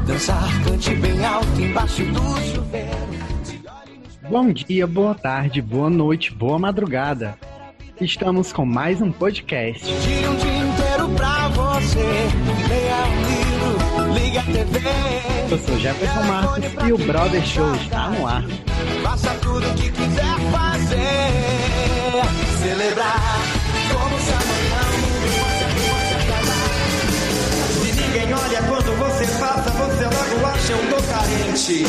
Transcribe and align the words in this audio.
Dançar, 0.00 0.64
cante 0.64 0.94
bem 0.96 1.24
alto 1.24 1.60
embaixo 1.60 2.04
do 2.04 2.20
chuveiro. 2.40 3.12
Bom 4.28 4.52
dia, 4.52 4.86
boa 4.86 5.14
tarde, 5.14 5.60
boa 5.60 5.90
noite, 5.90 6.32
boa 6.32 6.58
madrugada. 6.58 7.36
Estamos 8.00 8.52
com 8.52 8.64
mais 8.64 9.00
um 9.00 9.12
podcast. 9.12 9.84
Tira 9.84 10.30
um 10.30 10.36
dia 10.36 10.56
inteiro 10.56 11.08
pra 11.16 11.48
você, 11.48 12.00
leia 12.68 12.96
um 13.06 13.22
livro, 13.28 14.14
liga 14.14 14.40
a 14.40 14.44
TV. 14.44 14.80
Eu 15.50 15.58
sou 15.58 15.78
Jefferson 15.78 16.22
Marcos 16.22 16.64
e 16.86 16.92
o 16.92 16.98
Brother 16.98 17.44
Show 17.44 17.74
está 17.74 18.08
no 18.08 18.26
ar. 18.26 18.42
Faça 19.02 19.34
tudo 19.34 19.62
que 19.74 19.90
eu 30.70 30.78
tô 30.90 31.02
carente. 31.02 31.84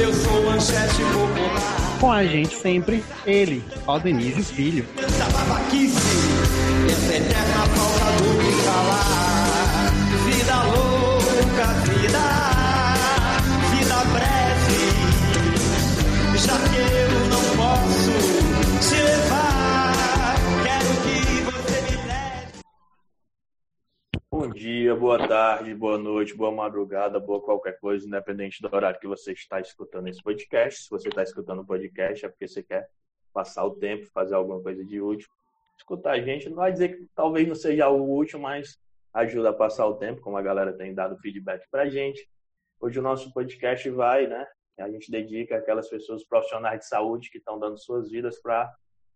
Eu 0.00 0.12
sou 0.12 0.42
manchete 0.44 1.02
popular. 1.12 1.98
Com 2.00 2.12
a 2.12 2.24
gente 2.24 2.56
sempre, 2.56 3.04
ele, 3.26 3.62
Aldenise 3.86 4.42
Filho. 4.52 4.86
Essa 4.96 5.24
babaquice, 5.30 5.98
essa 6.90 7.14
eterna 7.14 7.66
falta 7.66 8.22
do 8.22 8.38
que 8.38 8.52
falar. 8.62 9.29
Dia, 24.60 24.94
boa 24.94 25.26
tarde, 25.26 25.74
boa 25.74 25.96
noite, 25.96 26.36
boa 26.36 26.52
madrugada, 26.52 27.18
boa 27.18 27.40
qualquer 27.40 27.80
coisa, 27.80 28.06
independente 28.06 28.60
do 28.60 28.68
horário 28.70 29.00
que 29.00 29.06
você 29.06 29.32
está 29.32 29.58
escutando 29.58 30.06
esse 30.08 30.22
podcast. 30.22 30.82
Se 30.82 30.90
você 30.90 31.08
está 31.08 31.22
escutando 31.22 31.60
o 31.62 31.66
podcast, 31.66 32.26
é 32.26 32.28
porque 32.28 32.46
você 32.46 32.62
quer 32.62 32.86
passar 33.32 33.64
o 33.64 33.76
tempo, 33.76 34.04
fazer 34.12 34.34
alguma 34.34 34.62
coisa 34.62 34.84
de 34.84 35.00
útil. 35.00 35.30
Escutar 35.78 36.10
a 36.10 36.20
gente 36.20 36.50
não 36.50 36.56
vai 36.56 36.70
dizer 36.70 36.90
que 36.90 37.06
talvez 37.14 37.48
não 37.48 37.54
seja 37.54 37.86
algo 37.86 38.14
útil, 38.14 38.38
mas 38.38 38.78
ajuda 39.14 39.48
a 39.48 39.54
passar 39.54 39.86
o 39.86 39.94
tempo, 39.94 40.20
como 40.20 40.36
a 40.36 40.42
galera 40.42 40.74
tem 40.74 40.94
dado 40.94 41.16
feedback 41.16 41.66
pra 41.70 41.88
gente. 41.88 42.28
Hoje 42.78 42.98
o 42.98 43.02
nosso 43.02 43.32
podcast 43.32 43.88
vai, 43.88 44.26
né? 44.26 44.46
A 44.78 44.90
gente 44.90 45.10
dedica 45.10 45.56
aquelas 45.56 45.88
pessoas 45.88 46.22
profissionais 46.22 46.80
de 46.80 46.86
saúde 46.86 47.30
que 47.30 47.38
estão 47.38 47.58
dando 47.58 47.78
suas 47.78 48.10
vidas 48.10 48.38
para 48.42 48.70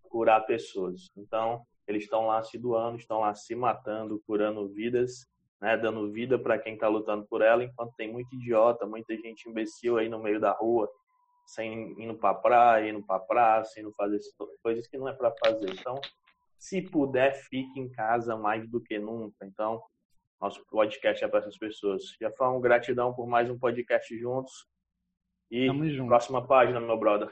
curar 0.04 0.40
pessoas. 0.46 1.10
Então, 1.14 1.62
eles 1.86 2.04
estão 2.04 2.28
lá 2.28 2.42
se 2.42 2.56
doando, 2.56 2.96
estão 2.96 3.20
lá 3.20 3.34
se 3.34 3.54
matando, 3.54 4.22
curando 4.26 4.66
vidas, 4.70 5.26
né, 5.64 5.78
dando 5.78 6.12
vida 6.12 6.38
para 6.38 6.58
quem 6.58 6.74
está 6.74 6.86
lutando 6.88 7.24
por 7.24 7.40
ela, 7.40 7.64
enquanto 7.64 7.94
tem 7.96 8.12
muito 8.12 8.34
idiota, 8.34 8.84
muita 8.86 9.16
gente 9.16 9.48
imbecil 9.48 9.96
aí 9.96 10.10
no 10.10 10.22
meio 10.22 10.38
da 10.38 10.52
rua, 10.52 10.86
sem 11.46 11.94
indo 11.98 12.14
para 12.14 12.34
praia, 12.34 12.90
indo 12.90 13.02
para 13.02 13.18
praça, 13.18 13.80
indo 13.80 13.90
fazer 13.92 14.18
coisas 14.62 14.86
que 14.86 14.98
não 14.98 15.08
é 15.08 15.14
para 15.14 15.32
fazer. 15.42 15.70
Então, 15.70 15.98
se 16.58 16.82
puder, 16.82 17.32
fique 17.34 17.80
em 17.80 17.88
casa 17.88 18.36
mais 18.36 18.68
do 18.68 18.78
que 18.78 18.98
nunca. 18.98 19.46
Então, 19.46 19.82
nosso 20.38 20.62
podcast 20.66 21.24
é 21.24 21.28
para 21.28 21.38
essas 21.40 21.56
pessoas. 21.56 22.02
Já 22.20 22.30
falam 22.32 22.60
gratidão 22.60 23.14
por 23.14 23.26
mais 23.26 23.48
um 23.48 23.58
podcast 23.58 24.16
juntos. 24.18 24.66
E 25.50 25.66
Tamo 25.66 25.88
junto. 25.88 26.08
próxima 26.08 26.46
página, 26.46 26.78
meu 26.78 26.98
brother. 26.98 27.30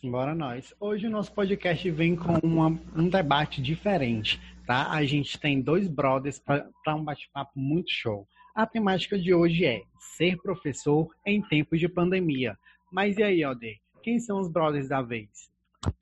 Simbora 0.00 0.34
nós. 0.34 0.74
Hoje 0.80 1.06
o 1.06 1.10
nosso 1.10 1.32
podcast 1.32 1.90
vem 1.90 2.16
com 2.16 2.34
uma- 2.42 2.78
um 2.96 3.08
debate 3.08 3.60
diferente, 3.62 4.40
tá? 4.66 4.90
A 4.90 5.04
gente 5.04 5.38
tem 5.38 5.60
dois 5.60 5.88
brothers 5.88 6.38
para 6.38 6.94
um 6.94 7.04
bate-papo 7.04 7.52
muito 7.56 7.90
show. 7.90 8.26
A 8.54 8.66
temática 8.66 9.18
de 9.18 9.32
hoje 9.32 9.64
é 9.64 9.82
ser 9.98 10.36
professor 10.42 11.08
em 11.26 11.40
tempos 11.40 11.80
de 11.80 11.88
pandemia. 11.88 12.56
Mas 12.90 13.16
e 13.16 13.22
aí, 13.22 13.42
Alder? 13.42 13.76
Quem 14.02 14.18
são 14.18 14.40
os 14.40 14.48
brothers 14.48 14.88
da 14.88 15.00
vez? 15.00 15.50
A 15.84 15.92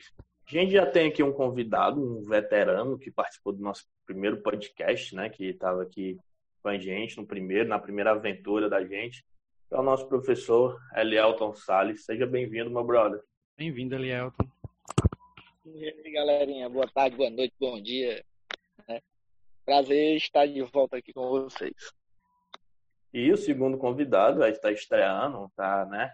gente 0.52 0.72
já 0.72 0.84
tem 0.84 1.08
aqui 1.08 1.22
um 1.22 1.32
convidado, 1.32 2.02
um 2.02 2.22
veterano 2.22 2.98
que 2.98 3.10
participou 3.10 3.52
do 3.52 3.62
nosso 3.62 3.84
primeiro 4.04 4.42
podcast, 4.42 5.14
né? 5.14 5.28
Que 5.28 5.50
estava 5.50 5.82
aqui 5.82 6.18
com 6.60 6.68
a 6.68 6.76
gente 6.76 7.16
no 7.16 7.26
primeiro, 7.26 7.68
na 7.68 7.78
primeira 7.78 8.10
aventura 8.10 8.68
da 8.68 8.84
gente. 8.84 9.24
É 9.70 9.78
o 9.78 9.82
nosso 9.82 10.08
professor 10.08 10.76
Elielton 10.96 11.54
Salles. 11.54 12.04
Seja 12.04 12.26
bem-vindo, 12.26 12.70
meu 12.70 12.82
brother. 12.82 13.20
Bem-vindo, 13.56 13.94
Elielton. 13.94 14.48
E 15.64 15.84
aí, 15.84 16.12
galerinha, 16.12 16.68
boa 16.68 16.88
tarde, 16.88 17.16
boa 17.16 17.30
noite, 17.30 17.54
bom 17.60 17.80
dia. 17.80 18.24
Prazer 19.64 20.16
estar 20.16 20.46
de 20.46 20.62
volta 20.62 20.96
aqui 20.96 21.12
com 21.12 21.28
vocês. 21.28 21.92
E 23.12 23.30
o 23.32 23.36
segundo 23.36 23.76
convidado 23.76 24.42
aí 24.42 24.52
está 24.52 24.70
estreando, 24.70 25.46
está 25.46 25.84
né, 25.86 26.12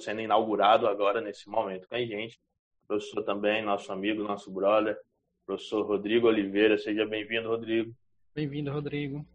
sendo 0.00 0.20
inaugurado 0.20 0.86
agora 0.86 1.20
nesse 1.20 1.48
momento 1.48 1.88
com 1.88 1.94
a 1.94 2.04
gente. 2.04 2.38
Professor 2.86 3.22
também, 3.22 3.62
nosso 3.62 3.92
amigo, 3.92 4.22
nosso 4.22 4.50
brother, 4.50 4.98
professor 5.46 5.86
Rodrigo 5.86 6.26
Oliveira. 6.26 6.78
Seja 6.78 7.06
bem-vindo, 7.06 7.48
Rodrigo. 7.48 7.94
Bem-vindo, 8.34 8.72
Rodrigo. 8.72 9.26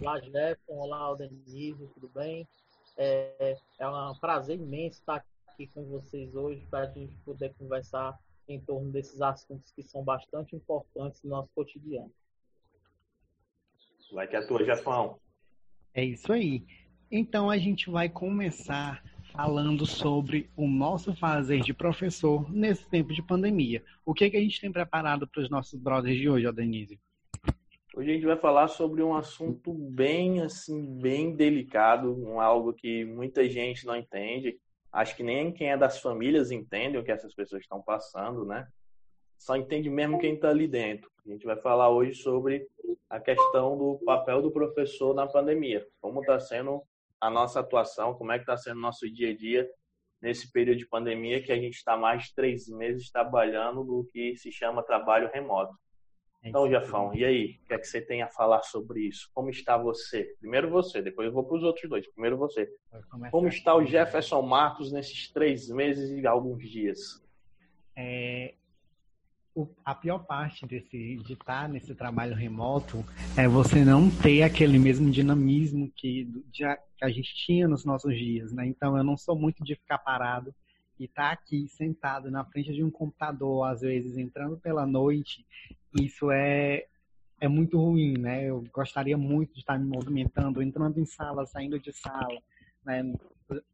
Olá, 0.00 0.20
Jefferson. 0.20 0.72
Olá, 0.74 0.98
Aldenise, 0.98 1.88
tudo 1.94 2.08
bem? 2.08 2.46
É, 2.96 3.56
é 3.78 3.88
um 3.88 4.14
prazer 4.20 4.60
imenso 4.60 5.00
estar 5.00 5.24
aqui 5.48 5.66
com 5.68 5.84
vocês 5.84 6.34
hoje 6.34 6.66
para 6.70 6.80
a 6.80 6.86
gente 6.86 7.16
poder 7.24 7.54
conversar 7.58 8.18
em 8.46 8.60
torno 8.60 8.90
desses 8.90 9.22
assuntos 9.22 9.72
que 9.72 9.82
são 9.82 10.04
bastante 10.04 10.54
importantes 10.54 11.22
no 11.22 11.30
nosso 11.30 11.48
cotidiano. 11.54 12.12
Vai 14.12 14.28
que 14.28 14.36
é 14.36 14.40
a 14.40 14.46
tua, 14.46 14.62
Jefão. 14.62 15.18
É 15.94 16.04
isso 16.04 16.32
aí. 16.32 16.64
Então 17.10 17.50
a 17.50 17.56
gente 17.56 17.90
vai 17.90 18.08
começar 18.08 19.02
falando 19.32 19.86
sobre 19.86 20.50
o 20.54 20.66
nosso 20.68 21.14
fazer 21.16 21.60
de 21.60 21.72
professor 21.72 22.50
nesse 22.52 22.88
tempo 22.88 23.12
de 23.14 23.22
pandemia. 23.22 23.82
O 24.04 24.12
que, 24.12 24.28
que 24.28 24.36
a 24.36 24.40
gente 24.40 24.60
tem 24.60 24.70
preparado 24.70 25.26
para 25.26 25.42
os 25.42 25.48
nossos 25.48 25.80
brothers 25.80 26.18
de 26.18 26.28
hoje, 26.28 26.46
Aldenise? 26.46 27.00
Hoje 27.94 28.10
a 28.10 28.14
gente 28.14 28.26
vai 28.26 28.36
falar 28.36 28.68
sobre 28.68 29.02
um 29.02 29.14
assunto 29.14 29.72
bem 29.72 30.40
assim, 30.40 30.98
bem 31.00 31.34
delicado, 31.34 32.14
um 32.14 32.40
algo 32.40 32.72
que 32.72 33.04
muita 33.04 33.48
gente 33.48 33.86
não 33.86 33.96
entende. 33.96 34.58
Acho 34.90 35.16
que 35.16 35.22
nem 35.22 35.52
quem 35.52 35.70
é 35.70 35.76
das 35.76 36.00
famílias 36.00 36.50
entende 36.50 36.98
o 36.98 37.04
que 37.04 37.10
essas 37.12 37.34
pessoas 37.34 37.62
estão 37.62 37.82
passando, 37.82 38.44
né? 38.44 38.66
Só 39.42 39.56
entende 39.56 39.90
mesmo 39.90 40.20
quem 40.20 40.34
está 40.34 40.50
ali 40.50 40.68
dentro. 40.68 41.10
A 41.26 41.28
gente 41.28 41.44
vai 41.44 41.56
falar 41.56 41.90
hoje 41.90 42.14
sobre 42.14 42.64
a 43.10 43.18
questão 43.18 43.76
do 43.76 43.98
papel 44.04 44.40
do 44.40 44.52
professor 44.52 45.12
na 45.14 45.26
pandemia. 45.26 45.84
Como 46.00 46.20
está 46.20 46.38
sendo 46.38 46.80
a 47.20 47.28
nossa 47.28 47.58
atuação, 47.58 48.14
como 48.14 48.30
é 48.30 48.36
que 48.36 48.44
está 48.44 48.56
sendo 48.56 48.76
o 48.76 48.80
nosso 48.80 49.10
dia 49.12 49.30
a 49.30 49.36
dia 49.36 49.68
nesse 50.20 50.52
período 50.52 50.78
de 50.78 50.86
pandemia 50.86 51.42
que 51.42 51.50
a 51.50 51.56
gente 51.56 51.74
está 51.74 51.96
mais 51.96 52.22
de 52.22 52.34
três 52.36 52.68
meses 52.68 53.10
trabalhando 53.10 53.82
do 53.82 54.08
que 54.12 54.36
se 54.36 54.52
chama 54.52 54.80
trabalho 54.80 55.28
remoto. 55.34 55.74
Então, 56.44 56.70
Jafão, 56.70 57.12
e 57.12 57.24
aí? 57.24 57.58
O 57.64 57.66
que 57.66 57.74
é 57.74 57.78
que 57.78 57.86
você 57.86 58.00
tem 58.00 58.22
a 58.22 58.28
falar 58.28 58.62
sobre 58.62 59.08
isso? 59.08 59.28
Como 59.34 59.50
está 59.50 59.76
você? 59.76 60.36
Primeiro 60.38 60.70
você, 60.70 61.02
depois 61.02 61.26
eu 61.26 61.32
vou 61.32 61.44
para 61.44 61.56
os 61.56 61.64
outros 61.64 61.90
dois. 61.90 62.06
Primeiro 62.12 62.38
você. 62.38 62.68
Como 63.32 63.48
está 63.48 63.74
o 63.74 63.84
Jefferson 63.84 64.40
Marcos 64.42 64.92
nesses 64.92 65.32
três 65.32 65.68
meses 65.68 66.10
e 66.10 66.24
alguns 66.28 66.62
dias? 66.70 67.20
É, 67.96 68.54
o- 69.54 69.68
a 69.84 69.94
pior 69.94 70.20
parte 70.20 70.66
desse, 70.66 71.16
de 71.16 71.32
estar 71.34 71.68
nesse 71.68 71.94
trabalho 71.94 72.34
remoto 72.34 73.04
é 73.36 73.46
você 73.46 73.84
não 73.84 74.08
ter 74.10 74.42
aquele 74.42 74.78
mesmo 74.78 75.10
dinamismo 75.10 75.90
que, 75.94 76.24
de 76.50 76.64
que 76.96 77.04
a 77.04 77.10
gente 77.10 77.34
tinha 77.34 77.68
nos 77.68 77.84
nossos 77.84 78.16
dias, 78.16 78.52
né? 78.52 78.66
Então 78.66 78.96
eu 78.96 79.04
não 79.04 79.16
sou 79.16 79.36
muito 79.38 79.62
de 79.62 79.74
ficar 79.74 79.98
parado 79.98 80.54
e 80.98 81.04
estar 81.04 81.32
aqui 81.32 81.66
sentado 81.68 82.30
na 82.30 82.44
frente 82.44 82.72
de 82.72 82.82
um 82.82 82.90
computador, 82.90 83.64
às 83.68 83.80
vezes 83.82 84.16
entrando 84.16 84.56
pela 84.56 84.86
noite, 84.86 85.44
isso 86.00 86.30
é 86.30 86.86
é 87.40 87.48
muito 87.48 87.76
ruim, 87.76 88.16
né? 88.16 88.44
Eu 88.48 88.64
gostaria 88.72 89.18
muito 89.18 89.52
de 89.54 89.58
estar 89.60 89.76
me 89.76 89.84
movimentando, 89.84 90.62
entrando 90.62 91.00
em 91.00 91.04
sala, 91.04 91.44
saindo 91.44 91.76
de 91.76 91.92
sala, 91.92 92.40
né? 92.84 93.02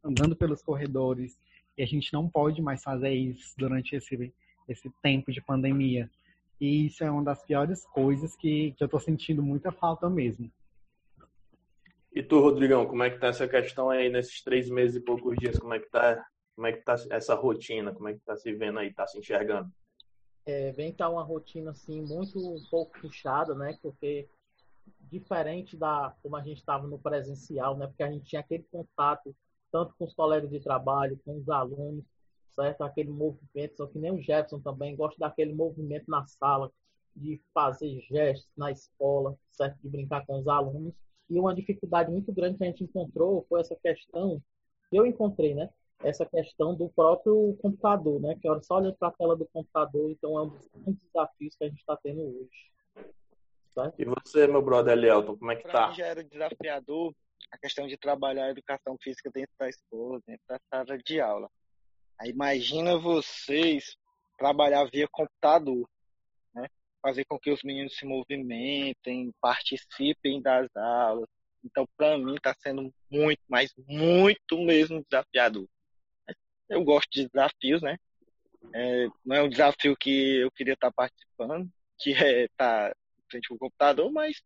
Andando 0.03 0.35
pelos 0.35 0.63
corredores. 0.63 1.37
E 1.77 1.83
a 1.83 1.85
gente 1.85 2.11
não 2.11 2.27
pode 2.27 2.63
mais 2.63 2.81
fazer 2.81 3.13
isso 3.13 3.53
durante 3.55 3.95
esse 3.95 4.33
esse 4.71 4.89
tempo 5.01 5.31
de 5.31 5.41
pandemia. 5.41 6.09
E 6.59 6.85
isso 6.85 7.03
é 7.03 7.09
uma 7.09 7.23
das 7.23 7.43
piores 7.43 7.85
coisas 7.85 8.35
que, 8.35 8.73
que 8.73 8.83
eu 8.83 8.89
tô 8.89 8.99
sentindo 8.99 9.41
muita 9.41 9.71
falta 9.71 10.09
mesmo. 10.09 10.51
E 12.13 12.23
tu, 12.23 12.39
Rodrigão, 12.39 12.85
como 12.85 13.03
é 13.03 13.09
que 13.09 13.19
tá 13.19 13.27
essa 13.27 13.47
questão 13.47 13.89
aí 13.89 14.09
nesses 14.09 14.43
três 14.43 14.69
meses 14.69 14.97
e 14.97 14.99
poucos 14.99 15.37
dias? 15.37 15.57
Como 15.57 15.73
é 15.73 15.79
que 15.79 15.89
tá, 15.89 16.25
como 16.55 16.67
é 16.67 16.73
que 16.73 16.81
tá 16.81 16.95
essa 17.11 17.35
rotina? 17.35 17.93
Como 17.93 18.09
é 18.09 18.13
que 18.13 18.19
tá 18.19 18.35
se 18.35 18.51
vendo 18.53 18.79
aí, 18.79 18.93
tá 18.93 19.07
se 19.07 19.17
enxergando? 19.17 19.71
É, 20.45 20.71
vem 20.71 20.91
tá 20.91 21.07
uma 21.07 21.23
rotina 21.23 21.71
assim 21.71 22.01
muito 22.01 22.39
um 22.39 22.61
pouco 22.69 22.99
puxada, 22.99 23.53
né? 23.53 23.77
Porque 23.81 24.27
diferente 25.01 25.77
da 25.77 26.15
como 26.21 26.35
a 26.35 26.41
gente 26.41 26.57
estava 26.57 26.87
no 26.87 26.99
presencial, 26.99 27.77
né? 27.77 27.87
Porque 27.87 28.03
a 28.03 28.11
gente 28.11 28.25
tinha 28.25 28.41
aquele 28.41 28.63
contato 28.71 29.35
tanto 29.71 29.93
com 29.97 30.05
os 30.05 30.13
colegas 30.13 30.49
de 30.49 30.59
trabalho, 30.59 31.19
com 31.23 31.37
os 31.37 31.47
alunos, 31.49 32.03
certo? 32.55 32.83
Aquele 32.83 33.09
movimento, 33.09 33.77
só 33.77 33.87
que 33.87 33.97
nem 33.97 34.11
o 34.11 34.21
Jefferson 34.21 34.59
também 34.59 34.95
gosta 34.95 35.17
daquele 35.19 35.53
movimento 35.53 36.05
na 36.07 36.25
sala, 36.25 36.71
de 37.15 37.41
fazer 37.53 37.99
gestos 38.01 38.49
na 38.55 38.71
escola, 38.71 39.35
certo? 39.51 39.77
De 39.81 39.89
brincar 39.89 40.25
com 40.25 40.39
os 40.39 40.47
alunos. 40.47 40.93
E 41.29 41.39
uma 41.39 41.53
dificuldade 41.53 42.11
muito 42.11 42.31
grande 42.31 42.57
que 42.57 42.63
a 42.63 42.67
gente 42.67 42.83
encontrou 42.83 43.45
foi 43.47 43.61
essa 43.61 43.75
questão, 43.75 44.41
eu 44.91 45.05
encontrei, 45.05 45.53
né? 45.53 45.69
Essa 46.01 46.25
questão 46.25 46.73
do 46.73 46.89
próprio 46.89 47.57
computador, 47.61 48.21
né? 48.21 48.37
Que 48.41 48.47
é 48.47 48.61
só 48.61 48.77
olhando 48.77 48.95
para 48.97 49.09
a 49.09 49.11
tela 49.11 49.35
do 49.35 49.45
computador, 49.47 50.09
então 50.09 50.37
é 50.39 50.43
um 50.43 50.49
dos 50.49 50.67
grandes 50.67 51.01
desafios 51.03 51.55
que 51.55 51.63
a 51.65 51.67
gente 51.67 51.79
está 51.79 51.97
tendo 51.97 52.21
hoje. 52.21 52.71
Certo? 53.73 54.01
E 54.01 54.05
você, 54.05 54.47
meu 54.47 54.61
brother 54.61 54.97
Elielton, 54.97 55.37
como 55.37 55.51
é 55.51 55.55
que 55.55 55.63
pra 55.63 55.71
tá? 55.71 55.87
Mim 55.89 55.95
já 55.95 56.05
era 56.05 56.23
desafiador 56.23 57.13
a 57.51 57.57
questão 57.57 57.87
de 57.87 57.97
trabalhar 57.97 58.45
a 58.45 58.51
educação 58.51 58.97
física 59.01 59.29
dentro 59.33 59.53
da 59.59 59.69
escola, 59.69 60.21
dentro 60.25 60.43
da 60.47 60.59
sala 60.69 60.97
de 60.97 61.19
aula. 61.19 61.49
Imagina 62.25 62.97
vocês 62.97 63.95
trabalhar 64.37 64.85
via 64.85 65.07
computador, 65.09 65.87
né? 66.53 66.67
Fazer 67.01 67.25
com 67.25 67.39
que 67.39 67.51
os 67.51 67.63
meninos 67.63 67.95
se 67.97 68.05
movimentem, 68.05 69.33
participem 69.41 70.41
das 70.41 70.67
aulas. 70.75 71.29
Então, 71.63 71.87
para 71.97 72.17
mim, 72.17 72.35
está 72.35 72.55
sendo 72.59 72.93
muito, 73.09 73.41
mas 73.47 73.73
muito 73.87 74.57
mesmo 74.59 75.03
desafiador. 75.09 75.67
Eu 76.69 76.83
gosto 76.83 77.09
de 77.11 77.27
desafios, 77.27 77.81
né? 77.81 77.97
É, 78.73 79.07
não 79.25 79.35
é 79.35 79.41
um 79.43 79.49
desafio 79.49 79.95
que 79.97 80.37
eu 80.37 80.51
queria 80.51 80.73
estar 80.73 80.91
participando, 80.91 81.69
que 81.97 82.13
é 82.13 82.45
estar 82.45 82.95
frente 83.29 83.51
ao 83.51 83.57
computador, 83.57 84.11
mas 84.11 84.41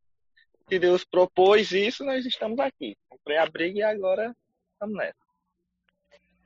se 0.67 0.79
Deus 0.79 1.03
propôs 1.03 1.71
isso, 1.71 2.03
nós 2.03 2.25
estamos 2.25 2.59
aqui. 2.59 2.95
Comprei 3.09 3.37
a 3.37 3.45
briga 3.45 3.79
e 3.79 3.83
agora 3.83 4.35
estamos 4.73 4.97
nessa. 4.97 5.22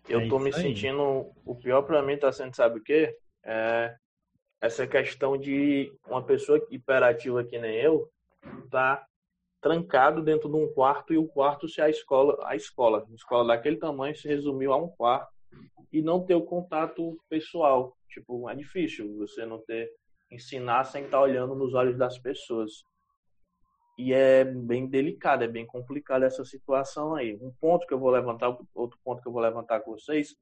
Eu 0.08 0.22
É 0.22 0.28
tô 0.28 0.40
me 0.40 0.52
sentindo. 0.54 1.32
O 1.46 1.56
pior 1.56 1.82
pra 1.84 2.02
mim 2.02 2.18
tá 2.18 2.32
sendo, 2.32 2.56
sabe 2.56 2.80
o 2.80 2.84
quê? 2.84 3.16
É 3.44 3.96
essa 4.62 4.88
questão 4.88 5.38
de 5.38 5.92
uma 6.08 6.24
pessoa 6.24 6.66
hiperativa 6.72 7.44
que 7.44 7.60
nem 7.60 7.76
eu 7.76 8.10
tá 8.72 9.06
trancado 9.62 10.22
dentro 10.24 10.50
de 10.50 10.56
um 10.56 10.72
quarto 10.74 11.14
e 11.14 11.18
o 11.18 11.28
quarto 11.28 11.68
se 11.68 11.82
a 11.82 11.90
escola, 11.90 12.38
a 12.44 12.56
escola, 12.56 13.06
a 13.10 13.14
escola 13.14 13.48
daquele 13.48 13.78
tamanho 13.78 14.16
se 14.16 14.28
resumiu 14.28 14.74
a 14.74 14.78
um 14.78 14.88
quarto 14.88 15.32
e 15.92 16.02
não 16.02 16.26
ter 16.26 16.36
o 16.36 16.44
contato 16.46 17.18
pessoal. 17.30 17.96
Tipo, 18.10 18.50
é 18.50 18.56
difícil 18.56 19.16
você 19.18 19.46
não 19.46 19.60
ter 19.60 19.90
ensinar 20.32 20.84
sem 20.86 21.06
estar 21.06 21.22
olhando 21.22 21.56
nos 21.56 21.74
olhos 21.74 21.98
das 21.98 22.18
pessoas. 22.18 22.84
E 23.98 24.14
é 24.14 24.46
bem 24.46 24.88
delicado, 24.88 25.44
é 25.44 25.48
bem 25.48 25.66
complicado 25.66 26.24
essa 26.24 26.46
situação 26.46 27.16
aí. 27.16 27.36
Um 27.42 27.52
ponto 27.60 27.88
que 27.88 27.94
eu 27.94 28.00
vou 28.00 28.12
levantar, 28.12 28.56
outro 28.76 29.00
ponto 29.04 29.22
que 29.22 29.28
eu 29.28 29.32
vou 29.32 29.42
levantar 29.42 29.80
com 29.82 29.92
vocês, 29.92 30.36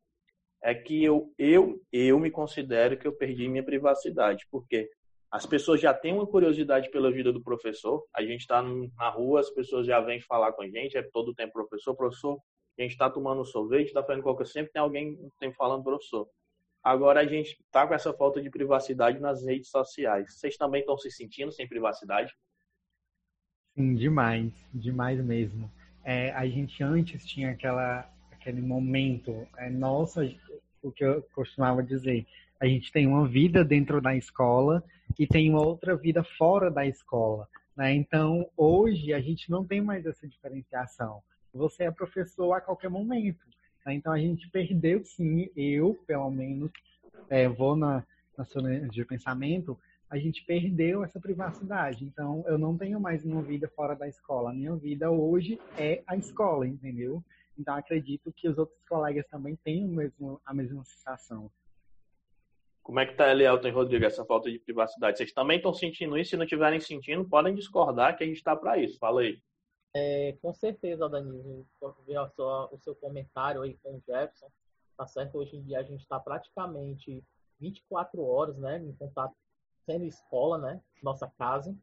é 0.61 0.73
que 0.73 1.03
eu, 1.03 1.31
eu, 1.37 1.79
eu 1.91 2.19
me 2.19 2.31
considero 2.31 2.97
que 2.97 3.07
eu 3.07 3.15
perdi 3.15 3.47
minha 3.47 3.63
privacidade, 3.63 4.45
porque 4.51 4.89
as 5.31 5.45
pessoas 5.45 5.79
já 5.79 5.93
têm 5.93 6.13
uma 6.13 6.25
curiosidade 6.25 6.89
pela 6.89 7.11
vida 7.11 7.31
do 7.31 7.41
professor, 7.41 8.03
a 8.15 8.21
gente 8.21 8.41
está 8.41 8.61
na 8.61 9.09
rua, 9.09 9.39
as 9.39 9.49
pessoas 9.49 9.85
já 9.85 9.99
vêm 9.99 10.19
falar 10.21 10.53
com 10.53 10.63
a 10.63 10.67
gente, 10.67 10.97
é 10.97 11.03
todo 11.13 11.33
tempo 11.33 11.53
professor, 11.53 11.95
professor, 11.95 12.39
a 12.77 12.81
gente 12.81 12.91
está 12.91 13.09
tomando 13.09 13.45
sorvete, 13.45 13.87
está 13.87 14.03
fazendo 14.03 14.23
qualquer 14.23 14.47
sempre 14.47 14.71
tem 14.71 14.81
alguém 14.81 15.17
tem 15.39 15.53
falando 15.53 15.83
professor. 15.83 16.27
Agora 16.83 17.21
a 17.21 17.25
gente 17.25 17.57
está 17.63 17.87
com 17.87 17.93
essa 17.93 18.13
falta 18.13 18.41
de 18.41 18.49
privacidade 18.49 19.19
nas 19.19 19.43
redes 19.43 19.69
sociais. 19.69 20.37
Vocês 20.37 20.55
também 20.57 20.81
estão 20.81 20.97
se 20.97 21.09
sentindo 21.09 21.51
sem 21.51 21.67
privacidade? 21.67 22.31
Sim, 23.75 23.93
demais, 23.95 24.53
demais 24.73 25.23
mesmo. 25.23 25.69
É, 26.01 26.31
a 26.31 26.47
gente 26.47 26.81
antes 26.81 27.25
tinha 27.25 27.51
aquela, 27.51 28.09
aquele 28.31 28.61
momento, 28.61 29.45
é, 29.57 29.69
nossa, 29.69 30.23
o 30.81 30.91
que 30.91 31.03
eu 31.03 31.21
costumava 31.33 31.83
dizer, 31.83 32.25
a 32.57 32.65
gente 32.65 32.89
tem 32.89 33.05
uma 33.05 33.27
vida 33.27 33.65
dentro 33.65 33.99
da 33.99 34.15
escola 34.15 34.81
e 35.19 35.27
tem 35.27 35.49
uma 35.49 35.61
outra 35.61 35.93
vida 35.97 36.23
fora 36.37 36.71
da 36.71 36.85
escola. 36.85 37.49
Né? 37.75 37.93
Então, 37.93 38.49
hoje, 38.55 39.13
a 39.13 39.19
gente 39.19 39.51
não 39.51 39.65
tem 39.65 39.81
mais 39.81 40.05
essa 40.05 40.25
diferenciação. 40.25 41.21
Você 41.53 41.83
é 41.83 41.91
professor 41.91 42.53
a 42.53 42.61
qualquer 42.61 42.89
momento. 42.89 43.45
Né? 43.85 43.95
Então, 43.95 44.13
a 44.13 44.19
gente 44.19 44.49
perdeu, 44.49 45.03
sim, 45.03 45.49
eu, 45.53 45.99
pelo 46.07 46.31
menos, 46.31 46.71
é, 47.29 47.49
vou 47.49 47.75
na, 47.75 48.05
na 48.37 48.45
sua 48.45 48.61
de 48.87 49.03
pensamento, 49.03 49.77
a 50.09 50.17
gente 50.17 50.43
perdeu 50.45 51.03
essa 51.03 51.19
privacidade. 51.19 52.03
Então, 52.05 52.43
eu 52.47 52.57
não 52.57 52.77
tenho 52.77 52.99
mais 52.99 53.25
uma 53.25 53.41
vida 53.41 53.67
fora 53.75 53.95
da 53.95 54.07
escola. 54.07 54.51
A 54.51 54.53
minha 54.53 54.75
vida 54.75 55.09
hoje 55.09 55.59
é 55.77 56.03
a 56.05 56.15
escola, 56.15 56.67
entendeu? 56.67 57.23
Então, 57.57 57.75
acredito 57.75 58.31
que 58.33 58.47
os 58.47 58.57
outros 58.57 58.79
colegas 58.87 59.25
também 59.27 59.55
têm 59.57 59.85
o 59.85 59.87
mesmo, 59.87 60.41
a 60.45 60.53
mesma 60.53 60.83
sensação. 60.83 61.49
Como 62.83 62.99
é 62.99 63.05
que 63.05 63.15
tá, 63.15 63.31
Elielton 63.31 63.67
e 63.67 63.71
Rodrigo, 63.71 64.05
essa 64.05 64.23
falta 64.23 64.51
de 64.51 64.59
privacidade? 64.59 65.17
Vocês 65.17 65.33
também 65.33 65.57
estão 65.57 65.73
sentindo 65.73 66.17
isso? 66.17 66.31
Se 66.31 66.37
não 66.37 66.43
estiverem 66.43 66.79
sentindo, 66.79 67.27
podem 67.27 67.55
discordar 67.55 68.15
que 68.15 68.23
a 68.23 68.27
gente 68.27 68.37
está 68.37 68.55
para 68.55 68.77
isso. 68.77 68.99
Fala 68.99 69.21
aí. 69.21 69.41
É, 69.95 70.37
com 70.41 70.53
certeza, 70.53 71.09
Danilo, 71.09 71.65
ver 72.05 72.19
o 72.19 72.29
seu, 72.29 72.45
o 72.45 72.77
seu 72.79 72.95
comentário 72.95 73.61
aí 73.61 73.75
com 73.81 73.95
o 73.95 74.03
Jefferson, 74.05 74.51
tá 74.97 75.07
certo? 75.07 75.37
Hoje 75.37 75.55
em 75.55 75.63
dia 75.63 75.79
a 75.79 75.83
gente 75.83 76.01
está 76.01 76.19
praticamente 76.19 77.23
24 77.59 78.21
horas, 78.21 78.57
né, 78.57 78.77
em 78.77 78.93
contato, 78.93 79.33
sendo 79.85 80.05
escola, 80.05 80.57
né, 80.57 80.81
nossa 81.01 81.31
casa, 81.37 81.75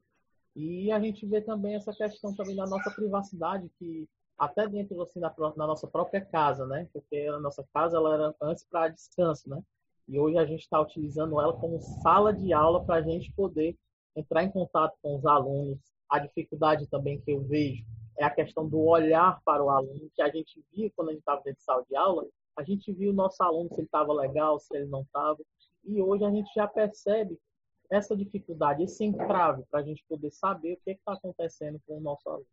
e 0.54 0.92
a 0.92 1.00
gente 1.00 1.24
vê 1.24 1.40
também 1.40 1.74
essa 1.74 1.92
questão 1.92 2.34
também 2.34 2.54
da 2.54 2.66
nossa 2.66 2.90
privacidade, 2.90 3.70
que 3.78 4.08
até 4.38 4.66
dentro 4.68 5.00
assim 5.00 5.20
da, 5.20 5.32
nossa 5.56 5.86
própria 5.86 6.20
casa, 6.20 6.66
né, 6.66 6.88
porque 6.92 7.26
a 7.26 7.38
nossa 7.38 7.64
casa 7.72 7.96
ela 7.96 8.14
era 8.14 8.34
antes 8.40 8.64
para 8.64 8.88
descanso, 8.88 9.48
né, 9.48 9.62
e 10.08 10.18
hoje 10.18 10.36
a 10.36 10.44
gente 10.44 10.60
está 10.60 10.80
utilizando 10.80 11.40
ela 11.40 11.52
como 11.54 11.80
sala 11.80 12.32
de 12.32 12.52
aula 12.52 12.84
para 12.84 12.96
a 12.96 13.02
gente 13.02 13.32
poder 13.32 13.76
entrar 14.16 14.42
em 14.42 14.50
contato 14.50 14.96
com 15.00 15.16
os 15.16 15.24
alunos. 15.24 15.78
A 16.10 16.18
dificuldade 16.18 16.86
também 16.88 17.20
que 17.20 17.30
eu 17.30 17.40
vejo 17.42 17.84
é 18.18 18.24
a 18.24 18.30
questão 18.30 18.68
do 18.68 18.80
olhar 18.80 19.40
para 19.44 19.64
o 19.64 19.70
aluno, 19.70 20.10
que 20.14 20.20
a 20.20 20.28
gente 20.28 20.62
via 20.72 20.90
quando 20.94 21.08
a 21.08 21.12
gente 21.12 21.20
estava 21.20 21.40
dentro 21.42 21.58
de 21.58 21.64
sala 21.64 21.84
de 21.88 21.96
aula, 21.96 22.26
a 22.56 22.62
gente 22.62 22.92
viu 22.92 23.10
o 23.10 23.14
nosso 23.14 23.42
aluno 23.42 23.68
se 23.70 23.76
ele 23.76 23.86
estava 23.86 24.12
legal, 24.12 24.58
se 24.58 24.76
ele 24.76 24.86
não 24.86 25.02
estava, 25.02 25.38
e 25.84 26.00
hoje 26.02 26.24
a 26.24 26.30
gente 26.30 26.52
já 26.54 26.66
percebe 26.66 27.38
essa 27.92 28.16
dificuldade, 28.16 28.82
esse 28.82 29.04
entrave, 29.04 29.64
para 29.70 29.80
a 29.80 29.82
gente 29.82 30.02
poder 30.08 30.30
saber 30.30 30.74
o 30.74 30.80
que 30.82 30.92
está 30.92 31.12
acontecendo 31.12 31.80
com 31.86 31.98
o 31.98 32.00
nosso 32.00 32.28
aluno. 32.28 32.46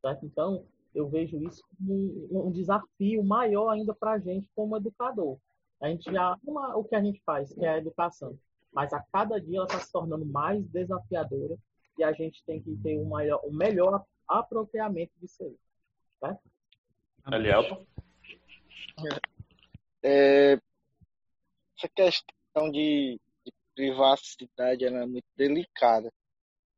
Certo? 0.00 0.24
Então, 0.24 0.64
eu 0.94 1.08
vejo 1.08 1.36
isso 1.42 1.62
como 1.76 2.46
um 2.46 2.50
desafio 2.50 3.24
maior 3.24 3.70
ainda 3.70 3.94
para 3.94 4.12
a 4.12 4.18
gente 4.18 4.48
como 4.54 4.76
educador. 4.76 5.38
A 5.80 5.88
gente 5.88 6.10
já 6.12 6.38
ama 6.46 6.76
o 6.76 6.84
que 6.84 6.94
a 6.94 7.02
gente 7.02 7.20
faz, 7.24 7.52
que 7.52 7.64
é 7.64 7.70
a 7.70 7.78
educação, 7.78 8.38
mas 8.72 8.92
a 8.92 9.00
cada 9.12 9.40
dia 9.40 9.58
ela 9.58 9.66
está 9.66 9.80
se 9.80 9.90
tornando 9.90 10.24
mais 10.24 10.64
desafiadora 10.68 11.56
e 11.98 12.04
a 12.04 12.12
gente 12.12 12.42
tem 12.44 12.62
que 12.62 12.76
ter 12.76 12.98
o, 12.98 13.04
maior, 13.04 13.40
o 13.44 13.52
melhor 13.52 14.04
apropriamento 14.28 15.12
disso 15.20 15.42
aí. 15.42 15.56
Certo? 16.20 16.40
Elielton? 17.32 17.84
É, 20.04 20.58
essa 21.76 21.88
questão 21.94 22.70
de, 22.70 23.18
de 23.18 23.31
privacidade 23.74 24.84
ela 24.84 25.02
é 25.02 25.06
muito 25.06 25.26
delicada. 25.36 26.10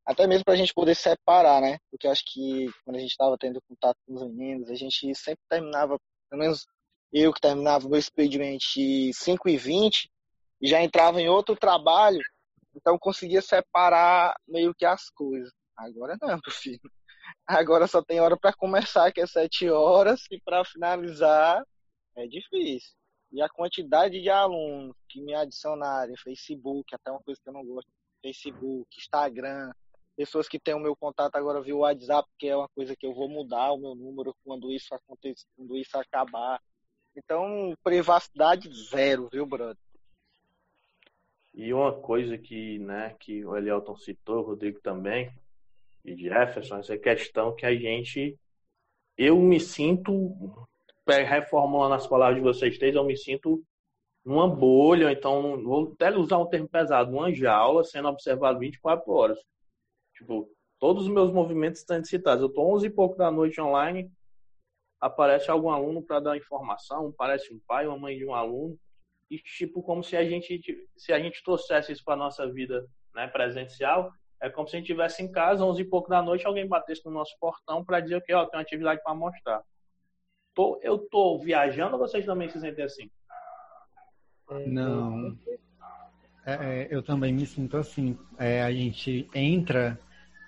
Até 0.06 0.26
mesmo 0.26 0.44
para 0.44 0.54
a 0.54 0.56
gente 0.56 0.74
poder 0.74 0.94
separar, 0.94 1.62
né? 1.62 1.78
Porque 1.90 2.06
acho 2.06 2.22
que 2.26 2.66
quando 2.84 2.96
a 2.96 3.00
gente 3.00 3.10
estava 3.10 3.36
tendo 3.38 3.60
contato 3.62 3.96
com 4.06 4.14
os 4.14 4.22
meninos, 4.22 4.70
a 4.70 4.74
gente 4.74 5.14
sempre 5.14 5.42
terminava, 5.48 5.98
pelo 6.28 6.42
menos 6.42 6.66
eu 7.12 7.32
que 7.32 7.40
terminava 7.40 7.86
o 7.86 7.90
meu 7.90 7.98
expediente 7.98 9.12
5 9.14 9.48
e 9.48 9.56
20 9.56 10.10
e 10.60 10.68
já 10.68 10.82
entrava 10.82 11.20
em 11.20 11.28
outro 11.28 11.56
trabalho, 11.56 12.20
então 12.74 12.98
conseguia 12.98 13.40
separar 13.40 14.34
meio 14.46 14.74
que 14.74 14.84
as 14.84 15.08
coisas. 15.10 15.52
Agora 15.76 16.16
não, 16.20 16.28
meu 16.44 16.52
filho. 16.52 16.80
Agora 17.46 17.86
só 17.86 18.02
tem 18.02 18.20
hora 18.20 18.36
para 18.36 18.52
começar, 18.52 19.10
que 19.12 19.20
é 19.20 19.26
7 19.26 19.70
horas, 19.70 20.20
e 20.30 20.40
para 20.40 20.64
finalizar 20.64 21.64
é 22.16 22.26
difícil. 22.26 22.92
E 23.34 23.42
a 23.42 23.48
quantidade 23.48 24.22
de 24.22 24.30
alunos 24.30 24.94
que 25.08 25.20
me 25.20 25.34
adicionarem, 25.34 26.16
Facebook, 26.16 26.94
até 26.94 27.10
uma 27.10 27.20
coisa 27.20 27.40
que 27.42 27.48
eu 27.48 27.52
não 27.52 27.64
gosto, 27.64 27.90
Facebook, 28.22 28.86
Instagram, 28.96 29.72
pessoas 30.16 30.46
que 30.48 30.60
têm 30.60 30.72
o 30.72 30.78
meu 30.78 30.94
contato 30.94 31.34
agora 31.34 31.60
via 31.60 31.74
WhatsApp, 31.74 32.28
que 32.38 32.46
é 32.46 32.56
uma 32.56 32.68
coisa 32.68 32.94
que 32.94 33.04
eu 33.04 33.12
vou 33.12 33.28
mudar 33.28 33.72
o 33.72 33.76
meu 33.76 33.96
número 33.96 34.32
quando 34.44 34.70
isso 34.70 34.94
acontecer, 34.94 35.44
quando 35.56 35.76
isso 35.76 35.98
acabar. 35.98 36.62
Então, 37.16 37.74
privacidade 37.82 38.70
zero, 38.72 39.28
viu, 39.32 39.44
brother? 39.44 39.82
E 41.52 41.74
uma 41.74 41.92
coisa 41.92 42.38
que, 42.38 42.78
né, 42.78 43.16
que 43.18 43.44
o 43.44 43.56
Elielton 43.56 43.96
citou, 43.96 44.38
o 44.38 44.46
Rodrigo 44.46 44.80
também, 44.80 45.28
e 46.04 46.16
Jefferson, 46.16 46.78
essa 46.78 46.96
questão 46.96 47.52
que 47.52 47.66
a 47.66 47.74
gente 47.74 48.38
eu 49.18 49.40
me 49.40 49.58
sinto, 49.58 50.12
reformulando 51.06 51.94
as 51.94 52.06
palavras 52.06 52.36
de 52.36 52.42
vocês 52.42 52.78
três, 52.78 52.94
eu 52.94 53.04
me 53.04 53.16
sinto 53.16 53.62
numa 54.24 54.48
bolha, 54.48 55.12
então, 55.12 55.62
vou 55.62 55.92
até 55.92 56.16
usar 56.16 56.38
um 56.38 56.46
termo 56.46 56.68
pesado, 56.68 57.12
uma 57.12 57.32
jaula 57.32 57.84
sendo 57.84 58.08
observado 58.08 58.58
24 58.58 59.12
horas. 59.12 59.38
Tipo, 60.16 60.48
todos 60.78 61.04
os 61.04 61.08
meus 61.10 61.30
movimentos 61.30 61.80
estão 61.80 62.02
citados. 62.02 62.42
Eu 62.42 62.48
estou 62.48 62.74
11 62.74 62.86
e 62.86 62.90
pouco 62.90 63.16
da 63.16 63.30
noite 63.30 63.60
online, 63.60 64.10
aparece 64.98 65.50
algum 65.50 65.70
aluno 65.70 66.02
para 66.02 66.20
dar 66.20 66.36
informação, 66.36 67.08
aparece 67.08 67.52
um 67.52 67.60
pai, 67.66 67.86
uma 67.86 67.98
mãe 67.98 68.16
de 68.16 68.24
um 68.24 68.34
aluno, 68.34 68.78
e 69.30 69.38
tipo, 69.38 69.82
como 69.82 70.02
se 70.02 70.16
a 70.16 70.24
gente, 70.24 70.62
se 70.96 71.12
a 71.12 71.18
gente 71.18 71.42
trouxesse 71.42 71.92
isso 71.92 72.04
para 72.04 72.16
nossa 72.16 72.50
vida 72.50 72.86
né, 73.14 73.26
presencial, 73.26 74.10
é 74.40 74.48
como 74.48 74.68
se 74.68 74.76
a 74.76 74.78
gente 74.78 74.86
estivesse 74.86 75.22
em 75.22 75.30
casa, 75.30 75.64
11 75.64 75.82
e 75.82 75.84
pouco 75.84 76.08
da 76.08 76.22
noite, 76.22 76.46
alguém 76.46 76.66
batesse 76.66 77.04
no 77.04 77.10
nosso 77.10 77.36
portão 77.38 77.84
para 77.84 78.00
dizer 78.00 78.22
que 78.22 78.32
ó, 78.32 78.46
tem 78.46 78.58
uma 78.58 78.62
atividade 78.62 79.02
para 79.02 79.14
mostrar. 79.14 79.62
Tô, 80.54 80.78
eu 80.82 80.98
tô 80.98 81.38
viajando 81.38 81.94
ou 81.94 81.98
vocês 81.98 82.24
também 82.24 82.48
se 82.48 82.60
sentem 82.60 82.84
assim? 82.84 83.10
Não. 84.66 85.36
É, 86.46 86.52
é, 86.52 86.88
eu 86.90 87.02
também 87.02 87.32
me 87.32 87.46
sinto 87.46 87.76
assim. 87.76 88.16
É, 88.38 88.62
a 88.62 88.70
gente 88.70 89.28
entra, 89.34 89.98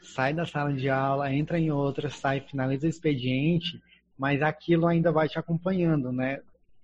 sai 0.02 0.32
da 0.32 0.44
sala 0.44 0.72
de 0.72 0.88
aula, 0.88 1.32
entra 1.32 1.58
em 1.58 1.70
outra, 1.70 2.08
sai, 2.08 2.40
finaliza 2.40 2.86
o 2.86 2.90
expediente, 2.90 3.82
mas 4.18 4.42
aquilo 4.42 4.86
ainda 4.86 5.10
vai 5.10 5.28
te 5.28 5.38
acompanhando, 5.38 6.12
né? 6.12 6.40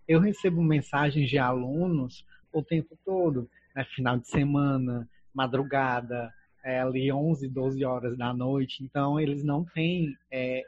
Eu 0.09 0.19
recebo 0.19 0.62
mensagens 0.62 1.29
de 1.29 1.38
alunos 1.38 2.26
o 2.52 2.62
tempo 2.62 2.99
todo, 3.05 3.49
né? 3.75 3.85
final 3.95 4.19
de 4.19 4.26
semana, 4.29 5.09
madrugada, 5.33 6.33
é, 6.64 6.81
ali 6.81 7.12
11, 7.12 7.49
12 7.49 7.85
horas 7.85 8.17
da 8.17 8.33
noite. 8.33 8.83
Então, 8.83 9.19
eles 9.21 9.45
não 9.45 9.64
têm 9.64 10.17
é, 10.31 10.62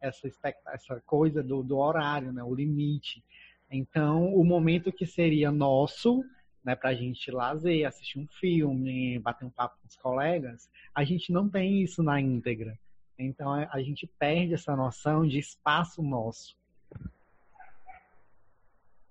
essa, 0.00 0.28
essa 0.66 1.00
coisa 1.06 1.42
do, 1.42 1.62
do 1.62 1.78
horário, 1.78 2.32
né? 2.32 2.42
o 2.42 2.54
limite. 2.54 3.22
Então, 3.70 4.34
o 4.34 4.44
momento 4.44 4.92
que 4.92 5.06
seria 5.06 5.50
nosso, 5.50 6.24
né, 6.64 6.74
para 6.74 6.90
a 6.90 6.94
gente 6.94 7.30
lazer, 7.30 7.86
assistir 7.86 8.18
um 8.18 8.26
filme, 8.26 9.18
bater 9.18 9.44
um 9.44 9.50
papo 9.50 9.76
com 9.80 9.88
os 9.88 9.96
colegas, 9.96 10.70
a 10.94 11.04
gente 11.04 11.32
não 11.32 11.48
tem 11.48 11.82
isso 11.82 12.02
na 12.02 12.20
íntegra. 12.20 12.78
Então, 13.18 13.54
é, 13.56 13.68
a 13.72 13.82
gente 13.82 14.06
perde 14.18 14.54
essa 14.54 14.74
noção 14.76 15.26
de 15.26 15.38
espaço 15.38 16.02
nosso. 16.02 16.56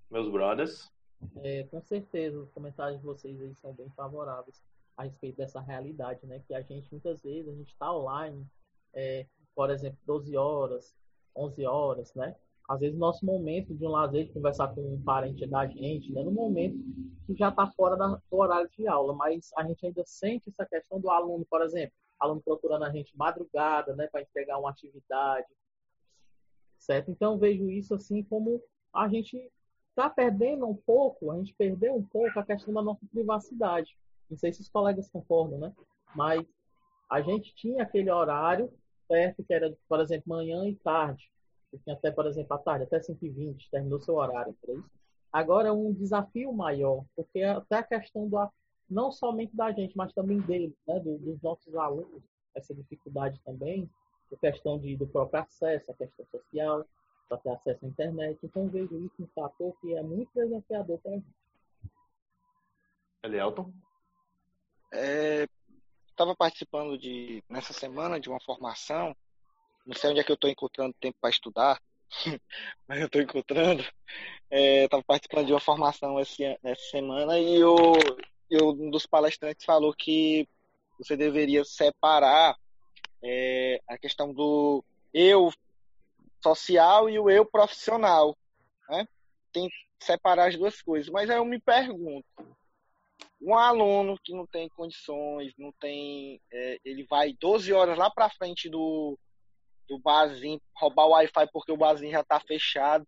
Meus 0.10 0.30
brothers? 0.32 0.92
É, 1.44 1.64
com 1.64 1.82
certeza, 1.82 2.40
os 2.40 2.50
comentários 2.52 3.00
de 3.00 3.06
vocês 3.06 3.40
aí 3.42 3.54
são 3.62 3.74
bem 3.74 3.90
favoráveis 3.90 4.62
a 4.96 5.04
respeito 5.04 5.38
dessa 5.38 5.60
realidade, 5.60 6.26
né? 6.26 6.42
Que 6.48 6.54
a 6.54 6.62
gente, 6.62 6.88
muitas 6.92 7.22
vezes, 7.22 7.50
a 7.50 7.56
gente 7.56 7.72
está 7.72 7.94
online, 7.94 8.46
é, 8.94 9.26
por 9.58 9.72
exemplo, 9.72 9.98
12 10.06 10.38
horas, 10.38 10.96
11 11.36 11.66
horas, 11.66 12.14
né? 12.14 12.36
às 12.68 12.82
vezes, 12.82 12.98
nosso 12.98 13.26
momento 13.26 13.74
de 13.74 13.86
um 13.86 13.90
lazer, 13.90 14.26
de 14.26 14.34
conversar 14.34 14.68
com 14.68 14.82
um 14.82 15.02
parente 15.02 15.48
da 15.48 15.66
gente, 15.66 16.12
né, 16.12 16.22
no 16.22 16.32
momento 16.32 16.78
que 17.26 17.34
já 17.34 17.48
está 17.48 17.66
fora 17.68 17.96
da, 17.96 18.08
do 18.08 18.38
horário 18.38 18.70
de 18.78 18.86
aula, 18.86 19.14
mas 19.14 19.52
a 19.56 19.64
gente 19.64 19.86
ainda 19.86 20.04
sente 20.06 20.50
essa 20.50 20.66
questão 20.66 21.00
do 21.00 21.10
aluno, 21.10 21.46
por 21.50 21.62
exemplo, 21.62 21.96
aluno 22.20 22.42
procurando 22.42 22.84
a 22.84 22.92
gente 22.92 23.16
madrugada, 23.16 23.96
né, 23.96 24.08
para 24.08 24.22
entregar 24.22 24.58
uma 24.58 24.70
atividade, 24.70 25.48
certo? 26.78 27.10
Então, 27.10 27.38
vejo 27.38 27.70
isso 27.70 27.96
assim 27.96 28.22
como 28.24 28.62
a 28.94 29.08
gente 29.08 29.50
está 29.90 30.10
perdendo 30.10 30.68
um 30.68 30.76
pouco, 30.76 31.32
a 31.32 31.38
gente 31.38 31.54
perdeu 31.54 31.96
um 31.96 32.04
pouco 32.04 32.38
a 32.38 32.46
questão 32.46 32.74
da 32.74 32.82
nossa 32.82 33.06
privacidade. 33.10 33.98
Não 34.30 34.38
sei 34.38 34.52
se 34.52 34.60
os 34.60 34.70
colegas 34.70 35.10
concordam, 35.10 35.58
né? 35.58 35.74
Mas 36.14 36.46
a 37.10 37.22
gente 37.22 37.56
tinha 37.56 37.84
aquele 37.84 38.12
horário 38.12 38.70
certo, 39.08 39.44
que 39.44 39.54
era, 39.54 39.76
por 39.88 40.00
exemplo, 40.00 40.24
manhã 40.28 40.68
e 40.68 40.76
tarde. 40.76 41.30
Você 41.72 41.78
tinha 41.84 41.96
até, 41.96 42.12
por 42.12 42.26
exemplo, 42.26 42.54
à 42.56 42.58
tarde, 42.60 42.84
até 42.84 43.02
120, 43.02 43.70
terminou 43.70 44.00
seu 44.00 44.16
horário, 44.16 44.56
por 44.62 44.78
isso. 44.78 44.90
Agora 45.32 45.68
é 45.68 45.72
um 45.72 45.94
desafio 45.94 46.54
maior, 46.54 47.04
porque 47.16 47.44
até 47.44 47.78
a 47.78 47.84
questão 47.84 48.28
do, 48.28 48.38
não 48.90 49.12
somente 49.12 49.56
da 49.56 49.72
gente, 49.72 49.96
mas 49.96 50.14
também 50.14 50.40
deles, 50.40 50.74
né, 50.88 51.00
dos 51.00 51.42
nossos 51.42 51.76
alunos, 51.76 52.24
essa 52.56 52.74
dificuldade 52.74 53.40
também, 53.46 53.90
a 54.32 54.38
questão 54.38 54.80
de, 54.80 54.96
do 54.96 55.08
próprio 55.08 55.42
acesso, 55.42 55.92
a 55.92 55.94
questão 55.94 56.26
social, 56.32 56.86
para 57.28 57.38
ter 57.38 57.50
acesso 57.50 57.86
à 57.86 57.88
internet. 57.88 58.40
Então, 58.44 58.64
eu 58.64 58.70
vejo 58.70 59.06
isso 59.06 59.16
um 59.22 59.28
fator 59.36 59.76
que 59.82 59.94
é 59.94 60.02
muito 60.02 60.30
desafiador 60.34 61.00
para 61.00 61.12
a 61.12 61.16
gente. 61.16 61.36
Elielton? 63.24 63.74
Estava 66.18 66.36
participando 66.36 66.98
de, 66.98 67.44
nessa 67.48 67.74
semana 67.74 68.20
de 68.20 68.28
uma 68.28 68.40
formação 68.40 69.16
não 69.88 69.96
sei 69.96 70.10
onde 70.10 70.20
é 70.20 70.24
que 70.24 70.32
eu 70.32 70.36
estou 70.36 70.50
encontrando 70.50 70.94
tempo 71.00 71.18
para 71.22 71.30
estudar, 71.30 71.82
mas 72.86 73.00
eu 73.00 73.06
estou 73.06 73.22
encontrando. 73.22 73.82
Estava 74.52 75.02
é, 75.02 75.06
participando 75.06 75.46
de 75.48 75.54
uma 75.54 75.62
formação 75.62 76.20
esse, 76.20 76.44
essa 76.44 76.84
semana 76.92 77.40
e 77.40 77.64
o, 77.64 77.94
e 78.52 78.62
um 78.62 78.90
dos 78.90 79.06
palestrantes 79.06 79.66
falou 79.66 79.94
que 79.94 80.48
você 80.98 81.16
deveria 81.16 81.64
separar 81.64 82.58
é, 83.24 83.80
a 83.88 83.98
questão 83.98 84.34
do 84.34 84.84
eu 85.14 85.52
social 86.44 87.10
e 87.10 87.18
o 87.18 87.30
eu 87.30 87.46
profissional. 87.46 88.38
Né? 88.90 89.08
Tem 89.54 89.70
que 89.70 90.06
separar 90.06 90.50
as 90.50 90.58
duas 90.58 90.82
coisas. 90.82 91.10
Mas 91.10 91.30
aí 91.30 91.38
eu 91.38 91.46
me 91.46 91.60
pergunto, 91.60 92.28
um 93.42 93.56
aluno 93.56 94.18
que 94.24 94.34
não 94.34 94.46
tem 94.48 94.68
condições, 94.70 95.54
não 95.58 95.72
tem, 95.74 96.42
é, 96.52 96.80
ele 96.84 97.06
vai 97.06 97.34
12 97.34 97.72
horas 97.72 97.98
lá 97.98 98.10
para 98.10 98.30
frente 98.30 98.70
do, 98.70 99.18
do 99.88 100.00
barzinho, 100.00 100.62
roubar 100.76 101.06
o 101.06 101.12
Wi-Fi 101.12 101.48
porque 101.52 101.72
o 101.72 101.78
barzinho 101.78 102.12
já 102.12 102.22
está 102.22 102.40
fechado 102.40 103.08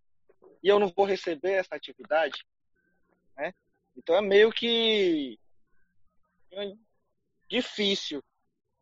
e 0.63 0.67
eu 0.67 0.79
não 0.79 0.89
vou 0.89 1.05
receber 1.05 1.53
essa 1.53 1.75
atividade, 1.75 2.45
né? 3.35 3.53
Então 3.97 4.15
é 4.15 4.21
meio 4.21 4.51
que 4.51 5.37
difícil. 7.49 8.23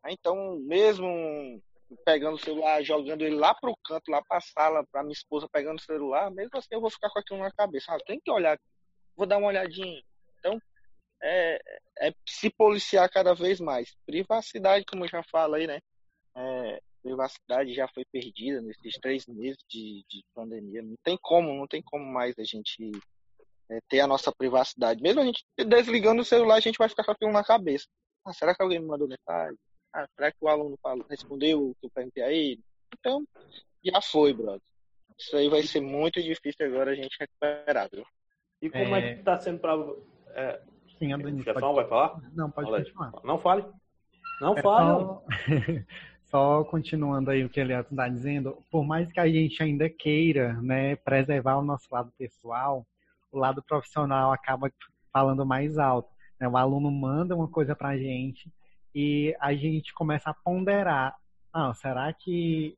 Né? 0.04 0.12
Então, 0.12 0.58
mesmo 0.60 1.60
pegando 2.04 2.34
o 2.34 2.38
celular, 2.40 2.82
jogando 2.82 3.22
ele 3.22 3.34
lá 3.34 3.54
pro 3.54 3.76
canto, 3.84 4.10
lá 4.10 4.22
pra 4.22 4.40
sala, 4.40 4.86
pra 4.92 5.02
minha 5.02 5.12
esposa 5.12 5.48
pegando 5.50 5.78
o 5.78 5.82
celular, 5.82 6.30
mesmo 6.30 6.56
assim 6.58 6.68
eu 6.72 6.80
vou 6.80 6.90
ficar 6.90 7.10
com 7.10 7.18
aquilo 7.18 7.40
na 7.40 7.50
cabeça. 7.50 7.92
Ah, 7.92 7.98
tem 8.06 8.20
que 8.20 8.30
olhar, 8.30 8.58
vou 9.16 9.26
dar 9.26 9.38
uma 9.38 9.48
olhadinha. 9.48 10.02
Então, 10.38 10.60
é, 11.22 11.60
é 11.98 12.12
se 12.26 12.50
policiar 12.50 13.08
cada 13.10 13.34
vez 13.34 13.60
mais. 13.60 13.94
Privacidade, 14.06 14.84
como 14.84 15.04
eu 15.04 15.08
já 15.08 15.22
falei, 15.24 15.66
né? 15.66 15.80
É, 16.36 16.80
privacidade 17.02 17.74
já 17.74 17.88
foi 17.88 18.04
perdida 18.12 18.60
nesses 18.60 18.94
três 19.00 19.26
meses 19.26 19.58
de, 19.68 20.04
de 20.08 20.22
pandemia. 20.34 20.82
Não 20.82 20.96
tem 21.02 21.18
como, 21.20 21.54
não 21.54 21.66
tem 21.66 21.82
como 21.82 22.04
mais 22.04 22.38
a 22.38 22.44
gente 22.44 22.90
é, 23.70 23.80
ter 23.88 24.00
a 24.00 24.06
nossa 24.06 24.32
privacidade. 24.32 25.02
Mesmo 25.02 25.20
a 25.20 25.24
gente 25.24 25.44
desligando 25.66 26.22
o 26.22 26.24
celular, 26.24 26.56
a 26.56 26.60
gente 26.60 26.78
vai 26.78 26.88
ficar 26.88 27.04
com 27.04 27.12
aquilo 27.12 27.32
na 27.32 27.44
cabeça. 27.44 27.86
Ah, 28.24 28.32
será 28.32 28.54
que 28.54 28.62
alguém 28.62 28.80
me 28.80 28.86
mandou 28.86 29.08
mensagem? 29.08 29.58
Ah, 29.92 30.06
será 30.14 30.30
que 30.30 30.38
o 30.40 30.48
aluno 30.48 30.78
falou, 30.82 31.04
respondeu 31.08 31.70
o 31.70 31.74
que 31.74 31.86
eu 31.86 31.90
perguntei 31.90 32.22
a 32.22 32.30
ele? 32.30 32.60
Então, 32.98 33.24
já 33.82 34.00
foi, 34.02 34.32
brother. 34.32 34.60
Isso 35.18 35.36
aí 35.36 35.48
vai 35.48 35.62
ser 35.62 35.80
muito 35.80 36.22
difícil 36.22 36.66
agora 36.66 36.92
a 36.92 36.94
gente 36.94 37.16
recuperar, 37.18 37.88
viu? 37.90 38.06
E 38.60 38.70
como 38.70 38.94
é, 38.94 38.98
é 38.98 39.14
que 39.14 39.22
tá 39.22 39.38
sendo 39.38 39.58
para 39.58 39.74
é... 40.34 40.60
Sim, 40.98 41.14
o 41.14 41.42
chefão 41.42 41.60
pode... 41.60 41.76
vai 41.76 41.88
falar? 41.88 42.20
Não, 42.34 42.50
pode 42.50 42.70
continuar. 42.70 43.12
Não 43.24 43.38
fale. 43.38 43.64
Não 44.40 44.56
é 44.56 44.62
fale. 44.62 44.98
Só... 44.98 45.22
Só 46.30 46.62
continuando 46.64 47.30
aí 47.30 47.42
o 47.42 47.48
que 47.48 47.58
ele 47.58 47.72
está 47.72 48.06
dizendo, 48.06 48.58
por 48.70 48.84
mais 48.84 49.10
que 49.10 49.18
a 49.18 49.26
gente 49.26 49.62
ainda 49.62 49.88
queira 49.88 50.52
né, 50.60 50.94
preservar 50.96 51.56
o 51.56 51.64
nosso 51.64 51.86
lado 51.90 52.12
pessoal, 52.18 52.86
o 53.32 53.38
lado 53.38 53.62
profissional 53.62 54.30
acaba 54.30 54.70
falando 55.10 55.46
mais 55.46 55.78
alto. 55.78 56.10
Né? 56.38 56.46
O 56.46 56.56
aluno 56.56 56.90
manda 56.90 57.34
uma 57.34 57.48
coisa 57.48 57.74
para 57.74 57.88
a 57.88 57.96
gente 57.96 58.52
e 58.94 59.34
a 59.40 59.54
gente 59.54 59.94
começa 59.94 60.28
a 60.28 60.34
ponderar. 60.34 61.16
Ah, 61.50 61.72
será 61.72 62.12
que 62.12 62.76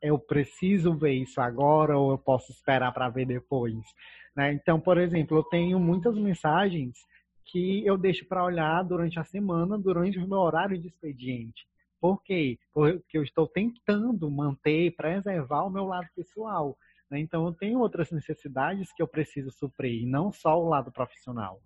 eu 0.00 0.16
preciso 0.16 0.94
ver 0.94 1.14
isso 1.14 1.40
agora 1.40 1.98
ou 1.98 2.12
eu 2.12 2.18
posso 2.18 2.52
esperar 2.52 2.92
para 2.92 3.08
ver 3.08 3.26
depois? 3.26 3.74
Né? 4.36 4.52
Então, 4.52 4.78
por 4.78 4.96
exemplo, 4.96 5.36
eu 5.36 5.42
tenho 5.42 5.80
muitas 5.80 6.16
mensagens 6.16 6.98
que 7.50 7.84
eu 7.84 7.98
deixo 7.98 8.26
para 8.26 8.44
olhar 8.44 8.82
durante 8.84 9.18
a 9.18 9.24
semana, 9.24 9.76
durante 9.76 10.18
o 10.18 10.26
meu 10.26 10.38
horário 10.38 10.78
de 10.78 10.88
expediente. 10.88 11.66
Por 12.00 12.22
quê? 12.22 12.58
Porque 12.72 13.18
eu 13.18 13.22
estou 13.22 13.46
tentando 13.46 14.30
manter, 14.30 14.94
preservar 14.94 15.64
o 15.64 15.70
meu 15.70 15.84
lado 15.84 16.06
pessoal. 16.14 16.76
Né? 17.10 17.18
Então, 17.18 17.44
eu 17.46 17.52
tenho 17.52 17.80
outras 17.80 18.10
necessidades 18.10 18.92
que 18.92 19.02
eu 19.02 19.08
preciso 19.08 19.50
suprir, 19.50 20.06
não 20.06 20.32
só 20.32 20.58
o 20.58 20.68
lado 20.68 20.90
profissional. 20.92 21.60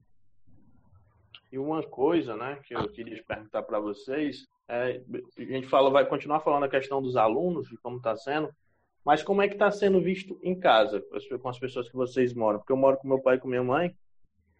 E 1.52 1.58
uma 1.58 1.82
coisa, 1.82 2.34
né, 2.34 2.58
que 2.64 2.74
eu 2.74 2.88
queria 2.88 3.22
perguntar 3.22 3.62
para 3.62 3.78
vocês, 3.78 4.44
é, 4.68 5.00
a 5.38 5.42
gente 5.42 5.68
fala, 5.68 5.90
vai 5.90 6.04
continuar 6.04 6.40
falando 6.40 6.64
a 6.64 6.68
questão 6.68 7.00
dos 7.00 7.14
alunos 7.14 7.70
e 7.70 7.76
como 7.76 7.98
está 7.98 8.16
sendo, 8.16 8.50
mas 9.04 9.22
como 9.22 9.42
é 9.42 9.46
que 9.46 9.54
está 9.54 9.70
sendo 9.70 10.00
visto 10.00 10.40
em 10.42 10.58
casa 10.58 11.00
com 11.40 11.48
as 11.48 11.58
pessoas 11.58 11.88
que 11.88 11.94
vocês 11.94 12.34
moram? 12.34 12.58
Porque 12.58 12.72
eu 12.72 12.76
moro 12.76 12.96
com 12.96 13.06
meu 13.06 13.20
pai 13.20 13.36
e 13.36 13.38
com 13.38 13.46
minha 13.46 13.62
mãe 13.62 13.94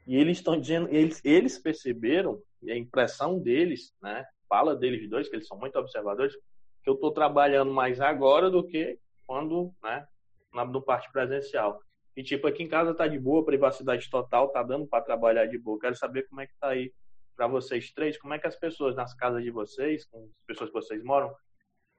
e 0.06 0.16
eles 0.16 0.38
estão 0.38 0.60
dizendo, 0.60 0.88
eles, 0.90 1.20
eles 1.24 1.58
perceberam, 1.58 2.40
e 2.62 2.70
a 2.70 2.76
impressão 2.76 3.38
deles, 3.38 3.94
né, 4.02 4.24
fala 4.48 4.76
deles 4.76 5.08
dois, 5.08 5.28
que 5.28 5.36
eles 5.36 5.46
são 5.46 5.58
muito 5.58 5.78
observadores, 5.78 6.34
que 6.82 6.90
eu 6.90 6.94
estou 6.94 7.12
trabalhando 7.12 7.72
mais 7.72 8.00
agora 8.00 8.50
do 8.50 8.66
que 8.66 8.98
quando, 9.26 9.74
né, 9.82 10.06
no 10.52 10.82
parte 10.82 11.10
presencial. 11.10 11.80
E 12.16 12.22
tipo, 12.22 12.46
aqui 12.46 12.62
em 12.62 12.68
casa 12.68 12.94
tá 12.94 13.08
de 13.08 13.18
boa, 13.18 13.44
privacidade 13.44 14.08
total, 14.08 14.50
tá 14.50 14.62
dando 14.62 14.86
para 14.86 15.02
trabalhar 15.02 15.46
de 15.46 15.58
boa. 15.58 15.80
Quero 15.80 15.96
saber 15.96 16.28
como 16.28 16.40
é 16.40 16.46
que 16.46 16.54
tá 16.60 16.68
aí 16.68 16.92
para 17.34 17.48
vocês 17.48 17.90
três, 17.92 18.16
como 18.16 18.34
é 18.34 18.38
que 18.38 18.46
as 18.46 18.54
pessoas 18.54 18.94
nas 18.94 19.12
casas 19.14 19.42
de 19.42 19.50
vocês, 19.50 20.04
com 20.04 20.18
as 20.18 20.46
pessoas 20.46 20.70
que 20.70 20.74
vocês 20.74 21.02
moram, 21.02 21.34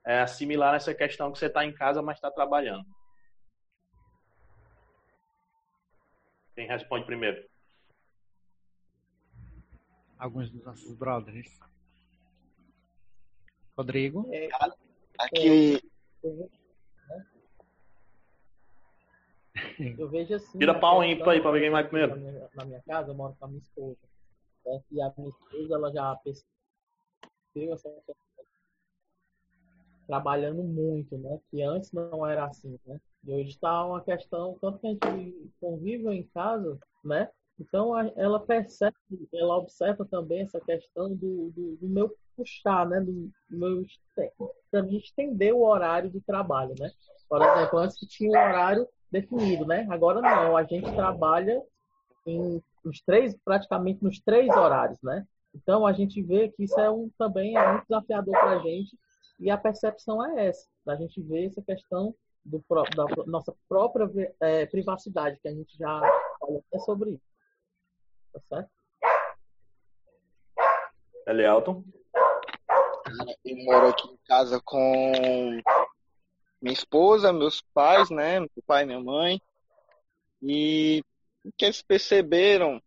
é, 0.05 0.19
assimilar 0.21 0.75
essa 0.75 0.93
questão 0.93 1.31
que 1.31 1.39
você 1.39 1.47
está 1.47 1.65
em 1.65 1.73
casa, 1.73 2.01
mas 2.01 2.17
está 2.17 2.31
trabalhando. 2.31 2.85
Quem 6.55 6.67
responde 6.67 7.05
primeiro? 7.05 7.43
Alguns 10.17 10.49
dos 10.49 10.63
nossos 10.63 10.95
brothers. 10.95 11.59
Rodrigo? 13.77 14.29
É, 14.31 14.49
aqui. 15.19 15.81
Eu 19.97 20.09
vejo 20.09 20.35
assim. 20.35 20.57
Tira 20.57 20.79
pau 20.79 21.01
aí 21.01 21.15
para 21.17 21.51
ver 21.51 21.61
quem 21.61 21.69
vai 21.69 21.83
primeiro. 21.83 22.15
Na 22.15 22.31
minha, 22.31 22.49
na 22.55 22.65
minha 22.65 22.81
casa, 22.83 23.11
eu 23.11 23.15
moro 23.15 23.35
com 23.39 23.45
a 23.45 23.47
minha 23.47 23.59
esposa. 23.59 23.97
Né? 24.65 24.81
E 24.91 25.01
a 25.01 25.13
minha 25.17 25.29
esposa, 25.29 25.75
ela 25.75 25.91
já 25.91 26.15
percebeu 26.17 27.73
essa 27.73 27.89
trabalhando 30.07 30.63
muito, 30.63 31.17
né? 31.17 31.39
Que 31.49 31.61
antes 31.61 31.91
não 31.91 32.25
era 32.25 32.45
assim, 32.45 32.79
né? 32.85 32.99
E 33.23 33.33
hoje 33.33 33.49
está 33.49 33.85
uma 33.85 34.01
questão, 34.01 34.57
tanto 34.61 34.79
que 34.79 34.87
a 34.87 34.91
gente 34.91 35.51
convive 35.59 36.07
em 36.09 36.23
casa, 36.27 36.79
né? 37.03 37.29
Então 37.59 37.97
ela 38.17 38.39
percebe, 38.39 38.95
ela 39.33 39.57
observa 39.57 40.05
também 40.05 40.41
essa 40.41 40.59
questão 40.59 41.09
do, 41.15 41.51
do, 41.51 41.77
do 41.77 41.87
meu 41.87 42.13
puxar, 42.35 42.85
né? 42.87 42.99
Do, 42.99 43.31
do 43.49 43.57
meu 43.57 43.81
de 43.81 44.97
estender 44.97 45.53
o 45.53 45.63
horário 45.63 46.09
de 46.09 46.19
trabalho, 46.19 46.75
né? 46.77 46.91
Por 47.29 47.41
exemplo, 47.41 47.79
antes 47.79 47.97
tinha 48.07 48.29
um 48.29 48.33
horário 48.33 48.87
definido, 49.11 49.65
né? 49.65 49.87
Agora 49.89 50.21
não, 50.21 50.57
a 50.57 50.63
gente 50.63 50.91
trabalha 50.93 51.61
em 52.25 52.61
nos 52.83 53.01
três, 53.01 53.35
praticamente 53.43 54.03
nos 54.03 54.19
três 54.19 54.49
horários, 54.55 55.01
né? 55.01 55.25
Então 55.55 55.87
a 55.87 55.93
gente 55.93 56.21
vê 56.21 56.49
que 56.49 56.63
isso 56.63 56.79
é 56.79 56.89
um 56.89 57.09
também 57.17 57.57
é 57.57 57.71
muito 57.71 57.85
desafiador 57.87 58.33
para 58.33 58.57
a 58.57 58.59
gente 58.59 58.97
e 59.39 59.49
a 59.49 59.57
percepção 59.57 60.23
é 60.23 60.47
essa, 60.47 60.67
da 60.85 60.95
gente 60.95 61.21
ver 61.21 61.47
essa 61.47 61.61
questão 61.61 62.13
do, 62.43 62.63
da 62.95 63.25
nossa 63.25 63.53
própria 63.67 64.07
é, 64.39 64.65
privacidade, 64.65 65.39
que 65.41 65.47
a 65.47 65.53
gente 65.53 65.75
já 65.77 66.01
falou 66.39 66.63
sobre 66.85 67.11
isso. 67.11 67.34
Tá 68.35 68.41
certo? 68.49 68.69
Elielton? 71.25 71.83
Eu 73.45 73.55
moro 73.63 73.87
aqui 73.87 74.07
em 74.09 74.17
casa 74.27 74.61
com 74.63 75.11
minha 76.61 76.73
esposa, 76.73 77.31
meus 77.31 77.61
pais, 77.73 78.09
né? 78.09 78.41
Meu 78.41 78.49
pai 78.67 78.83
e 78.83 78.85
minha 78.87 78.99
mãe. 78.99 79.41
E 80.41 81.01
o 81.45 81.51
que 81.57 81.65
eles 81.65 81.81
perceberam, 81.81 82.81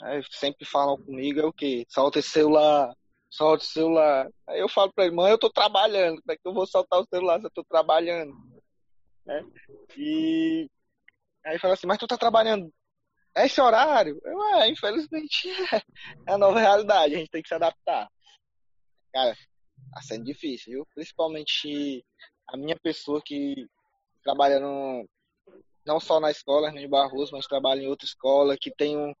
né, 0.00 0.22
sempre 0.30 0.66
falam 0.66 0.98
comigo, 0.98 1.40
é 1.40 1.46
o 1.46 1.52
quê? 1.52 1.86
Solta 1.88 2.18
esse 2.18 2.28
celular, 2.28 2.94
solta 3.30 3.64
o 3.64 3.66
celular. 3.66 4.30
Aí 4.46 4.60
eu 4.60 4.68
falo 4.68 4.92
pra 4.92 5.06
ele, 5.06 5.14
mãe, 5.14 5.30
eu 5.30 5.38
tô 5.38 5.50
trabalhando, 5.50 6.20
como 6.20 6.32
é 6.32 6.36
que 6.36 6.46
eu 6.46 6.52
vou 6.52 6.66
soltar 6.66 7.00
o 7.00 7.06
celular 7.06 7.40
se 7.40 7.46
eu 7.46 7.50
tô 7.50 7.64
trabalhando? 7.64 8.34
Né? 9.24 9.44
E 9.96 10.68
aí 11.46 11.58
fala 11.58 11.74
assim, 11.74 11.86
mas 11.86 11.98
tu 11.98 12.06
tá 12.06 12.18
trabalhando 12.18 12.70
é 13.34 13.46
esse 13.46 13.60
horário? 13.60 14.20
Eu, 14.24 14.42
é, 14.56 14.68
infelizmente 14.68 15.48
é 16.26 16.32
a 16.32 16.38
nova 16.38 16.60
realidade, 16.60 17.14
a 17.14 17.18
gente 17.18 17.30
tem 17.30 17.42
que 17.42 17.48
se 17.48 17.54
adaptar. 17.54 18.08
Cara, 19.12 19.34
tá 19.92 20.02
sendo 20.02 20.24
difícil, 20.24 20.72
viu? 20.72 20.86
Principalmente 20.94 22.04
a 22.48 22.56
minha 22.56 22.76
pessoa 22.80 23.20
que 23.24 23.66
trabalha 24.22 24.60
no, 24.60 25.08
não 25.86 25.98
só 25.98 26.20
na 26.20 26.30
escola 26.30 26.70
de 26.70 26.86
Barroso, 26.86 27.32
mas 27.32 27.46
trabalha 27.46 27.82
em 27.82 27.88
outra 27.88 28.06
escola, 28.06 28.56
que 28.56 28.70
tem 28.70 28.96
um 28.96 29.12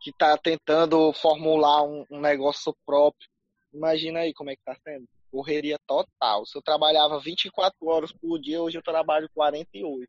que 0.00 0.10
está 0.10 0.36
tentando 0.36 1.12
formular 1.14 1.82
um, 1.82 2.04
um, 2.10 2.20
negócio 2.20 2.76
próprio. 2.84 3.26
Imagina 3.72 4.20
aí 4.20 4.34
como 4.34 4.50
é 4.50 4.54
que 4.54 4.60
está 4.60 4.76
sendo. 4.82 5.08
Correria 5.30 5.78
total. 5.86 6.44
Se 6.44 6.56
eu 6.56 6.62
trabalhava 6.62 7.18
24 7.18 7.74
horas 7.86 8.12
por 8.12 8.38
dia, 8.38 8.62
hoje 8.62 8.76
eu 8.76 8.82
trabalho 8.82 9.30
48. 9.34 10.06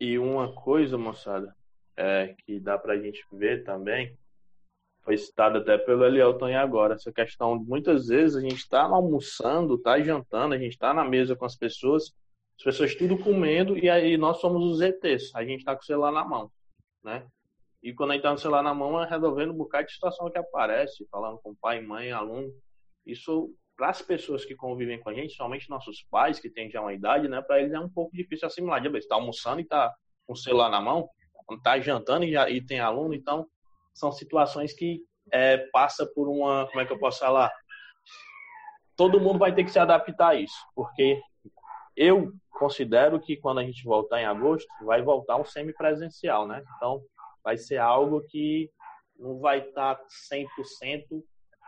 E 0.00 0.18
uma 0.18 0.52
coisa, 0.52 0.96
moçada, 0.96 1.54
é, 1.96 2.34
que 2.44 2.58
dá 2.58 2.78
pra 2.78 2.98
gente 2.98 3.22
ver 3.30 3.62
também, 3.64 4.16
foi 5.02 5.16
citado 5.16 5.58
até 5.58 5.76
pelo 5.78 6.04
Elielton 6.04 6.56
agora, 6.56 6.94
essa 6.94 7.12
questão, 7.12 7.58
muitas 7.58 8.06
vezes 8.08 8.36
a 8.36 8.40
gente 8.40 8.58
está 8.58 8.82
almoçando, 8.82 9.74
está 9.74 10.00
jantando, 10.00 10.54
a 10.54 10.58
gente 10.58 10.72
está 10.72 10.92
na 10.94 11.04
mesa 11.04 11.36
com 11.36 11.44
as 11.44 11.56
pessoas, 11.56 12.14
as 12.56 12.64
pessoas 12.64 12.94
tudo 12.94 13.18
comendo 13.18 13.76
e 13.78 13.88
aí 13.88 14.16
nós 14.16 14.38
somos 14.38 14.64
os 14.64 14.80
ETs. 14.80 15.34
A 15.34 15.44
gente 15.44 15.60
está 15.60 15.74
com 15.74 15.82
o 15.82 15.84
celular 15.84 16.12
na 16.12 16.24
mão, 16.24 16.50
né? 17.02 17.26
E 17.82 17.94
quando 17.94 18.10
a 18.10 18.14
gente 18.14 18.20
está 18.20 18.30
com 18.30 18.36
celular 18.36 18.62
na 18.62 18.74
mão, 18.74 19.02
é 19.02 19.08
resolvendo 19.08 19.52
um 19.52 19.56
bocado 19.56 19.86
de 19.86 19.94
situação 19.94 20.30
que 20.30 20.38
aparece, 20.38 21.06
falando 21.10 21.38
com 21.38 21.54
pai, 21.54 21.80
mãe, 21.80 22.12
aluno. 22.12 22.52
Isso, 23.06 23.50
para 23.80 23.88
as 23.88 24.02
pessoas 24.02 24.44
que 24.44 24.54
convivem 24.54 25.00
com 25.00 25.08
a 25.08 25.14
gente, 25.14 25.32
somente 25.32 25.70
nossos 25.70 26.02
pais, 26.10 26.38
que 26.38 26.50
têm 26.50 26.70
já 26.70 26.82
uma 26.82 26.92
idade, 26.92 27.28
né? 27.28 27.40
Para 27.40 27.60
eles 27.60 27.72
é 27.72 27.80
um 27.80 27.88
pouco 27.88 28.14
difícil 28.14 28.46
assimilar. 28.46 28.82
Você 28.82 28.98
está 28.98 29.14
almoçando 29.14 29.58
e 29.58 29.62
está 29.62 29.90
com 30.26 30.34
o 30.34 30.36
celular 30.36 30.68
na 30.68 30.82
mão, 30.82 31.08
está 31.50 31.80
jantando 31.80 32.26
e, 32.26 32.30
já, 32.30 32.50
e 32.50 32.60
tem 32.60 32.78
aluno, 32.78 33.14
então 33.14 33.46
são 33.94 34.12
situações 34.12 34.74
que 34.74 35.00
é, 35.32 35.56
passa 35.72 36.06
por 36.14 36.28
uma, 36.28 36.66
como 36.66 36.80
é 36.82 36.84
que 36.84 36.92
eu 36.92 36.98
posso 36.98 37.20
falar? 37.20 37.50
Todo 38.96 39.18
mundo 39.18 39.38
vai 39.38 39.54
ter 39.54 39.64
que 39.64 39.70
se 39.70 39.78
adaptar 39.78 40.28
a 40.28 40.34
isso, 40.34 40.58
porque 40.74 41.18
eu 41.96 42.34
considero 42.50 43.18
que 43.18 43.38
quando 43.38 43.60
a 43.60 43.64
gente 43.64 43.82
voltar 43.82 44.20
em 44.20 44.26
agosto, 44.26 44.68
vai 44.84 45.00
voltar 45.00 45.38
um 45.38 45.44
semipresencial, 45.46 46.46
né? 46.46 46.62
Então, 46.76 47.00
vai 47.42 47.56
ser 47.56 47.78
algo 47.78 48.20
que 48.28 48.70
não 49.18 49.38
vai 49.38 49.60
estar 49.60 49.98
100% 50.30 51.24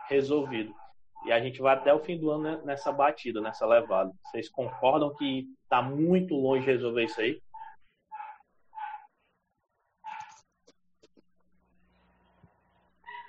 resolvido. 0.07 0.82
E 1.25 1.31
a 1.31 1.39
gente 1.39 1.61
vai 1.61 1.75
até 1.75 1.93
o 1.93 2.03
fim 2.03 2.17
do 2.19 2.29
ano 2.31 2.63
nessa 2.65 2.91
batida, 2.91 3.39
nessa 3.39 3.65
levada. 3.65 4.11
Vocês 4.25 4.49
concordam 4.49 5.15
que 5.15 5.47
está 5.63 5.81
muito 5.81 6.35
longe 6.35 6.65
de 6.65 6.71
resolver 6.71 7.05
isso 7.05 7.21
aí? 7.21 7.41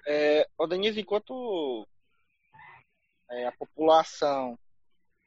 É, 0.06 0.46
Denise, 0.68 1.00
enquanto 1.00 1.86
é, 3.30 3.46
a 3.46 3.52
população 3.52 4.58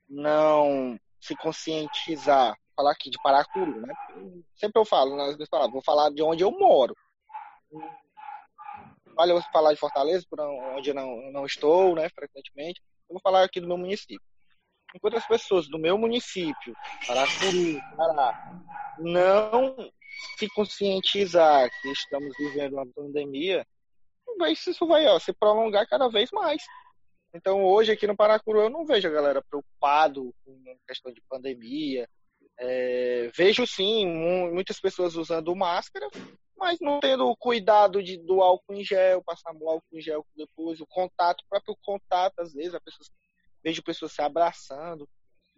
não 0.08 0.99
se 1.19 1.36
conscientizar, 1.36 2.58
falar 2.75 2.91
aqui 2.91 3.10
de 3.10 3.21
Paracuru, 3.21 3.82
né? 3.82 3.93
Sempre 4.56 4.80
eu 4.80 4.86
falo 4.86 5.15
nas 5.15 5.36
minhas 5.36 5.49
palavras, 5.49 5.73
vou 5.73 5.84
falar 5.84 6.10
de 6.12 6.21
onde 6.21 6.43
eu 6.43 6.51
moro. 6.51 6.95
Olha, 9.17 9.32
eu 9.32 9.41
falar 9.51 9.73
de 9.73 9.80
Fortaleza, 9.80 10.25
por 10.30 10.39
onde 10.39 10.89
eu 10.89 10.95
não, 10.95 11.32
não 11.32 11.45
estou, 11.45 11.95
né, 11.95 12.08
frequentemente. 12.10 12.82
Eu 13.10 13.13
vou 13.13 13.21
falar 13.21 13.43
aqui 13.43 13.60
do 13.60 13.67
meu 13.67 13.77
município. 13.77 14.21
Enquanto 14.95 15.17
as 15.17 15.27
pessoas 15.27 15.67
do 15.67 15.80
meu 15.80 15.97
município, 15.97 16.75
Paracuru, 17.06 17.82
Pará, 17.95 18.62
não 18.99 19.75
se 20.38 20.47
conscientizar 20.49 21.69
que 21.82 21.89
estamos 21.89 22.36
vivendo 22.38 22.73
uma 22.73 22.88
pandemia, 22.88 23.65
isso 24.51 24.88
vai 24.88 25.06
ó, 25.08 25.19
se 25.19 25.34
prolongar 25.34 25.88
cada 25.88 26.08
vez 26.08 26.32
mais. 26.32 26.63
Então, 27.34 27.63
hoje 27.63 27.91
aqui 27.91 28.08
no 28.08 28.15
Paracuru, 28.15 28.62
eu 28.62 28.69
não 28.69 28.86
vejo 28.86 29.08
a 29.08 29.12
galera 29.12 29.43
preocupado 29.49 30.34
com 30.45 30.77
questão 30.88 31.12
de 31.12 31.21
pandemia. 31.30 32.08
É, 32.60 33.30
vejo 33.36 33.67
sim 33.67 34.08
muitas 34.51 34.80
pessoas 34.80 35.15
usando 35.15 35.56
máscara, 35.56 36.08
mas 36.57 36.79
não 36.79 36.99
tendo 36.99 37.27
o 37.27 37.35
cuidado 37.35 38.01
de, 38.01 38.17
do 38.17 38.41
álcool 38.41 38.73
em 38.73 38.83
gel, 38.83 39.23
passar 39.23 39.53
o 39.55 39.69
álcool 39.69 39.97
em 39.97 40.01
gel 40.01 40.25
depois, 40.35 40.81
o 40.81 40.87
contato, 40.87 41.41
o 41.41 41.47
próprio 41.47 41.77
contato, 41.81 42.39
às 42.39 42.53
vezes, 42.53 42.73
a 42.73 42.81
pessoa, 42.81 43.05
vejo 43.63 43.83
pessoas 43.83 44.11
se 44.11 44.21
abraçando. 44.21 45.07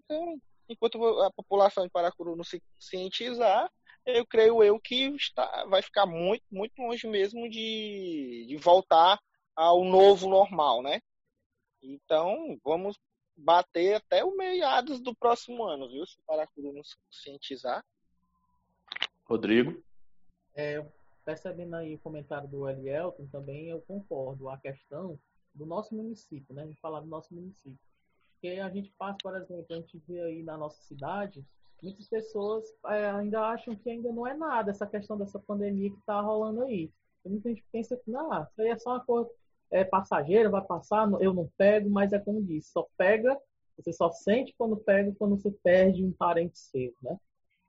Então, 0.04 0.40
enquanto 0.68 1.04
a 1.22 1.32
população 1.32 1.86
de 1.86 1.90
Paracuru 1.90 2.36
não 2.36 2.44
se 2.44 2.62
cientizar, 2.80 3.72
eu 4.06 4.26
creio 4.26 4.64
eu 4.64 4.80
que 4.80 5.08
está, 5.16 5.66
vai 5.66 5.82
ficar 5.82 6.06
muito, 6.06 6.44
muito 6.52 6.80
longe 6.82 7.08
mesmo 7.08 7.50
de, 7.50 8.46
de 8.48 8.58
voltar 8.58 9.20
ao 9.56 9.84
novo 9.84 10.28
normal, 10.28 10.82
né? 10.82 11.02
Então, 11.82 12.60
vamos 12.64 12.98
bater 13.36 13.96
até 13.96 14.24
o 14.24 14.36
meados 14.36 15.00
do 15.00 15.16
próximo 15.16 15.64
ano, 15.64 15.88
viu? 15.90 16.06
Se 16.06 16.18
Paracuru 16.26 16.74
nos 16.74 16.94
conscientizar. 16.94 17.84
Rodrigo? 19.26 19.82
É, 20.56 20.86
percebendo 21.26 21.76
aí 21.76 21.96
o 21.96 22.00
comentário 22.00 22.48
do 22.48 22.68
Elielton, 22.68 23.28
também 23.28 23.70
eu 23.70 23.82
concordo. 23.82 24.50
A 24.50 24.58
questão 24.58 25.20
do 25.54 25.66
nosso 25.66 25.96
município, 25.96 26.54
né? 26.54 26.64
A 26.64 26.68
gente 26.68 26.80
falar 26.80 27.02
do 27.02 27.08
nosso 27.08 27.34
município. 27.34 27.80
Porque 28.34 28.60
a 28.60 28.70
gente 28.70 28.92
passa, 28.98 29.18
por 29.22 29.36
exemplo, 29.36 29.66
a 29.70 29.76
gente 29.76 30.02
vê 30.08 30.22
aí 30.22 30.44
na 30.44 30.58
nossa 30.58 30.82
cidade, 30.84 31.46
muitas 31.84 32.08
pessoas 32.08 32.66
é, 32.88 33.10
ainda 33.10 33.42
acham 33.42 33.76
que 33.76 33.90
ainda 33.90 34.12
não 34.12 34.26
é 34.26 34.34
nada 34.34 34.72
essa 34.72 34.88
questão 34.88 35.18
dessa 35.18 35.40
pandemia 35.40 35.90
que 35.90 36.00
está 36.00 36.22
rolando 36.22 36.64
aí. 36.64 36.90
Muita 37.26 37.50
gente 37.50 37.66
pensa 37.72 37.98
que, 37.98 38.10
não, 38.10 38.44
isso 38.44 38.62
aí 38.62 38.70
é 38.70 38.78
só 38.78 38.92
uma 38.92 39.06
coisa 39.06 39.30
é 39.72 39.84
passageira, 39.84 40.50
vai 40.50 40.66
passar, 40.66 41.08
eu 41.22 41.34
não 41.34 41.48
pego, 41.58 41.90
mas 41.90 42.12
é 42.12 42.20
como 42.20 42.44
disse, 42.44 42.72
só 42.72 42.88
pega 42.98 43.40
Você 43.78 43.94
só 43.94 44.12
sente 44.12 44.54
quando 44.58 44.76
pega 44.78 45.14
quando 45.18 45.38
você 45.38 45.52
perde 45.52 46.04
um 46.04 46.12
parente 46.12 46.58
seu, 46.58 46.94
né? 47.02 47.18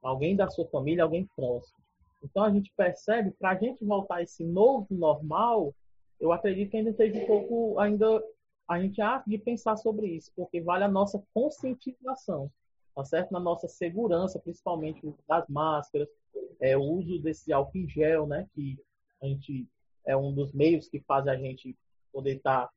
Alguém 0.02 0.34
da 0.34 0.48
sua 0.48 0.66
família, 0.68 1.04
alguém 1.04 1.28
próximo. 1.36 1.78
Então 2.22 2.44
a 2.44 2.50
gente 2.50 2.72
percebe, 2.76 3.30
para 3.33 3.50
a 3.50 3.54
gente 3.54 3.85
voltar 3.85 4.16
a 4.16 4.22
esse 4.22 4.44
novo 4.44 4.87
normal, 4.90 5.74
eu 6.18 6.33
acredito 6.33 6.70
que 6.70 6.76
ainda 6.76 6.90
esteja 6.90 7.18
um 7.18 7.26
pouco, 7.26 7.78
ainda 7.78 8.22
a 8.68 8.80
gente 8.80 9.00
há 9.00 9.22
de 9.26 9.38
pensar 9.38 9.76
sobre 9.76 10.06
isso, 10.06 10.30
porque 10.37 10.61
vale 10.61 10.85
a 10.85 10.88
nossa 10.88 11.22
conscientização, 11.35 12.50
tá 12.94 13.04
certo? 13.04 13.33
Na 13.33 13.40
nossa 13.40 13.66
segurança, 13.66 14.38
principalmente 14.38 15.02
das 15.26 15.48
máscaras, 15.48 16.09
é, 16.61 16.76
o 16.76 16.83
uso 16.83 17.18
desse 17.18 17.52
álcool 17.52 17.78
em 17.78 17.88
gel, 17.88 18.26
né? 18.26 18.46
Que 18.54 18.78
a 19.22 19.26
gente 19.26 19.66
é 20.06 20.16
um 20.16 20.33
dos 20.33 20.52
meios 20.52 20.88
que 20.88 21.00
faz 21.00 21.26
a 21.26 21.37
gente 21.37 21.76
poder 22.12 22.37
estar 22.37 22.66
tá 22.66 22.72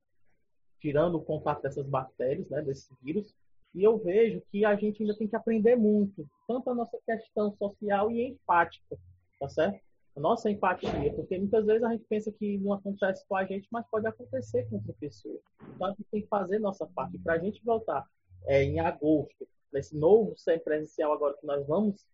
tirando 0.79 1.15
o 1.15 1.23
contato 1.23 1.61
dessas 1.61 1.85
bactérias, 1.85 2.49
né? 2.49 2.61
Desse 2.61 2.89
vírus. 3.01 3.33
E 3.75 3.83
eu 3.83 3.97
vejo 3.97 4.41
que 4.51 4.63
a 4.63 4.75
gente 4.75 5.01
ainda 5.01 5.17
tem 5.17 5.27
que 5.27 5.35
aprender 5.35 5.75
muito, 5.75 6.27
tanto 6.47 6.69
a 6.69 6.75
nossa 6.75 6.97
questão 7.05 7.55
social 7.57 8.11
e 8.11 8.21
empática, 8.29 8.97
tá 9.43 9.49
certo? 9.49 9.79
A 10.15 10.19
nossa 10.19 10.49
empatia, 10.49 11.13
porque 11.15 11.37
muitas 11.37 11.65
vezes 11.65 11.83
a 11.83 11.91
gente 11.91 12.05
pensa 12.05 12.31
que 12.31 12.57
não 12.59 12.73
acontece 12.73 13.25
com 13.27 13.35
a 13.35 13.43
gente, 13.43 13.67
mas 13.71 13.85
pode 13.89 14.07
acontecer 14.07 14.69
com 14.69 14.75
outra 14.75 14.93
pessoa. 14.93 15.39
Então 15.75 15.87
a 15.87 15.89
gente 15.89 16.05
tem 16.11 16.21
que 16.21 16.27
fazer 16.27 16.59
nossa 16.59 16.85
parte. 16.85 17.17
Para 17.17 17.33
a 17.33 17.39
gente 17.39 17.63
voltar 17.63 18.05
é, 18.45 18.63
em 18.63 18.79
agosto, 18.79 19.47
nesse 19.71 19.97
novo 19.97 20.35
presencial 20.63 21.11
agora 21.11 21.35
que 21.35 21.45
nós 21.45 21.65
vamos, 21.67 22.05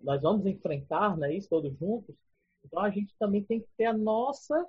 nós 0.00 0.22
vamos 0.22 0.46
enfrentar, 0.46 1.16
né, 1.16 1.34
isso 1.34 1.48
todos 1.48 1.76
juntos, 1.76 2.14
então 2.64 2.80
a 2.80 2.90
gente 2.90 3.14
também 3.18 3.42
tem 3.42 3.60
que 3.60 3.68
ter 3.76 3.86
a 3.86 3.92
nossa 3.92 4.66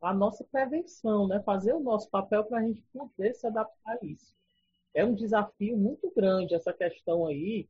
a 0.00 0.12
nossa 0.12 0.44
prevenção, 0.44 1.26
né? 1.26 1.40
Fazer 1.40 1.72
o 1.72 1.80
nosso 1.80 2.08
papel 2.10 2.44
para 2.44 2.58
a 2.58 2.62
gente 2.62 2.84
poder 2.92 3.34
se 3.34 3.46
adaptar 3.46 3.98
a 4.00 4.04
isso. 4.04 4.34
É 4.92 5.02
um 5.02 5.14
desafio 5.14 5.76
muito 5.76 6.12
grande 6.14 6.54
essa 6.54 6.72
questão 6.72 7.26
aí 7.26 7.66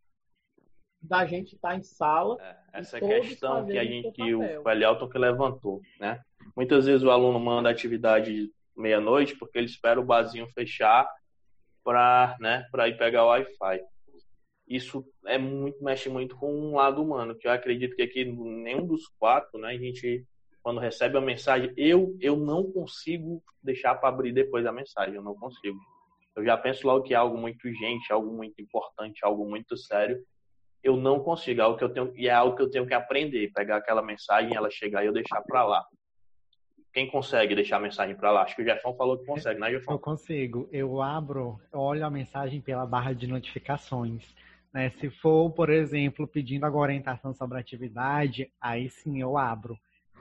da 1.01 1.25
gente 1.27 1.55
estar 1.55 1.71
tá 1.71 1.77
em 1.77 1.83
sala. 1.83 2.37
É, 2.41 2.81
essa 2.81 3.01
questão 3.01 3.67
que 3.67 3.79
a 3.79 3.85
gente, 3.85 4.35
o 4.35 4.69
Elielton 4.69 5.09
que 5.09 5.19
levantou, 5.19 5.81
né? 6.01 6.21
Muitas 6.57 6.87
vezes 6.87 7.03
o 7.03 7.11
aluno 7.11 7.39
manda 7.39 7.71
atividade 7.71 8.51
meia-noite 8.77 9.37
porque 9.37 9.59
ele 9.59 9.67
espera 9.67 10.01
o 10.01 10.05
barzinho 10.05 10.47
fechar 10.53 11.09
para, 11.83 12.37
né, 12.41 12.67
ir 12.89 12.99
pegar 12.99 13.25
o 13.25 13.29
Wi-Fi. 13.29 13.81
Isso 14.69 15.07
é 15.27 15.39
muito 15.39 15.83
mexe 15.83 16.09
muito 16.09 16.37
com 16.37 16.53
um 16.53 16.75
lado 16.75 17.01
humano, 17.01 17.37
que 17.37 17.47
eu 17.47 17.53
acredito 17.53 17.95
que 17.95 18.03
aqui 18.03 18.25
nenhum 18.25 18.85
dos 18.85 19.07
quatro, 19.19 19.59
né, 19.61 19.69
a 19.69 19.79
gente 19.79 20.27
quando 20.63 20.81
recebe 20.81 21.17
a 21.17 21.21
mensagem, 21.21 21.73
eu 21.77 22.17
eu 22.21 22.37
não 22.37 22.65
consigo 22.73 23.41
deixar 23.63 23.95
para 23.95 24.09
abrir 24.09 24.33
depois 24.33 24.67
a 24.67 24.73
mensagem, 24.73 25.15
eu 25.15 25.23
não 25.23 25.37
consigo. 25.37 25.79
Eu 26.35 26.45
já 26.45 26.57
penso 26.57 26.87
logo 26.87 27.05
que 27.05 27.15
é 27.15 27.17
algo 27.17 27.39
muito 27.39 27.67
urgente, 27.67 28.13
algo 28.13 28.33
muito 28.33 28.61
importante, 28.61 29.25
algo 29.25 29.49
muito 29.49 29.77
sério, 29.77 30.21
eu 30.87 30.97
não 30.97 31.19
consigo. 31.19 31.61
É 31.61 31.65
algo 31.65 31.77
que 31.77 31.85
eu 31.85 31.89
tenho, 31.89 32.13
e 32.17 32.29
é 32.29 32.33
algo 32.33 32.57
que 32.57 32.63
eu 32.63 32.71
tenho 32.71 32.87
que 32.87 32.95
aprender. 32.95 33.51
Pegar 33.53 33.77
aquela 33.77 34.03
mensagem, 34.03 34.55
ela 34.55 34.71
chegar 34.71 35.03
e 35.03 35.09
eu 35.09 35.13
deixar 35.13 35.43
para 35.43 35.65
lá. 35.65 35.85
Quem 36.93 37.11
consegue 37.11 37.55
deixar 37.55 37.77
a 37.77 37.81
mensagem 37.81 38.15
para 38.15 38.31
lá? 38.31 38.43
Acho 38.43 38.57
que 38.57 38.63
o 38.63 38.65
Jefão 38.65 38.97
falou 38.97 39.19
que 39.19 39.27
consegue, 39.27 39.61
né, 39.61 39.71
Jefão? 39.71 39.95
Eu 39.95 39.99
consigo. 39.99 40.69
Eu 40.73 41.03
abro, 41.03 41.61
olho 41.73 42.07
a 42.07 42.11
mensagem 42.11 42.61
pela 42.61 42.87
barra 42.87 43.13
de 43.13 43.27
notificações. 43.27 44.35
Né? 44.73 44.91
Se 44.91 45.11
for, 45.11 45.51
por 45.51 45.71
exemplo, 45.71 46.27
pedindo 46.27 46.65
alguma 46.65 46.85
orientação 46.85 47.35
sobre 47.35 47.59
atividade, 47.59 48.51
aí 48.61 48.89
sim 48.89 49.21
eu 49.21 49.37
abro. 49.37 49.77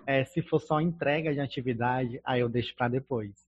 É, 0.06 0.26
se 0.26 0.42
for 0.42 0.60
só 0.60 0.82
entrega 0.82 1.34
de 1.34 1.40
atividade, 1.40 2.20
aí 2.26 2.42
eu 2.42 2.50
deixo 2.50 2.76
para 2.76 2.88
depois. 2.88 3.48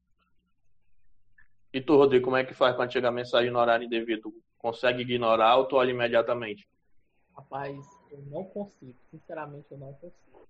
E 1.74 1.82
tu, 1.82 1.98
Rodrigo, 1.98 2.26
como 2.26 2.38
é 2.38 2.44
que 2.44 2.54
faz 2.54 2.76
para 2.76 2.90
chegar 2.90 3.10
a 3.10 3.12
mensagem 3.12 3.52
no 3.52 3.60
horário 3.60 3.86
indevido? 3.86 4.34
Consegue 4.58 5.02
ignorar 5.02 5.58
ou 5.58 5.66
tu 5.66 5.76
olha 5.76 5.92
imediatamente? 5.92 6.68
Rapaz, 7.38 7.88
eu 8.10 8.19
não 8.23 8.45
consigo. 8.45 8.97
Sinceramente, 9.12 9.71
eu 9.71 9.78
não 9.78 9.93
consigo. 9.93 10.47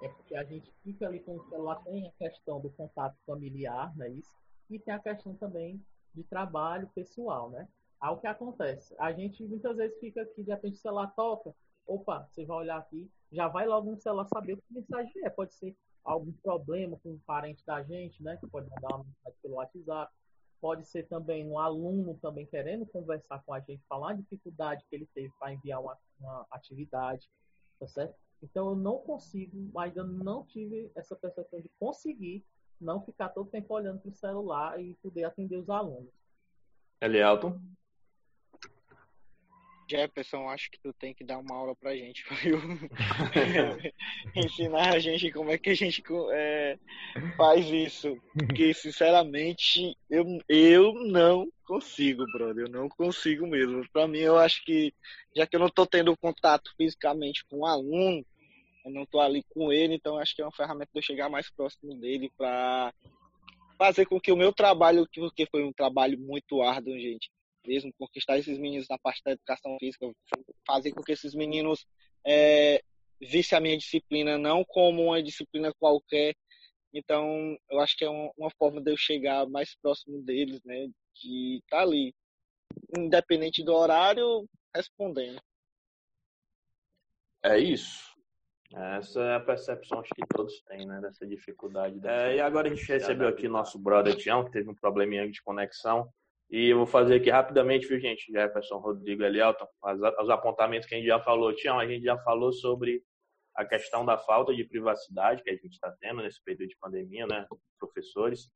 É 0.00 0.08
porque 0.08 0.36
a 0.36 0.44
gente 0.44 0.72
fica 0.84 1.06
ali 1.06 1.18
com 1.18 1.34
o 1.34 1.48
celular, 1.48 1.82
tem 1.82 2.06
a 2.06 2.12
questão 2.12 2.60
do 2.60 2.70
contato 2.70 3.16
familiar, 3.26 3.94
né? 3.96 4.08
Isso. 4.10 4.32
E 4.70 4.78
tem 4.78 4.94
a 4.94 5.00
questão 5.00 5.34
também 5.34 5.84
de 6.14 6.22
trabalho 6.22 6.88
pessoal, 6.94 7.50
né? 7.50 7.68
Aí 8.00 8.12
o 8.12 8.18
que 8.18 8.28
acontece? 8.28 8.94
A 9.00 9.12
gente 9.12 9.44
muitas 9.44 9.76
vezes 9.76 9.98
fica 9.98 10.22
aqui, 10.22 10.44
de 10.44 10.50
repente 10.52 10.74
o 10.74 10.80
celular 10.80 11.12
toca, 11.16 11.52
opa, 11.84 12.28
você 12.30 12.44
vai 12.44 12.58
olhar 12.58 12.78
aqui, 12.78 13.10
já 13.32 13.48
vai 13.48 13.66
logo 13.66 13.90
no 13.90 13.98
celular 13.98 14.28
saber 14.32 14.52
o 14.52 14.56
que 14.58 14.72
mensagem 14.72 15.24
é. 15.24 15.30
Pode 15.30 15.52
ser 15.54 15.76
algum 16.04 16.32
problema 16.34 16.96
com 17.02 17.10
um 17.10 17.20
parente 17.26 17.66
da 17.66 17.82
gente, 17.82 18.22
né? 18.22 18.36
Que 18.36 18.46
pode 18.46 18.70
mandar 18.70 18.94
uma 18.94 19.04
mensagem 19.04 19.38
pelo 19.42 19.54
WhatsApp 19.54 20.12
pode 20.60 20.86
ser 20.86 21.06
também 21.06 21.46
um 21.46 21.58
aluno 21.58 22.18
também 22.20 22.46
querendo 22.46 22.86
conversar 22.86 23.42
com 23.44 23.52
a 23.52 23.60
gente, 23.60 23.84
falar 23.88 24.10
a 24.10 24.14
dificuldade 24.14 24.84
que 24.88 24.96
ele 24.96 25.08
teve 25.14 25.32
para 25.38 25.52
enviar 25.52 25.80
uma, 25.80 25.96
uma, 26.20 26.46
atividade, 26.50 27.28
tá 27.78 27.86
certo? 27.86 28.14
Então 28.42 28.70
eu 28.70 28.76
não 28.76 28.98
consigo, 28.98 29.70
ainda 29.78 30.04
não 30.04 30.44
tive 30.44 30.90
essa 30.94 31.16
percepção 31.16 31.60
de 31.60 31.70
conseguir 31.78 32.44
não 32.80 33.00
ficar 33.00 33.30
todo 33.30 33.50
tempo 33.50 33.74
olhando 33.74 34.00
para 34.00 34.10
o 34.10 34.14
celular 34.14 34.80
e 34.80 34.94
poder 35.02 35.24
atender 35.24 35.56
os 35.56 35.68
alunos. 35.68 36.12
Elielton? 37.00 37.60
Jefferson, 39.88 40.48
acho 40.48 40.70
que 40.70 40.78
tu 40.80 40.92
tem 40.92 41.14
que 41.14 41.24
dar 41.24 41.38
uma 41.38 41.56
aula 41.56 41.74
pra 41.74 41.96
gente, 41.96 42.24
viu? 42.42 42.58
Ensinar 44.36 44.94
a 44.94 44.98
gente 44.98 45.32
como 45.32 45.50
é 45.50 45.58
que 45.58 45.70
a 45.70 45.74
gente 45.74 46.02
é, 46.32 46.78
faz 47.36 47.66
isso. 47.66 48.16
Porque, 48.34 48.74
sinceramente, 48.74 49.96
eu, 50.10 50.24
eu 50.48 50.92
não 51.06 51.48
consigo, 51.64 52.24
brother. 52.32 52.66
Eu 52.66 52.70
não 52.70 52.88
consigo 52.88 53.46
mesmo. 53.46 53.82
Pra 53.92 54.06
mim, 54.06 54.18
eu 54.18 54.36
acho 54.36 54.64
que, 54.64 54.92
já 55.34 55.46
que 55.46 55.56
eu 55.56 55.60
não 55.60 55.68
tô 55.68 55.86
tendo 55.86 56.16
contato 56.16 56.72
fisicamente 56.76 57.44
com 57.46 57.58
o 57.58 57.66
aluno, 57.66 58.24
eu 58.84 58.92
não 58.92 59.06
tô 59.06 59.20
ali 59.20 59.42
com 59.50 59.72
ele, 59.72 59.94
então 59.94 60.18
acho 60.18 60.34
que 60.34 60.42
é 60.42 60.44
uma 60.44 60.52
ferramenta 60.52 60.90
de 60.92 60.98
eu 60.98 61.02
chegar 61.02 61.28
mais 61.28 61.50
próximo 61.50 61.94
dele 61.98 62.30
pra 62.36 62.92
fazer 63.76 64.06
com 64.06 64.20
que 64.20 64.32
o 64.32 64.36
meu 64.36 64.52
trabalho, 64.52 65.06
porque 65.14 65.46
foi 65.46 65.62
um 65.62 65.72
trabalho 65.72 66.18
muito 66.18 66.62
árduo, 66.62 66.98
gente, 66.98 67.30
mesmo, 67.68 67.92
conquistar 67.98 68.38
esses 68.38 68.58
meninos 68.58 68.88
na 68.88 68.98
parte 68.98 69.22
da 69.22 69.32
educação 69.32 69.76
física, 69.78 70.10
fazer 70.66 70.92
com 70.92 71.02
que 71.02 71.12
esses 71.12 71.34
meninos 71.34 71.86
é, 72.26 72.82
vissem 73.20 73.56
a 73.56 73.60
minha 73.60 73.76
disciplina 73.76 74.38
não 74.38 74.64
como 74.64 75.04
uma 75.04 75.22
disciplina 75.22 75.72
qualquer. 75.78 76.34
Então, 76.92 77.56
eu 77.70 77.80
acho 77.80 77.96
que 77.96 78.04
é 78.04 78.08
uma, 78.08 78.32
uma 78.36 78.50
forma 78.58 78.80
de 78.80 78.90
eu 78.90 78.96
chegar 78.96 79.46
mais 79.46 79.76
próximo 79.76 80.22
deles, 80.22 80.62
né? 80.64 80.88
De 81.14 81.58
estar 81.58 81.78
tá 81.78 81.82
ali, 81.82 82.14
independente 82.96 83.62
do 83.62 83.74
horário, 83.74 84.48
respondendo. 84.74 85.40
É 87.42 87.58
isso. 87.58 88.16
Essa 88.74 89.20
é 89.22 89.34
a 89.34 89.40
percepção 89.40 90.00
acho 90.00 90.14
que 90.14 90.26
todos 90.28 90.60
têm, 90.62 90.86
né? 90.86 91.00
Dessa 91.00 91.26
dificuldade. 91.26 91.98
Dessa 92.00 92.30
é, 92.30 92.36
e 92.36 92.40
agora 92.40 92.68
a 92.68 92.74
gente 92.74 92.86
recebeu 92.86 93.28
aqui 93.28 93.48
nosso 93.48 93.78
brother 93.78 94.14
Tião, 94.16 94.44
que 94.44 94.50
teve 94.50 94.68
um 94.68 94.74
probleminha 94.74 95.28
de 95.28 95.42
conexão. 95.42 96.10
E 96.50 96.68
eu 96.68 96.78
vou 96.78 96.86
fazer 96.86 97.16
aqui 97.16 97.30
rapidamente, 97.30 97.86
viu, 97.86 98.00
gente? 98.00 98.32
Jefferson, 98.32 98.78
Rodrigo, 98.78 99.22
Elielton, 99.22 99.66
os 100.20 100.30
apontamentos 100.30 100.88
que 100.88 100.94
a 100.94 100.98
gente 100.98 101.06
já 101.06 101.20
falou. 101.20 101.54
Tião, 101.54 101.78
a 101.78 101.86
gente 101.86 102.04
já 102.04 102.16
falou 102.18 102.52
sobre 102.52 103.02
a 103.54 103.64
questão 103.64 104.04
da 104.04 104.16
falta 104.16 104.54
de 104.54 104.64
privacidade 104.64 105.42
que 105.42 105.50
a 105.50 105.54
gente 105.54 105.72
está 105.72 105.90
tendo 106.00 106.22
nesse 106.22 106.42
período 106.42 106.68
de 106.68 106.76
pandemia, 106.78 107.26
né? 107.26 107.46
Professores, 107.78 108.50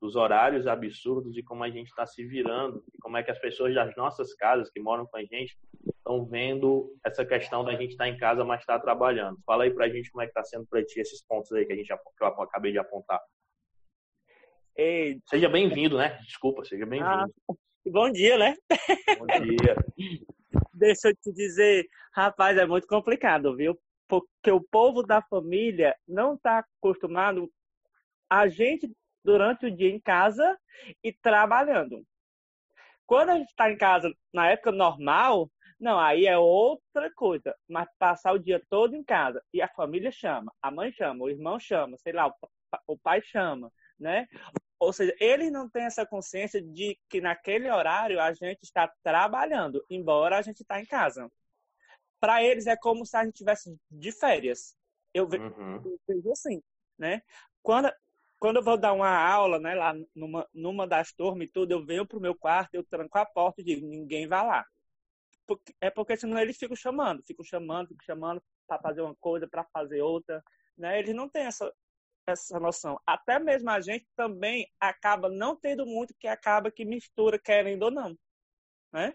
dos 0.00 0.16
horários 0.16 0.66
absurdos 0.66 1.36
e 1.36 1.42
como 1.42 1.62
a 1.62 1.70
gente 1.70 1.88
está 1.88 2.06
se 2.06 2.24
virando, 2.24 2.82
e 2.92 2.98
como 2.98 3.16
é 3.16 3.22
que 3.22 3.30
as 3.30 3.38
pessoas 3.38 3.74
das 3.74 3.94
nossas 3.96 4.34
casas 4.34 4.70
que 4.70 4.80
moram 4.80 5.06
com 5.06 5.16
a 5.16 5.22
gente 5.22 5.56
estão 5.86 6.24
vendo 6.24 6.94
essa 7.04 7.24
questão 7.24 7.64
da 7.64 7.72
gente 7.72 7.92
estar 7.92 8.04
tá 8.04 8.10
em 8.10 8.16
casa, 8.16 8.44
mas 8.44 8.60
estar 8.60 8.78
tá 8.78 8.80
trabalhando. 8.80 9.38
Fala 9.44 9.64
aí 9.64 9.70
pra 9.70 9.88
gente 9.88 10.10
como 10.10 10.22
é 10.22 10.26
que 10.26 10.30
está 10.30 10.44
sendo 10.44 10.66
para 10.66 10.84
ti 10.84 11.00
esses 11.00 11.22
pontos 11.22 11.52
aí 11.52 11.64
que 11.64 11.72
a 11.72 11.76
gente 11.76 11.88
que 11.88 12.24
eu 12.24 12.26
acabei 12.26 12.72
de 12.72 12.78
apontar. 12.78 13.20
Ei. 14.76 15.18
Seja 15.24 15.48
bem-vindo, 15.48 15.96
né? 15.96 16.18
Desculpa, 16.22 16.62
seja 16.62 16.84
bem-vindo. 16.84 17.10
Ah, 17.10 17.26
bom 17.86 18.12
dia, 18.12 18.36
né? 18.36 18.54
Bom 19.18 19.26
dia. 19.26 19.74
Deixa 20.74 21.08
eu 21.08 21.16
te 21.16 21.32
dizer, 21.32 21.86
rapaz, 22.12 22.58
é 22.58 22.66
muito 22.66 22.86
complicado, 22.86 23.56
viu? 23.56 23.78
Porque 24.06 24.50
o 24.50 24.60
povo 24.60 25.02
da 25.02 25.22
família 25.22 25.96
não 26.06 26.34
está 26.34 26.58
acostumado 26.58 27.50
a 28.28 28.48
gente 28.48 28.92
durante 29.24 29.64
o 29.64 29.74
dia 29.74 29.88
em 29.88 29.98
casa 29.98 30.58
e 31.02 31.10
trabalhando. 31.10 32.04
Quando 33.06 33.30
a 33.30 33.36
gente 33.36 33.48
está 33.48 33.70
em 33.70 33.78
casa 33.78 34.12
na 34.30 34.50
época 34.50 34.72
normal, 34.72 35.50
não, 35.80 35.98
aí 35.98 36.26
é 36.26 36.36
outra 36.36 37.10
coisa. 37.14 37.54
Mas 37.66 37.88
passar 37.98 38.32
o 38.32 38.38
dia 38.38 38.62
todo 38.68 38.94
em 38.94 39.02
casa 39.02 39.42
e 39.54 39.62
a 39.62 39.68
família 39.68 40.10
chama, 40.10 40.52
a 40.60 40.70
mãe 40.70 40.92
chama, 40.92 41.24
o 41.24 41.30
irmão 41.30 41.58
chama, 41.58 41.96
sei 41.96 42.12
lá, 42.12 42.30
o 42.86 42.98
pai 42.98 43.22
chama, 43.22 43.72
né? 43.98 44.26
Ou 44.78 44.92
seja, 44.92 45.14
eles 45.18 45.50
não 45.50 45.68
têm 45.68 45.84
essa 45.84 46.04
consciência 46.04 46.60
de 46.60 46.98
que 47.08 47.20
naquele 47.20 47.70
horário 47.70 48.20
a 48.20 48.32
gente 48.32 48.62
está 48.62 48.92
trabalhando, 49.02 49.84
embora 49.88 50.38
a 50.38 50.42
gente 50.42 50.60
está 50.60 50.80
em 50.80 50.84
casa. 50.84 51.30
Para 52.20 52.42
eles 52.42 52.66
é 52.66 52.76
como 52.76 53.04
se 53.06 53.16
a 53.16 53.24
gente 53.24 53.36
tivesse 53.36 53.76
de 53.90 54.12
férias. 54.12 54.76
Eu 55.14 55.26
vejo, 55.26 55.44
uhum. 55.44 55.82
eu 55.84 56.00
vejo 56.06 56.30
assim, 56.30 56.62
né? 56.98 57.22
Quando 57.62 57.90
quando 58.38 58.56
eu 58.56 58.62
vou 58.62 58.76
dar 58.76 58.92
uma 58.92 59.08
aula, 59.08 59.58
né, 59.58 59.74
lá 59.74 59.94
numa, 60.14 60.46
numa 60.52 60.86
das 60.86 61.12
turmas 61.12 61.48
e 61.48 61.50
tudo, 61.50 61.72
eu 61.72 61.84
venho 61.84 62.06
pro 62.06 62.20
meu 62.20 62.34
quarto, 62.34 62.74
eu 62.74 62.84
tranco 62.84 63.18
a 63.18 63.24
porta 63.24 63.60
e 63.60 63.64
digo, 63.64 63.86
ninguém 63.86 64.26
vai 64.26 64.46
lá. 64.46 64.66
Porque, 65.46 65.74
é 65.80 65.90
porque 65.90 66.16
senão 66.16 66.38
eles 66.38 66.58
ficam 66.58 66.76
chamando, 66.76 67.22
ficam 67.22 67.44
chamando, 67.44 67.88
ficam 67.88 68.04
chamando 68.04 68.42
para 68.66 68.78
fazer 68.78 69.00
uma 69.00 69.14
coisa, 69.16 69.48
para 69.48 69.64
fazer 69.72 70.02
outra, 70.02 70.42
né? 70.76 70.98
Eles 70.98 71.14
não 71.14 71.28
têm 71.28 71.44
essa, 71.44 71.72
essa 72.26 72.58
noção. 72.58 72.98
Até 73.06 73.38
mesmo 73.38 73.70
a 73.70 73.80
gente 73.80 74.06
também 74.16 74.68
acaba 74.80 75.28
não 75.28 75.56
tendo 75.56 75.86
muito 75.86 76.14
que 76.18 76.26
acaba 76.26 76.70
que 76.70 76.84
mistura, 76.84 77.38
querendo 77.38 77.84
ou 77.84 77.90
não, 77.90 78.16
né? 78.92 79.14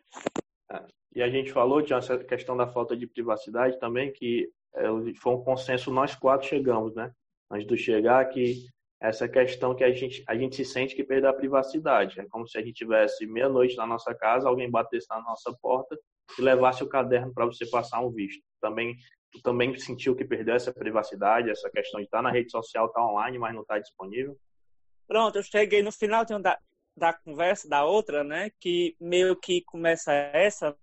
É. 0.72 0.86
E 1.14 1.22
a 1.22 1.30
gente 1.30 1.52
falou, 1.52 1.82
tinha 1.82 2.00
essa 2.00 2.18
questão 2.24 2.56
da 2.56 2.68
falta 2.68 2.96
de 2.96 3.06
privacidade 3.06 3.78
também, 3.80 4.14
que 4.14 4.50
é, 4.74 4.84
foi 5.20 5.34
um 5.34 5.44
consenso, 5.44 5.92
nós 5.92 6.16
quatro 6.16 6.48
chegamos, 6.48 6.96
né? 6.96 7.12
Antes 7.50 7.68
de 7.68 7.78
chegar, 7.78 8.24
que 8.30 8.66
essa 9.02 9.28
questão 9.28 9.76
que 9.76 9.84
a 9.84 9.92
gente, 9.92 10.24
a 10.28 10.36
gente 10.36 10.56
se 10.56 10.64
sente 10.64 10.96
que 10.96 11.04
perdeu 11.04 11.30
a 11.30 11.34
privacidade. 11.34 12.20
É 12.20 12.26
como 12.28 12.48
se 12.48 12.58
a 12.58 12.62
gente 12.62 12.74
tivesse 12.74 13.26
meia-noite 13.26 13.76
na 13.76 13.86
nossa 13.86 14.14
casa, 14.14 14.48
alguém 14.48 14.70
batesse 14.70 15.08
na 15.10 15.20
nossa 15.22 15.52
porta 15.60 15.98
e 16.38 16.42
levasse 16.42 16.84
o 16.84 16.88
caderno 16.88 17.34
para 17.34 17.46
você 17.46 17.66
passar 17.66 18.00
um 18.00 18.12
visto. 18.12 18.44
Também, 18.62 18.96
tu 19.32 19.42
também 19.42 19.78
sentiu 19.78 20.16
que 20.16 20.26
perdeu 20.26 20.56
essa 20.56 20.74
privacidade, 20.74 21.50
essa 21.50 21.70
questão 21.70 22.00
de 22.00 22.06
estar 22.06 22.18
tá 22.18 22.24
na 22.24 22.32
rede 22.32 22.52
social, 22.52 22.88
estar 22.88 23.00
tá 23.00 23.06
online, 23.06 23.40
mas 23.40 23.54
não 23.54 23.62
estar 23.62 23.76
tá 23.76 23.80
disponível? 23.80 24.38
Pronto, 25.08 25.38
eu 25.38 25.44
cheguei 25.44 25.82
no 25.82 25.92
final 25.92 26.26
da, 26.26 26.60
da 26.96 27.14
conversa, 27.14 27.68
da 27.68 27.84
outra, 27.84 28.24
né, 28.24 28.52
que 28.60 28.96
meio 29.00 29.36
que 29.36 29.62
começa 29.64 30.12
essa, 30.14 30.76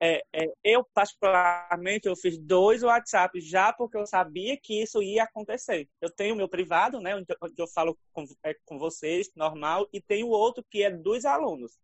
é, 0.00 0.22
é, 0.32 0.46
eu, 0.64 0.84
particularmente, 0.94 2.08
eu 2.08 2.16
fiz 2.16 2.38
dois 2.38 2.82
WhatsApp 2.82 3.40
já 3.40 3.72
porque 3.72 3.96
eu 3.96 4.06
sabia 4.06 4.56
que 4.56 4.82
isso 4.82 5.02
ia 5.02 5.24
acontecer. 5.24 5.88
Eu 6.00 6.10
tenho 6.10 6.34
o 6.34 6.36
meu 6.36 6.48
privado, 6.48 7.00
né, 7.00 7.14
onde 7.16 7.54
eu 7.58 7.68
falo 7.68 7.98
com, 8.12 8.24
é, 8.42 8.54
com 8.64 8.78
vocês, 8.78 9.30
normal, 9.34 9.88
e 9.92 10.00
tenho 10.00 10.28
outro 10.28 10.64
que 10.70 10.82
é 10.82 10.90
dos 10.90 11.24
alunos, 11.24 11.78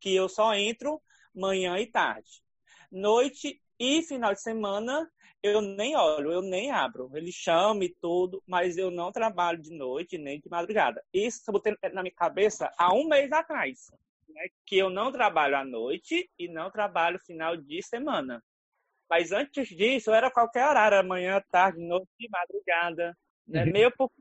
que 0.00 0.14
eu 0.14 0.28
só 0.28 0.54
entro 0.54 1.00
manhã 1.34 1.78
e 1.78 1.86
tarde. 1.86 2.42
Noite 2.90 3.60
e 3.82 4.02
final 4.02 4.32
de 4.32 4.40
semana, 4.40 5.10
eu 5.42 5.60
nem 5.60 5.96
olho, 5.96 6.30
eu 6.30 6.40
nem 6.40 6.70
abro. 6.70 7.10
Ele 7.14 7.32
chama 7.32 7.84
e 7.84 7.94
tudo, 8.00 8.42
mas 8.46 8.76
eu 8.76 8.90
não 8.90 9.10
trabalho 9.10 9.60
de 9.60 9.76
noite 9.76 10.16
nem 10.16 10.40
de 10.40 10.48
madrugada. 10.48 11.02
Isso 11.12 11.42
eu 11.48 11.52
botei 11.52 11.76
na 11.92 12.02
minha 12.02 12.14
cabeça 12.14 12.70
há 12.78 12.94
um 12.94 13.08
mês 13.08 13.32
atrás 13.32 13.90
né, 14.32 14.48
que 14.66 14.78
eu 14.78 14.90
não 14.90 15.12
trabalho 15.12 15.56
à 15.56 15.64
noite 15.64 16.30
e 16.38 16.48
não 16.48 16.70
trabalho 16.70 17.18
final 17.18 17.56
de 17.56 17.82
semana. 17.82 18.42
Mas 19.08 19.30
antes 19.30 19.68
disso, 19.68 20.10
era 20.10 20.30
qualquer 20.30 20.66
horário, 20.66 20.98
amanhã, 20.98 21.42
tarde, 21.50 21.80
noite, 21.80 22.28
madrugada. 22.30 23.16
Né? 23.46 23.64
Uhum. 23.64 23.72
Meio 23.72 23.92
porque 23.96 24.14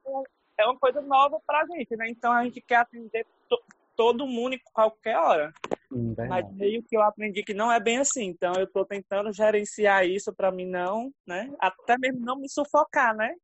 é 0.58 0.66
uma 0.66 0.78
coisa 0.78 1.02
nova 1.02 1.40
para 1.46 1.62
a 1.62 1.66
gente, 1.66 1.96
né? 1.96 2.10
Então 2.10 2.32
a 2.32 2.44
gente 2.44 2.62
quer 2.62 2.78
atender 2.78 3.26
to 3.48 3.58
todo 3.96 4.28
mundo 4.28 4.54
em 4.54 4.62
qualquer 4.74 5.18
hora. 5.18 5.54
Hum, 5.92 6.16
Mas 6.30 6.50
meio 6.54 6.82
que 6.84 6.96
eu 6.96 7.02
aprendi 7.02 7.44
que 7.44 7.54
não 7.54 7.70
é 7.70 7.80
bem 7.80 7.98
assim. 7.98 8.28
Então 8.28 8.54
eu 8.56 8.64
estou 8.64 8.86
tentando 8.86 9.32
gerenciar 9.34 10.06
isso 10.06 10.34
para 10.34 10.52
mim 10.52 10.66
não, 10.66 11.12
né? 11.28 11.54
Até 11.60 11.98
mesmo 11.98 12.22
não 12.22 12.40
me 12.40 12.48
sufocar, 12.50 13.16
né? 13.16 13.36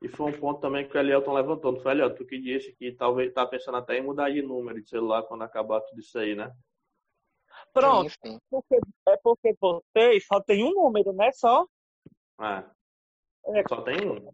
E 0.00 0.08
foi 0.08 0.32
um 0.32 0.40
ponto 0.40 0.60
também 0.60 0.88
que 0.88 0.96
o 0.96 1.00
Elielton 1.00 1.34
levantou, 1.34 1.72
não 1.72 1.80
foi, 1.80 1.92
Elielton? 1.92 2.16
Tu 2.16 2.26
que 2.26 2.40
disse 2.40 2.72
que 2.72 2.92
talvez 2.92 3.32
tá 3.32 3.46
pensando 3.46 3.76
até 3.76 3.98
em 3.98 4.02
mudar 4.02 4.30
de 4.30 4.40
número 4.42 4.80
de 4.80 4.88
celular 4.88 5.22
quando 5.24 5.42
acabar 5.42 5.80
tudo 5.82 6.00
isso 6.00 6.18
aí, 6.18 6.34
né? 6.34 6.50
Pronto. 7.72 8.10
Sim, 8.10 8.32
sim. 8.32 8.38
Porque, 8.50 8.76
é 9.08 9.16
porque 9.22 9.54
vocês 9.60 10.26
só 10.26 10.40
tem 10.40 10.64
um 10.64 10.72
número, 10.72 11.12
né? 11.12 11.30
Só? 11.32 11.66
É. 12.40 12.64
é. 13.58 13.62
Só 13.68 13.82
tem 13.82 13.96
um. 14.08 14.32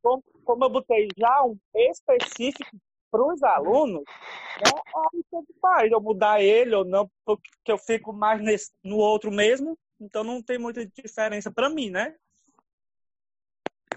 Como, 0.00 0.22
como 0.44 0.64
eu 0.64 0.70
botei 0.70 1.08
já 1.16 1.42
um 1.44 1.58
específico 1.74 2.76
para 3.14 3.32
os 3.32 3.42
alunos, 3.44 4.02
né? 4.02 4.80
aí 5.12 5.24
tanto 5.30 5.54
faz 5.60 5.92
eu 5.92 6.00
mudar 6.00 6.42
ele 6.42 6.74
ou 6.74 6.84
não, 6.84 7.08
porque 7.24 7.70
eu 7.70 7.78
fico 7.78 8.12
mais 8.12 8.42
nesse, 8.42 8.72
no 8.82 8.96
outro 8.96 9.30
mesmo, 9.30 9.78
então 10.00 10.24
não 10.24 10.42
tem 10.42 10.58
muita 10.58 10.84
diferença 10.84 11.48
para 11.48 11.70
mim, 11.70 11.90
né? 11.90 12.16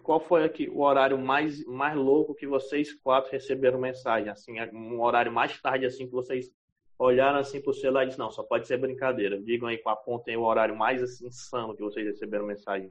qual 0.03 0.21
foi 0.21 0.45
aqui 0.45 0.69
o 0.69 0.83
horário 0.83 1.17
mais, 1.17 1.65
mais 1.65 1.93
louco 1.93 2.33
que 2.33 2.47
vocês 2.47 2.93
quatro 2.93 3.29
receberam 3.29 3.77
mensagem? 3.77 4.29
Assim, 4.29 4.57
é 4.57 4.71
um 4.71 5.01
horário 5.01 5.33
mais 5.33 5.59
tarde, 5.59 5.85
assim, 5.85 6.05
que 6.05 6.13
vocês 6.13 6.49
olharam 6.97 7.39
assim 7.39 7.61
pro 7.61 7.73
celular 7.73 8.03
e 8.03 8.07
disseram, 8.07 8.27
não, 8.27 8.31
só 8.31 8.41
pode 8.41 8.67
ser 8.67 8.77
brincadeira. 8.77 9.37
Digam 9.37 9.67
aí, 9.67 9.81
apontem 9.85 10.37
o 10.37 10.43
horário 10.43 10.77
mais 10.77 11.03
assim, 11.03 11.27
insano 11.27 11.75
que 11.75 11.81
vocês 11.81 12.05
receberam 12.05 12.45
mensagem. 12.45 12.89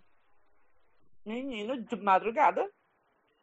Menino, 1.24 1.80
de 1.80 1.96
madrugada. 1.96 2.68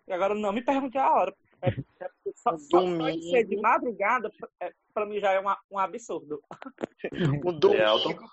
E 0.07 0.13
agora 0.13 0.35
não 0.35 0.53
me 0.53 0.61
pergunte 0.61 0.97
a 0.99 1.11
hora. 1.11 1.33
É, 1.63 1.69
é, 1.69 2.09
só, 2.35 2.57
só 2.57 2.85
ser 3.21 3.45
de 3.45 3.55
madrugada, 3.55 4.29
é, 4.59 4.71
pra 4.93 5.05
mim 5.05 5.19
já 5.19 5.31
é 5.31 5.39
uma, 5.39 5.57
um 5.71 5.79
absurdo. 5.79 6.41
um 7.45 7.57
domingo, 7.57 8.29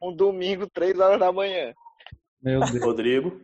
um 0.00 0.14
domingo, 0.14 0.68
três 0.68 0.98
horas 0.98 1.18
da 1.18 1.32
manhã. 1.32 1.74
Meu 2.42 2.60
Deus. 2.60 2.84
Rodrigo 2.84 3.40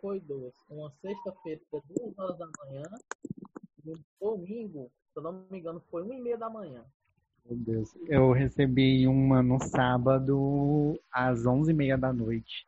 foi 0.00 0.20
duas. 0.20 0.54
Uma 0.70 0.90
sexta-feira, 1.02 1.60
duas 1.72 2.18
horas 2.18 2.38
da 2.38 2.48
manhã. 2.64 2.82
E 3.84 3.90
um 3.90 4.36
domingo, 4.36 4.90
se 5.12 5.18
eu 5.18 5.22
não 5.22 5.46
me 5.50 5.58
engano, 5.58 5.82
foi 5.90 6.02
uma 6.02 6.14
e 6.14 6.20
meia 6.20 6.38
da 6.38 6.48
manhã. 6.48 6.84
Meu 7.44 7.56
Deus. 7.58 7.96
Eu 8.08 8.32
recebi 8.32 9.06
uma 9.08 9.42
no 9.42 9.60
sábado, 9.60 10.98
às 11.10 11.46
onze 11.46 11.72
e 11.72 11.74
meia 11.74 11.98
da 11.98 12.12
noite. 12.12 12.66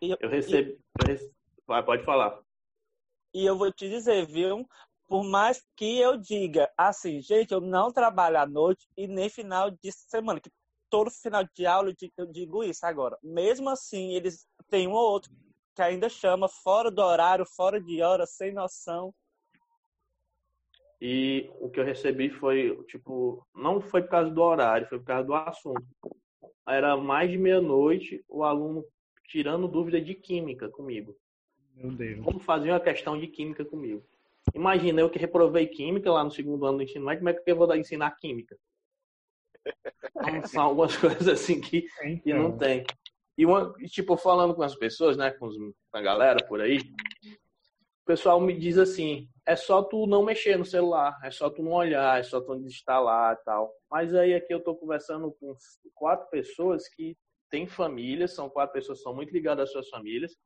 Eu, 0.00 0.28
recebi. 0.28 0.78
Eu 1.00 1.06
recebi... 1.08 1.34
Pode 1.66 2.04
falar. 2.04 2.43
E 3.34 3.44
eu 3.44 3.58
vou 3.58 3.72
te 3.72 3.88
dizer, 3.88 4.26
viu? 4.26 4.64
Por 5.08 5.24
mais 5.24 5.60
que 5.76 5.98
eu 5.98 6.16
diga 6.16 6.70
assim, 6.78 7.20
gente, 7.20 7.52
eu 7.52 7.60
não 7.60 7.92
trabalho 7.92 8.38
à 8.38 8.46
noite 8.46 8.86
e 8.96 9.08
nem 9.08 9.28
final 9.28 9.70
de 9.70 9.90
semana, 9.90 10.40
que 10.40 10.50
todo 10.88 11.10
final 11.10 11.44
de 11.54 11.66
aula 11.66 11.92
eu 12.16 12.26
digo 12.26 12.62
isso 12.62 12.86
agora. 12.86 13.18
Mesmo 13.20 13.68
assim, 13.68 14.14
eles 14.14 14.46
têm 14.70 14.86
um 14.86 14.92
ou 14.92 15.10
outro 15.10 15.32
que 15.74 15.82
ainda 15.82 16.08
chama 16.08 16.48
fora 16.48 16.90
do 16.90 17.02
horário, 17.02 17.44
fora 17.44 17.80
de 17.80 18.00
hora, 18.00 18.24
sem 18.24 18.52
noção. 18.52 19.12
E 21.00 21.50
o 21.60 21.68
que 21.68 21.80
eu 21.80 21.84
recebi 21.84 22.30
foi, 22.30 22.80
tipo, 22.84 23.44
não 23.52 23.80
foi 23.80 24.02
por 24.02 24.10
causa 24.10 24.30
do 24.30 24.40
horário, 24.40 24.88
foi 24.88 24.98
por 25.00 25.06
causa 25.06 25.26
do 25.26 25.34
assunto. 25.34 25.84
Era 26.66 26.96
mais 26.96 27.28
de 27.28 27.36
meia-noite, 27.36 28.24
o 28.28 28.44
aluno 28.44 28.84
tirando 29.24 29.66
dúvida 29.66 30.00
de 30.00 30.14
química 30.14 30.68
comigo. 30.68 31.16
Meu 31.74 31.90
Deus. 31.90 32.24
Como 32.24 32.38
fazer 32.38 32.70
uma 32.70 32.80
questão 32.80 33.18
de 33.18 33.26
química 33.26 33.64
comigo. 33.64 34.04
Imagina 34.54 35.00
eu 35.00 35.10
que 35.10 35.18
reprovei 35.18 35.66
química 35.66 36.10
lá 36.12 36.22
no 36.22 36.30
segundo 36.30 36.66
ano 36.66 36.78
do 36.78 36.84
ensino 36.84 37.06
médio, 37.06 37.20
como 37.20 37.30
é 37.30 37.34
que 37.34 37.50
eu 37.50 37.56
vou 37.56 37.74
ensinar 37.74 38.10
química? 38.12 38.56
Então, 40.16 40.46
são 40.46 40.62
algumas 40.64 40.96
coisas 40.98 41.26
assim 41.28 41.60
que, 41.60 41.82
que 42.22 42.32
não 42.32 42.48
então. 42.48 42.58
tem. 42.58 42.84
E, 43.36 43.44
uma, 43.44 43.72
tipo, 43.86 44.16
falando 44.16 44.54
com 44.54 44.62
as 44.62 44.76
pessoas, 44.76 45.16
né, 45.16 45.30
com, 45.32 45.46
os, 45.46 45.56
com 45.56 45.98
a 45.98 46.00
galera 46.00 46.44
por 46.46 46.60
aí, 46.60 46.78
o 46.78 48.06
pessoal 48.06 48.40
me 48.40 48.56
diz 48.56 48.78
assim: 48.78 49.28
é 49.46 49.56
só 49.56 49.82
tu 49.82 50.06
não 50.06 50.22
mexer 50.22 50.56
no 50.56 50.64
celular, 50.64 51.18
é 51.24 51.30
só 51.30 51.50
tu 51.50 51.62
não 51.62 51.72
olhar, 51.72 52.20
é 52.20 52.22
só 52.22 52.40
tu 52.40 52.54
desinstalar 52.56 53.34
e 53.34 53.44
tal. 53.44 53.72
Mas 53.90 54.14
aí 54.14 54.34
aqui 54.34 54.52
eu 54.52 54.62
tô 54.62 54.76
conversando 54.76 55.32
com 55.32 55.54
quatro 55.94 56.28
pessoas 56.30 56.88
que 56.88 57.16
têm 57.50 57.66
família, 57.66 58.28
são 58.28 58.48
quatro 58.48 58.74
pessoas 58.74 58.98
que 58.98 59.04
são 59.04 59.14
muito 59.14 59.32
ligadas 59.32 59.64
às 59.64 59.72
suas 59.72 59.88
famílias, 59.88 60.36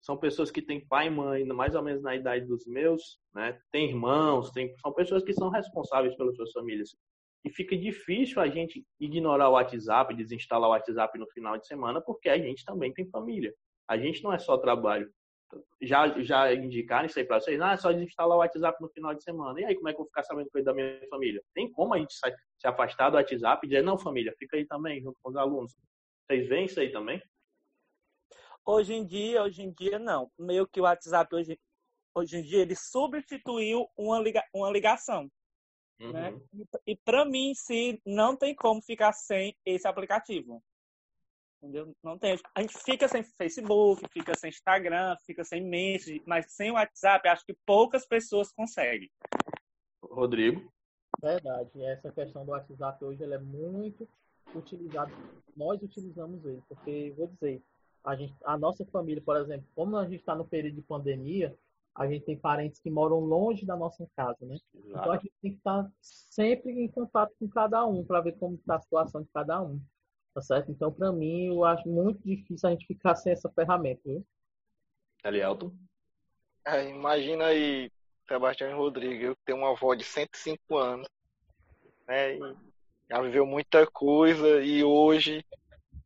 são 0.00 0.16
pessoas 0.16 0.50
que 0.50 0.62
têm 0.62 0.86
pai 0.86 1.08
e 1.08 1.10
mãe, 1.10 1.44
mais 1.44 1.74
ou 1.74 1.82
menos 1.82 2.02
na 2.02 2.16
idade 2.16 2.46
dos 2.46 2.66
meus, 2.66 3.18
né? 3.34 3.58
Tem 3.70 3.88
irmãos, 3.88 4.50
tem, 4.50 4.74
são 4.78 4.92
pessoas 4.92 5.22
que 5.22 5.32
são 5.32 5.50
responsáveis 5.50 6.16
pelas 6.16 6.34
suas 6.36 6.52
famílias. 6.52 6.96
E 7.44 7.50
fica 7.50 7.76
difícil 7.76 8.40
a 8.40 8.48
gente 8.48 8.84
ignorar 8.98 9.48
o 9.48 9.52
WhatsApp, 9.52 10.14
desinstalar 10.14 10.68
o 10.68 10.72
WhatsApp 10.72 11.18
no 11.18 11.26
final 11.28 11.56
de 11.58 11.66
semana, 11.66 12.00
porque 12.00 12.28
a 12.28 12.38
gente 12.38 12.64
também 12.64 12.92
tem 12.92 13.08
família. 13.08 13.52
A 13.88 13.96
gente 13.96 14.22
não 14.22 14.32
é 14.32 14.38
só 14.38 14.56
trabalho. 14.58 15.10
Já, 15.82 16.08
já 16.22 16.54
indicaram 16.54 17.06
isso 17.06 17.18
aí 17.18 17.24
para 17.24 17.40
vocês? 17.40 17.60
Ah, 17.60 17.72
é 17.72 17.76
só 17.76 17.92
desinstalar 17.92 18.36
o 18.36 18.40
WhatsApp 18.40 18.80
no 18.80 18.88
final 18.90 19.14
de 19.14 19.22
semana. 19.22 19.60
E 19.60 19.64
aí, 19.64 19.74
como 19.74 19.88
é 19.88 19.92
que 19.92 19.96
eu 19.96 20.04
vou 20.04 20.06
ficar 20.06 20.22
sabendo 20.22 20.50
coisa 20.50 20.66
da 20.66 20.74
minha 20.74 21.00
família? 21.08 21.42
Tem 21.54 21.70
como 21.72 21.94
a 21.94 21.98
gente 21.98 22.14
se 22.14 22.66
afastar 22.66 23.10
do 23.10 23.16
WhatsApp 23.16 23.66
e 23.66 23.68
dizer, 23.68 23.82
não, 23.82 23.98
família, 23.98 24.34
fica 24.38 24.56
aí 24.56 24.66
também, 24.66 25.02
junto 25.02 25.18
com 25.22 25.30
os 25.30 25.36
alunos. 25.36 25.74
Vocês 26.26 26.48
veem 26.48 26.66
isso 26.66 26.78
aí 26.78 26.92
também? 26.92 27.20
Hoje 28.72 28.94
em 28.94 29.04
dia, 29.04 29.42
hoje 29.42 29.62
em 29.62 29.72
dia, 29.72 29.98
não. 29.98 30.30
Meio 30.38 30.64
que 30.64 30.78
o 30.78 30.84
WhatsApp, 30.84 31.34
hoje, 31.34 31.58
hoje 32.14 32.36
em 32.36 32.42
dia, 32.42 32.60
ele 32.60 32.76
substituiu 32.76 33.88
uma, 33.96 34.20
liga, 34.20 34.44
uma 34.54 34.70
ligação. 34.70 35.28
Né? 35.98 36.06
Uhum. 36.06 36.12
Né? 36.12 36.40
E, 36.86 36.92
e 36.92 36.96
para 36.96 37.24
mim, 37.24 37.52
se 37.52 38.00
não 38.06 38.36
tem 38.36 38.54
como 38.54 38.80
ficar 38.80 39.12
sem 39.12 39.56
esse 39.66 39.88
aplicativo. 39.88 40.62
Entendeu? 41.60 41.92
Não 42.00 42.16
tem. 42.16 42.38
A 42.54 42.60
gente 42.60 42.78
fica 42.78 43.08
sem 43.08 43.24
Facebook, 43.24 44.06
fica 44.12 44.34
sem 44.38 44.50
Instagram, 44.50 45.16
fica 45.26 45.42
sem 45.42 45.66
Messenger, 45.66 46.22
mas 46.24 46.52
sem 46.52 46.70
WhatsApp, 46.70 47.28
acho 47.28 47.44
que 47.44 47.56
poucas 47.66 48.06
pessoas 48.06 48.52
conseguem. 48.52 49.10
Rodrigo? 50.00 50.72
Verdade. 51.20 51.84
Essa 51.86 52.12
questão 52.12 52.44
do 52.44 52.52
WhatsApp 52.52 53.04
hoje 53.04 53.20
ele 53.20 53.34
é 53.34 53.38
muito 53.38 54.08
utilizado. 54.54 55.12
Nós 55.56 55.82
utilizamos 55.82 56.44
ele, 56.44 56.62
porque, 56.68 57.12
vou 57.16 57.26
dizer, 57.26 57.60
a, 58.04 58.16
gente, 58.16 58.34
a 58.44 58.56
nossa 58.56 58.84
família, 58.86 59.22
por 59.22 59.36
exemplo, 59.36 59.66
como 59.74 59.96
a 59.96 60.04
gente 60.04 60.20
está 60.20 60.34
no 60.34 60.44
período 60.44 60.76
de 60.76 60.82
pandemia, 60.82 61.56
a 61.94 62.06
gente 62.06 62.24
tem 62.24 62.36
parentes 62.36 62.80
que 62.80 62.90
moram 62.90 63.20
longe 63.20 63.66
da 63.66 63.76
nossa 63.76 64.06
casa, 64.16 64.38
né? 64.42 64.56
Exato. 64.74 64.88
Então 64.88 65.12
a 65.12 65.16
gente 65.16 65.32
tem 65.42 65.52
que 65.52 65.58
estar 65.58 65.90
sempre 66.00 66.70
em 66.72 66.88
contato 66.88 67.34
com 67.38 67.48
cada 67.48 67.84
um 67.84 68.04
para 68.04 68.20
ver 68.20 68.38
como 68.38 68.54
está 68.54 68.76
a 68.76 68.80
situação 68.80 69.22
de 69.22 69.28
cada 69.28 69.60
um, 69.60 69.80
tá 70.32 70.40
certo? 70.40 70.70
Então, 70.70 70.92
para 70.92 71.12
mim, 71.12 71.48
eu 71.48 71.64
acho 71.64 71.88
muito 71.88 72.20
difícil 72.24 72.68
a 72.68 72.72
gente 72.72 72.86
ficar 72.86 73.14
sem 73.16 73.32
essa 73.32 73.50
ferramenta, 73.50 74.00
viu? 74.04 74.24
Elielton? 75.24 75.72
É, 76.64 76.88
imagina 76.88 77.46
aí, 77.46 77.90
Sebastião 78.28 78.76
Rodrigues, 78.78 79.26
eu 79.26 79.36
tenho 79.44 79.58
uma 79.58 79.70
avó 79.70 79.94
de 79.94 80.04
105 80.04 80.76
anos, 80.76 81.08
né? 82.06 82.36
E 82.36 82.56
já 83.10 83.20
viveu 83.20 83.44
muita 83.44 83.86
coisa 83.86 84.62
e 84.62 84.84
hoje 84.84 85.44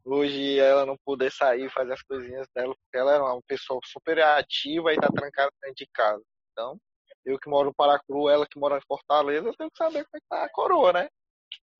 hoje 0.05 0.59
ela 0.59 0.85
não 0.85 0.97
poder 1.05 1.33
sair 1.33 1.71
fazer 1.71 1.93
as 1.93 2.03
coisinhas 2.03 2.47
dela, 2.55 2.75
porque 2.75 2.99
ela 2.99 3.15
é 3.15 3.19
uma 3.21 3.43
pessoa 3.47 3.81
super 3.85 4.21
ativa 4.21 4.93
e 4.93 4.97
tá 4.97 5.09
trancada 5.09 5.51
dentro 5.63 5.77
de 5.77 5.87
casa. 5.93 6.23
Então, 6.53 6.79
eu 7.25 7.39
que 7.39 7.49
moro 7.49 7.69
no 7.69 7.75
Paracru, 7.75 8.29
ela 8.29 8.47
que 8.47 8.59
mora 8.59 8.79
em 8.79 8.87
Fortaleza, 8.87 9.49
eu 9.49 9.57
tenho 9.57 9.71
que 9.71 9.79
saber 9.79 10.05
como 10.05 10.17
é 10.17 10.21
que 10.21 10.27
tá 10.29 10.45
a 10.45 10.51
coroa, 10.51 10.93
né? 10.93 11.09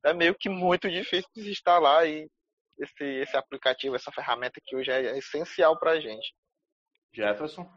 É 0.05 0.13
meio 0.13 0.35
que 0.35 0.49
muito 0.49 0.91
difícil 0.91 1.29
de 1.35 1.51
instalar 1.51 2.09
e 2.09 2.29
esse, 2.79 3.05
esse 3.05 3.37
aplicativo, 3.37 3.95
essa 3.95 4.11
ferramenta 4.11 4.61
que 4.65 4.75
hoje 4.75 4.91
é, 4.91 5.07
é 5.07 5.19
essencial 5.19 5.79
pra 5.79 6.01
gente. 6.01 6.35
Jefferson? 7.13 7.69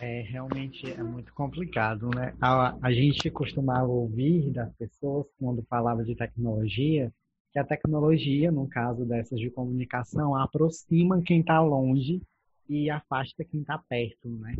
É, 0.00 0.22
realmente 0.22 0.90
é 0.90 1.02
muito 1.02 1.32
complicado, 1.34 2.08
né? 2.14 2.34
A, 2.40 2.76
a 2.82 2.92
gente 2.92 3.30
costumava 3.30 3.86
ouvir 3.86 4.50
das 4.50 4.72
pessoas, 4.76 5.26
quando 5.38 5.64
falava 5.64 6.02
de 6.04 6.16
tecnologia, 6.16 7.12
que 7.52 7.58
a 7.58 7.64
tecnologia, 7.64 8.52
no 8.52 8.68
caso 8.68 9.04
dessas 9.04 9.38
de 9.38 9.50
comunicação, 9.50 10.34
aproxima 10.36 11.20
quem 11.22 11.40
está 11.40 11.60
longe 11.60 12.22
e 12.68 12.88
afasta 12.88 13.44
quem 13.44 13.60
está 13.60 13.76
perto, 13.78 14.28
né? 14.28 14.56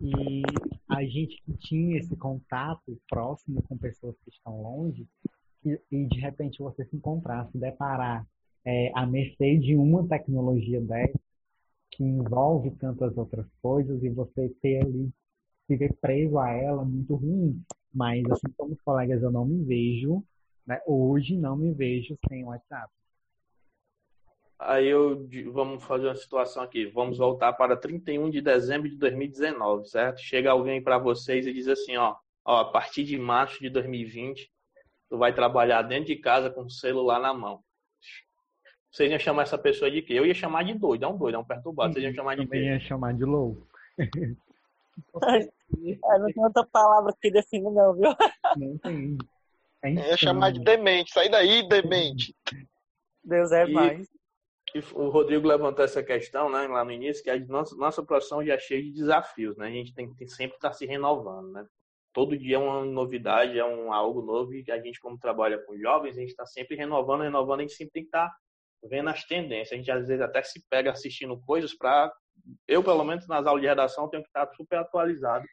E 0.00 0.42
a 0.88 1.02
gente 1.04 1.42
que 1.42 1.56
tinha 1.56 1.98
esse 1.98 2.14
contato 2.16 3.00
próximo 3.08 3.62
com 3.62 3.76
pessoas 3.76 4.14
que 4.22 4.30
estão 4.30 4.62
longe, 4.62 5.06
e, 5.64 5.80
e 5.90 6.06
de 6.06 6.20
repente 6.20 6.58
você 6.58 6.84
se 6.84 6.96
encontrar, 6.96 7.48
se 7.50 7.58
deparar 7.58 8.26
é, 8.64 8.92
à 8.94 9.06
mercê 9.06 9.56
de 9.56 9.74
uma 9.74 10.06
tecnologia 10.06 10.80
dessa, 10.80 11.18
que 11.90 12.04
envolve 12.04 12.70
tantas 12.72 13.16
outras 13.16 13.46
coisas, 13.62 14.02
e 14.04 14.10
você 14.10 14.50
ter 14.60 14.84
ali, 14.84 15.10
ver 15.68 15.94
preso 16.00 16.38
a 16.38 16.50
ela, 16.50 16.84
muito 16.84 17.14
ruim. 17.16 17.60
Mas, 17.92 18.22
assim 18.30 18.52
como 18.56 18.74
os 18.74 18.80
colegas, 18.82 19.22
eu 19.22 19.30
não 19.30 19.46
me 19.46 19.64
vejo 19.64 20.22
né? 20.68 20.82
Hoje 20.86 21.34
não 21.34 21.56
me 21.56 21.72
vejo 21.72 22.16
sem 22.28 22.44
WhatsApp. 22.44 22.92
Aí 24.58 24.86
eu 24.86 25.26
vamos 25.50 25.82
fazer 25.84 26.08
uma 26.08 26.14
situação 26.14 26.62
aqui. 26.62 26.84
Vamos 26.86 27.16
voltar 27.16 27.54
para 27.54 27.76
31 27.76 28.28
de 28.28 28.42
dezembro 28.42 28.88
de 28.88 28.96
2019, 28.96 29.88
certo? 29.88 30.20
Chega 30.20 30.50
alguém 30.50 30.82
para 30.82 30.98
vocês 30.98 31.46
e 31.46 31.52
diz 31.52 31.68
assim, 31.68 31.96
ó, 31.96 32.16
ó, 32.44 32.60
a 32.60 32.64
partir 32.70 33.04
de 33.04 33.16
março 33.16 33.60
de 33.60 33.70
2020, 33.70 34.52
tu 35.08 35.16
vai 35.16 35.32
trabalhar 35.32 35.82
dentro 35.82 36.06
de 36.06 36.16
casa 36.16 36.50
com 36.50 36.62
o 36.62 36.70
celular 36.70 37.18
na 37.18 37.32
mão. 37.32 37.62
Vocês 38.90 39.10
iam 39.10 39.18
chamar 39.18 39.42
essa 39.44 39.56
pessoa 39.56 39.90
de 39.90 40.02
quê? 40.02 40.14
Eu 40.14 40.26
ia 40.26 40.34
chamar 40.34 40.64
de 40.64 40.74
doido, 40.74 41.04
é 41.04 41.08
um 41.08 41.16
doido, 41.16 41.36
é 41.36 41.38
um 41.38 41.44
perturbado. 41.44 41.94
Vocês 41.94 42.04
iam 42.04 42.12
chamar 42.12 42.36
de 42.36 42.46
quê? 42.46 42.56
Eu 42.56 42.62
ia 42.62 42.80
chamar 42.80 43.14
de 43.14 43.24
louco. 43.24 43.66
não 46.18 46.32
tem 46.32 46.44
outra 46.44 46.66
palavra 46.66 47.14
que 47.20 47.30
define 47.30 47.70
não, 47.70 47.94
viu? 47.94 48.10
Não 48.56 48.78
tem. 48.78 49.16
É 49.82 49.90
ia 49.90 50.16
chamar 50.16 50.52
de 50.52 50.60
demente. 50.60 51.12
Sai 51.12 51.28
daí, 51.28 51.66
demente. 51.68 52.34
Deus 53.22 53.52
é 53.52 53.66
e, 53.66 53.72
mais. 53.72 54.08
E 54.74 54.78
o 54.94 55.08
Rodrigo 55.08 55.46
levantou 55.46 55.84
essa 55.84 56.02
questão 56.02 56.50
né, 56.50 56.66
lá 56.66 56.84
no 56.84 56.90
início, 56.90 57.22
que 57.22 57.30
a 57.30 57.38
nossa, 57.38 57.76
nossa 57.76 58.02
profissão 58.02 58.44
já 58.44 58.54
é 58.54 58.58
cheia 58.58 58.82
de 58.82 58.92
desafios. 58.92 59.56
Né? 59.56 59.66
A 59.66 59.70
gente 59.70 59.94
tem 59.94 60.12
que 60.12 60.26
sempre 60.28 60.56
estar 60.56 60.70
tá 60.70 60.74
se 60.74 60.84
renovando. 60.84 61.52
Né? 61.52 61.66
Todo 62.12 62.36
dia 62.36 62.56
é 62.56 62.58
uma 62.58 62.84
novidade, 62.84 63.58
é 63.58 63.64
um, 63.64 63.92
algo 63.92 64.20
novo. 64.22 64.52
E 64.52 64.64
a 64.70 64.80
gente, 64.80 65.00
como 65.00 65.18
trabalha 65.18 65.58
com 65.58 65.78
jovens, 65.78 66.16
a 66.16 66.20
gente 66.20 66.30
está 66.30 66.46
sempre 66.46 66.76
renovando, 66.76 67.22
renovando. 67.22 67.60
A 67.60 67.62
gente 67.62 67.74
sempre 67.74 67.92
tem 67.92 68.02
que 68.02 68.08
estar 68.08 68.28
tá 68.28 68.36
vendo 68.84 69.08
as 69.08 69.24
tendências. 69.24 69.72
A 69.72 69.76
gente 69.76 69.90
às 69.90 70.08
vezes 70.08 70.20
até 70.20 70.42
se 70.42 70.62
pega 70.68 70.90
assistindo 70.90 71.40
coisas 71.42 71.74
para. 71.74 72.12
Eu, 72.66 72.82
pelo 72.82 73.04
menos, 73.04 73.26
nas 73.26 73.46
aulas 73.46 73.62
de 73.62 73.68
redação, 73.68 74.08
tenho 74.08 74.22
que 74.22 74.28
estar 74.28 74.46
tá 74.46 74.54
super 74.54 74.78
atualizado. 74.78 75.46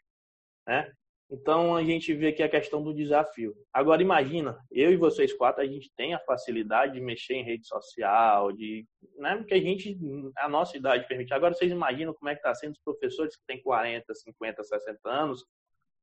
Né? 0.68 0.92
Então 1.30 1.76
a 1.76 1.84
gente 1.84 2.14
vê 2.14 2.28
aqui 2.28 2.44
a 2.44 2.50
questão 2.50 2.84
do 2.84 2.94
desafio. 2.94 3.56
Agora 3.74 4.02
imagina, 4.02 4.58
eu 4.72 4.92
e 4.92 4.98
vocês 4.98 5.34
quatro, 5.34 5.62
a 5.62 5.66
gente 5.66 5.92
tem 5.96 6.14
a 6.14 6.20
facilidade 6.20 6.94
de 6.94 7.02
mexer 7.02 7.34
em 7.34 7.44
rede 7.44 7.68
social, 7.68 8.52
de, 8.52 8.86
né, 9.18 9.36
porque 9.38 9.56
a 9.56 9.60
gente, 9.60 9.98
a 10.38 10.48
nossa 10.48 10.78
idade 10.78 11.08
permite. 11.08 11.34
Agora 11.34 11.54
vocês 11.54 11.72
imaginam 11.72 12.14
como 12.14 12.30
é 12.30 12.36
que 12.36 12.40
está 12.40 12.54
sendo 12.54 12.74
os 12.74 12.80
professores 12.80 13.36
que 13.36 13.46
têm 13.48 13.62
40, 13.62 14.14
50, 14.14 14.64
60 14.64 15.10
anos, 15.10 15.44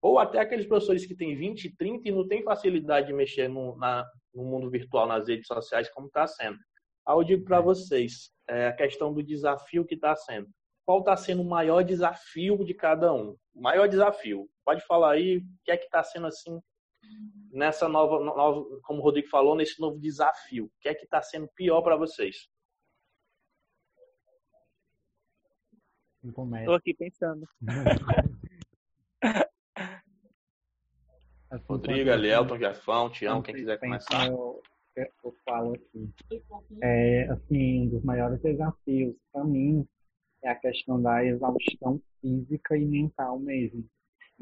ou 0.00 0.18
até 0.18 0.40
aqueles 0.40 0.66
professores 0.66 1.06
que 1.06 1.14
têm 1.14 1.36
20, 1.36 1.76
30 1.76 2.08
e 2.08 2.12
não 2.12 2.26
têm 2.26 2.42
facilidade 2.42 3.06
de 3.06 3.12
mexer 3.12 3.48
no, 3.48 3.76
na, 3.76 4.04
no 4.34 4.44
mundo 4.44 4.68
virtual, 4.68 5.06
nas 5.06 5.28
redes 5.28 5.46
sociais, 5.46 5.88
como 5.90 6.08
está 6.08 6.26
sendo. 6.26 6.58
Aí 7.06 7.14
eu 7.14 7.22
digo 7.22 7.44
para 7.44 7.60
vocês, 7.60 8.32
é 8.48 8.66
a 8.66 8.72
questão 8.72 9.14
do 9.14 9.22
desafio 9.22 9.84
que 9.84 9.94
está 9.94 10.16
sendo 10.16 10.48
qual 10.84 11.00
está 11.00 11.16
sendo 11.16 11.42
o 11.42 11.48
maior 11.48 11.82
desafio 11.82 12.64
de 12.64 12.74
cada 12.74 13.12
um? 13.12 13.36
O 13.54 13.62
maior 13.62 13.88
desafio. 13.88 14.48
Pode 14.64 14.84
falar 14.86 15.12
aí 15.12 15.38
o 15.38 15.42
que 15.64 15.70
é 15.70 15.76
que 15.76 15.84
está 15.84 16.02
sendo 16.02 16.26
assim 16.26 16.60
nessa 17.50 17.88
nova, 17.88 18.22
nova, 18.24 18.64
como 18.82 19.00
o 19.00 19.02
Rodrigo 19.02 19.28
falou, 19.28 19.54
nesse 19.54 19.80
novo 19.80 19.98
desafio. 19.98 20.66
O 20.66 20.72
que 20.80 20.88
é 20.88 20.94
que 20.94 21.04
está 21.04 21.20
sendo 21.22 21.48
pior 21.54 21.82
para 21.82 21.96
vocês? 21.96 22.48
Estou 26.24 26.74
aqui 26.74 26.94
pensando. 26.94 27.46
Rodrigo, 31.68 32.10
Elielton, 32.10 32.58
Jefão, 32.58 33.10
Tião, 33.10 33.42
quem 33.42 33.54
quiser 33.54 33.78
começar. 33.78 34.28
Eu, 34.28 34.62
eu 34.96 35.36
falo 35.44 35.74
aqui. 35.74 36.10
É, 36.82 37.24
assim, 37.24 37.82
um 37.82 37.88
dos 37.90 38.04
maiores 38.04 38.40
desafios 38.40 39.14
para 39.32 39.44
mim 39.44 39.86
é 40.42 40.50
a 40.50 40.54
questão 40.54 41.00
da 41.00 41.24
exaustão 41.24 42.00
física 42.20 42.76
e 42.76 42.84
mental 42.84 43.38
mesmo. 43.38 43.84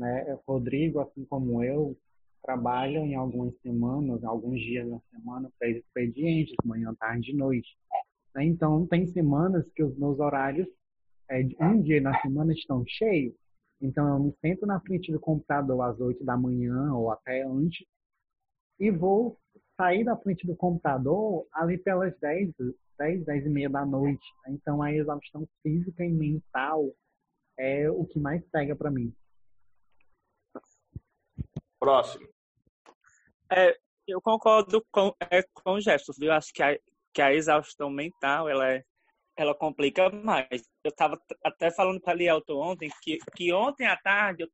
Né? 0.00 0.38
Rodrigo, 0.48 0.98
assim 1.00 1.26
como 1.26 1.62
eu, 1.62 1.94
trabalham 2.42 3.04
em 3.04 3.14
algumas 3.14 3.54
semanas, 3.60 4.24
alguns 4.24 4.58
dias 4.58 4.88
na 4.88 4.98
semana, 5.10 5.52
três 5.58 5.76
expedientes, 5.76 6.56
manhã, 6.64 6.94
tarde 6.94 7.32
e 7.32 7.36
noite. 7.36 7.68
Né? 8.34 8.44
Então, 8.44 8.86
tem 8.86 9.06
semanas 9.06 9.70
que 9.76 9.82
os 9.82 9.94
meus 9.98 10.18
horários, 10.18 10.66
é, 11.28 11.46
um 11.60 11.82
dia 11.82 12.00
na 12.00 12.18
semana, 12.22 12.54
estão 12.54 12.82
cheios. 12.88 13.34
Então, 13.78 14.08
eu 14.08 14.18
me 14.18 14.34
sento 14.40 14.64
na 14.64 14.80
frente 14.80 15.12
do 15.12 15.20
computador 15.20 15.82
às 15.82 16.00
oito 16.00 16.24
da 16.24 16.36
manhã 16.36 16.94
ou 16.94 17.10
até 17.10 17.42
antes 17.42 17.86
e 18.78 18.90
vou 18.90 19.38
sair 19.76 20.04
da 20.04 20.16
frente 20.16 20.46
do 20.46 20.56
computador 20.56 21.46
ali 21.52 21.76
pelas 21.76 22.18
dez 22.20 22.50
10, 22.98 23.24
10 23.24 23.46
e 23.46 23.48
meia 23.48 23.70
da 23.70 23.84
noite. 23.84 24.24
Então 24.48 24.82
a 24.82 24.92
exaustão 24.92 25.46
física 25.62 26.04
e 26.04 26.12
mental 26.12 26.90
é 27.58 27.90
o 27.90 28.04
que 28.04 28.18
mais 28.18 28.42
pega 28.50 28.76
para 28.76 28.90
mim. 28.90 29.12
Próximo. 31.80 32.28
É, 33.50 33.76
eu 34.06 34.20
concordo 34.20 34.86
com, 34.92 35.14
é, 35.30 35.42
com 35.54 35.72
o 35.72 35.80
Gestos, 35.80 36.18
viu? 36.18 36.30
Acho 36.30 36.52
que 36.52 36.62
a, 36.62 36.78
que 37.12 37.22
a 37.22 37.32
exaustão 37.32 37.90
mental, 37.90 38.48
ela, 38.48 38.70
é, 38.70 38.84
ela 39.36 39.54
complica 39.54 40.10
mais. 40.10 40.70
Eu 40.84 40.90
estava 40.90 41.20
até 41.42 41.70
falando 41.70 42.00
para 42.00 42.12
a 42.12 42.16
Lielton 42.16 42.60
ontem, 42.60 42.90
que, 43.02 43.18
que 43.34 43.52
ontem 43.52 43.86
à 43.86 43.96
tarde 43.96 44.46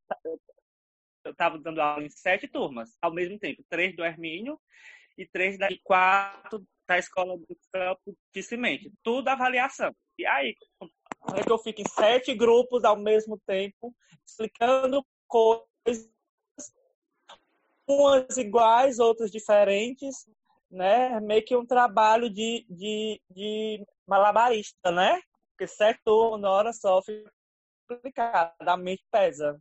eu 1.25 1.31
estava 1.31 1.59
dando 1.59 1.81
aula 1.81 2.05
em 2.05 2.09
sete 2.09 2.47
turmas, 2.47 2.97
ao 3.03 3.13
mesmo 3.13 3.39
tempo. 3.39 3.65
Três 3.69 3.95
do 3.97 4.05
Hermínio 4.05 4.59
e 5.19 5.27
três 5.27 5.59
da 5.59 5.69
quatro 5.83 6.65
da 6.87 6.99
escola 6.99 7.37
do 7.37 7.59
campo 7.73 8.17
de 8.33 8.43
semente. 8.43 8.93
Tudo 9.03 9.29
avaliação. 9.29 9.93
E 10.17 10.25
aí, 10.25 10.55
é 11.37 11.43
que 11.43 11.51
eu 11.51 11.59
fico 11.59 11.81
em 11.81 11.89
sete 11.89 12.33
grupos 12.35 12.85
ao 12.85 12.97
mesmo 12.97 13.41
tempo, 13.45 13.95
explicando 14.25 15.05
coisas, 15.27 16.09
umas 17.87 18.37
iguais, 18.37 18.99
outras 18.99 19.31
diferentes, 19.31 20.27
né? 20.71 21.21
Meio 21.21 21.45
que 21.45 21.57
um 21.57 21.67
trabalho 21.67 22.29
de, 22.29 22.67
de, 22.69 23.21
de 23.31 23.87
malabarista, 24.07 24.91
né? 24.91 25.21
Porque 25.51 25.67
certo 25.67 26.37
na 26.39 26.51
hora 26.51 26.73
só 26.73 27.01
fica 27.03 27.31
complicado, 27.89 28.55
a 28.61 28.77
mente 28.77 29.05
pesa. 29.11 29.61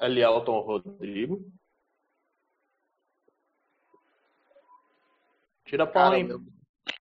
Elielton 0.00 0.60
Rodrigo. 0.60 1.44
Tira 5.64 5.84
a 5.84 5.86
pau 5.86 6.12
aí. 6.12 6.22
Meu, 6.22 6.38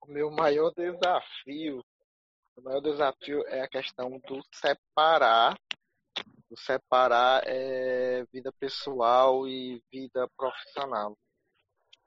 o 0.03 0.11
meu 0.11 0.31
maior 0.31 0.71
desafio, 0.71 1.83
o 2.55 2.61
maior 2.61 2.81
desafio 2.81 3.45
é 3.47 3.61
a 3.61 3.67
questão 3.67 4.09
do 4.27 4.41
separar, 4.53 5.57
separar 6.57 7.43
é, 7.45 8.25
vida 8.31 8.51
pessoal 8.59 9.47
e 9.47 9.81
vida 9.91 10.27
profissional. 10.37 11.17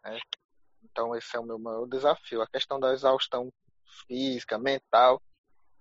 Né? 0.04 0.18
Então 0.82 1.14
esse 1.16 1.36
é 1.36 1.40
o 1.40 1.44
meu 1.44 1.58
maior 1.58 1.86
desafio. 1.86 2.42
A 2.42 2.46
questão 2.46 2.78
da 2.78 2.92
exaustão 2.92 3.52
física, 4.06 4.58
mental, 4.58 5.20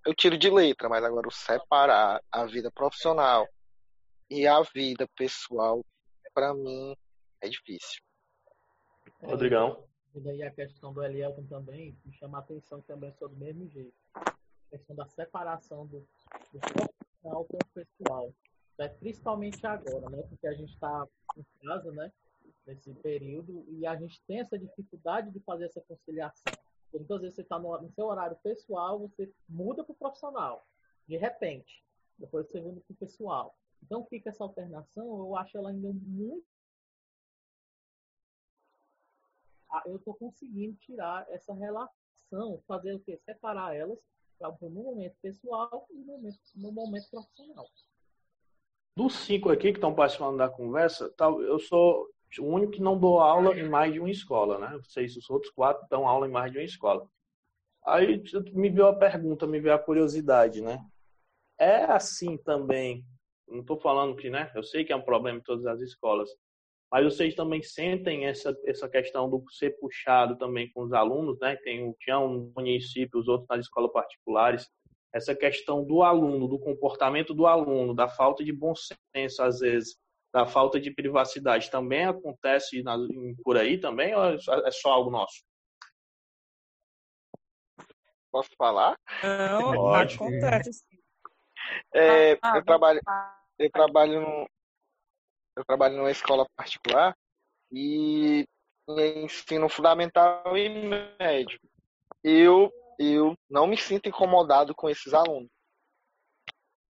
eu 0.05 0.14
tiro 0.14 0.38
de 0.38 0.49
letra, 0.49 0.89
mas 0.89 1.03
agora 1.03 1.28
o 1.28 1.32
separar 1.32 2.22
a 2.32 2.45
vida 2.45 2.72
profissional 2.72 3.47
e 4.30 4.47
a 4.47 4.61
vida 4.61 5.07
pessoal, 5.16 5.84
para 6.34 6.53
mim, 6.53 6.95
é 7.41 7.49
difícil. 7.49 8.01
Rodrigão. 9.22 9.88
E 10.16 10.20
daí 10.20 10.43
a 10.43 10.51
questão 10.51 10.93
do 10.93 11.03
Elielton 11.03 11.45
também 11.47 11.97
me 12.05 12.14
chama 12.14 12.38
a 12.38 12.41
atenção 12.41 12.82
também 12.82 13.11
sobre 13.14 13.36
o 13.36 13.39
mesmo 13.39 13.68
jeito. 13.70 13.93
A 14.16 14.34
questão 14.70 14.95
da 14.95 15.07
separação 15.07 15.86
do, 15.88 15.99
do 16.51 16.59
profissional 16.59 17.45
com 17.45 17.57
o 17.57 17.66
pessoal. 17.74 18.34
Né? 18.78 18.88
Principalmente 18.88 19.65
agora, 19.65 20.09
né? 20.09 20.24
Porque 20.24 20.47
a 20.47 20.53
gente 20.53 20.74
está 20.74 21.07
em 21.38 21.45
casa, 21.65 21.91
né? 21.91 22.11
Nesse 22.65 22.93
período, 22.95 23.65
e 23.69 23.86
a 23.86 23.95
gente 23.95 24.21
tem 24.26 24.39
essa 24.39 24.57
dificuldade 24.57 25.32
de 25.32 25.39
fazer 25.41 25.65
essa 25.65 25.82
conciliação. 25.82 26.57
Muitas 26.93 27.21
vezes 27.21 27.36
você 27.36 27.41
está 27.41 27.59
no, 27.59 27.82
no, 27.82 27.91
seu 27.91 28.05
horário 28.05 28.38
pessoal, 28.38 28.99
você 28.99 29.30
muda 29.49 29.84
para 29.84 29.91
o 29.91 29.95
profissional, 29.95 30.65
de 31.07 31.17
repente. 31.17 31.84
Depois 32.17 32.47
você 32.47 32.61
muda 32.61 32.80
para 32.82 32.93
o 32.93 32.97
pessoal. 32.97 33.55
Então 33.82 34.05
fica 34.05 34.30
essa 34.30 34.43
alternação, 34.43 35.05
eu 35.05 35.36
acho 35.36 35.57
ela 35.57 35.71
ainda 35.71 35.91
muito 35.91 36.45
Ah, 39.74 39.82
eu 39.88 39.95
estou 39.95 40.13
conseguindo 40.13 40.78
tirar 40.78 41.28
essa 41.32 41.51
relação, 41.51 42.61
fazer 42.67 42.93
o 42.93 42.99
quê? 42.99 43.17
Separar 43.17 43.76
elas 43.76 43.97
para 44.38 44.49
o 44.49 44.69
momento 44.69 45.15
pessoal 45.19 45.88
e 45.89 45.95
no 45.95 46.05
momento, 46.05 46.39
no 46.55 46.71
momento 46.71 47.09
profissional. 47.09 47.67
Dos 48.95 49.15
cinco 49.15 49.49
aqui 49.49 49.71
que 49.71 49.77
estão 49.77 49.95
participando 49.95 50.37
da 50.37 50.47
conversa, 50.47 51.11
eu 51.47 51.59
sou 51.59 52.07
o 52.39 52.45
único 52.45 52.73
que 52.73 52.81
não 52.81 52.97
dou 52.97 53.19
aula 53.19 53.57
em 53.57 53.67
mais 53.67 53.91
de 53.91 53.99
uma 53.99 54.09
escola, 54.09 54.59
né? 54.59 54.77
Vocês, 54.83 55.15
os 55.17 55.29
outros 55.29 55.51
quatro, 55.51 55.85
dão 55.89 56.07
aula 56.07 56.27
em 56.27 56.31
mais 56.31 56.51
de 56.51 56.59
uma 56.59 56.63
escola. 56.63 57.07
Aí 57.85 58.23
me 58.53 58.69
veio 58.69 58.87
a 58.87 58.95
pergunta, 58.95 59.47
me 59.47 59.59
veio 59.59 59.75
a 59.75 59.79
curiosidade, 59.79 60.61
né? 60.61 60.79
É 61.57 61.85
assim 61.85 62.37
também, 62.37 63.03
não 63.47 63.61
estou 63.61 63.79
falando 63.79 64.15
que, 64.15 64.29
né? 64.29 64.51
Eu 64.55 64.63
sei 64.63 64.85
que 64.85 64.93
é 64.93 64.95
um 64.95 65.01
problema 65.01 65.39
em 65.39 65.43
todas 65.43 65.65
as 65.65 65.81
escolas, 65.81 66.29
mas 66.91 67.03
vocês 67.03 67.33
também 67.33 67.61
sentem 67.63 68.25
essa, 68.25 68.55
essa 68.65 68.87
questão 68.87 69.27
do 69.29 69.43
ser 69.51 69.71
puxado 69.79 70.37
também 70.37 70.71
com 70.71 70.83
os 70.83 70.93
alunos, 70.93 71.39
né? 71.39 71.55
Tem 71.57 71.87
o 71.87 71.95
Tião 71.99 72.29
no 72.29 72.53
município, 72.55 73.19
os 73.19 73.27
outros 73.27 73.47
nas 73.49 73.61
escolas 73.61 73.91
particulares. 73.91 74.69
Essa 75.14 75.36
questão 75.36 75.86
do 75.86 76.01
aluno, 76.01 76.47
do 76.47 76.59
comportamento 76.59 77.34
do 77.34 77.45
aluno, 77.45 77.93
da 77.93 78.07
falta 78.07 78.43
de 78.43 78.51
bom 78.51 78.74
senso, 79.16 79.43
às 79.43 79.59
vezes, 79.59 79.95
da 80.34 80.45
falta 80.45 80.80
de 80.80 80.91
privacidade, 80.91 81.70
também 81.70 82.05
acontece 82.05 82.82
na, 82.82 82.97
por 83.43 83.57
aí 83.57 83.80
também 83.80 84.16
ou 84.16 84.24
é 84.24 84.72
só 84.72 84.91
algo 84.91 85.11
nosso? 85.11 85.43
Posso 88.32 88.49
falar? 88.57 88.97
Não, 89.22 89.74
Pode. 89.74 90.16
acontece. 90.16 90.84
É, 91.93 92.34
ah, 92.41 92.57
eu 92.57 92.66
trabalho, 92.66 93.01
eu 93.59 93.70
trabalho 93.70 94.22
no, 94.22 94.49
eu 95.55 95.64
trabalho 95.66 95.97
numa 95.97 96.11
escola 96.11 96.47
particular 96.55 97.16
e 97.72 98.45
ensino 99.24 99.70
fundamental 99.70 100.57
e 100.57 100.70
médio. 101.20 101.59
Eu, 102.24 102.72
eu 102.99 103.35
não 103.49 103.67
me 103.67 103.77
sinto 103.77 104.09
incomodado 104.09 104.73
com 104.75 104.89
esses 104.89 105.13
alunos. 105.13 105.49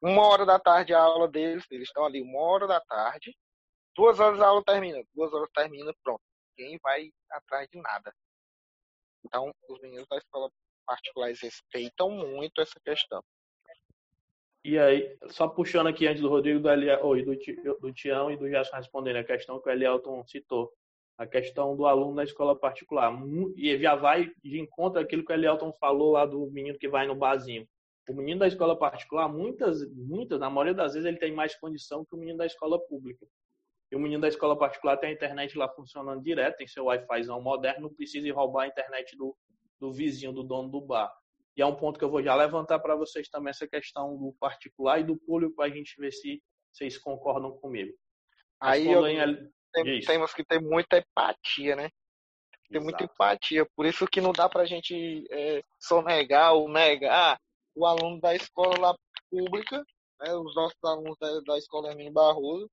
Uma 0.01 0.27
hora 0.27 0.45
da 0.45 0.59
tarde 0.59 0.93
a 0.93 1.01
aula 1.01 1.27
deles, 1.27 1.65
eles 1.71 1.87
estão 1.87 2.05
ali 2.05 2.21
uma 2.21 2.39
hora 2.39 2.67
da 2.67 2.81
tarde, 2.81 3.35
duas 3.95 4.19
horas 4.19 4.41
a 4.41 4.47
aula 4.47 4.63
termina, 4.63 5.01
duas 5.13 5.33
horas 5.33 5.49
termina, 5.53 5.93
pronto. 6.03 6.21
Ninguém 6.57 6.77
vai 6.83 7.09
atrás 7.31 7.67
de 7.69 7.79
nada. 7.81 8.13
Então, 9.25 9.51
os 9.69 9.81
meninos 9.81 10.05
da 10.09 10.17
escola 10.17 10.49
particulares 10.85 11.39
respeitam 11.41 12.09
muito 12.09 12.61
essa 12.61 12.79
questão. 12.83 13.23
E 14.65 14.77
aí, 14.77 15.17
só 15.29 15.47
puxando 15.47 15.87
aqui 15.87 16.07
antes 16.07 16.21
do 16.21 16.29
Rodrigo 16.29 16.59
do, 16.59 16.69
Eli, 16.69 16.89
oh, 17.01 17.15
do, 17.15 17.79
do 17.79 17.93
Tião 17.93 18.31
e 18.31 18.37
do 18.37 18.47
Gerson 18.47 18.75
respondendo 18.75 19.17
a 19.17 19.23
questão 19.23 19.59
que 19.59 19.67
o 19.67 19.71
Elielton 19.71 20.25
citou, 20.25 20.73
a 21.18 21.28
questão 21.28 21.76
do 21.76 21.86
aluno 21.86 22.16
na 22.16 22.24
escola 22.24 22.57
particular. 22.57 23.14
E 23.55 23.78
já 23.78 23.95
vai 23.95 24.32
de 24.43 24.59
encontro 24.59 24.99
àquilo 24.99 25.24
que 25.24 25.32
o 25.32 25.36
Elielton 25.36 25.72
falou 25.74 26.11
lá 26.11 26.26
do 26.26 26.49
menino 26.51 26.78
que 26.78 26.88
vai 26.88 27.07
no 27.07 27.16
barzinho. 27.16 27.68
O 28.09 28.14
menino 28.14 28.39
da 28.39 28.47
escola 28.47 28.78
particular, 28.78 29.30
muitas, 29.30 29.89
muitas, 29.93 30.39
na 30.39 30.49
maioria 30.49 30.74
das 30.74 30.93
vezes, 30.93 31.07
ele 31.07 31.18
tem 31.18 31.32
mais 31.32 31.55
condição 31.55 32.03
que 32.03 32.14
o 32.14 32.18
menino 32.18 32.38
da 32.38 32.45
escola 32.45 32.78
pública. 32.88 33.26
E 33.89 33.95
o 33.95 33.99
menino 33.99 34.22
da 34.22 34.28
escola 34.28 34.57
particular 34.57 34.97
tem 34.97 35.11
a 35.11 35.14
internet 35.14 35.57
lá 35.57 35.70
funcionando 35.70 36.22
direto, 36.22 36.57
tem 36.57 36.68
seu 36.68 36.86
Wi-Fi 36.86 37.28
moderno, 37.41 37.84
não 37.84 37.93
precisa 37.93 38.28
ir 38.28 38.32
roubar 38.32 38.64
a 38.64 38.68
internet 38.68 39.16
do, 39.16 39.38
do 39.80 39.93
vizinho, 39.93 40.34
do 40.34 40.43
dono 40.43 40.70
do 40.70 40.82
bar. 40.82 41.14
E 41.55 41.61
é 41.61 41.66
um 41.66 41.76
ponto 41.76 41.99
que 41.99 42.03
eu 42.03 42.09
vou 42.09 42.22
já 42.22 42.36
levantar 42.36 42.80
para 42.80 42.95
vocês 42.95 43.30
também, 43.30 43.51
essa 43.51 43.68
questão 43.68 44.18
do 44.18 44.34
particular 44.39 44.99
e 44.99 45.03
do 45.03 45.16
público, 45.16 45.55
para 45.55 45.66
a 45.66 45.70
gente 45.70 45.95
ver 45.97 46.11
se 46.11 46.41
vocês 46.74 46.97
concordam 46.97 47.51
comigo. 47.51 47.93
Aí 48.59 48.91
eu, 48.91 49.05
tem, 49.74 49.99
temos 50.01 50.34
que 50.34 50.43
ter 50.45 50.61
muita 50.61 50.97
empatia, 50.97 51.76
né? 51.76 51.89
Ter 52.69 52.78
Exato. 52.78 52.84
muita 52.84 53.03
empatia. 53.03 53.67
Por 53.76 53.86
isso 53.86 54.07
que 54.07 54.21
não 54.21 54.32
dá 54.32 54.47
para 54.47 54.61
a 54.61 54.65
gente 54.65 55.26
é, 55.32 55.61
sonegar 55.80 56.53
ou 56.53 56.69
negar 56.69 57.39
o 57.76 57.86
aluno 57.86 58.19
da 58.21 58.36
escola 58.36 58.80
lá 58.80 58.97
pública, 59.30 59.84
né, 60.21 60.34
os 60.36 60.55
nossos 60.55 60.78
alunos 60.84 61.17
da, 61.19 61.39
da 61.41 61.57
escola 61.57 61.89
Hermínio 61.89 62.13
Barroso, 62.13 62.69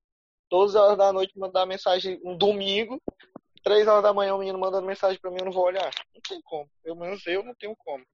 todas 0.48 0.76
as 0.76 0.82
horas 0.82 0.98
da 0.98 1.12
noite 1.12 1.38
mandar 1.38 1.64
mensagem 1.64 2.20
um 2.22 2.36
domingo, 2.36 3.00
três 3.62 3.86
horas 3.86 4.02
da 4.02 4.12
manhã 4.12 4.34
o 4.34 4.38
menino 4.38 4.58
mandando 4.58 4.86
mensagem 4.86 5.18
para 5.20 5.30
mim, 5.30 5.38
eu 5.40 5.46
não 5.46 5.52
vou 5.52 5.64
olhar. 5.64 5.90
Não 6.14 6.20
tem 6.28 6.40
como. 6.42 6.68
Pelo 6.82 6.96
menos 6.96 7.26
eu 7.26 7.42
não 7.42 7.54
tenho 7.54 7.74
como. 7.76 8.04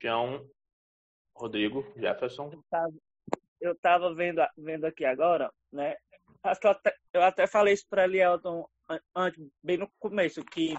João, 0.00 0.48
Rodrigo, 1.34 1.84
Jefferson. 1.96 2.50
Eu 3.60 3.72
estava 3.72 4.14
vendo, 4.14 4.40
vendo 4.56 4.86
aqui 4.86 5.04
agora, 5.04 5.52
né? 5.72 5.96
Acho 6.42 6.60
que 6.60 6.66
eu 6.66 6.70
até, 6.70 6.96
eu 7.12 7.22
até 7.22 7.46
falei 7.46 7.74
isso 7.74 7.86
para 7.88 8.04
Elielton 8.04 8.66
antes, 9.14 9.46
bem 9.62 9.76
no 9.78 9.90
começo, 9.98 10.44
que 10.44 10.74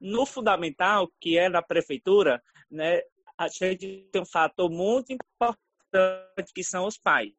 no 0.00 0.26
fundamental, 0.26 1.10
que 1.20 1.38
é 1.38 1.48
na 1.48 1.62
prefeitura, 1.62 2.42
né, 2.70 3.00
a 3.36 3.48
gente 3.48 4.08
tem 4.12 4.22
um 4.22 4.26
fator 4.26 4.70
muito 4.70 5.12
importante 5.12 6.52
que 6.54 6.62
são 6.62 6.86
os 6.86 6.98
pais. 6.98 7.32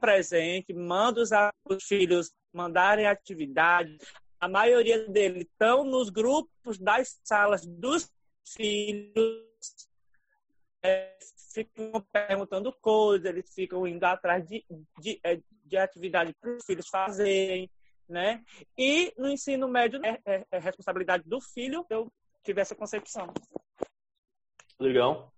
presente, 0.00 0.72
manda 0.72 1.22
os 1.64 1.84
filhos 1.84 2.32
mandarem 2.52 3.06
atividades, 3.06 3.98
a 4.40 4.48
maioria 4.48 5.08
deles 5.08 5.44
estão 5.44 5.84
nos 5.84 6.10
grupos 6.10 6.78
das 6.78 7.20
salas 7.22 7.64
dos 7.64 8.12
filhos, 8.44 9.51
ficam 11.52 12.00
perguntando 12.12 12.72
coisas, 12.80 13.26
eles 13.26 13.52
ficam 13.54 13.86
indo 13.86 14.04
atrás 14.04 14.46
de, 14.46 14.64
de, 14.98 15.20
é, 15.22 15.40
de 15.64 15.76
atividade 15.76 16.34
para 16.40 16.56
os 16.56 16.64
filhos 16.64 16.88
fazerem, 16.88 17.70
né? 18.08 18.44
E 18.76 19.12
no 19.16 19.28
ensino 19.28 19.68
médio 19.68 20.00
é, 20.04 20.20
é, 20.24 20.46
é 20.50 20.58
responsabilidade 20.58 21.24
do 21.28 21.40
filho 21.40 21.86
eu 21.88 22.10
tive 22.42 22.60
essa 22.60 22.74
concepção. 22.74 23.32
Legal. 24.78 25.32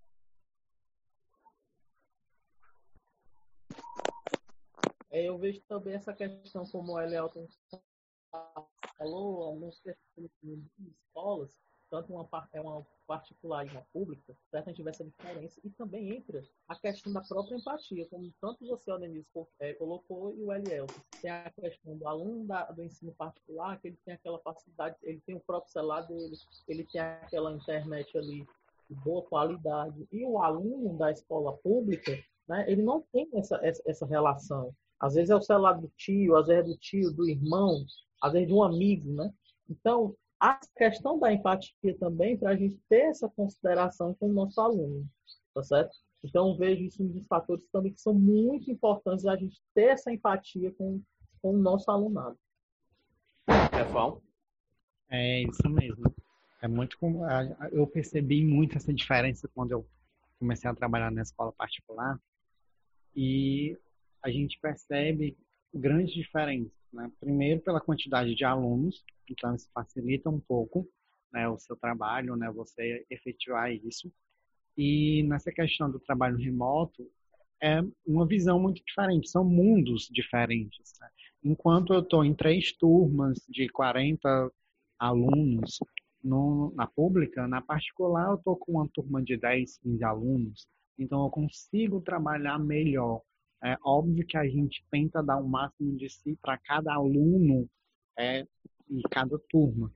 É, 5.11 5.29
eu 5.29 5.39
vejo 5.39 5.61
também 5.69 5.95
essa 5.95 6.13
questão 6.13 6.67
como 6.67 6.95
o 6.95 7.01
Elielton 7.01 7.47
falou, 8.99 9.45
alguns 9.45 9.81
escolas, 11.15 11.57
tanto 11.95 12.13
uma, 12.13 12.29
é 12.53 12.61
uma 12.61 12.85
particular 13.07 13.65
e 13.65 13.71
uma 13.71 13.83
pública, 13.93 14.37
a 14.53 14.61
gente 14.63 14.83
vê 14.83 14.91
essa 14.91 15.05
diferença. 15.05 15.61
E 15.63 15.71
também 15.71 16.17
entra 16.17 16.43
a 16.67 16.75
questão 16.75 17.13
da 17.13 17.21
própria 17.21 17.57
empatia, 17.57 18.05
como 18.09 18.33
tanto 18.41 18.67
você, 18.67 18.99
Denise, 18.99 19.29
é, 19.61 19.75
colocou, 19.75 20.35
e 20.35 20.43
o 20.43 20.53
Eliel. 20.53 20.87
Tem 21.23 21.31
a 21.31 21.51
questão 21.51 21.97
do 21.97 22.09
aluno 22.09 22.47
da, 22.47 22.65
do 22.73 22.83
ensino 22.83 23.13
particular, 23.13 23.81
que 23.81 23.89
ele 23.89 23.99
tem 24.05 24.15
aquela 24.15 24.41
facilidade, 24.41 24.97
ele 25.05 25.21
tem 25.25 25.37
o 25.37 25.41
próprio 25.41 25.71
celular 25.71 26.01
dele, 26.03 26.37
ele 26.67 26.85
tem 26.85 27.01
aquela 27.01 27.53
internet 27.53 28.19
ali 28.19 28.45
de 28.91 28.97
boa 28.97 29.23
qualidade. 29.23 30.09
E 30.11 30.25
o 30.25 30.43
aluno 30.43 30.99
da 30.99 31.13
escola 31.13 31.57
pública, 31.59 32.13
né, 32.49 32.65
ele 32.69 32.83
não 32.83 33.03
tem 33.13 33.29
essa, 33.35 33.57
essa, 33.63 33.83
essa 33.87 34.07
relação. 34.07 34.75
Às 34.99 35.15
vezes 35.15 35.31
é 35.31 35.37
o 35.37 35.43
celular 35.43 35.75
do 35.75 35.89
tio, 35.97 36.35
às 36.35 36.49
vezes 36.49 36.65
é 36.65 36.67
do 36.67 36.77
tio, 36.77 37.13
do 37.13 37.29
irmão, 37.29 37.85
às 38.21 38.33
vezes 38.33 38.49
de 38.49 38.55
um 38.55 38.65
amigo, 38.65 39.13
né? 39.13 39.33
Então, 39.69 40.17
a 40.41 40.59
questão 40.77 41.19
da 41.19 41.33
empatia 41.33 41.97
também 41.99 42.37
para 42.37 42.51
a 42.51 42.57
gente 42.57 42.79
ter 42.89 43.11
essa 43.11 43.29
consideração 43.29 44.15
com 44.15 44.29
o 44.29 44.33
nosso 44.33 44.61
aluno, 44.61 45.07
tá 45.55 45.63
certo? 45.63 45.97
Então, 46.23 46.57
vejo 46.57 46.83
isso 46.83 47.03
um 47.03 47.09
dos 47.09 47.27
fatores 47.27 47.67
também 47.71 47.93
que 47.93 48.01
são 48.01 48.15
muito 48.15 48.71
importantes 48.71 49.27
a 49.27 49.37
gente 49.37 49.61
ter 49.75 49.89
essa 49.89 50.11
empatia 50.11 50.73
com, 50.73 51.03
com 51.43 51.51
o 51.51 51.59
nosso 51.59 51.91
alunado. 51.91 52.39
Stefão? 53.69 54.23
É 55.11 55.43
isso 55.43 55.69
mesmo. 55.69 56.05
É 56.63 56.69
muito 56.69 56.97
eu 57.73 57.87
percebi 57.87 58.43
muito 58.43 58.77
essa 58.77 58.93
diferença 58.93 59.47
quando 59.55 59.73
eu 59.73 59.87
comecei 60.39 60.69
a 60.69 60.75
trabalhar 60.75 61.11
na 61.11 61.21
escola 61.21 61.53
particular 61.53 62.19
e 63.15 63.79
a 64.23 64.31
gente 64.31 64.59
percebe 64.61 65.37
grandes 65.75 66.15
diferenças. 66.15 66.73
Né? 66.95 67.11
Primeiro, 67.21 67.61
pela 67.61 67.81
quantidade 67.81 68.35
de 68.35 68.45
alunos, 68.45 69.05
então 69.29 69.55
isso 69.55 69.69
facilita 69.75 70.31
um 70.31 70.41
pouco 70.41 70.89
né, 71.33 71.49
o 71.49 71.59
seu 71.59 71.77
trabalho, 71.77 72.37
né, 72.37 72.51
você 72.51 73.05
efetivar 73.11 73.73
isso. 73.73 74.11
E 74.77 75.23
nessa 75.25 75.53
questão 75.53 75.91
do 75.91 75.99
trabalho 75.99 76.37
remoto, 76.37 77.11
é 77.61 77.81
uma 78.07 78.27
visão 78.27 78.61
muito 78.61 78.83
diferente, 78.85 79.29
são 79.29 79.45
mundos 79.45 80.09
diferentes. 80.11 80.93
Né? 81.01 81.09
Enquanto 81.43 81.93
eu 81.93 82.01
estou 82.01 82.25
em 82.25 82.35
três 82.35 82.73
turmas 82.73 83.45
de 83.49 83.69
40 83.69 84.51
alunos 84.99 85.79
no, 86.23 86.73
na 86.75 86.87
pública, 86.87 87.47
na 87.49 87.61
particular 87.61 88.31
eu 88.31 88.37
estou 88.37 88.57
com 88.57 88.73
uma 88.73 88.89
turma 88.89 89.23
de 89.23 89.37
10, 89.37 89.79
15 89.79 90.05
alunos, 90.05 90.69
então 90.99 91.25
eu 91.25 91.31
consigo 91.31 92.01
trabalhar 92.01 92.59
melhor. 92.59 93.21
É 93.65 93.77
óbvio 93.83 94.27
que 94.27 94.37
a 94.37 94.47
gente 94.47 94.85
tenta 94.91 95.23
dar 95.23 95.39
o 95.39 95.49
máximo 95.49 95.97
de 95.97 96.09
si 96.09 96.37
para 96.43 96.59
cada 96.59 96.93
aluno 96.93 97.69
é, 98.19 98.47
e 98.91 99.03
cada 99.11 99.39
turma, 99.49 99.91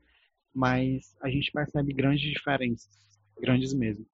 mas 0.55 1.15
a 1.21 1.29
gente 1.29 1.53
percebe 1.53 1.93
grandes 1.93 2.31
diferenças, 2.31 2.89
grandes 3.41 3.75
mesmo 3.75 4.07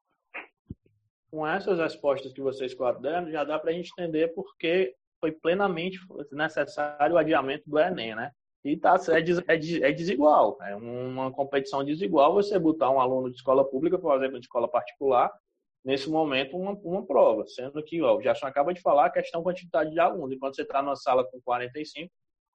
com 1.34 1.44
essas 1.44 1.80
respostas 1.80 2.32
que 2.32 2.40
vocês 2.40 2.72
quatro 2.74 3.02
já 3.28 3.42
dá 3.42 3.58
para 3.58 3.72
a 3.72 3.74
gente 3.74 3.90
entender 3.98 4.28
porque 4.34 4.94
foi 5.18 5.32
plenamente 5.32 5.98
necessário 6.30 7.16
o 7.16 7.18
adiamento 7.18 7.68
do 7.68 7.76
Enem, 7.76 8.14
né? 8.14 8.30
E 8.64 8.76
tá, 8.76 8.94
é, 9.08 9.52
é, 9.52 9.88
é 9.88 9.92
desigual, 9.92 10.56
é 10.62 10.76
uma 10.76 11.32
competição 11.32 11.82
desigual 11.82 12.32
você 12.32 12.56
botar 12.56 12.88
um 12.88 13.00
aluno 13.00 13.28
de 13.28 13.36
escola 13.36 13.68
pública, 13.68 13.98
por 13.98 14.16
exemplo, 14.16 14.38
de 14.38 14.46
escola 14.46 14.68
particular, 14.68 15.30
nesse 15.84 16.08
momento, 16.08 16.56
uma, 16.56 16.72
uma 16.72 17.06
prova, 17.06 17.46
sendo 17.46 17.82
que 17.84 18.00
ó, 18.02 18.16
o 18.16 18.22
Gerson 18.22 18.46
acaba 18.46 18.72
de 18.72 18.80
falar 18.80 19.06
a 19.06 19.10
questão 19.10 19.42
quantidade 19.42 19.90
de 19.90 20.00
alunos, 20.00 20.32
enquanto 20.32 20.56
você 20.56 20.62
está 20.62 20.82
numa 20.82 20.96
sala 20.96 21.24
com 21.30 21.40
45, 21.42 22.10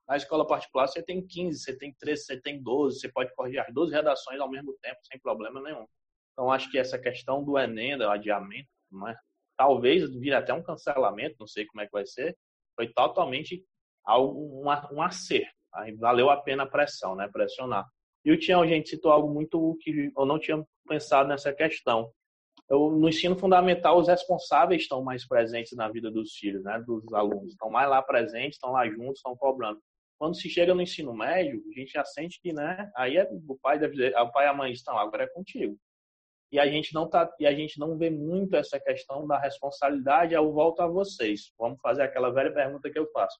na 0.08 0.18
escola 0.18 0.48
particular 0.48 0.88
você 0.88 1.04
tem 1.04 1.26
15, 1.26 1.60
você 1.60 1.78
tem 1.78 1.94
13, 2.00 2.24
você 2.24 2.42
tem 2.42 2.62
12, 2.62 3.00
você 3.00 3.12
pode 3.12 3.34
corrigir 3.36 3.60
as 3.60 3.72
12 3.72 3.94
redações 3.94 4.40
ao 4.40 4.50
mesmo 4.50 4.76
tempo, 4.82 4.98
sem 5.04 5.20
problema 5.20 5.62
nenhum. 5.62 5.86
Então, 6.34 6.52
acho 6.52 6.72
que 6.72 6.80
essa 6.80 6.98
questão 6.98 7.44
do 7.44 7.60
Enem, 7.60 7.98
do 7.98 8.10
adiamento, 8.10 8.70
né, 8.92 9.16
talvez 9.56 10.10
vire 10.16 10.34
até 10.34 10.54
um 10.54 10.64
cancelamento, 10.64 11.36
não 11.40 11.46
sei 11.46 11.66
como 11.66 11.82
é 11.82 11.86
que 11.86 11.92
vai 11.92 12.06
ser, 12.06 12.36
foi 12.76 12.88
totalmente 12.92 13.64
algo, 14.04 14.40
um, 14.40 14.96
um 14.96 15.02
acerto. 15.02 15.54
Aí 15.74 15.94
valeu 15.96 16.30
a 16.30 16.38
pena 16.38 16.64
a 16.64 16.68
pressão, 16.68 17.16
né, 17.16 17.28
pressionar. 17.32 17.86
E 18.26 18.32
o 18.32 18.40
Tião, 18.40 18.66
gente 18.68 18.90
citou 18.90 19.12
algo 19.12 19.32
muito 19.32 19.78
que 19.82 20.12
eu 20.18 20.26
não 20.26 20.40
tinha 20.40 20.66
pensado 20.88 21.30
nessa 21.30 21.54
questão. 21.54 22.12
No 22.70 23.10
ensino 23.10 23.36
fundamental, 23.36 23.98
os 23.98 24.08
responsáveis 24.08 24.84
estão 24.84 25.04
mais 25.04 25.28
presentes 25.28 25.76
na 25.76 25.90
vida 25.90 26.12
dos 26.12 26.34
filhos, 26.34 26.64
né, 26.64 26.80
dos 26.86 27.12
alunos. 27.14 27.52
Estão 27.52 27.70
mais 27.70 27.90
lá 27.90 28.00
presentes, 28.00 28.58
estão 28.58 28.72
lá 28.72 28.88
juntos, 28.88 29.18
estão 29.18 29.36
cobrando. 29.36 29.82
Quando 30.20 30.36
se 30.36 30.48
chega 30.50 30.76
no 30.76 30.82
ensino 30.82 31.14
médio, 31.14 31.64
a 31.68 31.80
gente 31.80 31.92
já 31.92 32.06
sente 32.06 32.40
que, 32.40 32.54
né, 32.54 32.92
aí 32.96 33.18
é, 33.18 33.28
o 33.48 33.58
pai 33.58 33.80
deve 33.80 33.96
dizer, 33.96 34.16
o 34.16 34.32
pai 34.32 34.46
e 34.46 34.50
a 34.50 34.54
mãe 34.54 34.72
estão 34.72 34.94
lá, 34.94 35.02
agora 35.02 35.24
é 35.24 35.28
contigo. 35.28 35.76
E 36.52 36.60
a 36.60 36.68
gente 36.68 36.94
não 36.94 37.10
tá 37.10 37.32
e 37.40 37.48
a 37.48 37.54
gente 37.54 37.80
não 37.80 37.98
vê 37.98 38.10
muito 38.10 38.56
essa 38.56 38.80
questão 38.80 39.26
da 39.26 39.40
responsabilidade 39.40 40.34
eu 40.34 40.52
volto 40.52 40.82
a 40.82 40.88
vocês. 40.88 41.52
Vamos 41.58 41.80
fazer 41.82 42.04
aquela 42.04 42.32
velha 42.32 42.54
pergunta 42.54 42.90
que 42.90 43.00
eu 43.00 43.10
faço. 43.12 43.40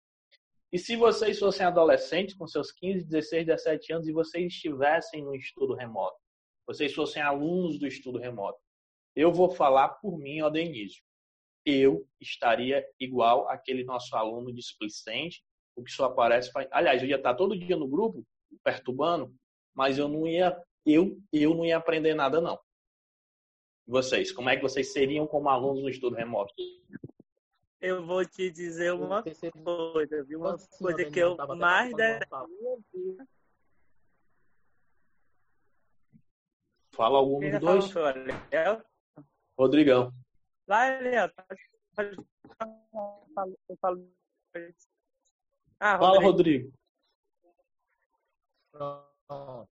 E 0.72 0.78
se 0.78 0.96
vocês 0.96 1.38
fossem 1.38 1.66
adolescentes 1.66 2.36
com 2.36 2.48
seus 2.48 2.72
15, 2.72 3.06
16, 3.06 3.46
17 3.48 3.94
anos 3.94 4.08
e 4.08 4.12
vocês 4.12 4.46
estivessem 4.46 5.24
no 5.24 5.36
estudo 5.36 5.74
remoto? 5.74 6.18
Vocês 6.68 6.94
fossem 6.94 7.22
alunos 7.22 7.80
do 7.80 7.88
estudo 7.88 8.20
remoto 8.20 8.60
eu 9.20 9.32
vou 9.32 9.50
falar 9.50 9.90
por 9.90 10.18
mim 10.18 10.42
ó 10.42 10.50
Denise 10.50 11.02
eu 11.66 12.08
estaria 12.20 12.86
igual 13.00 13.48
aquele 13.50 13.84
nosso 13.84 14.16
aluno 14.16 14.54
displicente 14.54 15.44
o 15.76 15.84
que 15.84 15.92
só 15.92 16.06
aparece 16.06 16.52
aliás 16.72 17.02
eu 17.02 17.10
ia 17.10 17.18
estar 17.18 17.36
todo 17.36 17.58
dia 17.58 17.76
no 17.76 17.88
grupo 17.88 18.26
perturbando 18.64 19.34
mas 19.74 19.98
eu 19.98 20.08
não 20.08 20.28
ia 20.28 20.58
eu 20.86 21.18
eu 21.32 21.54
não 21.54 21.66
ia 21.66 21.78
aprender 21.78 22.14
nada 22.14 22.40
não 22.40 22.60
vocês? 23.90 24.32
Como 24.32 24.50
é 24.50 24.56
que 24.56 24.62
vocês 24.62 24.94
seriam 24.94 25.26
como 25.26 25.50
alunos 25.50 25.82
no 25.82 25.90
estudo 25.90 26.16
remoto? 26.16 26.54
Eu 27.82 28.06
vou 28.06 28.24
te 28.24 28.52
dizer 28.52 28.94
uma 28.94 29.24
coisa, 29.24 30.24
viu? 30.24 30.42
Uma 30.42 30.58
coisa 30.58 31.06
que 31.06 31.20
eu 31.20 31.36
mais 31.58 31.92
Fala 36.92 37.18
algum 37.18 37.40
dos 37.40 37.60
dois. 37.60 37.92
Rodrigão. 39.60 40.14
Vai, 40.66 41.02
Léo. 41.02 41.30
Ah, 45.82 46.00
Fala, 46.00 46.22
Rodrigo. 46.22 46.72
Pronto. 48.72 49.70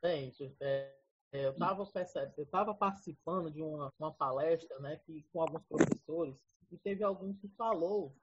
Bem, 0.00 0.32
é, 0.60 0.94
é, 1.32 1.44
eu 1.44 1.50
estava 1.50 2.74
participando 2.74 3.50
de 3.50 3.60
uma, 3.60 3.92
uma 3.98 4.14
palestra, 4.14 4.78
né, 4.78 4.98
que, 5.04 5.22
com 5.30 5.42
alguns 5.42 5.62
professores, 5.64 6.34
e 6.72 6.78
teve 6.78 7.04
algum 7.04 7.34
que 7.34 7.48
falou, 7.48 8.16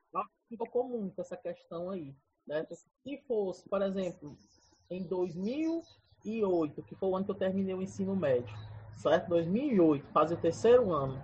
que 0.50 0.58
tocou 0.58 0.90
muito 0.90 1.22
essa 1.22 1.38
questão 1.38 1.92
aí, 1.92 2.16
né? 2.48 2.66
Se 3.04 3.18
fosse, 3.28 3.70
por 3.70 3.84
exemplo, 3.84 4.36
em 4.90 5.04
2008, 5.04 6.82
que 6.84 6.96
foi 6.96 7.10
o 7.10 7.16
ano 7.16 7.26
que 7.26 7.32
eu 7.32 7.36
terminei 7.36 7.76
o 7.76 7.84
ensino 7.84 8.16
médio, 8.16 8.54
certo? 8.98 9.30
2008, 9.30 10.08
fazer 10.08 10.36
o 10.36 10.42
terceiro 10.42 10.92
ano, 10.92 11.22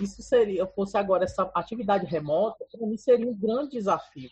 isso 0.00 0.22
seria, 0.22 0.66
fosse 0.66 0.96
agora 0.96 1.24
essa 1.24 1.50
atividade 1.54 2.06
remota, 2.06 2.64
para 2.70 2.86
mim 2.86 2.96
seria 2.96 3.28
um 3.28 3.34
grande 3.34 3.72
desafio 3.72 4.30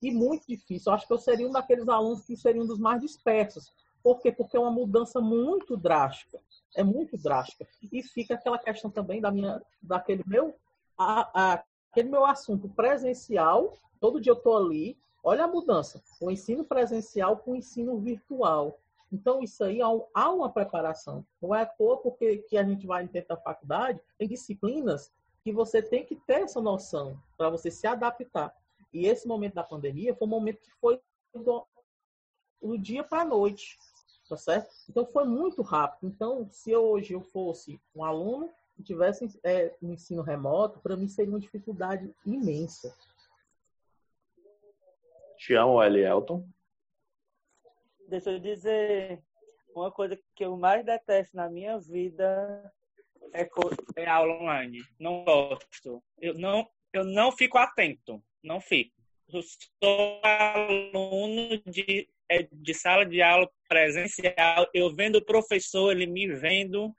e 0.00 0.10
muito 0.10 0.46
difícil. 0.46 0.90
Eu 0.90 0.94
acho 0.94 1.06
que 1.06 1.12
eu 1.12 1.18
seria 1.18 1.48
um 1.48 1.52
daqueles 1.52 1.88
alunos 1.88 2.24
que 2.24 2.36
seria 2.36 2.62
um 2.62 2.66
dos 2.66 2.78
mais 2.78 3.00
dispersos, 3.00 3.72
por 4.02 4.20
quê? 4.20 4.32
Porque 4.32 4.56
é 4.56 4.60
uma 4.60 4.70
mudança 4.70 5.20
muito 5.20 5.76
drástica. 5.76 6.38
É 6.76 6.82
muito 6.82 7.16
drástica. 7.16 7.66
E 7.92 8.02
fica 8.02 8.34
aquela 8.34 8.58
questão 8.58 8.90
também 8.90 9.20
da 9.20 9.30
minha, 9.30 9.60
daquele 9.82 10.22
meu, 10.26 10.54
a, 10.96 11.52
a, 11.54 11.64
aquele 11.90 12.08
meu 12.08 12.24
assunto 12.24 12.68
presencial. 12.68 13.76
Todo 14.00 14.20
dia 14.20 14.32
eu 14.32 14.36
estou 14.36 14.56
ali. 14.56 14.96
Olha 15.22 15.44
a 15.44 15.48
mudança. 15.48 16.02
O 16.20 16.30
ensino 16.30 16.64
presencial 16.64 17.36
com 17.36 17.52
o 17.52 17.56
ensino 17.56 17.98
virtual. 17.98 18.78
Então, 19.10 19.42
isso 19.42 19.64
aí 19.64 19.80
há 19.80 20.30
uma 20.30 20.50
preparação. 20.50 21.24
Não 21.40 21.54
é 21.54 21.62
à 21.62 21.66
toa 21.66 21.98
porque 21.98 22.38
que 22.38 22.56
a 22.56 22.64
gente 22.64 22.86
vai 22.86 23.06
dentro 23.06 23.28
da 23.28 23.36
faculdade, 23.36 24.00
tem 24.18 24.28
disciplinas 24.28 25.12
que 25.42 25.52
você 25.52 25.82
tem 25.82 26.04
que 26.04 26.16
ter 26.16 26.42
essa 26.42 26.60
noção 26.60 27.18
para 27.36 27.48
você 27.48 27.70
se 27.70 27.86
adaptar. 27.86 28.54
E 28.92 29.06
esse 29.06 29.26
momento 29.26 29.54
da 29.54 29.62
pandemia 29.62 30.14
foi 30.14 30.26
um 30.26 30.30
momento 30.30 30.60
que 30.60 30.70
foi 30.80 31.00
do, 31.34 31.66
do 32.60 32.78
dia 32.78 33.02
para 33.02 33.22
a 33.22 33.24
noite 33.24 33.78
tá 34.28 34.36
certo? 34.36 34.68
Então 34.88 35.06
foi 35.06 35.24
muito 35.24 35.62
rápido. 35.62 36.08
Então, 36.08 36.46
se 36.50 36.76
hoje 36.76 37.14
eu 37.14 37.20
fosse 37.20 37.80
um 37.94 38.04
aluno 38.04 38.50
e 38.78 38.82
tivesse 38.82 39.40
é, 39.42 39.74
um 39.82 39.92
ensino 39.92 40.22
remoto, 40.22 40.78
para 40.80 40.96
mim 40.96 41.08
seria 41.08 41.32
uma 41.32 41.40
dificuldade 41.40 42.14
imensa. 42.26 42.94
Tião 45.38 45.82
Elton. 45.82 46.46
Deixa 48.08 48.30
eu 48.30 48.38
dizer, 48.40 49.22
uma 49.74 49.92
coisa 49.92 50.18
que 50.34 50.44
eu 50.44 50.56
mais 50.56 50.84
detesto 50.84 51.36
na 51.36 51.48
minha 51.48 51.78
vida 51.78 52.72
é, 53.34 53.48
é 53.96 54.06
aula 54.06 54.34
online. 54.34 54.80
Não 54.98 55.24
gosto. 55.24 56.02
Eu 56.18 56.34
não, 56.34 56.66
eu 56.92 57.04
não 57.04 57.30
fico 57.30 57.58
atento. 57.58 58.22
Não 58.42 58.60
fico. 58.60 58.94
Eu 59.30 59.42
sou 59.42 60.20
aluno 60.24 61.62
de 61.66 62.08
é 62.30 62.46
de 62.52 62.74
sala 62.74 63.06
de 63.06 63.22
aula 63.22 63.50
presencial, 63.68 64.66
eu 64.74 64.94
vendo 64.94 65.16
o 65.16 65.24
professor, 65.24 65.90
ele 65.90 66.06
me 66.06 66.26
vendo, 66.34 66.94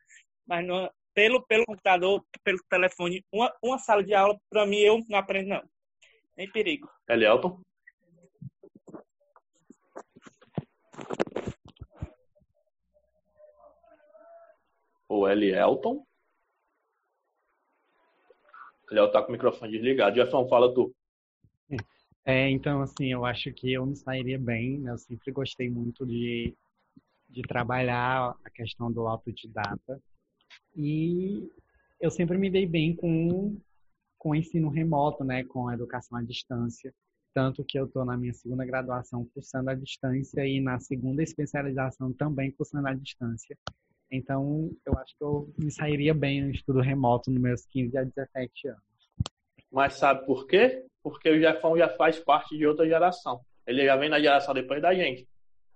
mas 0.47 0.65
não, 0.65 0.89
pelo, 1.13 1.45
pelo 1.45 1.65
computador, 1.65 2.25
pelo 2.43 2.57
telefone, 2.67 3.23
uma, 3.31 3.53
uma 3.61 3.77
sala 3.77 4.03
de 4.03 4.13
aula, 4.13 4.39
para 4.49 4.65
mim, 4.65 4.77
eu 4.77 4.99
não 5.07 5.19
aprendo, 5.19 5.49
não. 5.49 5.69
Nem 6.35 6.49
perigo. 6.51 6.89
Elielton? 7.07 7.61
O 15.09 15.27
Elielton? 15.27 16.05
Elielton 18.91 19.11
tá 19.11 19.23
com 19.23 19.29
o 19.29 19.31
microfone 19.31 19.71
desligado. 19.71 20.15
Jefferson, 20.15 20.47
fala 20.47 20.71
tu. 20.73 20.93
É, 22.23 22.47
então, 22.51 22.81
assim, 22.83 23.11
eu 23.11 23.25
acho 23.25 23.51
que 23.51 23.73
eu 23.73 23.85
me 23.87 23.95
sairia 23.95 24.37
bem, 24.37 24.79
né? 24.79 24.91
Eu 24.91 24.97
sempre 24.99 25.31
gostei 25.31 25.67
muito 25.67 26.05
de, 26.05 26.55
de 27.27 27.41
trabalhar 27.41 28.35
a 28.45 28.49
questão 28.51 28.91
do 28.91 29.07
autodidata. 29.07 29.99
E 30.75 31.49
eu 31.99 32.11
sempre 32.11 32.37
me 32.37 32.51
dei 32.51 32.67
bem 32.67 32.95
com, 32.95 33.59
com 34.15 34.29
o 34.29 34.35
ensino 34.35 34.69
remoto, 34.69 35.23
né? 35.23 35.43
Com 35.43 35.67
a 35.67 35.73
educação 35.73 36.19
à 36.19 36.21
distância. 36.21 36.93
Tanto 37.33 37.63
que 37.63 37.79
eu 37.79 37.85
estou 37.85 38.05
na 38.05 38.15
minha 38.15 38.33
segunda 38.33 38.63
graduação 38.63 39.25
cursando 39.33 39.71
à 39.71 39.73
distância 39.73 40.45
e 40.45 40.61
na 40.61 40.79
segunda 40.79 41.23
especialização 41.23 42.13
também 42.13 42.51
cursando 42.51 42.87
à 42.87 42.93
distância. 42.93 43.57
Então, 44.11 44.71
eu 44.85 44.97
acho 44.97 45.15
que 45.17 45.23
eu 45.23 45.49
me 45.57 45.71
sairia 45.71 46.13
bem 46.13 46.41
no 46.43 46.49
estudo 46.51 46.81
remoto 46.81 47.29
nos 47.29 47.41
meus 47.41 47.65
15 47.67 47.97
a 47.97 48.03
17 48.03 48.67
anos. 48.69 48.81
Mas 49.71 49.93
sabe 49.95 50.25
por 50.25 50.47
quê? 50.47 50.85
porque 51.01 51.29
o 51.29 51.39
Jefão 51.39 51.77
já 51.77 51.87
faz 51.87 52.19
parte 52.19 52.57
de 52.57 52.67
outra 52.67 52.85
geração. 52.85 53.39
Ele 53.65 53.85
já 53.85 53.95
vem 53.95 54.09
na 54.09 54.19
geração 54.19 54.53
depois 54.53 54.81
da 54.81 54.93
gente. 54.93 55.25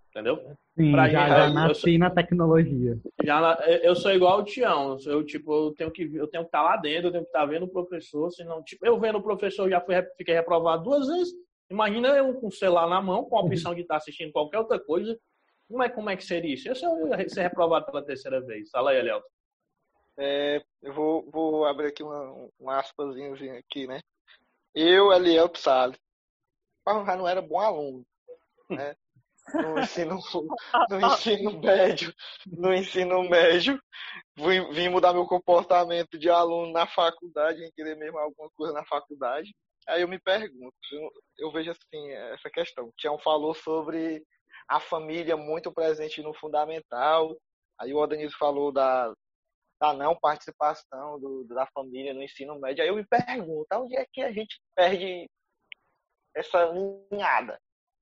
Entendeu? 0.10 0.36
Sim, 0.78 0.92
Pra 0.92 1.08
já, 1.10 1.20
gente, 1.28 1.30
já 1.38 1.48
eu 1.48 1.54
nasci 1.54 1.80
sou- 1.92 1.98
na 2.00 2.10
tecnologia. 2.10 3.00
Já 3.24 3.58
eu 3.82 3.96
sou 3.96 4.12
igual 4.12 4.40
o 4.40 4.44
Tião. 4.44 4.98
Eu, 5.06 5.24
tipo, 5.26 5.52
eu 5.68 5.72
tenho 5.74 5.90
que 5.92 6.04
eu 6.04 6.28
tenho 6.28 6.44
que 6.44 6.50
estar 6.50 6.62
lá 6.62 6.76
dentro, 6.76 7.08
eu 7.08 7.12
tenho 7.14 7.24
que 7.24 7.30
estar 7.30 7.46
vendo 7.46 7.64
o 7.64 7.70
professor, 7.70 8.30
senão, 8.32 8.62
tipo, 8.64 8.86
eu 8.86 9.00
vendo 9.00 9.18
o 9.18 9.24
professor 9.24 9.70
já 9.70 9.80
fui, 9.80 9.96
fiquei 10.18 10.36
reprovado 10.36 10.84
duas 10.84 11.08
vezes. 11.08 11.34
Imagina 11.72 12.10
eu 12.10 12.34
com 12.36 12.48
o 12.48 12.52
celular 12.52 12.88
na 12.90 13.02
mão, 13.02 13.24
com 13.24 13.38
a 13.38 13.42
opção 13.42 13.74
de 13.74 13.82
estar 13.82 13.96
assistindo 13.96 14.32
qualquer 14.34 14.60
outra 14.60 14.78
coisa. 14.78 15.18
Como 15.68 15.84
é, 15.84 15.90
como 15.90 16.10
é 16.10 16.18
que 16.18 16.24
seria 16.24 16.54
isso? 16.54 16.68
Eu 16.68 17.08
ia 17.08 17.30
ser 17.30 17.44
reprovado 17.44 17.86
pela 17.86 18.06
terceira 18.06 18.42
vez. 18.42 18.70
Fala 18.70 18.92
aí, 18.92 18.98
Eliel. 18.98 19.24
É, 20.18 20.64
eu 20.82 20.94
vou, 20.94 21.30
vou 21.32 21.66
abrir 21.66 21.88
aqui 21.88 22.04
uma, 22.04 22.50
um 22.60 22.70
aspazinho 22.70 23.34
aqui, 23.58 23.88
né? 23.88 24.00
Eu, 24.76 25.12
Eliel 25.12 25.52
Salles, 25.56 25.98
já 26.86 27.16
não 27.16 27.28
era 27.28 27.42
bom 27.42 27.60
aluno, 27.60 28.06
né? 28.70 28.96
No 29.54 29.80
ensino, 29.80 30.20
no 30.90 31.02
ensino 31.02 31.60
médio, 31.60 32.14
no 32.48 32.74
ensino 32.74 33.30
médio, 33.30 33.82
vim, 34.36 34.72
vim 34.72 34.90
mudar 34.90 35.14
meu 35.14 35.26
comportamento 35.26 36.18
de 36.18 36.30
aluno 36.30 36.72
na 36.72 36.88
faculdade, 36.88 37.64
em 37.64 37.72
querer 37.72 37.98
mesmo 37.98 38.18
alguma 38.18 38.50
coisa 38.56 38.74
na 38.74 38.86
faculdade. 38.86 39.54
Aí 39.88 40.02
eu 40.02 40.08
me 40.08 40.18
pergunto, 40.18 40.74
eu, 40.92 41.12
eu 41.40 41.52
vejo 41.52 41.72
assim, 41.72 42.12
essa 42.12 42.50
questão. 42.50 42.86
O 42.86 42.94
Tião 42.98 43.20
falou 43.20 43.54
sobre 43.54 44.24
a 44.68 44.80
família 44.80 45.36
muito 45.36 45.72
presente 45.72 46.22
no 46.22 46.34
fundamental. 46.34 47.36
Aí 47.80 47.94
o 47.94 47.98
Odanilson 47.98 48.38
falou 48.38 48.72
da, 48.72 49.14
da 49.80 49.94
não 49.94 50.16
participação 50.16 51.20
do, 51.20 51.44
da 51.46 51.66
família 51.68 52.14
no 52.14 52.24
ensino 52.24 52.60
médio. 52.60 52.84
Aí 52.84 52.90
eu 52.90 52.96
me 52.96 53.06
pergunto, 53.06 53.68
onde 53.74 53.96
é 53.96 54.06
que 54.12 54.22
a 54.22 54.32
gente 54.32 54.60
perde 54.76 55.30
essa 56.36 56.66
linhada, 57.12 57.60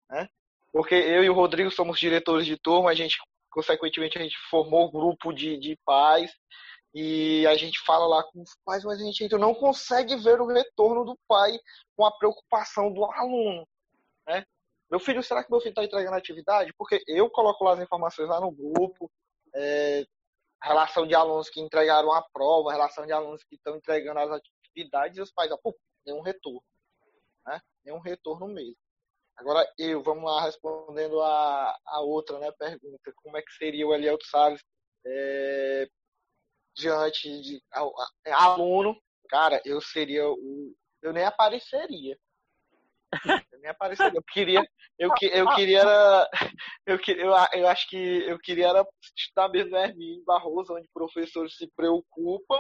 né? 0.10 0.28
Porque 0.72 0.96
eu 0.96 1.24
e 1.24 1.30
o 1.30 1.34
Rodrigo 1.34 1.70
somos 1.70 2.00
diretores 2.00 2.46
de 2.46 2.58
turma, 2.58 2.92
a 2.92 2.94
gente, 2.94 3.18
consequentemente, 3.52 4.18
a 4.18 4.22
gente 4.22 4.38
formou 4.50 4.88
um 4.88 4.92
grupo 4.92 5.34
de, 5.34 5.58
de 5.58 5.78
pais 5.86 6.32
e 6.94 7.46
a 7.48 7.56
gente 7.56 7.80
fala 7.86 8.06
lá 8.06 8.24
com 8.24 8.42
os 8.42 8.56
pais, 8.66 8.84
mas 8.84 9.02
a 9.02 9.04
gente 9.04 9.24
ainda 9.24 9.38
não 9.38 9.54
consegue 9.54 10.16
ver 10.18 10.40
o 10.40 10.48
retorno 10.48 11.04
do 11.04 11.18
pai 11.28 11.58
com 11.96 12.06
a 12.06 12.12
preocupação 12.12 12.94
do 12.94 13.04
aluno, 13.06 13.68
né? 14.28 14.46
Meu 14.92 15.00
filho, 15.00 15.24
será 15.24 15.42
que 15.42 15.50
meu 15.50 15.62
filho 15.62 15.72
está 15.72 15.86
entregando 15.86 16.18
atividade? 16.18 16.74
Porque 16.78 17.02
eu 17.08 17.30
coloco 17.30 17.64
lá 17.64 17.74
as 17.74 17.80
informações 17.80 18.28
lá 18.28 18.42
no 18.42 18.52
grupo, 18.52 19.10
é, 19.56 20.06
relação 20.62 21.08
de 21.08 21.16
alunos 21.16 21.50
que 21.50 21.62
entregaram 21.62 22.12
a 22.12 22.22
prova, 22.34 22.74
relação 22.74 23.06
de 23.06 23.14
alunos 23.14 23.42
que 23.46 23.56
estão 23.56 23.78
entregando 23.78 24.20
as 24.20 24.32
atividades, 24.32 25.18
e 25.18 25.22
os 25.22 25.32
pais, 25.32 25.50
ó, 25.50 25.58
pô, 25.58 25.74
nenhum 26.06 26.22
retorno, 26.22 26.62
né? 27.48 27.62
Nenhum 27.86 28.00
retorno 28.00 28.48
mesmo. 28.48 28.76
Agora 29.38 29.66
eu, 29.78 30.04
vamos 30.04 30.26
lá, 30.26 30.44
respondendo 30.44 31.22
a, 31.22 31.78
a 31.86 32.02
outra 32.02 32.38
né, 32.38 32.52
pergunta, 32.52 33.14
como 33.16 33.38
é 33.38 33.42
que 33.42 33.54
seria 33.54 33.88
o 33.88 33.94
Eliel 33.94 34.18
Salles 34.30 34.62
é, 35.06 35.88
diante 36.76 37.42
de 37.42 37.64
a, 37.72 37.82
a, 38.28 38.44
aluno? 38.46 39.02
Cara, 39.30 39.62
eu 39.64 39.80
seria 39.82 40.30
o... 40.30 40.76
Eu 41.02 41.14
nem 41.14 41.24
apareceria. 41.24 42.20
Eu 43.52 43.60
nem 43.60 43.70
apareceria. 43.70 44.18
Eu 44.18 44.24
queria, 44.24 44.64
eu, 44.98 45.14
que- 45.14 45.26
eu 45.26 45.56
queria 45.56 45.80
era, 45.82 46.30
eu, 46.86 47.00
que- 47.00 47.12
eu, 47.12 47.32
eu 47.54 47.68
acho 47.68 47.88
que 47.90 47.98
eu 47.98 48.40
queria 48.40 48.68
era 48.70 48.88
estudar 49.18 49.50
mesmo 49.50 49.72
no 49.72 49.78
Hermínio 49.78 50.24
Barroso, 50.26 50.74
onde 50.76 50.88
professores 50.94 51.56
se 51.56 51.68
preocupam, 51.76 52.60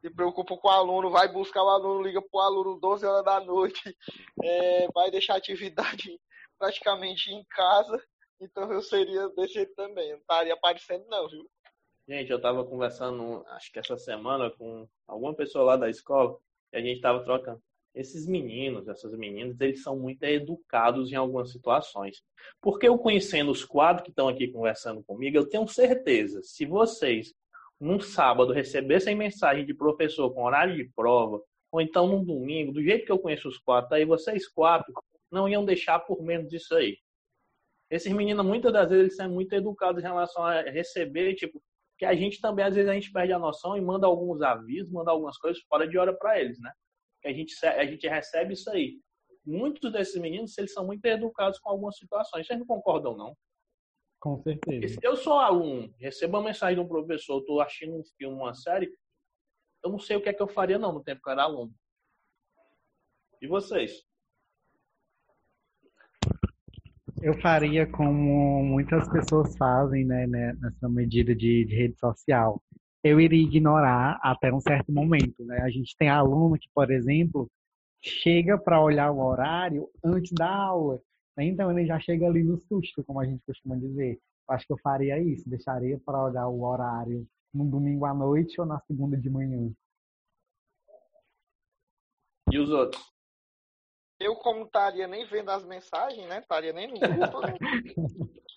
se 0.00 0.10
preocupam 0.10 0.56
com 0.56 0.68
o 0.68 0.70
aluno, 0.70 1.10
vai 1.10 1.28
buscar 1.30 1.62
o 1.62 1.68
aluno, 1.68 2.02
liga 2.02 2.20
pro 2.22 2.40
aluno 2.40 2.78
12 2.80 3.04
horas 3.06 3.24
da 3.24 3.40
noite, 3.40 3.96
é, 4.42 4.88
vai 4.94 5.10
deixar 5.10 5.34
a 5.34 5.38
atividade 5.38 6.18
praticamente 6.58 7.30
em 7.30 7.44
casa. 7.50 8.02
Então 8.40 8.70
eu 8.72 8.82
seria 8.82 9.28
desse 9.30 9.54
jeito 9.54 9.74
também. 9.74 10.06
Eu 10.10 10.16
não 10.16 10.20
estaria 10.20 10.52
aparecendo, 10.54 11.06
não, 11.08 11.28
viu? 11.28 11.48
Gente, 12.08 12.30
eu 12.30 12.40
tava 12.40 12.64
conversando, 12.64 13.44
acho 13.48 13.72
que 13.72 13.78
essa 13.80 13.96
semana, 13.98 14.50
com 14.50 14.86
alguma 15.08 15.34
pessoa 15.34 15.64
lá 15.64 15.76
da 15.76 15.88
escola, 15.90 16.38
e 16.72 16.76
a 16.76 16.80
gente 16.80 17.00
tava 17.00 17.24
trocando. 17.24 17.60
Esses 17.96 18.26
meninos, 18.26 18.86
essas 18.88 19.16
meninas, 19.16 19.58
eles 19.58 19.82
são 19.82 19.98
muito 19.98 20.22
educados 20.22 21.10
em 21.10 21.14
algumas 21.14 21.50
situações. 21.50 22.22
Porque 22.60 22.86
eu 22.86 22.98
conhecendo 22.98 23.50
os 23.50 23.64
quatro 23.64 24.04
que 24.04 24.10
estão 24.10 24.28
aqui 24.28 24.48
conversando 24.48 25.02
comigo, 25.02 25.38
eu 25.38 25.48
tenho 25.48 25.66
certeza, 25.66 26.42
se 26.42 26.66
vocês, 26.66 27.32
num 27.80 27.98
sábado, 27.98 28.52
recebessem 28.52 29.16
mensagem 29.16 29.64
de 29.64 29.72
professor 29.72 30.30
com 30.34 30.44
horário 30.44 30.76
de 30.76 30.84
prova, 30.94 31.40
ou 31.72 31.80
então 31.80 32.06
num 32.06 32.22
domingo, 32.22 32.70
do 32.70 32.82
jeito 32.82 33.06
que 33.06 33.12
eu 33.12 33.18
conheço 33.18 33.48
os 33.48 33.58
quatro, 33.58 33.94
aí 33.94 34.04
vocês 34.04 34.46
quatro 34.46 34.92
não 35.32 35.48
iam 35.48 35.64
deixar 35.64 35.98
por 36.00 36.22
menos 36.22 36.50
disso 36.50 36.74
aí. 36.74 36.98
Esses 37.90 38.12
meninos, 38.12 38.44
muitas 38.44 38.74
das 38.74 38.90
vezes, 38.90 39.04
eles 39.04 39.16
são 39.16 39.30
muito 39.30 39.54
educados 39.54 40.02
em 40.02 40.06
relação 40.06 40.44
a 40.44 40.60
receber, 40.60 41.34
tipo, 41.34 41.62
que 41.98 42.04
a 42.04 42.14
gente 42.14 42.42
também, 42.42 42.64
às 42.64 42.74
vezes, 42.74 42.90
a 42.90 42.94
gente 42.94 43.10
perde 43.10 43.32
a 43.32 43.38
noção 43.38 43.74
e 43.74 43.80
manda 43.80 44.06
alguns 44.06 44.42
avisos, 44.42 44.92
manda 44.92 45.10
algumas 45.10 45.38
coisas 45.38 45.62
fora 45.62 45.88
de 45.88 45.96
hora 45.96 46.12
para 46.12 46.38
eles, 46.38 46.60
né? 46.60 46.70
A 47.26 47.32
gente, 47.32 47.66
a 47.66 47.84
gente 47.84 48.08
recebe 48.08 48.54
isso 48.54 48.70
aí. 48.70 49.00
Muitos 49.44 49.92
desses 49.92 50.20
meninos, 50.20 50.56
eles 50.58 50.72
são 50.72 50.86
muito 50.86 51.04
educados 51.04 51.58
com 51.58 51.70
algumas 51.70 51.96
situações. 51.96 52.46
Vocês 52.46 52.58
não 52.58 52.66
concordam, 52.66 53.16
não? 53.16 53.36
Com 54.20 54.40
certeza. 54.42 54.94
se 54.94 55.06
eu 55.06 55.16
sou 55.16 55.34
aluno, 55.34 55.94
recebo 55.98 56.36
uma 56.36 56.44
mensagem 56.44 56.76
de 56.76 56.80
um 56.80 56.88
professor, 56.88 57.38
estou 57.38 57.60
assistindo 57.60 57.94
um 57.94 58.04
filme, 58.16 58.36
uma 58.36 58.54
série, 58.54 58.90
eu 59.84 59.90
não 59.90 59.98
sei 59.98 60.16
o 60.16 60.22
que 60.22 60.28
é 60.28 60.32
que 60.32 60.42
eu 60.42 60.48
faria, 60.48 60.78
não, 60.78 60.92
no 60.92 61.02
tempo 61.02 61.22
que 61.22 61.28
eu 61.28 61.32
era 61.32 61.42
aluno. 61.42 61.72
E 63.40 63.46
vocês? 63.46 64.02
Eu 67.22 67.40
faria 67.40 67.86
como 67.90 68.62
muitas 68.64 69.08
pessoas 69.08 69.56
fazem, 69.56 70.04
né, 70.04 70.26
né, 70.26 70.54
nessa 70.60 70.88
medida 70.88 71.34
de, 71.34 71.64
de 71.64 71.74
rede 71.74 71.98
social. 71.98 72.62
Eu 73.04 73.20
iria 73.20 73.42
ignorar 73.42 74.18
até 74.22 74.52
um 74.52 74.60
certo 74.60 74.92
momento, 74.92 75.44
né? 75.44 75.60
A 75.62 75.70
gente 75.70 75.96
tem 75.96 76.08
aluno 76.08 76.58
que, 76.58 76.68
por 76.74 76.90
exemplo, 76.90 77.48
chega 78.00 78.58
para 78.58 78.80
olhar 78.80 79.10
o 79.10 79.24
horário 79.24 79.88
antes 80.04 80.32
da 80.32 80.50
aula. 80.50 81.00
né? 81.36 81.44
Então 81.44 81.70
ele 81.70 81.86
já 81.86 81.98
chega 82.00 82.26
ali 82.26 82.42
no 82.42 82.58
susto, 82.58 83.04
como 83.04 83.20
a 83.20 83.26
gente 83.26 83.42
costuma 83.46 83.76
dizer. 83.76 84.18
Eu 84.48 84.54
acho 84.54 84.66
que 84.66 84.72
eu 84.72 84.78
faria 84.78 85.20
isso, 85.20 85.48
deixaria 85.48 85.98
para 86.04 86.22
olhar 86.22 86.48
o 86.48 86.62
horário 86.62 87.26
no 87.52 87.68
domingo 87.68 88.04
à 88.04 88.14
noite 88.14 88.60
ou 88.60 88.66
na 88.66 88.80
segunda 88.80 89.16
de 89.16 89.30
manhã. 89.30 89.70
E 92.50 92.58
os 92.58 92.70
outros? 92.70 93.04
Eu, 94.18 94.34
como 94.36 94.64
estaria 94.64 95.06
nem 95.06 95.26
vendo 95.26 95.50
as 95.50 95.64
mensagens, 95.64 96.26
né? 96.26 96.38
Estaria 96.38 96.72
nem 96.72 96.88
no 96.88 96.98
grupo. 96.98 97.40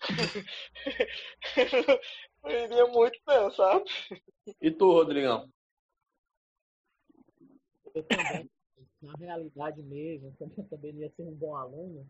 iria 2.44 2.86
muito, 2.86 3.18
não, 3.26 3.50
sabe? 3.50 3.84
E 4.60 4.70
tu, 4.70 4.92
Rodrigão? 4.92 5.48
Eu 7.94 8.04
também, 8.04 8.50
na 9.02 9.12
realidade 9.18 9.82
mesmo, 9.82 10.34
eu 10.40 10.64
também 10.68 10.94
ia 10.96 11.10
ser 11.10 11.22
um 11.22 11.34
bom 11.34 11.56
aluno, 11.56 12.06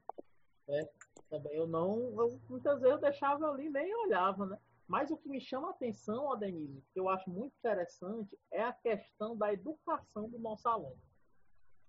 né? 0.69 0.89
Também 1.29 1.55
eu 1.55 1.67
não, 1.67 1.97
eu, 2.21 2.41
muitas 2.49 2.81
vezes 2.81 2.95
eu 2.95 3.01
deixava 3.01 3.49
ali 3.49 3.67
e 3.67 3.71
nem 3.71 3.95
olhava, 3.95 4.47
né? 4.47 4.59
Mas 4.87 5.11
o 5.11 5.17
que 5.17 5.29
me 5.29 5.41
chama 5.41 5.69
a 5.69 5.71
atenção, 5.71 6.33
Adenise, 6.33 6.83
que 6.93 6.99
eu 6.99 7.09
acho 7.09 7.31
muito 7.31 7.55
interessante, 7.59 8.37
é 8.51 8.63
a 8.63 8.73
questão 8.73 9.37
da 9.37 9.53
educação 9.53 10.29
do 10.29 10.39
nosso 10.39 10.69
aluno. 10.69 10.99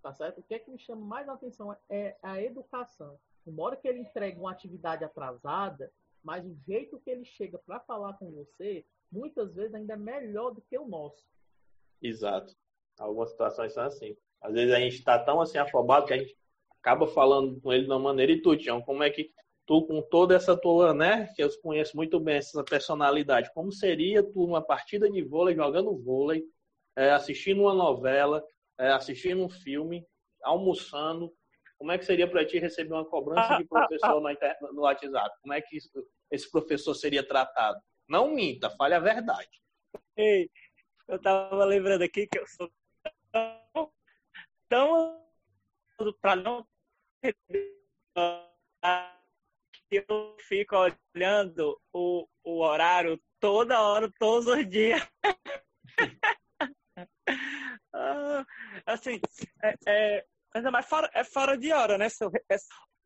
Tá 0.04 0.14
certo? 0.14 0.40
O 0.40 0.44
que 0.44 0.54
é 0.54 0.60
que 0.60 0.70
me 0.70 0.78
chama 0.78 1.04
mais 1.04 1.28
a 1.28 1.34
atenção 1.34 1.76
é 1.90 2.16
a 2.22 2.40
educação. 2.40 3.20
Embora 3.46 3.76
que 3.76 3.88
ele 3.88 4.00
entregue 4.00 4.40
uma 4.40 4.52
atividade 4.52 5.04
atrasada, 5.04 5.92
mas 6.24 6.46
o 6.46 6.56
jeito 6.68 7.00
que 7.00 7.10
ele 7.10 7.26
chega 7.26 7.58
para 7.60 7.80
falar 7.80 8.14
com 8.14 8.32
você, 8.32 8.86
muitas 9.12 9.54
vezes 9.54 9.74
ainda 9.74 9.94
é 9.94 9.98
melhor 9.98 10.52
do 10.52 10.62
que 10.62 10.78
o 10.78 10.88
nosso. 10.88 11.24
Exato. 12.02 12.56
Algumas 13.00 13.32
situações 13.32 13.74
são 13.74 13.84
assim. 13.84 14.16
Às 14.42 14.54
vezes 14.54 14.74
a 14.74 14.80
gente 14.80 14.96
está 14.96 15.20
tão 15.20 15.42
assim 15.42 15.58
afobado 15.58 16.06
que 16.06 16.14
a 16.14 16.18
gente 16.18 16.36
acaba 16.80 17.08
falando 17.08 17.60
com 17.62 17.72
ele 17.72 17.84
de 17.84 17.90
uma 17.90 18.00
maneira. 18.00 18.32
E 18.32 18.42
tu, 18.42 18.56
Tião, 18.56 18.82
como 18.82 19.04
é 19.04 19.10
que 19.10 19.32
tu, 19.66 19.86
com 19.86 20.02
toda 20.02 20.36
essa 20.36 20.58
tua, 20.58 20.94
né, 20.94 21.28
que 21.36 21.44
eu 21.44 21.50
conheço 21.62 21.96
muito 21.96 22.20
bem 22.20 22.38
essa 22.38 22.64
personalidade, 22.64 23.54
como 23.54 23.72
seria 23.72 24.24
tu 24.24 24.48
numa 24.48 24.62
partida 24.62 25.10
de 25.10 25.22
vôlei, 25.24 25.56
jogando 25.56 25.98
vôlei, 25.98 26.44
é, 26.96 27.12
assistindo 27.12 27.62
uma 27.62 27.74
novela, 27.74 28.44
é, 28.80 28.92
assistindo 28.92 29.44
um 29.44 29.50
filme, 29.50 30.06
almoçando? 30.44 31.32
Como 31.82 31.92
é 31.92 31.98
que 31.98 32.06
seria 32.06 32.30
para 32.30 32.46
ti 32.46 32.60
receber 32.60 32.94
uma 32.94 33.04
cobrança 33.04 33.58
de 33.58 33.66
professor 33.66 34.22
no, 34.72 34.82
WhatsApp? 34.82 35.36
Como 35.42 35.52
é 35.52 35.60
que 35.62 35.78
isso- 35.78 36.08
esse 36.30 36.48
professor 36.52 36.94
seria 36.94 37.28
tratado? 37.28 37.82
Não 38.08 38.30
minta, 38.30 38.70
fale 38.78 38.94
a 38.94 39.00
verdade. 39.00 39.50
Ei, 40.16 40.48
eu 41.08 41.20
tava 41.20 41.66
lembrando 41.66 42.04
aqui 42.04 42.28
que 42.28 42.38
eu 42.38 42.46
sou 42.46 42.72
tão, 43.32 43.92
tão 44.70 45.26
para 46.22 46.36
não 46.36 46.68
eu 49.90 50.38
fico 50.42 50.76
olhando 51.16 51.82
o, 51.92 52.28
o 52.44 52.60
horário 52.60 53.20
toda 53.40 53.82
hora, 53.82 54.08
todos 54.20 54.46
os 54.46 54.70
dias. 54.70 55.02
Ah, 57.94 58.46
assim, 58.86 59.20
é, 59.62 59.76
é, 59.86 60.26
mas 60.54 60.66
é 60.66 60.72
mais 60.72 60.86
fora, 60.86 61.10
é 61.14 61.24
fora 61.24 61.58
de 61.58 61.72
hora, 61.72 61.98
né? 61.98 62.08
Eu- 62.20 62.32
é- 62.50 62.58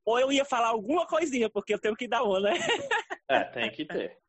ou 0.06 0.20
eu 0.20 0.32
ia 0.32 0.46
falar 0.46 0.68
alguma 0.68 1.08
coisinha, 1.08 1.50
porque 1.50 1.74
eu 1.74 1.80
tenho 1.80 1.96
que 1.96 2.08
dar 2.08 2.24
uma, 2.24 2.40
né? 2.40 2.52
É, 3.28 3.44
tem 3.44 3.72
que 3.72 3.86
ter. 3.86 4.20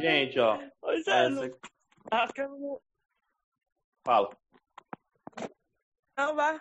Gente, 0.00 0.38
ó. 0.38 0.56
Pois 0.80 1.04
é, 1.08 1.26
essa... 1.26 1.30
não... 1.30 1.42
eu 1.42 2.48
não... 2.48 2.80
Fala. 4.06 4.30
Não, 6.16 6.36
vai. 6.36 6.60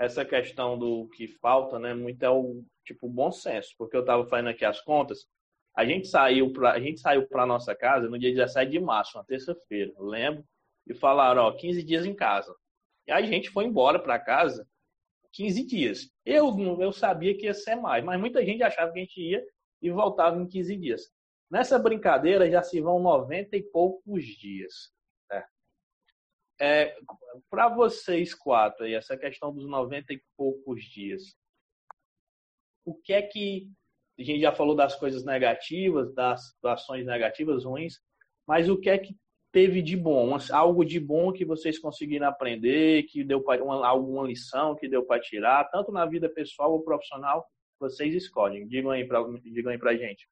Essa 0.00 0.24
questão 0.24 0.76
do 0.76 1.08
que 1.10 1.28
falta, 1.28 1.78
né? 1.78 1.94
Muito 1.94 2.20
é 2.24 2.28
o 2.28 2.64
tipo 2.84 3.08
bom 3.08 3.30
senso, 3.30 3.72
porque 3.78 3.96
eu 3.96 4.04
tava 4.04 4.26
fazendo 4.26 4.48
aqui 4.48 4.64
as 4.64 4.80
contas. 4.80 5.28
A 5.76 5.84
gente 5.84 6.08
saiu 6.08 6.52
para 6.52 6.72
a 6.72 6.80
gente 6.80 7.00
saiu 7.00 7.26
para 7.28 7.46
nossa 7.46 7.74
casa 7.74 8.08
no 8.08 8.18
dia 8.18 8.34
17 8.34 8.70
de 8.70 8.80
março, 8.80 9.16
uma 9.16 9.24
terça-feira, 9.24 9.92
eu 9.96 10.04
lembro, 10.04 10.44
e 10.86 10.94
falaram, 10.94 11.42
ó, 11.42 11.52
15 11.52 11.82
dias 11.84 12.04
em 12.04 12.14
casa. 12.14 12.54
E 13.06 13.12
a 13.12 13.22
gente 13.22 13.50
foi 13.50 13.64
embora 13.64 13.98
para 13.98 14.18
casa 14.18 14.66
15 15.32 15.64
dias. 15.66 16.10
Eu 16.24 16.56
eu 16.80 16.92
sabia 16.92 17.36
que 17.36 17.46
ia 17.46 17.54
ser 17.54 17.74
mais, 17.74 18.04
mas 18.04 18.20
muita 18.20 18.44
gente 18.44 18.62
achava 18.62 18.92
que 18.92 18.98
a 18.98 19.02
gente 19.02 19.20
ia 19.20 19.44
e 19.80 19.90
voltava 19.90 20.40
em 20.40 20.46
15 20.46 20.76
dias. 20.76 21.10
Nessa 21.50 21.78
brincadeira 21.78 22.50
já 22.50 22.62
se 22.62 22.80
vão 22.80 23.00
90 23.00 23.56
e 23.56 23.62
poucos 23.62 24.24
dias. 24.24 24.92
Né? 25.30 25.44
É, 26.60 26.96
para 27.50 27.68
vocês 27.68 28.34
quatro, 28.34 28.84
aí, 28.84 28.94
essa 28.94 29.16
questão 29.16 29.52
dos 29.52 29.68
90 29.68 30.12
e 30.14 30.22
poucos 30.36 30.82
dias, 30.84 31.36
o 32.84 32.94
que 32.94 33.12
é 33.12 33.22
que. 33.22 33.68
A 34.18 34.22
gente 34.22 34.40
já 34.40 34.52
falou 34.52 34.76
das 34.76 34.94
coisas 34.94 35.24
negativas, 35.24 36.14
das 36.14 36.50
situações 36.50 37.06
negativas, 37.06 37.64
ruins, 37.64 37.98
mas 38.46 38.68
o 38.68 38.78
que 38.78 38.90
é 38.90 38.98
que 38.98 39.16
teve 39.52 39.82
de 39.82 39.96
bom? 39.96 40.36
Algo 40.50 40.84
de 40.84 40.98
bom 40.98 41.30
que 41.30 41.44
vocês 41.44 41.78
conseguiram 41.78 42.26
aprender, 42.26 43.04
que 43.04 43.22
deu 43.22 43.42
para 43.42 43.62
uma, 43.62 43.86
alguma 43.86 44.26
lição 44.26 44.74
que 44.74 44.88
deu 44.88 45.04
para 45.04 45.20
tirar, 45.20 45.70
tanto 45.70 45.92
na 45.92 46.06
vida 46.06 46.28
pessoal 46.28 46.72
ou 46.72 46.82
profissional, 46.82 47.46
vocês 47.78 48.14
escolhem. 48.14 48.66
Digam 48.66 48.90
aí 48.90 49.06
para 49.06 49.22
digam 49.44 49.70
aí 49.70 49.78
pra 49.78 49.96
gente. 49.96 50.26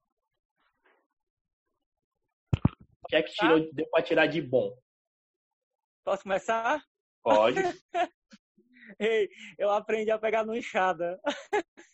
O 3.04 3.08
que 3.08 3.16
é 3.16 3.22
que 3.22 3.32
tirou, 3.32 3.72
deu 3.72 3.86
para 3.90 4.02
tirar 4.02 4.26
de 4.26 4.40
bom? 4.40 4.74
Posso 6.04 6.22
começar? 6.22 6.82
Pode. 7.22 7.60
Ei, 8.98 9.28
eu 9.58 9.70
aprendi 9.70 10.10
a 10.10 10.18
pegar 10.18 10.44
no 10.44 10.56
enxada. 10.56 11.20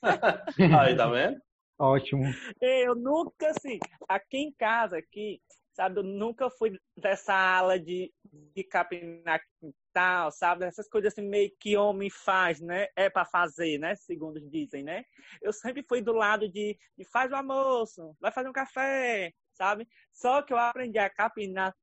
Aí, 0.81 0.97
tá 0.97 1.09
vendo? 1.09 1.39
Ótimo. 1.79 2.25
Ei, 2.61 2.87
eu 2.87 2.95
nunca, 2.95 3.51
assim, 3.51 3.79
aqui 4.09 4.39
em 4.39 4.53
casa, 4.53 4.97
aqui, 4.97 5.41
sabe, 5.77 6.01
eu 6.01 6.03
nunca 6.03 6.49
fui 6.49 6.81
dessa 6.97 7.35
ala 7.35 7.79
de, 7.79 8.11
de 8.55 8.65
capinar 8.65 9.39
quintal, 9.61 10.33
sabe, 10.33 10.65
essas 10.65 10.89
coisas 10.89 11.13
assim 11.13 11.29
meio 11.29 11.55
que 11.61 11.77
homem 11.77 12.09
faz, 12.09 12.63
né, 12.63 12.89
é 12.97 13.11
para 13.11 13.27
fazer, 13.27 13.79
né, 13.79 13.95
segundo 13.95 14.41
dizem, 14.41 14.83
né. 14.83 15.05
Eu 15.43 15.53
sempre 15.53 15.85
fui 15.87 16.01
do 16.01 16.15
lado 16.15 16.49
de, 16.49 16.79
de 16.97 17.05
faz 17.05 17.31
o 17.31 17.37
almoço, 17.37 18.17
vai 18.19 18.33
fazer 18.33 18.49
um 18.49 18.55
café, 18.55 19.35
sabe, 19.53 19.87
só 20.11 20.41
que 20.41 20.55
eu 20.55 20.57
aprendi 20.57 20.99
a 20.99 21.11
capinar 21.11 21.77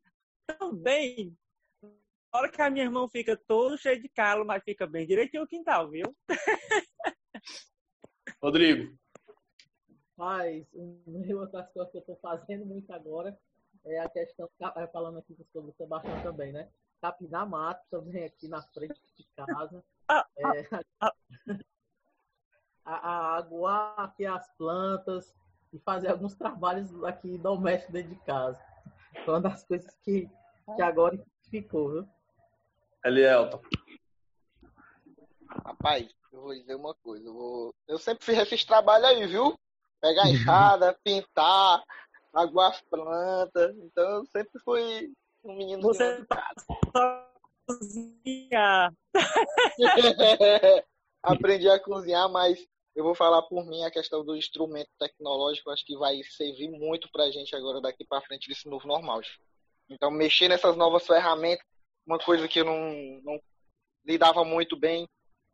tão 0.47 0.75
bem 0.75 1.37
a 2.31 2.39
hora 2.39 2.49
que 2.49 2.61
a 2.63 2.69
minha 2.71 2.85
irmã 2.85 3.07
fica 3.07 3.39
todo 3.47 3.77
cheio 3.77 4.01
de 4.01 4.09
calo, 4.09 4.43
mas 4.43 4.63
fica 4.63 4.87
bem 4.87 5.05
direitinho 5.05 5.43
o 5.43 5.47
quintal, 5.47 5.87
viu? 5.91 6.05
Rodrigo. 8.41 8.97
Mas 10.17 10.65
uma 10.73 11.45
das 11.45 11.71
coisas 11.71 11.91
que 11.91 11.97
eu 11.97 12.01
estou 12.01 12.17
fazendo 12.19 12.65
muito 12.65 12.91
agora 12.91 13.37
é 13.85 13.99
a 13.99 14.09
questão, 14.09 14.49
é, 14.75 14.87
falando 14.87 15.19
aqui 15.19 15.35
sobre 15.51 15.71
o 15.71 15.73
Sebastião 15.73 16.21
também, 16.23 16.51
né? 16.51 16.69
Capinar 17.01 17.47
mato 17.47 17.83
também 17.89 18.23
aqui 18.23 18.47
na 18.47 18.61
frente 18.61 18.99
de 19.17 19.25
casa. 19.35 19.83
Ah, 20.07 20.25
é, 20.37 20.67
a, 20.99 21.13
a 22.85 23.37
aguar 23.37 23.99
aqui 23.99 24.25
as 24.25 24.47
plantas 24.57 25.33
e 25.71 25.79
fazer 25.79 26.09
alguns 26.09 26.35
trabalhos 26.35 27.03
aqui 27.03 27.37
domésticos 27.37 27.93
dentro 27.93 28.09
de 28.13 28.19
casa. 28.21 28.61
Foi 29.25 29.33
uma 29.33 29.41
das 29.41 29.63
coisas 29.63 29.93
que, 30.03 30.29
que 30.75 30.81
agora 30.81 31.17
ficou, 31.49 31.91
viu? 31.91 32.09
Elielton. 33.05 33.61
Rapaz, 35.65 36.09
eu 36.31 36.41
vou 36.41 36.53
dizer 36.53 36.75
uma 36.75 36.93
coisa. 36.95 37.27
Eu, 37.27 37.33
vou... 37.33 37.75
eu 37.87 37.97
sempre 37.97 38.25
fiz 38.25 38.37
esses 38.39 38.65
trabalhos 38.65 39.07
aí, 39.07 39.27
viu? 39.27 39.57
Pegar 40.01 40.23
a 40.23 40.29
enxada, 40.29 40.97
pintar, 41.03 41.83
aguar 42.33 42.71
as 42.71 42.81
plantas. 42.81 43.75
Então 43.77 44.17
eu 44.17 44.25
sempre 44.25 44.59
fui 44.63 45.11
um 45.43 45.55
menino 45.55 45.81
Você 45.81 46.21
de 46.21 46.27
casa. 46.27 47.27
cozinhar. 47.67 48.93
Aprendi 51.23 51.69
a 51.69 51.79
cozinhar, 51.79 52.29
mas 52.29 52.67
eu 52.95 53.03
vou 53.03 53.15
falar 53.15 53.41
por 53.43 53.65
mim 53.65 53.83
a 53.83 53.91
questão 53.91 54.25
do 54.25 54.35
instrumento 54.35 54.89
tecnológico. 54.99 55.69
Acho 55.69 55.85
que 55.85 55.97
vai 55.97 56.21
servir 56.23 56.69
muito 56.69 57.09
pra 57.11 57.31
gente 57.31 57.55
agora 57.55 57.79
daqui 57.79 58.05
pra 58.05 58.21
frente 58.21 58.49
desse 58.49 58.67
novo 58.67 58.87
normal. 58.87 59.21
Então, 59.89 60.11
mexer 60.11 60.49
nessas 60.49 60.75
novas 60.75 61.05
ferramentas 61.05 61.65
uma 62.05 62.19
coisa 62.19 62.47
que 62.47 62.59
eu 62.59 62.65
não, 62.65 63.21
não 63.23 63.39
lidava 64.05 64.43
muito 64.43 64.75
bem. 64.77 65.07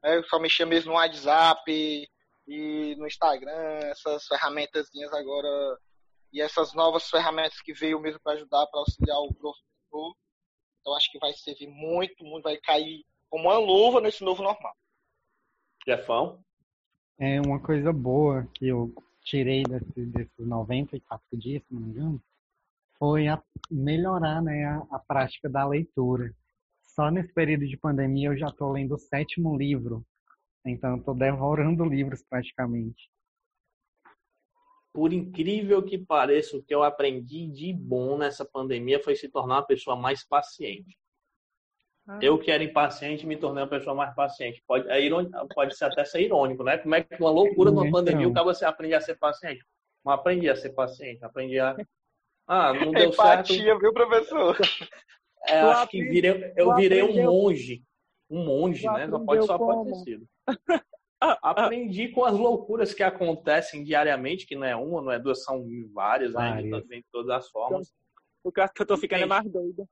Né? 0.03 0.17
Eu 0.17 0.23
só 0.25 0.39
mexia 0.39 0.65
mesmo 0.65 0.91
no 0.91 0.97
WhatsApp 0.97 2.09
e 2.47 2.95
no 2.97 3.05
Instagram, 3.05 3.79
essas 3.91 4.25
ferramentas 4.25 4.89
agora 5.13 5.77
e 6.31 6.41
essas 6.41 6.73
novas 6.73 7.09
ferramentas 7.09 7.61
que 7.61 7.73
veio 7.73 7.99
mesmo 7.99 8.19
para 8.21 8.33
ajudar, 8.33 8.67
para 8.67 8.79
auxiliar 8.79 9.17
o 9.19 9.33
professor. 9.33 10.15
Então 10.79 10.95
acho 10.95 11.11
que 11.11 11.19
vai 11.19 11.33
servir 11.33 11.67
muito, 11.67 12.23
muito, 12.23 12.43
vai 12.43 12.57
cair 12.57 13.03
como 13.29 13.45
uma 13.45 13.57
luva 13.57 14.01
nesse 14.01 14.23
novo 14.23 14.41
normal. 14.41 14.73
Jefão? 15.85 16.43
É 17.17 17.41
uma 17.41 17.59
coisa 17.59 17.91
boa 17.91 18.47
que 18.53 18.67
eu 18.67 18.93
tirei 19.23 19.63
desse, 19.63 20.05
desses 20.05 20.47
94 20.47 21.37
dias, 21.37 21.63
se 21.63 21.73
não 21.73 21.81
me 21.81 21.89
engano, 21.89 22.23
foi 22.97 23.27
a 23.27 23.41
melhorar 23.69 24.41
né, 24.41 24.65
a, 24.65 24.95
a 24.95 24.99
prática 24.99 25.49
da 25.49 25.65
leitura 25.67 26.33
só 26.99 27.09
nesse 27.09 27.31
período 27.31 27.65
de 27.65 27.77
pandemia 27.77 28.27
eu 28.27 28.37
já 28.37 28.47
estou 28.47 28.73
lendo 28.73 28.95
o 28.95 28.99
sétimo 28.99 29.55
livro. 29.55 30.05
Então 30.65 30.97
estou 30.97 31.15
devorando 31.15 31.85
livros 31.85 32.21
praticamente. 32.21 33.09
Por 34.93 35.13
incrível 35.13 35.83
que 35.83 35.97
pareça, 35.97 36.57
o 36.57 36.63
que 36.63 36.73
eu 36.73 36.83
aprendi 36.83 37.47
de 37.47 37.71
bom 37.73 38.17
nessa 38.17 38.43
pandemia 38.43 39.01
foi 39.01 39.15
se 39.15 39.29
tornar 39.29 39.57
uma 39.57 39.65
pessoa 39.65 39.95
mais 39.95 40.25
paciente. 40.27 40.97
Ah. 42.07 42.17
Eu 42.21 42.39
que 42.39 42.49
era 42.49 42.63
impaciente 42.63 43.27
me 43.27 43.37
tornei 43.37 43.63
uma 43.63 43.69
pessoa 43.69 43.95
mais 43.95 44.15
paciente. 44.15 44.63
Pode, 44.67 44.89
é 44.89 44.99
irônico, 44.99 45.47
pode 45.53 45.77
ser 45.77 45.85
até 45.85 46.03
ser 46.03 46.21
irônico, 46.21 46.63
né? 46.63 46.79
Como 46.79 46.95
é 46.95 47.03
que 47.03 47.21
uma 47.21 47.29
loucura 47.29 47.69
numa 47.69 47.87
então. 47.87 47.99
pandemia 47.99 48.27
o 48.27 48.33
cara 48.33 48.45
você 48.45 48.65
aprende 48.65 48.95
a 48.95 49.01
ser 49.01 49.15
paciente? 49.15 49.63
Não 50.03 50.11
aprendi 50.11 50.49
a 50.49 50.55
ser 50.55 50.71
paciente, 50.71 51.23
aprendi 51.23 51.59
a. 51.59 51.75
Ah, 52.51 52.73
não 52.73 52.91
deu 52.91 53.11
Empatia, 53.11 53.63
certo. 53.63 53.79
viu, 53.79 53.93
professor? 53.93 54.57
É, 55.47 55.59
acho 55.59 55.91
que 55.91 56.03
virei, 56.03 56.51
eu 56.57 56.75
virei 56.75 57.03
um 57.03 57.25
monge. 57.25 57.83
Um 58.27 58.43
monge, 58.43 58.87
né? 58.87 59.05
Não 59.05 59.23
pode 59.23 59.45
só 59.45 59.55
pode 59.55 59.91
ter 59.91 59.95
sido. 59.97 60.27
Aprendi 61.19 62.09
com 62.09 62.23
as 62.23 62.37
loucuras 62.37 62.93
que 62.93 63.03
acontecem 63.03 63.83
diariamente, 63.83 64.45
que 64.45 64.55
não 64.55 64.65
é 64.65 64.75
uma, 64.75 65.01
não 65.01 65.11
é 65.11 65.19
duas, 65.19 65.43
são 65.43 65.65
várias, 65.93 66.33
né? 66.33 66.61
De 66.61 67.05
todas 67.11 67.29
as 67.29 67.49
formas. 67.49 67.93
Porque 68.41 68.59
eu 68.59 68.63
acho 68.63 68.73
que 68.73 68.81
eu 68.81 68.87
tô 68.87 68.97
ficando 68.97 69.27
mais 69.27 69.49
doido 69.49 69.87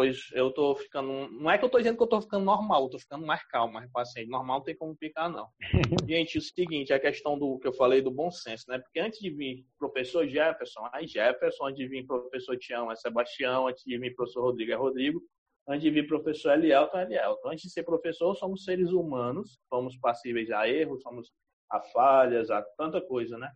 pois 0.00 0.30
eu 0.32 0.50
tô 0.50 0.74
ficando. 0.74 1.28
Não 1.28 1.50
é 1.50 1.58
que 1.58 1.64
eu 1.64 1.68
tô 1.68 1.76
dizendo 1.76 1.98
que 1.98 2.02
eu 2.02 2.06
tô 2.06 2.22
ficando 2.22 2.42
normal, 2.42 2.84
eu 2.84 2.88
tô 2.88 2.98
ficando 2.98 3.26
mais 3.26 3.46
calmo, 3.46 3.74
mais 3.74 3.90
paciente. 3.90 4.30
Normal 4.30 4.58
não 4.58 4.64
tem 4.64 4.74
como 4.74 4.94
ficar, 4.96 5.28
não. 5.28 5.46
Gente, 6.08 6.38
o 6.38 6.40
seguinte, 6.40 6.90
a 6.90 6.98
questão 6.98 7.38
do 7.38 7.58
que 7.58 7.68
eu 7.68 7.72
falei 7.74 8.00
do 8.00 8.10
bom 8.10 8.30
senso, 8.30 8.64
né? 8.68 8.78
Porque 8.78 8.98
antes 8.98 9.18
de 9.18 9.28
vir 9.28 9.66
professor 9.78 10.26
Jefferson, 10.26 10.88
aí 10.90 11.06
Jefferson, 11.06 11.66
antes 11.66 11.76
de 11.76 11.86
vir 11.86 12.06
professor 12.06 12.56
Tião, 12.56 12.90
é 12.90 12.96
Sebastião, 12.96 13.68
antes 13.68 13.84
de 13.84 13.98
vir 13.98 14.14
professor 14.14 14.42
Rodrigo, 14.42 14.72
é 14.72 14.76
Rodrigo, 14.76 15.22
antes 15.68 15.82
de 15.82 15.90
vir 15.90 16.06
professor 16.06 16.52
Elielton, 16.52 16.98
é 16.98 17.02
Elielton. 17.02 17.48
Antes 17.48 17.64
de 17.64 17.70
ser 17.70 17.84
professor, 17.84 18.34
somos 18.36 18.64
seres 18.64 18.90
humanos, 18.90 19.58
somos 19.68 19.96
passíveis 19.98 20.50
a 20.50 20.68
erros, 20.68 21.02
somos 21.02 21.32
a 21.70 21.80
falhas, 21.80 22.50
a 22.50 22.62
tanta 22.76 23.00
coisa, 23.00 23.38
né? 23.38 23.50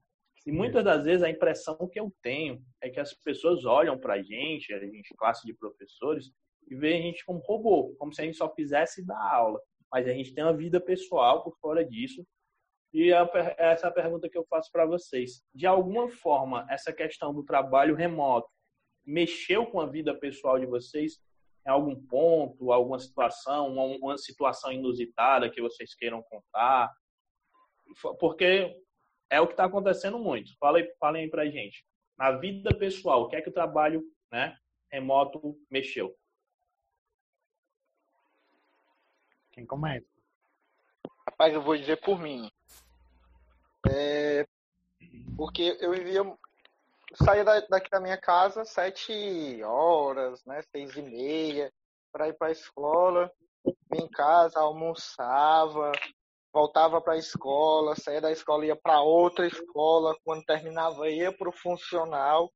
E 0.46 0.52
muitas 0.52 0.84
das 0.84 1.04
vezes 1.04 1.22
a 1.22 1.30
impressão 1.30 1.76
que 1.90 1.98
eu 1.98 2.12
tenho 2.22 2.62
é 2.82 2.90
que 2.90 3.00
as 3.00 3.14
pessoas 3.14 3.64
olham 3.64 3.98
para 3.98 4.14
a 4.14 4.22
gente, 4.22 4.74
a 4.74 4.78
gente, 4.78 5.14
classe 5.16 5.46
de 5.46 5.54
professores, 5.54 6.30
e 6.68 6.74
veem 6.74 7.00
a 7.00 7.02
gente 7.02 7.24
como 7.24 7.40
robô, 7.40 7.94
como 7.98 8.12
se 8.12 8.20
a 8.20 8.24
gente 8.24 8.36
só 8.36 8.52
fizesse 8.54 9.04
dar 9.04 9.20
aula. 9.34 9.60
Mas 9.90 10.06
a 10.06 10.12
gente 10.12 10.34
tem 10.34 10.44
uma 10.44 10.56
vida 10.56 10.80
pessoal 10.80 11.42
por 11.42 11.56
fora 11.58 11.84
disso. 11.84 12.24
E 12.92 13.10
essa 13.10 13.86
é 13.86 13.88
a 13.88 13.92
pergunta 13.92 14.28
que 14.28 14.36
eu 14.36 14.44
faço 14.48 14.70
para 14.70 14.86
vocês. 14.86 15.42
De 15.54 15.66
alguma 15.66 16.08
forma, 16.08 16.66
essa 16.70 16.92
questão 16.92 17.34
do 17.34 17.42
trabalho 17.42 17.94
remoto 17.94 18.48
mexeu 19.04 19.66
com 19.66 19.80
a 19.80 19.86
vida 19.86 20.14
pessoal 20.14 20.58
de 20.58 20.66
vocês 20.66 21.18
em 21.66 21.70
algum 21.70 21.94
ponto, 22.06 22.72
alguma 22.72 22.98
situação, 22.98 23.74
uma 23.74 24.18
situação 24.18 24.72
inusitada 24.72 25.50
que 25.50 25.62
vocês 25.62 25.94
queiram 25.94 26.22
contar? 26.22 26.92
Porque 28.18 28.76
é 29.30 29.40
o 29.40 29.46
que 29.46 29.52
está 29.52 29.64
acontecendo 29.64 30.18
muito. 30.18 30.56
Falem, 30.58 30.86
falem 30.98 31.24
aí 31.24 31.30
pra 31.30 31.46
gente. 31.46 31.84
Na 32.16 32.32
vida 32.32 32.76
pessoal, 32.76 33.22
o 33.22 33.28
que 33.28 33.36
é 33.36 33.42
que 33.42 33.48
o 33.48 33.52
trabalho 33.52 34.02
né, 34.30 34.56
remoto 34.90 35.58
mexeu? 35.70 36.14
Quem 39.52 39.64
começa? 39.64 40.14
mas 41.38 41.54
eu 41.54 41.62
vou 41.62 41.76
dizer 41.76 42.00
por 42.00 42.18
mim. 42.18 42.50
É, 43.90 44.46
porque 45.36 45.76
eu 45.80 45.92
vivia. 45.92 46.22
Saía 47.22 47.44
daqui 47.44 47.90
da 47.90 48.00
minha 48.00 48.16
casa 48.16 48.64
sete 48.64 49.62
horas, 49.62 50.44
né? 50.44 50.62
Seis 50.70 50.96
e 50.96 51.02
meia, 51.02 51.72
para 52.12 52.28
ir 52.28 52.34
para 52.34 52.48
a 52.48 52.52
escola. 52.52 53.30
Vinha 53.90 54.04
em 54.04 54.10
casa, 54.10 54.60
almoçava, 54.60 55.92
voltava 56.52 57.00
para 57.00 57.14
a 57.14 57.18
escola, 57.18 57.96
saía 57.96 58.20
da 58.20 58.30
escola, 58.30 58.66
ia 58.66 58.76
para 58.76 59.00
outra 59.00 59.46
escola, 59.46 60.16
quando 60.24 60.44
terminava 60.44 61.08
ia 61.08 61.32
para 61.32 61.48
o 61.48 61.52
funcional. 61.52 62.52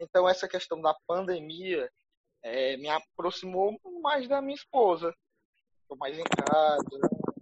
Então 0.00 0.28
essa 0.28 0.48
questão 0.48 0.80
da 0.80 0.94
pandemia 1.06 1.88
é, 2.42 2.76
me 2.76 2.88
aproximou 2.88 3.78
mais 4.02 4.28
da 4.28 4.40
minha 4.40 4.54
esposa. 4.54 5.14
Estou 5.82 5.96
mais 5.98 6.18
em 6.18 6.24
casa, 6.24 6.84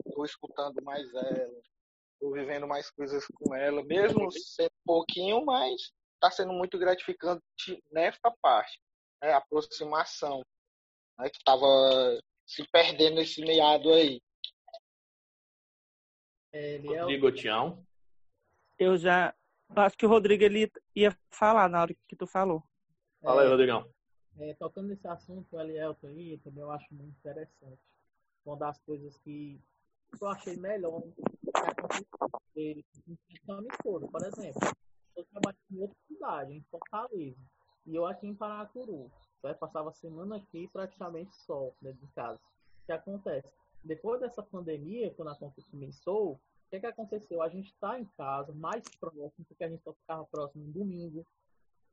estou 0.07 0.25
escutando 0.25 0.83
mais 0.83 1.07
ela, 1.15 1.61
estou 2.15 2.33
vivendo 2.33 2.67
mais 2.67 2.91
coisas 2.91 3.25
com 3.35 3.55
ela, 3.55 3.83
mesmo 3.85 4.31
sendo 4.33 4.71
pouquinho, 4.85 5.45
mas 5.45 5.93
está 6.19 6.31
sendo 6.31 6.53
muito 6.53 6.79
gratificante 6.79 7.43
nesta 7.91 8.31
parte, 8.43 8.81
né, 9.23 9.33
a 9.33 9.39
aproximação, 9.39 10.43
né, 11.19 11.31
que 11.31 11.39
estava 11.39 11.67
se 12.47 12.67
perdendo 12.69 13.17
nesse 13.17 13.41
meado 13.41 13.93
aí. 13.93 14.21
É, 16.53 16.79
Rodrigo 16.79 17.31
Tião. 17.33 17.85
Eu 18.79 18.97
já. 18.97 19.35
Acho 19.77 19.99
que 19.99 20.07
o 20.07 20.09
Rodrigo 20.09 20.43
ele 20.43 20.71
ia 20.95 21.17
falar 21.31 21.69
na 21.69 21.83
hora 21.83 21.95
que 22.09 22.17
tu 22.17 22.27
falou. 22.27 22.65
Fala 23.21 23.43
aí, 23.43 23.49
Rodrigão. 23.49 23.93
É, 24.39 24.55
tocando 24.55 24.89
nesse 24.89 25.07
assunto, 25.07 25.55
o 25.55 25.61
Elielto 25.61 26.07
aí, 26.07 26.39
também 26.39 26.63
eu 26.63 26.71
acho 26.71 26.87
muito 26.95 27.17
interessante. 27.19 27.81
Uma 28.47 28.57
das 28.57 28.81
coisas 28.81 29.19
que 29.19 29.61
eu 30.21 30.29
achei 30.29 30.57
melhor 30.57 31.03
dele 32.55 32.85
a 33.49 33.61
minha 33.61 33.75
esposa, 33.75 34.09
por 34.09 34.23
exemplo. 34.25 34.61
Eu 35.19 35.25
trabalho 35.25 35.57
em 35.73 35.81
outra 35.81 35.97
cidade, 36.07 36.53
em 36.53 36.63
Fortaleza, 36.71 37.45
e 37.85 37.97
eu 37.97 38.07
aqui 38.07 38.25
em 38.25 38.37
Paracuru. 38.37 39.11
Né? 39.43 39.53
Passava 39.53 39.89
a 39.89 39.93
semana 39.93 40.37
aqui 40.37 40.69
praticamente 40.69 41.35
só, 41.35 41.73
dentro 41.83 42.07
de 42.07 42.13
casa. 42.13 42.39
O 42.39 42.87
que 42.87 42.93
acontece? 42.93 43.53
Depois 43.83 44.21
dessa 44.21 44.45
pandemia, 44.45 45.13
quando 45.15 45.31
a 45.31 45.51
começou, 45.73 46.35
o 46.35 46.41
que, 46.71 46.79
que 46.79 46.87
aconteceu? 46.87 47.43
A 47.43 47.49
gente 47.49 47.67
está 47.67 47.99
em 47.99 48.05
casa, 48.17 48.53
mais 48.53 48.85
próximo, 49.01 49.45
porque 49.49 49.65
a 49.65 49.69
gente 49.69 49.83
só 49.83 49.93
ficava 49.93 50.25
próximo 50.27 50.65
no 50.67 50.73
domingo, 50.73 51.27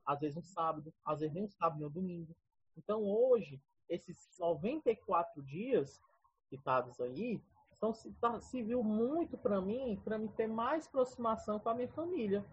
às 0.06 0.20
vezes 0.20 0.38
um 0.38 0.44
sábado, 0.44 0.94
às 1.04 1.22
vezes 1.22 1.34
nem 1.34 1.46
um 1.46 1.50
sábado 1.50 1.80
nem 1.80 1.88
um 1.88 1.92
domingo. 1.92 2.36
Então 2.78 3.04
hoje, 3.04 3.60
esses 3.90 4.38
94 4.38 5.42
dias 5.42 6.00
citados 6.48 7.02
aí, 7.02 7.42
então 7.76 7.92
se, 7.92 8.12
tá, 8.22 8.40
se 8.40 8.62
viu 8.62 8.84
muito 8.84 9.36
para 9.36 9.60
mim, 9.60 10.00
para 10.04 10.20
mim 10.20 10.28
ter 10.28 10.46
mais 10.46 10.86
aproximação 10.86 11.60
com 11.60 11.70
a 11.70 11.74
minha 11.74 11.90
família. 11.90 12.46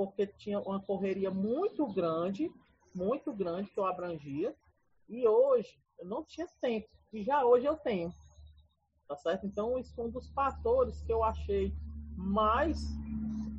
Porque 0.00 0.26
tinha 0.26 0.58
uma 0.60 0.80
correria 0.80 1.30
muito 1.30 1.86
grande, 1.86 2.50
muito 2.94 3.34
grande 3.34 3.70
que 3.70 3.78
eu 3.78 3.84
abrangia, 3.84 4.56
e 5.06 5.28
hoje 5.28 5.78
eu 5.98 6.06
não 6.06 6.24
tinha 6.24 6.48
tempo, 6.58 6.88
e 7.12 7.22
já 7.22 7.44
hoje 7.44 7.66
eu 7.66 7.76
tenho. 7.76 8.10
Tá 9.06 9.14
certo? 9.14 9.44
Então, 9.44 9.78
isso 9.78 9.94
foi 9.94 10.06
um 10.06 10.10
dos 10.10 10.30
fatores 10.30 11.02
que 11.02 11.12
eu 11.12 11.22
achei 11.22 11.74
mais 12.16 12.80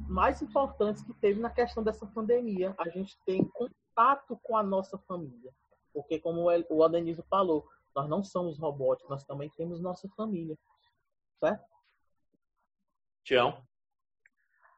mais 0.10 0.42
importantes 0.42 1.04
que 1.04 1.14
teve 1.14 1.40
na 1.40 1.52
questão 1.52 1.84
dessa 1.84 2.08
pandemia. 2.08 2.74
A 2.80 2.90
gente 2.90 3.16
tem 3.24 3.46
contato 3.46 4.36
com 4.42 4.58
a 4.58 4.64
nossa 4.64 4.98
família. 4.98 5.54
Porque, 5.94 6.20
como 6.20 6.48
o 6.72 6.84
Adenise 6.84 7.22
falou, 7.30 7.68
nós 7.96 8.10
não 8.10 8.24
somos 8.24 8.58
robóticos, 8.58 9.12
nós 9.12 9.24
também 9.24 9.52
temos 9.52 9.80
nossa 9.80 10.10
família. 10.18 10.58
Certo? 11.40 11.64
Tião? 13.24 13.64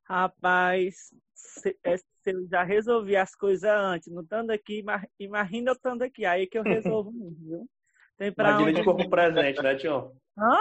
Rapaz, 0.06 1.14
se, 1.34 1.78
é, 1.84 1.98
se, 1.98 2.06
eu 2.26 2.48
já 2.48 2.64
resolvi 2.64 3.16
as 3.16 3.36
coisas 3.36 3.70
antes, 3.70 4.12
não 4.12 4.22
estando 4.22 4.52
aqui, 4.52 4.84
imagina 5.20 5.72
eu 5.72 5.76
estando 5.76 6.02
aqui, 6.02 6.26
aí 6.26 6.48
que 6.48 6.58
eu 6.58 6.64
resolvo 6.64 7.12
mesmo, 7.12 7.38
viu? 7.40 7.70
Tem 8.18 8.32
pra 8.32 8.50
Imagina 8.50 8.70
onde... 8.70 8.80
de 8.80 8.86
corpo 8.86 9.10
presente, 9.10 9.62
né, 9.62 9.76
Tião? 9.76 10.16
Hã? 10.38 10.58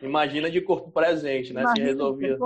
Imagina 0.00 0.50
de 0.50 0.60
corpo 0.60 0.90
presente, 0.90 1.52
né? 1.52 1.62
Imagina 1.62 1.86
se 1.86 1.92
resolvia. 1.92 2.38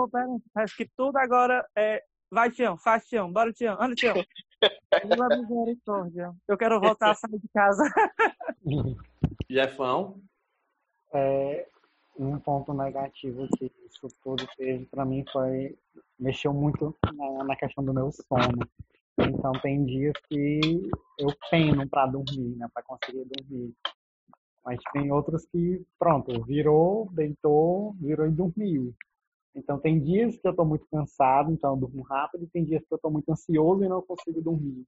Acho 0.54 0.76
que 0.76 0.90
tudo 0.96 1.16
agora 1.18 1.66
é. 1.76 2.02
Vai, 2.30 2.50
Tião, 2.50 2.78
faz, 2.78 3.06
Tião, 3.06 3.30
bora, 3.30 3.52
Tião, 3.52 3.76
anda, 3.80 3.94
Tião. 3.94 4.16
Eu 6.48 6.56
quero 6.56 6.80
voltar 6.80 7.10
a 7.10 7.14
sair 7.14 7.38
de 7.38 7.48
casa. 7.52 7.82
Jefão? 9.50 10.22
É, 11.12 11.66
um 12.18 12.38
ponto 12.38 12.72
negativo 12.72 13.46
que 13.58 13.70
isso 13.86 14.08
tudo 14.22 14.46
teve 14.56 14.86
para 14.86 15.04
mim 15.04 15.24
foi 15.30 15.76
mexeu 16.22 16.54
muito 16.54 16.96
na, 17.14 17.44
na, 17.44 17.56
questão 17.56 17.84
do 17.84 17.92
meu 17.92 18.10
sono. 18.12 18.58
Então 19.18 19.52
tem 19.60 19.84
dias 19.84 20.14
que 20.28 20.60
eu 21.18 21.28
peno 21.50 21.88
para 21.88 22.06
dormir, 22.06 22.56
né, 22.56 22.66
para 22.72 22.82
conseguir 22.84 23.24
dormir. 23.24 23.74
Mas 24.64 24.78
tem 24.92 25.10
outros 25.10 25.44
que, 25.46 25.84
pronto, 25.98 26.42
virou, 26.44 27.10
deitou, 27.12 27.94
virou 27.94 28.26
e 28.26 28.30
dormiu. 28.30 28.94
Então 29.54 29.78
tem 29.78 30.00
dias 30.00 30.38
que 30.38 30.46
eu 30.46 30.52
estou 30.52 30.64
muito 30.64 30.86
cansado, 30.90 31.52
então 31.52 31.72
eu 31.72 31.76
durmo 31.76 32.02
rápido, 32.02 32.44
e 32.44 32.48
tem 32.48 32.64
dias 32.64 32.82
que 32.86 32.94
eu 32.94 32.96
estou 32.96 33.10
muito 33.10 33.30
ansioso 33.30 33.84
e 33.84 33.88
não 33.88 34.00
consigo 34.00 34.40
dormir. 34.40 34.84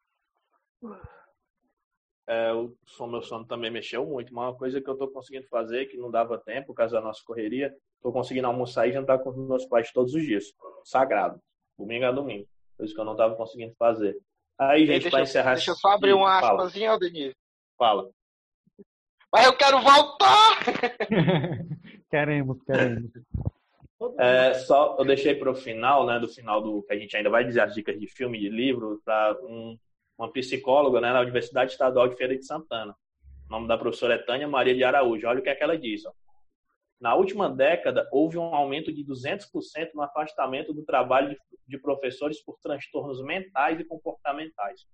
É, 2.26 2.52
o 2.52 2.74
som, 2.86 3.06
meu 3.06 3.22
sono 3.22 3.44
também 3.44 3.70
mexeu 3.70 4.06
muito. 4.06 4.32
Uma 4.32 4.54
coisa 4.54 4.80
que 4.80 4.88
eu 4.88 4.94
estou 4.94 5.10
conseguindo 5.10 5.46
fazer, 5.48 5.86
que 5.86 5.96
não 5.96 6.10
dava 6.10 6.38
tempo, 6.38 6.68
por 6.68 6.74
causa 6.74 6.96
da 6.96 7.02
nossa 7.02 7.22
correria, 7.24 7.74
estou 7.96 8.12
conseguindo 8.12 8.46
almoçar 8.46 8.88
e 8.88 8.92
jantar 8.92 9.18
com 9.18 9.30
os 9.30 9.36
meus 9.36 9.66
pais 9.66 9.92
todos 9.92 10.14
os 10.14 10.22
dias. 10.22 10.44
Sagrado. 10.84 11.38
Domingo 11.78 12.06
a 12.06 12.12
domingo. 12.12 12.46
Coisa 12.76 12.94
que 12.94 13.00
eu 13.00 13.04
não 13.04 13.12
estava 13.12 13.34
conseguindo 13.36 13.74
fazer. 13.78 14.16
Aí, 14.58 14.86
gente, 14.86 15.10
para 15.10 15.22
encerrar... 15.22 15.54
Deixa 15.54 15.72
eu 15.72 15.76
só 15.76 15.88
abrir 15.88 16.14
uma 16.14 16.38
aspasinha, 16.38 16.98
Denise. 16.98 17.34
Fala. 17.76 18.08
Mas 19.32 19.46
eu 19.46 19.56
quero 19.56 19.80
voltar! 19.80 20.64
queremos, 22.10 22.62
queremos. 22.64 23.10
É, 24.18 24.52
só 24.54 24.96
eu 24.98 25.04
deixei 25.04 25.34
para 25.34 25.50
o 25.50 25.54
final, 25.54 26.04
né, 26.04 26.18
do 26.18 26.28
final 26.28 26.60
do 26.60 26.82
que 26.82 26.92
a 26.92 26.98
gente 26.98 27.16
ainda 27.16 27.30
vai 27.30 27.42
dizer 27.42 27.60
as 27.60 27.72
dicas 27.72 27.98
de 27.98 28.06
filme, 28.06 28.38
de 28.38 28.50
livro, 28.50 29.00
para 29.02 29.38
um, 29.44 29.78
uma 30.18 30.32
psicóloga 30.32 31.00
né, 31.00 31.12
na 31.12 31.20
Universidade 31.20 31.72
Estadual 31.72 32.08
de 32.08 32.16
Feira 32.16 32.36
de 32.36 32.44
Santana. 32.44 32.94
O 33.48 33.52
nome 33.52 33.68
da 33.68 33.76
professora 33.76 34.14
é 34.14 34.18
Tânia 34.18 34.48
Maria 34.48 34.74
de 34.74 34.84
Araújo. 34.84 35.26
Olha 35.26 35.40
o 35.40 35.42
que, 35.42 35.48
é 35.48 35.54
que 35.54 35.62
ela 35.62 35.76
diz. 35.76 36.04
Ó. 36.06 36.12
Na 37.00 37.14
última 37.14 37.50
década, 37.50 38.08
houve 38.10 38.38
um 38.38 38.54
aumento 38.54 38.92
de 38.92 39.04
200% 39.04 39.90
no 39.94 40.02
afastamento 40.02 40.72
do 40.72 40.84
trabalho 40.84 41.36
de, 41.66 41.78
professores 41.78 42.42
por 42.42 42.58
transtornos 42.60 43.22
mentais 43.22 43.78
e 43.80 43.84
comportamentais. 43.84 44.86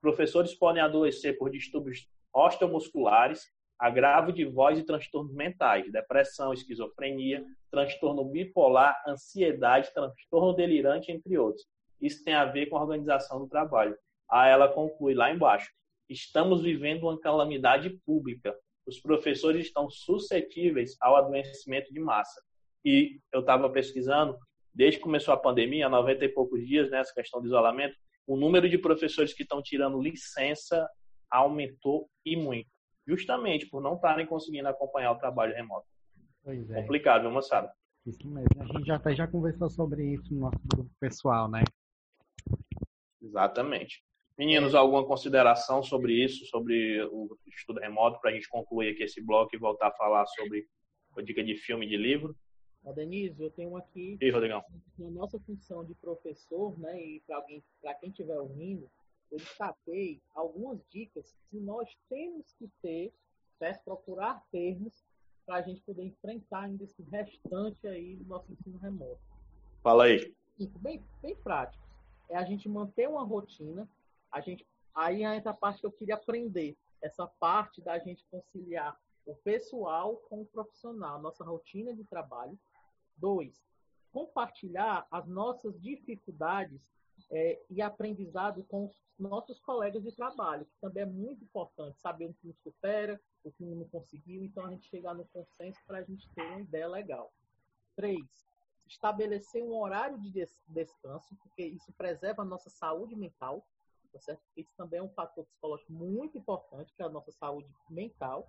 Professores 0.00 0.54
podem 0.54 0.82
adoecer 0.82 1.38
por 1.38 1.50
distúrbios 1.50 2.06
osteomusculares, 2.34 3.46
agravo 3.78 4.32
de 4.32 4.44
voz 4.44 4.78
e 4.78 4.84
transtornos 4.84 5.32
mentais, 5.32 5.90
depressão, 5.90 6.52
esquizofrenia, 6.52 7.44
transtorno 7.70 8.24
bipolar, 8.24 9.02
ansiedade, 9.08 9.92
transtorno 9.94 10.52
delirante, 10.52 11.10
entre 11.10 11.38
outros. 11.38 11.64
Isso 12.00 12.22
tem 12.24 12.34
a 12.34 12.44
ver 12.44 12.66
com 12.66 12.76
a 12.76 12.82
organização 12.82 13.38
do 13.38 13.48
trabalho. 13.48 13.96
Aí 14.30 14.50
ela 14.50 14.68
conclui 14.68 15.14
lá 15.14 15.32
embaixo: 15.32 15.70
estamos 16.08 16.62
vivendo 16.62 17.04
uma 17.04 17.18
calamidade 17.18 17.90
pública. 18.04 18.56
Os 18.86 19.00
professores 19.00 19.66
estão 19.66 19.88
suscetíveis 19.88 20.96
ao 21.00 21.16
adoecimento 21.16 21.92
de 21.92 22.00
massa. 22.00 22.40
E 22.84 23.18
eu 23.32 23.40
estava 23.40 23.70
pesquisando, 23.70 24.36
desde 24.74 24.98
que 24.98 25.04
começou 25.04 25.32
a 25.32 25.38
pandemia, 25.38 25.86
há 25.86 25.88
90 25.88 26.24
e 26.24 26.28
poucos 26.28 26.66
dias, 26.66 26.90
nessa 26.90 27.10
né, 27.10 27.22
questão 27.22 27.40
do 27.40 27.46
isolamento, 27.46 27.96
o 28.26 28.36
número 28.36 28.68
de 28.68 28.76
professores 28.76 29.32
que 29.32 29.42
estão 29.42 29.62
tirando 29.62 30.02
licença 30.02 30.86
aumentou 31.30 32.10
e 32.26 32.36
muito 32.36 32.68
justamente 33.06 33.66
por 33.66 33.82
não 33.82 33.94
estarem 33.94 34.26
conseguindo 34.26 34.68
acompanhar 34.68 35.12
o 35.12 35.18
trabalho 35.18 35.54
remoto. 35.54 35.86
Pois 36.42 36.70
é. 36.70 36.80
Complicado, 36.80 37.22
viu, 37.22 37.30
moçada? 37.30 37.72
Isso 38.06 38.26
mesmo. 38.28 38.62
A 38.62 38.66
gente 38.66 38.86
já 38.86 38.96
até 38.96 39.14
já 39.14 39.26
conversou 39.26 39.70
sobre 39.70 40.14
isso 40.14 40.34
no 40.34 40.40
nosso 40.40 40.58
grupo 40.66 40.90
pessoal, 41.00 41.48
né? 41.50 41.62
Exatamente. 43.22 44.02
Meninos, 44.36 44.74
alguma 44.74 45.06
consideração 45.06 45.80
sobre 45.80 46.12
isso, 46.12 46.44
sobre 46.46 47.00
o 47.04 47.38
estudo 47.46 47.78
remoto, 47.78 48.20
para 48.20 48.30
a 48.30 48.34
gente 48.34 48.48
concluir 48.48 48.92
aqui 48.92 49.04
esse 49.04 49.20
bloco 49.20 49.54
e 49.54 49.58
voltar 49.58 49.88
a 49.88 49.92
falar 49.92 50.26
sobre 50.26 50.66
a 51.16 51.22
dica 51.22 51.42
de 51.44 51.54
filme 51.54 51.86
e 51.86 51.88
de 51.88 51.96
livro? 51.96 52.36
A 52.84 52.90
Denise, 52.90 53.40
eu 53.40 53.50
tenho 53.50 53.76
aqui 53.76 54.18
e 54.20 54.30
Rodrigão? 54.30 54.62
na 54.98 55.10
nossa 55.10 55.38
função 55.38 55.84
de 55.84 55.94
professor, 55.94 56.78
né, 56.78 57.00
e 57.00 57.22
para 57.80 57.94
quem 57.94 58.10
estiver 58.10 58.38
ouvindo, 58.38 58.90
eu 59.30 59.38
destaquei 59.38 60.20
algumas 60.34 60.84
dicas 60.90 61.34
que 61.50 61.58
nós 61.60 61.88
temos 62.08 62.52
que 62.58 62.68
ter, 62.82 63.12
certo? 63.58 63.84
procurar 63.84 64.42
termos 64.50 65.04
para 65.46 65.56
a 65.56 65.62
gente 65.62 65.80
poder 65.82 66.02
enfrentar 66.02 66.62
ainda 66.62 66.84
esse 66.84 67.02
restante 67.04 67.86
aí 67.86 68.16
do 68.16 68.24
nosso 68.24 68.52
ensino 68.52 68.78
remoto. 68.78 69.20
Fala 69.82 70.04
aí. 70.04 70.34
Bem, 70.80 71.02
bem 71.22 71.36
prático. 71.36 71.84
É 72.28 72.36
a 72.36 72.44
gente 72.44 72.68
manter 72.68 73.08
uma 73.08 73.22
rotina, 73.22 73.88
a 74.34 74.40
gente 74.40 74.66
aí 74.94 75.22
entra 75.22 75.52
a 75.52 75.54
parte 75.54 75.80
que 75.80 75.86
eu 75.86 75.92
queria 75.92 76.16
aprender, 76.16 76.76
essa 77.00 77.26
parte 77.26 77.80
da 77.80 77.98
gente 77.98 78.24
conciliar 78.30 78.98
o 79.24 79.34
pessoal 79.36 80.16
com 80.28 80.42
o 80.42 80.46
profissional, 80.46 81.20
nossa 81.20 81.44
rotina 81.44 81.94
de 81.94 82.04
trabalho, 82.04 82.58
Dois, 83.16 83.62
compartilhar 84.10 85.06
as 85.08 85.26
nossas 85.26 85.80
dificuldades 85.80 86.80
é, 87.30 87.60
e 87.70 87.80
aprendizado 87.80 88.64
com 88.64 88.86
os 88.86 89.00
nossos 89.16 89.60
colegas 89.60 90.02
de 90.02 90.10
trabalho, 90.12 90.64
que 90.64 90.80
também 90.80 91.04
é 91.04 91.06
muito 91.06 91.44
importante 91.44 92.00
saber 92.00 92.26
o 92.26 92.34
que 92.34 92.48
nos 92.48 92.58
supera, 92.58 93.20
o 93.44 93.52
que 93.52 93.64
não 93.64 93.88
conseguiu, 93.88 94.42
então 94.42 94.66
a 94.66 94.70
gente 94.70 94.88
chegar 94.88 95.14
no 95.14 95.24
consenso 95.26 95.78
para 95.86 95.98
a 95.98 96.02
gente 96.02 96.28
ter 96.30 96.42
uma 96.42 96.60
ideia 96.60 96.88
legal. 96.88 97.32
Três, 97.94 98.44
estabelecer 98.88 99.62
um 99.62 99.76
horário 99.76 100.18
de 100.20 100.30
descanso, 100.68 101.36
porque 101.36 101.64
isso 101.64 101.92
preserva 101.92 102.42
a 102.42 102.46
nossa 102.46 102.68
saúde 102.68 103.14
mental, 103.14 103.64
tá 104.14 104.20
certo? 104.20 104.40
Isso 104.56 104.70
também 104.76 105.00
é 105.00 105.02
um 105.02 105.10
fator 105.10 105.44
psicológico 105.44 105.92
muito 105.92 106.38
importante 106.38 106.94
para 106.96 107.06
a 107.06 107.10
nossa 107.10 107.32
saúde 107.32 107.68
mental. 107.90 108.46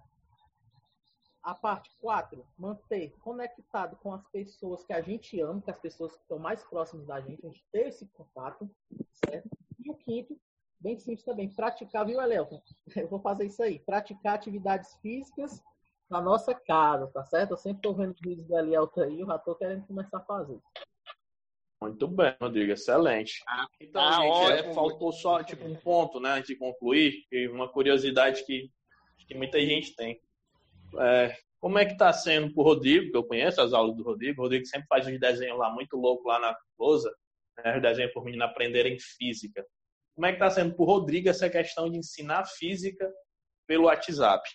A 1.41 1.55
parte 1.55 1.91
quatro, 1.99 2.45
manter 2.57 3.11
conectado 3.20 3.95
com 3.97 4.13
as 4.13 4.28
pessoas 4.30 4.84
que 4.84 4.93
a 4.93 5.01
gente 5.01 5.39
ama, 5.41 5.61
com 5.61 5.72
as 5.72 5.80
pessoas 5.80 6.16
que 6.16 6.22
estão 6.22 6.39
mais 6.39 6.63
próximas 6.63 7.05
da 7.07 7.20
gente, 7.20 7.45
a 7.45 7.49
gente 7.49 7.66
ter 7.72 7.88
esse 7.88 8.05
contato, 8.07 8.70
certo? 9.26 9.49
E 9.80 9.91
o 9.91 9.95
quinto, 9.95 10.39
bem 10.80 10.97
simples 10.97 11.26
também, 11.26 11.51
praticar, 11.51 12.05
viu, 12.05 12.22
Elelton? 12.22 12.61
Eu 12.95 13.07
vou 13.07 13.20
fazer 13.20 13.45
isso 13.45 13.61
aí, 13.61 13.80
praticar 13.80 14.36
atividades 14.36 14.95
físicas 14.97 15.61
na 16.09 16.22
nossa 16.22 16.53
casa, 16.53 17.07
tá 17.07 17.24
certo? 17.24 17.51
Eu 17.51 17.57
sempre 17.57 17.80
estou 17.80 17.95
vendo 17.95 18.16
vídeos 18.22 18.47
do 18.47 18.57
Elielton 18.57 19.01
aí, 19.01 19.20
eu 19.20 19.26
já 19.26 19.36
estou 19.36 19.55
querendo 19.55 19.88
começar 19.88 20.18
a 20.18 20.26
fazer. 20.26 20.61
Muito 21.89 22.07
bem, 22.07 22.36
Rodrigo, 22.41 22.71
excelente. 22.71 23.43
Ah, 23.47 23.67
então, 23.79 24.01
ah, 24.01 24.47
gente, 24.47 24.69
é, 24.69 24.73
faltou 24.73 25.11
só 25.11 25.43
tipo 25.43 25.65
um 25.65 25.75
ponto, 25.75 26.19
né, 26.19 26.31
antes 26.31 26.47
de 26.47 26.55
concluir, 26.55 27.25
e 27.31 27.47
uma 27.47 27.71
curiosidade 27.71 28.43
que, 28.45 28.71
que 29.27 29.36
muita 29.36 29.59
gente 29.59 29.95
tem. 29.95 30.19
É, 30.99 31.38
como 31.59 31.77
é 31.77 31.86
que 31.86 31.93
está 31.93 32.11
sendo 32.11 32.53
para 32.53 32.61
o 32.61 32.63
Rodrigo, 32.63 33.11
que 33.11 33.17
eu 33.17 33.23
conheço 33.23 33.61
as 33.61 33.73
aulas 33.73 33.95
do 33.95 34.03
Rodrigo, 34.03 34.41
o 34.41 34.43
Rodrigo 34.43 34.65
sempre 34.65 34.88
faz 34.88 35.07
uns 35.07 35.19
desenhos 35.19 35.57
lá 35.57 35.69
muito 35.71 35.95
louco 35.95 36.27
lá 36.27 36.39
na 36.39 36.57
lousa, 36.77 37.13
né, 37.57 37.75
os 37.75 37.81
desenhos 37.81 38.13
por 38.13 38.23
menino 38.23 38.43
aprenderem 38.43 38.97
física. 38.99 39.65
Como 40.15 40.25
é 40.25 40.29
que 40.29 40.38
está 40.38 40.49
sendo 40.49 40.75
para 40.75 40.83
o 40.83 40.88
Rodrigo 40.88 41.29
essa 41.29 41.49
questão 41.49 41.89
de 41.89 41.97
ensinar 41.97 42.45
física 42.45 43.11
pelo 43.67 43.86
WhatsApp? 43.86 44.47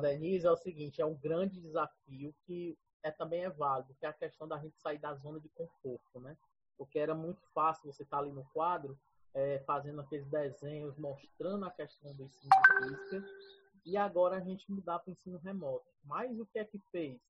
Denise, 0.00 0.46
é 0.46 0.50
o 0.50 0.56
seguinte, 0.56 1.00
é 1.00 1.06
um 1.06 1.14
grande 1.14 1.60
desafio 1.60 2.34
que 2.46 2.76
é, 3.02 3.10
também 3.10 3.44
é 3.44 3.50
válido, 3.50 3.94
que 3.94 4.06
é 4.06 4.08
a 4.08 4.12
questão 4.12 4.46
da 4.46 4.58
gente 4.58 4.78
sair 4.80 4.98
da 4.98 5.14
zona 5.14 5.40
de 5.40 5.48
conforto, 5.50 6.20
né? 6.20 6.36
Porque 6.76 6.98
era 6.98 7.14
muito 7.14 7.42
fácil 7.52 7.92
você 7.92 8.02
estar 8.02 8.18
tá 8.18 8.22
ali 8.22 8.32
no 8.32 8.44
quadro, 8.52 8.98
é, 9.34 9.58
fazendo 9.60 10.00
aqueles 10.00 10.28
desenhos, 10.28 10.96
mostrando 10.96 11.64
a 11.64 11.70
questão 11.70 12.14
do 12.14 12.24
ensino 12.24 12.50
de 12.88 12.98
física, 13.08 13.24
e 13.84 13.96
agora 13.96 14.36
a 14.36 14.40
gente 14.40 14.70
mudar 14.70 14.98
para 14.98 15.10
o 15.10 15.12
ensino 15.12 15.38
remoto. 15.38 15.86
Mas 16.04 16.38
o 16.38 16.46
que 16.46 16.58
é 16.58 16.64
que 16.64 16.78
fez? 16.90 17.20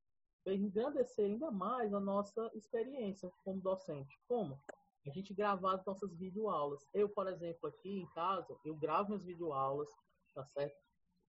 Fez 0.45 0.61
engrandecer 0.61 1.25
ainda 1.25 1.51
mais 1.51 1.95
a 1.95 2.01
nossa 2.01 2.51
experiência 2.55 3.31
como 3.45 3.61
docente. 3.61 4.19
Como? 4.29 4.59
a 5.07 5.11
gente 5.11 5.35
gravar 5.35 5.75
as 5.75 5.85
nossas 5.85 6.15
videoaulas. 6.15 6.87
Eu, 6.95 7.09
por 7.09 7.27
exemplo, 7.27 7.69
aqui 7.69 8.01
em 8.01 8.07
casa, 8.15 8.57
eu 8.65 8.75
gravo 8.75 9.09
minhas 9.09 9.25
videoaulas, 9.25 9.89
tá 10.35 10.45
certo? 10.47 10.77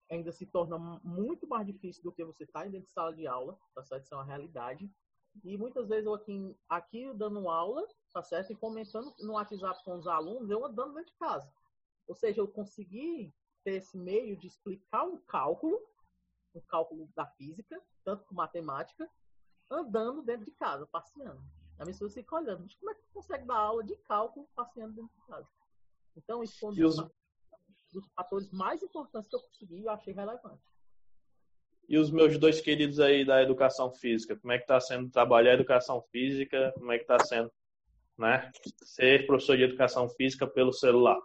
Ainda 0.09 0.31
se 0.31 0.45
torna 0.45 0.77
muito 1.03 1.47
mais 1.47 1.65
difícil 1.65 2.03
do 2.03 2.11
que 2.11 2.25
você 2.25 2.43
estar 2.43 2.63
tá 2.63 2.65
dentro 2.65 2.87
de 2.87 2.91
sala 2.91 3.13
de 3.13 3.27
aula, 3.27 3.59
tá 3.75 3.83
certo? 3.83 4.03
Isso 4.03 4.13
é 4.13 4.17
uma 4.17 4.25
realidade. 4.25 4.91
E 5.43 5.57
muitas 5.57 5.87
vezes 5.87 6.05
eu 6.05 6.13
aqui, 6.13 6.57
aqui 6.67 7.13
dando 7.13 7.47
aula, 7.47 7.87
tá 8.11 8.23
certo? 8.23 8.51
E 8.51 8.55
comentando 8.55 9.13
no 9.19 9.33
WhatsApp 9.33 9.83
com 9.83 9.97
os 9.97 10.07
alunos, 10.07 10.49
eu 10.49 10.65
andando 10.65 10.95
dentro 10.95 11.11
de 11.11 11.17
casa. 11.17 11.51
Ou 12.07 12.15
seja, 12.15 12.41
eu 12.41 12.47
consegui 12.47 13.33
ter 13.63 13.75
esse 13.75 13.97
meio 13.97 14.35
de 14.35 14.47
explicar 14.47 15.03
um 15.03 15.17
cálculo, 15.17 15.79
um 16.55 16.61
cálculo 16.61 17.07
da 17.15 17.25
física, 17.25 17.79
tanto 18.03 18.25
com 18.25 18.33
matemática, 18.33 19.07
andando 19.69 20.23
dentro 20.23 20.45
de 20.45 20.51
casa, 20.51 20.87
passeando. 20.87 21.41
A 21.77 21.83
minha 21.83 21.91
esposa 21.91 22.15
fica 22.15 22.35
olhando, 22.35 22.63
mas 22.63 22.73
como 22.75 22.91
é 22.91 22.95
que 22.95 23.01
consegue 23.13 23.45
dar 23.45 23.57
aula 23.57 23.83
de 23.83 23.95
cálculo 23.97 24.49
passeando 24.55 24.95
dentro 24.95 25.15
de 25.15 25.27
casa? 25.27 25.47
Então, 26.17 26.43
isso 26.43 26.71
dos, 26.71 26.97
os... 26.97 27.11
dos 27.91 28.07
fatores 28.15 28.49
mais 28.51 28.81
importantes 28.83 29.29
que 29.29 29.35
eu 29.35 29.41
consegui 29.41 29.79
e 29.79 29.85
eu 29.85 29.91
achei 29.91 30.13
relevante. 30.13 30.61
E 31.87 31.97
os 31.97 32.11
meus 32.11 32.37
dois 32.37 32.61
queridos 32.61 32.99
aí 32.99 33.25
da 33.25 33.41
educação 33.41 33.91
física, 33.91 34.35
como 34.35 34.53
é 34.53 34.57
que 34.57 34.63
está 34.63 34.79
sendo 34.79 35.09
trabalhar 35.09 35.51
a 35.51 35.55
educação 35.55 36.01
física? 36.11 36.71
Como 36.77 36.91
é 36.91 36.97
que 36.97 37.03
está 37.03 37.17
sendo, 37.19 37.51
né? 38.17 38.51
Ser 38.83 39.25
professor 39.25 39.57
de 39.57 39.63
educação 39.63 40.07
física 40.09 40.45
pelo 40.45 40.71
celular? 40.71 41.19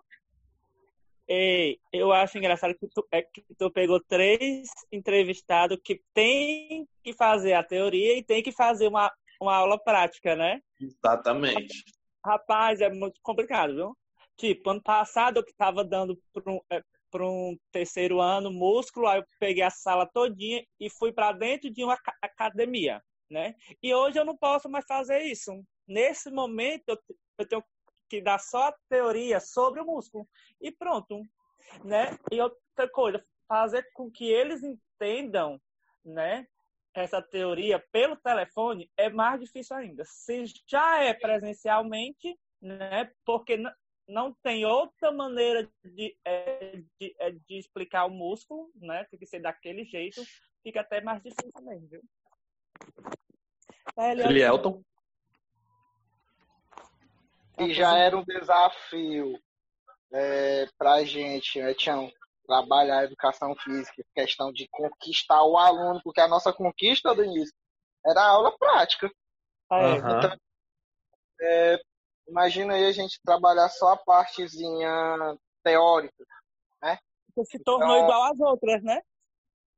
Ei, 1.28 1.78
eu 1.92 2.12
acho 2.12 2.38
engraçado 2.38 2.74
que 2.74 2.86
tu, 2.88 3.06
é 3.10 3.22
que 3.22 3.44
tu 3.58 3.70
pegou 3.70 4.00
três 4.00 4.68
entrevistados 4.92 5.78
que 5.82 6.02
tem 6.14 6.86
que 7.02 7.12
fazer 7.12 7.54
a 7.54 7.64
teoria 7.64 8.16
e 8.16 8.22
tem 8.22 8.42
que 8.42 8.52
fazer 8.52 8.88
uma 8.88 9.10
uma 9.40 9.54
aula 9.56 9.78
prática, 9.78 10.34
né? 10.34 10.60
Exatamente. 10.80 11.84
Rapaz, 12.24 12.80
é 12.80 12.90
muito 12.90 13.20
complicado, 13.22 13.74
viu? 13.74 13.96
Tipo, 14.37 14.70
ano 14.70 14.82
passado 14.82 15.39
eu 15.39 15.45
que 15.45 15.53
estava 15.53 15.85
dando 15.85 16.20
para 16.32 16.53
um, 16.53 16.61
é, 16.70 16.82
um 17.22 17.57
terceiro 17.70 18.20
ano 18.20 18.53
músculo, 18.53 19.07
aí 19.07 19.20
eu 19.20 19.26
peguei 19.39 19.62
a 19.62 19.70
sala 19.70 20.07
todinha 20.07 20.64
e 20.80 20.91
fui 20.91 21.12
para 21.12 21.32
dentro 21.32 21.70
de 21.70 21.85
uma 21.85 21.97
academia, 22.20 23.03
né? 23.30 23.55
E 23.82 23.95
hoje 23.95 24.18
eu 24.18 24.24
não 24.24 24.37
posso 24.37 24.68
mais 24.68 24.85
fazer 24.87 25.20
isso. 25.22 25.53
Nesse 25.87 26.30
momento 26.30 26.89
eu, 26.89 26.99
eu 27.39 27.49
tenho 27.49 27.64
que 28.09 28.20
dar 28.20 28.39
só 28.39 28.68
a 28.68 28.76
teoria 28.89 29.41
sobre 29.41 29.80
o 29.80 29.87
músculo 29.87 30.28
e 30.61 30.72
pronto, 30.72 31.22
né? 31.85 32.18
E 32.32 32.41
outra 32.41 32.89
coisa, 32.91 33.24
fazer 33.47 33.89
com 33.93 34.11
que 34.11 34.24
eles 34.26 34.62
entendam, 34.62 35.61
né? 36.05 36.47
essa 36.95 37.20
teoria 37.20 37.85
pelo 37.91 38.16
telefone 38.16 38.89
é 38.97 39.11
mais 39.11 39.41
difícil 39.41 39.76
ainda. 39.76 40.05
Se 40.07 40.45
já 40.66 41.03
é 41.03 41.12
presencialmente, 41.12 42.39
né, 42.62 43.11
porque 43.24 43.61
não 44.07 44.32
tem 44.42 44.64
outra 44.64 45.11
maneira 45.11 45.68
de, 45.84 46.16
é, 46.24 46.82
de, 47.00 47.16
é, 47.18 47.30
de, 47.30 47.59
explicar 47.59 48.05
o 48.05 48.11
músculo, 48.11 48.70
né? 48.76 49.05
Tem 49.05 49.18
que 49.18 49.26
ser 49.26 49.40
daquele 49.40 49.84
jeito, 49.84 50.22
fica 50.62 50.80
até 50.80 51.00
mais 51.00 51.22
difícil 51.22 51.62
mesmo, 51.62 51.88
viu? 51.88 52.02
Elielton. 53.96 54.82
E 57.59 57.72
já 57.72 57.96
era 57.96 58.16
um 58.16 58.24
desafio 58.24 59.40
é, 60.12 60.66
para 60.76 60.94
a 60.94 61.05
gente, 61.05 61.61
né, 61.61 61.72
Tião? 61.74 62.11
trabalhar 62.46 63.00
a 63.00 63.05
educação 63.05 63.55
física, 63.57 64.05
questão 64.14 64.52
de 64.52 64.68
conquistar 64.68 65.42
o 65.42 65.57
aluno, 65.57 66.00
porque 66.02 66.20
a 66.20 66.28
nossa 66.28 66.52
conquista 66.52 67.14
do 67.14 67.24
início 67.24 67.55
era 68.07 68.20
a 68.20 68.28
aula 68.28 68.57
prática. 68.59 69.11
Uhum. 69.70 69.96
Então, 69.96 70.36
é, 71.40 71.80
imagina 72.29 72.75
aí 72.75 72.87
a 72.87 72.93
gente 72.93 73.20
trabalhar 73.25 73.68
só 73.68 73.93
a 73.93 73.97
partezinha 73.97 75.37
teórica, 75.62 76.25
né? 76.83 76.99
Você 77.35 77.59
se 77.59 77.64
tornou 77.64 77.97
então, 77.97 78.05
igual 78.05 78.33
às 78.33 78.41
outras, 78.41 78.83
né? 78.83 79.01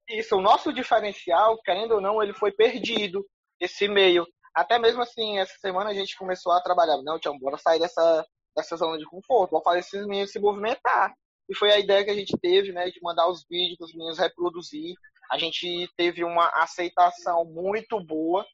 Isso, 0.09 0.37
o 0.37 0.41
nosso 0.41 0.73
diferencial, 0.73 1.61
querendo 1.63 1.97
ou 1.97 2.01
não, 2.01 2.23
ele 2.23 2.33
foi 2.33 2.53
perdido, 2.53 3.27
esse 3.61 3.89
meio. 3.89 4.27
Até 4.55 4.79
mesmo 4.79 5.03
assim, 5.03 5.39
essa 5.39 5.55
semana 5.59 5.91
a 5.91 5.95
gente 5.95 6.17
começou 6.17 6.53
a 6.53 6.63
trabalhar. 6.63 7.03
Não, 7.03 7.19
Tião, 7.19 7.39
bora 7.39 7.59
sair 7.59 7.79
dessa, 7.79 8.25
dessa 8.55 8.77
zona 8.77 8.99
de 8.99 9.05
conforto, 9.05 9.51
vamos 9.51 9.65
fazer 9.65 9.81
esses 9.81 10.07
meninos 10.07 10.31
se 10.31 10.39
movimentar. 10.39 11.13
E 11.49 11.55
foi 11.55 11.73
a 11.73 11.79
ideia 11.79 12.05
que 12.05 12.11
a 12.11 12.15
gente 12.15 12.37
teve, 12.41 12.73
né, 12.73 12.89
de 12.91 13.01
mandar 13.03 13.29
os 13.29 13.45
vídeos 13.49 13.77
para 13.79 13.85
os 13.85 13.95
meninos 13.95 14.19
reproduzir. 14.19 14.95
A 15.31 15.39
gente 15.39 15.89
teve 15.97 16.25
uma 16.25 16.49
aceitação 16.55 17.45
muito 17.45 18.01
boa. 18.01 18.45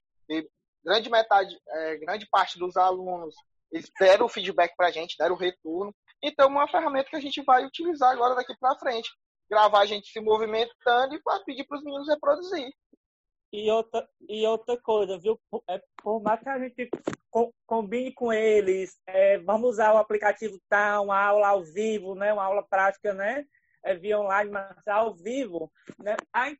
grande 0.84 1.10
metade, 1.10 1.56
é, 1.68 1.96
grande 1.98 2.26
parte 2.30 2.58
dos 2.58 2.76
alunos 2.76 3.34
eles 3.72 3.90
deram 3.98 4.26
o 4.26 4.28
feedback 4.28 4.74
para 4.76 4.88
a 4.88 4.90
gente, 4.90 5.16
deram 5.18 5.34
o 5.34 5.38
retorno. 5.38 5.94
Então, 6.22 6.48
uma 6.48 6.68
ferramenta 6.68 7.08
que 7.08 7.16
a 7.16 7.20
gente 7.20 7.42
vai 7.42 7.64
utilizar 7.64 8.12
agora 8.12 8.34
daqui 8.34 8.54
para 8.60 8.78
frente. 8.78 9.10
Gravar 9.50 9.80
a 9.80 9.86
gente 9.86 10.10
se 10.10 10.20
movimentando 10.20 11.14
e 11.14 11.22
pedir 11.44 11.64
para 11.64 11.78
os 11.78 11.84
meninos 11.84 12.08
reproduzir. 12.08 12.70
E 13.52 13.70
outra, 13.70 14.08
e 14.28 14.46
outra 14.46 14.80
coisa, 14.80 15.18
viu? 15.18 15.38
É, 15.68 15.80
por 16.02 16.22
mais 16.22 16.40
que 16.40 16.48
a 16.48 16.58
gente 16.58 16.88
combine 17.66 18.12
com 18.14 18.32
eles, 18.32 18.98
é, 19.06 19.38
vamos 19.38 19.70
usar 19.70 19.92
o 19.92 19.98
aplicativo 19.98 20.58
tal, 20.70 21.04
uma 21.04 21.22
aula 21.22 21.48
ao 21.48 21.62
vivo, 21.62 22.14
né? 22.14 22.32
Uma 22.32 22.44
aula 22.44 22.62
prática, 22.62 23.12
né? 23.12 23.44
É, 23.84 23.94
via 23.94 24.18
online, 24.18 24.50
mas 24.50 24.86
ao 24.86 25.14
vivo, 25.14 25.70
né? 25.98 26.16
A 26.32 26.50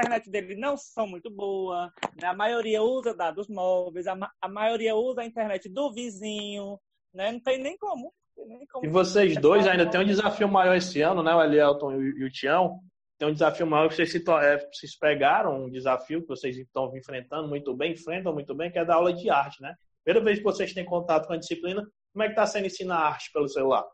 internet 0.00 0.30
deles 0.30 0.58
não 0.58 0.76
são 0.76 1.06
muito 1.06 1.30
boa, 1.30 1.92
né? 2.20 2.28
a 2.28 2.34
maioria 2.34 2.82
usa 2.82 3.14
dados 3.14 3.48
móveis, 3.48 4.06
a, 4.06 4.16
a 4.40 4.48
maioria 4.48 4.96
usa 4.96 5.20
a 5.20 5.26
internet 5.26 5.68
do 5.68 5.92
vizinho, 5.92 6.78
né? 7.14 7.32
Não 7.32 7.40
tem 7.40 7.62
nem 7.62 7.76
como. 7.76 8.12
Nem 8.36 8.66
como 8.66 8.84
e 8.84 8.88
vocês 8.88 9.36
dois 9.36 9.66
ainda 9.66 9.88
têm 9.88 10.00
um 10.00 10.06
desafio 10.06 10.48
maior 10.48 10.74
esse 10.74 11.00
ano, 11.02 11.22
né? 11.22 11.34
O 11.34 11.42
Elielton 11.42 11.92
e 11.92 11.96
o, 11.96 12.18
e 12.18 12.24
o 12.24 12.30
Tião, 12.30 12.80
tem 13.18 13.28
um 13.28 13.32
desafio 13.32 13.66
maior 13.66 13.88
que 13.88 13.94
vocês, 13.94 14.10
se, 14.10 14.18
é, 14.18 14.58
vocês 14.72 14.98
pegaram, 14.98 15.64
um 15.64 15.70
desafio 15.70 16.22
que 16.22 16.28
vocês 16.28 16.56
estão 16.56 16.90
enfrentando 16.96 17.46
muito 17.46 17.72
bem, 17.76 17.92
enfrentam 17.92 18.32
muito 18.32 18.54
bem, 18.54 18.70
que 18.70 18.78
é 18.78 18.84
da 18.84 18.96
aula 18.96 19.12
de 19.12 19.30
arte, 19.30 19.62
né? 19.62 19.74
Primeira 20.02 20.24
vez 20.24 20.38
que 20.38 20.44
vocês 20.44 20.72
têm 20.72 20.84
contato 20.84 21.28
com 21.28 21.34
a 21.34 21.36
disciplina, 21.36 21.86
como 22.12 22.24
é 22.24 22.26
que 22.26 22.32
está 22.32 22.46
sendo 22.46 22.66
ensinar 22.66 22.96
arte 22.96 23.30
pelo 23.32 23.48
celular? 23.48 23.84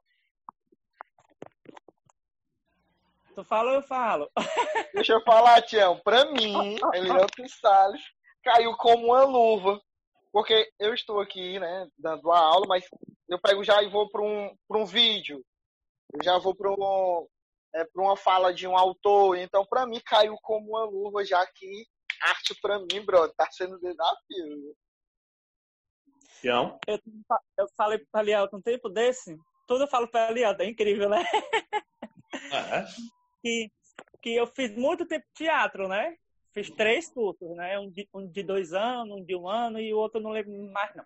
Tu 3.38 3.44
fala 3.44 3.70
ou 3.70 3.76
eu 3.76 3.82
falo? 3.82 4.28
Deixa 4.92 5.12
eu 5.12 5.22
falar, 5.22 5.62
Tião. 5.62 5.96
Para 6.00 6.24
mim, 6.32 6.76
Elielton 6.92 7.46
Salles, 7.46 8.02
caiu 8.42 8.76
como 8.76 9.06
uma 9.06 9.22
luva. 9.22 9.80
Porque 10.32 10.68
eu 10.76 10.92
estou 10.92 11.20
aqui, 11.20 11.56
né, 11.60 11.86
dando 11.96 12.32
a 12.32 12.38
aula, 12.40 12.66
mas 12.66 12.84
eu 13.28 13.40
pego 13.40 13.62
já 13.62 13.80
e 13.80 13.88
vou 13.88 14.10
para 14.10 14.22
um, 14.22 14.52
um 14.68 14.84
vídeo. 14.84 15.40
Eu 16.12 16.24
já 16.24 16.36
vou 16.36 16.52
para 16.52 16.68
um, 16.68 17.28
é, 17.76 17.86
uma 17.94 18.16
fala 18.16 18.52
de 18.52 18.66
um 18.66 18.76
autor. 18.76 19.36
Então, 19.38 19.64
para 19.64 19.86
mim, 19.86 20.00
caiu 20.04 20.36
como 20.42 20.70
uma 20.70 20.84
luva, 20.84 21.24
já 21.24 21.46
que 21.46 21.86
arte, 22.20 22.60
para 22.60 22.80
mim, 22.80 23.04
bro, 23.06 23.32
tá 23.34 23.48
sendo 23.52 23.78
desafio. 23.78 24.74
Tião? 26.40 26.76
Eu, 26.88 26.98
eu 27.56 27.68
falei 27.76 28.04
para 28.10 28.22
Liel 28.22 28.48
um 28.52 28.60
tempo 28.60 28.88
desse, 28.88 29.38
tudo 29.68 29.84
eu 29.84 29.88
falo 29.88 30.08
para 30.08 30.32
Liel, 30.32 30.56
é 30.58 30.66
incrível, 30.66 31.08
né? 31.08 31.24
É. 32.52 33.17
que, 33.42 33.70
que 34.22 34.34
eu 34.34 34.46
fiz 34.46 34.74
muito 34.74 35.06
tempo 35.06 35.26
teatro, 35.34 35.88
né? 35.88 36.16
Fiz 36.52 36.70
três 36.70 37.10
cursos, 37.10 37.56
né? 37.56 37.78
Um 37.78 37.90
de, 37.90 38.08
um 38.12 38.26
de 38.26 38.42
dois 38.42 38.72
anos, 38.72 39.20
um 39.20 39.24
de 39.24 39.36
um 39.36 39.48
ano 39.48 39.78
e 39.80 39.92
o 39.92 39.98
outro 39.98 40.20
não 40.20 40.30
lembro 40.30 40.52
mais, 40.72 40.94
não. 40.94 41.04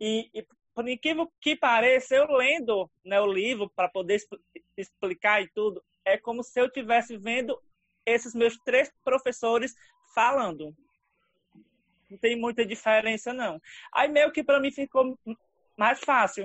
E, 0.00 0.30
e 0.34 0.46
por 0.74 0.88
incrível 0.88 1.30
que 1.40 1.54
pareça, 1.54 2.14
eu 2.14 2.26
lendo 2.32 2.90
né, 3.04 3.20
o 3.20 3.26
livro 3.26 3.70
para 3.70 3.88
poder 3.88 4.20
explicar 4.76 5.42
e 5.42 5.48
tudo, 5.48 5.84
é 6.04 6.16
como 6.16 6.42
se 6.42 6.60
eu 6.60 6.66
estivesse 6.66 7.16
vendo 7.16 7.60
esses 8.04 8.34
meus 8.34 8.56
três 8.64 8.90
professores 9.04 9.74
falando. 10.14 10.74
Não 12.10 12.18
tem 12.18 12.36
muita 12.36 12.64
diferença, 12.64 13.32
não. 13.32 13.60
Aí 13.92 14.08
meio 14.08 14.32
que 14.32 14.42
para 14.42 14.60
mim 14.60 14.70
ficou 14.70 15.16
mais 15.76 16.00
fácil. 16.00 16.44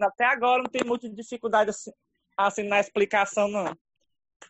Até 0.00 0.24
agora 0.24 0.62
não 0.62 0.70
tem 0.70 0.84
muita 0.84 1.08
dificuldade 1.08 1.70
assim, 1.70 1.92
assim 2.36 2.62
na 2.64 2.80
explicação, 2.80 3.48
não. 3.48 3.76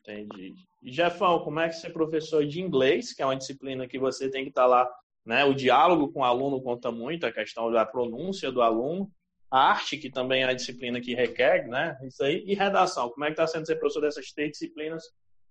Entendi. 0.01 0.55
Jefão, 0.85 1.41
como 1.41 1.61
é 1.61 1.69
que 1.69 1.77
ser 1.77 1.91
professor 1.91 2.45
de 2.45 2.61
inglês, 2.61 3.13
que 3.13 3.23
é 3.23 3.27
uma 3.27 3.37
disciplina 3.37 3.87
que 3.87 3.99
você 3.99 4.31
tem 4.31 4.43
que 4.43 4.51
estar 4.51 4.63
tá 4.63 4.67
lá, 4.67 4.91
né? 5.25 5.45
O 5.45 5.55
diálogo 5.55 6.13
com 6.13 6.21
o 6.21 6.25
aluno 6.25 6.61
conta 6.61 6.91
muito, 6.91 7.27
a 7.27 7.33
questão 7.33 7.71
da 7.71 7.87
pronúncia 7.87 8.51
do 8.51 8.63
aluno, 8.63 9.11
a 9.51 9.71
arte, 9.71 9.99
que 9.99 10.11
também 10.11 10.43
é 10.43 10.47
a 10.47 10.55
disciplina 10.55 11.01
que 11.01 11.15
requer, 11.15 11.69
né? 11.69 11.97
Isso 12.03 12.25
aí, 12.25 12.43
e 12.47 12.55
redação. 12.55 13.11
Como 13.11 13.25
é 13.25 13.29
que 13.29 13.35
está 13.35 13.47
sendo 13.47 13.67
ser 13.67 13.77
professor 13.77 14.01
dessas 14.01 14.33
três 14.33 14.53
disciplinas 14.53 15.05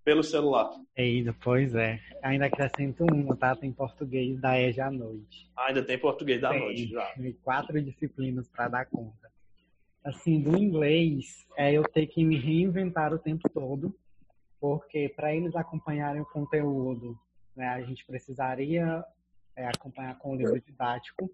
pelo 0.03 0.23
celular? 0.23 0.69
Eita, 0.95 1.35
pois 1.41 1.75
é. 1.75 1.99
Ainda 2.23 2.47
acrescento 2.47 3.05
uma, 3.05 3.35
tá? 3.35 3.55
Tem 3.55 3.71
português 3.71 4.39
da 4.41 4.59
EJA 4.59 4.87
à 4.87 4.91
noite. 4.91 5.49
Ah, 5.55 5.67
ainda 5.67 5.83
tem 5.83 5.97
português 5.97 6.41
da 6.41 6.49
tem, 6.49 6.59
noite, 6.59 6.87
já. 6.87 7.05
Tem 7.13 7.31
quatro 7.43 7.81
disciplinas 7.81 8.49
para 8.49 8.67
dar 8.67 8.85
conta. 8.85 9.31
Assim, 10.03 10.41
do 10.41 10.57
inglês, 10.57 11.45
é 11.55 11.71
eu 11.71 11.83
ter 11.83 12.07
que 12.07 12.23
me 12.23 12.35
reinventar 12.37 13.13
o 13.13 13.19
tempo 13.19 13.47
todo 13.53 13.95
porque 14.61 15.09
para 15.15 15.35
eles 15.35 15.55
acompanharem 15.55 16.21
o 16.21 16.25
conteúdo, 16.25 17.19
né, 17.55 17.67
a 17.67 17.81
gente 17.81 18.05
precisaria 18.05 19.03
é, 19.55 19.67
acompanhar 19.67 20.17
com 20.19 20.33
o 20.33 20.35
livro 20.35 20.61
didático, 20.61 21.29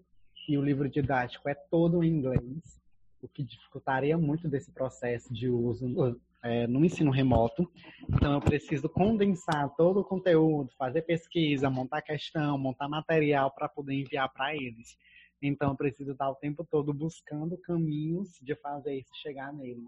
e 0.48 0.56
o 0.56 0.64
livro 0.64 0.88
didático 0.88 1.46
é 1.46 1.54
todo 1.54 2.02
em 2.02 2.08
inglês, 2.08 2.80
o 3.20 3.28
que 3.28 3.44
dificultaria 3.44 4.16
muito 4.16 4.48
desse 4.48 4.72
processo 4.72 5.32
de 5.32 5.46
uso 5.46 6.18
é, 6.42 6.66
no 6.66 6.82
ensino 6.82 7.10
remoto. 7.10 7.70
Então, 8.08 8.32
eu 8.32 8.40
preciso 8.40 8.88
condensar 8.88 9.68
todo 9.76 10.00
o 10.00 10.04
conteúdo, 10.04 10.72
fazer 10.78 11.02
pesquisa, 11.02 11.68
montar 11.68 12.00
questão, 12.00 12.56
montar 12.56 12.88
material 12.88 13.50
para 13.50 13.68
poder 13.68 13.94
enviar 13.94 14.32
para 14.32 14.54
eles. 14.54 14.96
Então, 15.42 15.72
eu 15.72 15.76
preciso 15.76 16.12
estar 16.12 16.30
o 16.30 16.36
tempo 16.36 16.64
todo 16.64 16.94
buscando 16.94 17.58
caminhos 17.58 18.30
de 18.40 18.54
fazer 18.56 18.94
isso 18.94 19.10
chegar 19.20 19.52
neles. 19.52 19.84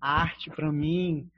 A 0.00 0.22
arte, 0.22 0.50
para 0.50 0.72
mim, 0.72 1.30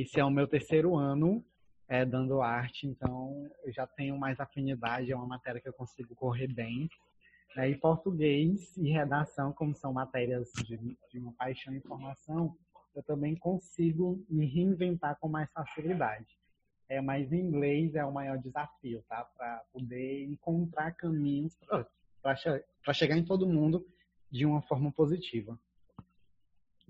esse 0.00 0.20
é 0.20 0.24
o 0.24 0.30
meu 0.30 0.46
terceiro 0.46 0.94
ano 0.94 1.44
é, 1.88 2.04
dando 2.04 2.40
arte, 2.40 2.86
então 2.86 3.50
eu 3.64 3.72
já 3.72 3.84
tenho 3.84 4.16
mais 4.16 4.38
afinidade, 4.38 5.10
é 5.10 5.16
uma 5.16 5.26
matéria 5.26 5.60
que 5.60 5.68
eu 5.68 5.72
consigo 5.72 6.14
correr 6.14 6.46
bem. 6.46 6.88
Né? 7.56 7.70
E 7.70 7.76
português 7.76 8.76
e 8.76 8.92
redação, 8.92 9.52
como 9.52 9.74
são 9.74 9.92
matérias 9.92 10.52
de, 10.64 10.76
de 11.10 11.18
uma 11.18 11.32
paixão 11.32 11.74
e 11.74 11.80
formação, 11.80 12.56
eu 12.94 13.02
também 13.02 13.34
consigo 13.34 14.24
me 14.28 14.46
reinventar 14.46 15.18
com 15.18 15.28
mais 15.28 15.50
facilidade. 15.50 16.28
É, 16.88 17.00
mas 17.00 17.32
inglês 17.32 17.96
é 17.96 18.04
o 18.04 18.12
maior 18.12 18.38
desafio, 18.38 19.02
tá? 19.08 19.24
Para 19.36 19.64
poder 19.72 20.24
encontrar 20.26 20.92
caminhos 20.92 21.58
para 22.22 22.94
chegar 22.94 23.16
em 23.16 23.24
todo 23.24 23.48
mundo 23.48 23.84
de 24.30 24.46
uma 24.46 24.62
forma 24.62 24.92
positiva 24.92 25.58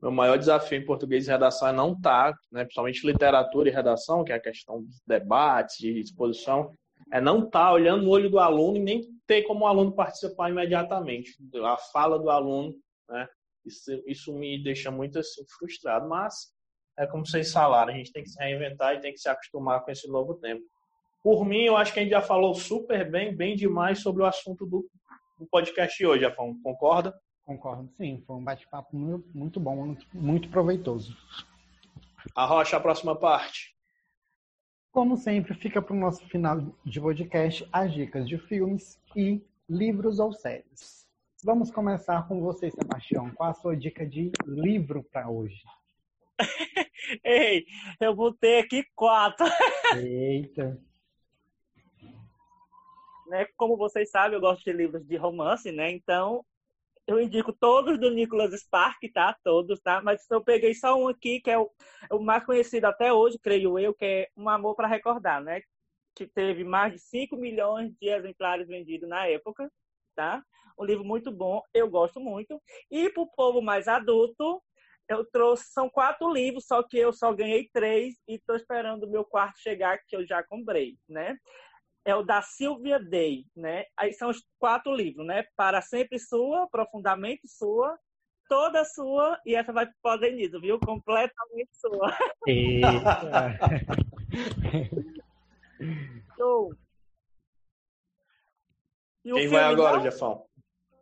meu 0.01 0.11
maior 0.11 0.39
desafio 0.39 0.79
em 0.79 0.85
português 0.85 1.27
e 1.27 1.31
redação 1.31 1.69
é 1.69 1.73
não 1.73 1.93
estar, 1.93 2.33
tá, 2.33 2.39
né, 2.53 2.65
principalmente 2.65 3.07
literatura 3.07 3.69
e 3.69 3.73
redação, 3.73 4.25
que 4.25 4.33
é 4.33 4.37
a 4.37 4.41
questão 4.41 4.83
de 4.83 4.97
debates, 5.07 5.77
de 5.79 6.01
exposição, 6.01 6.73
é 7.13 7.21
não 7.21 7.45
estar 7.47 7.67
tá 7.67 7.73
olhando 7.73 8.05
no 8.05 8.11
olho 8.11 8.31
do 8.31 8.39
aluno 8.39 8.77
e 8.77 8.81
nem 8.81 9.03
ter 9.27 9.43
como 9.43 9.65
o 9.65 9.67
aluno 9.67 9.93
participar 9.93 10.51
imediatamente. 10.51 11.37
A 11.65 11.77
fala 11.93 12.19
do 12.19 12.31
aluno, 12.31 12.75
né, 13.09 13.29
isso, 13.65 14.03
isso 14.07 14.33
me 14.33 14.63
deixa 14.63 14.91
muito 14.91 15.19
assim, 15.19 15.45
frustrado, 15.59 16.09
mas 16.09 16.53
é 16.99 17.07
como 17.07 17.27
vocês 17.27 17.53
falaram, 17.53 17.93
a 17.93 17.97
gente 17.97 18.13
tem 18.13 18.23
que 18.23 18.31
se 18.31 18.39
reinventar 18.39 18.95
e 18.95 19.01
tem 19.01 19.13
que 19.13 19.21
se 19.21 19.29
acostumar 19.29 19.85
com 19.85 19.91
esse 19.91 20.09
novo 20.09 20.35
tempo. 20.35 20.63
Por 21.23 21.45
mim, 21.45 21.65
eu 21.65 21.77
acho 21.77 21.93
que 21.93 22.01
a 22.01 22.03
gente 22.03 22.13
já 22.13 22.23
falou 22.23 22.55
super 22.55 23.09
bem, 23.11 23.35
bem 23.35 23.57
demais 23.57 24.01
sobre 24.01 24.23
o 24.23 24.27
assunto 24.27 24.65
do, 24.65 24.89
do 25.39 25.47
podcast 25.47 26.05
hoje, 26.05 26.25
Afão. 26.25 26.57
Concorda? 26.63 27.15
Concordo, 27.49 27.89
sim. 27.97 28.23
Foi 28.27 28.37
um 28.37 28.45
bate-papo 28.45 28.95
muito 28.95 29.59
bom, 29.59 29.75
muito, 29.75 30.07
muito 30.13 30.51
proveitoso. 30.51 31.17
Arrocha 32.35 32.77
a 32.77 32.81
próxima 32.81 33.17
parte. 33.17 33.75
Como 34.93 35.17
sempre, 35.17 35.55
fica 35.55 35.81
para 35.81 35.95
o 35.95 35.99
nosso 35.99 36.29
final 36.29 36.61
de 36.85 37.01
podcast 37.01 37.67
as 37.73 37.91
dicas 37.95 38.29
de 38.29 38.37
filmes 38.37 39.01
e 39.17 39.43
livros 39.67 40.19
ou 40.19 40.31
séries. 40.31 41.09
Vamos 41.43 41.71
começar 41.71 42.29
com 42.29 42.39
você, 42.39 42.71
Sebastião. 42.71 43.31
Qual 43.31 43.49
a 43.49 43.55
sua 43.55 43.75
dica 43.75 44.07
de 44.07 44.31
livro 44.45 45.03
para 45.05 45.31
hoje? 45.31 45.63
Ei, 47.25 47.65
eu 47.99 48.15
vou 48.15 48.31
ter 48.31 48.63
aqui 48.63 48.85
quatro. 48.95 49.47
Eita. 49.97 50.79
Né, 53.29 53.45
como 53.59 53.77
vocês 53.77 54.11
sabem, 54.11 54.37
eu 54.37 54.41
gosto 54.41 54.65
de 54.65 54.73
livros 54.73 55.07
de 55.07 55.15
romance, 55.15 55.71
né? 55.71 55.91
Então, 55.91 56.43
eu 57.09 57.19
indico 57.19 57.55
todos 57.55 57.99
do 57.99 58.11
Nicholas 58.11 58.53
Spark, 58.61 58.99
tá? 59.15 59.35
Todos, 59.43 59.81
tá? 59.81 60.03
Mas 60.03 60.21
eu 60.31 60.45
peguei 60.45 60.75
só 60.75 60.95
um 60.95 61.09
aqui, 61.09 61.41
que 61.41 61.51
é 61.51 61.59
o, 61.59 61.71
é 62.11 62.15
o 62.15 62.21
mais 62.21 62.45
conhecido 62.45 62.85
até 62.85 63.11
hoje, 63.11 63.39
creio 63.39 63.79
eu, 63.79 63.95
que 63.95 64.05
é 64.05 64.29
Um 64.37 64.47
Amor 64.47 64.77
para 64.77 64.87
Recordar, 64.87 65.43
né? 65.43 65.63
Que 66.15 66.27
teve 66.27 66.65
mais 66.65 66.93
de 66.93 66.99
5 66.99 67.35
milhões 67.35 67.95
de 67.99 68.11
exemplares 68.11 68.69
vendidos 68.69 69.09
na 69.09 69.27
época, 69.27 69.73
tá? 70.15 70.45
Um 70.79 70.85
livro 70.85 71.03
muito 71.03 71.33
bom, 71.33 71.63
eu 71.73 71.89
gosto 71.89 72.21
muito. 72.21 72.61
E 72.91 73.09
para 73.09 73.23
o 73.23 73.31
povo 73.31 73.63
mais 73.63 73.89
adulto, 73.89 74.63
eu 75.09 75.25
trouxe, 75.25 75.65
são 75.73 75.89
quatro 75.89 76.31
livros, 76.31 76.67
só 76.67 76.83
que 76.83 76.99
eu 76.99 77.11
só 77.11 77.33
ganhei 77.33 77.71
três 77.73 78.17
e 78.29 78.35
estou 78.35 78.55
esperando 78.55 79.05
o 79.05 79.11
meu 79.11 79.25
quarto 79.25 79.59
chegar, 79.59 79.99
que 80.07 80.15
eu 80.15 80.27
já 80.27 80.43
comprei, 80.43 80.99
né? 81.09 81.39
É 82.09 82.15
o 82.17 82.23
da 82.23 82.41
Sylvia 82.41 82.99
Day, 82.99 83.45
né? 83.55 83.85
Aí 83.95 84.15
são 84.15 84.31
os 84.31 84.43
quatro 84.59 84.95
livros, 84.95 85.27
né? 85.27 85.45
Para 85.55 85.83
sempre 85.83 86.19
sua, 86.19 86.67
profundamente 86.71 87.47
sua, 87.47 87.99
toda 88.49 88.83
sua 88.85 89.39
e 89.45 89.55
essa 89.55 89.73
vai 89.73 89.87
para 90.03 90.17
o 90.17 90.19
Denise, 90.19 90.59
viu? 90.59 90.81
Completamente 90.81 91.69
sua. 91.75 92.17
Eita. 92.47 93.59
Show. 96.37 96.75
Quem 99.23 99.49
vai 99.49 99.65
agora, 99.65 100.01
Jefão? 100.01 100.47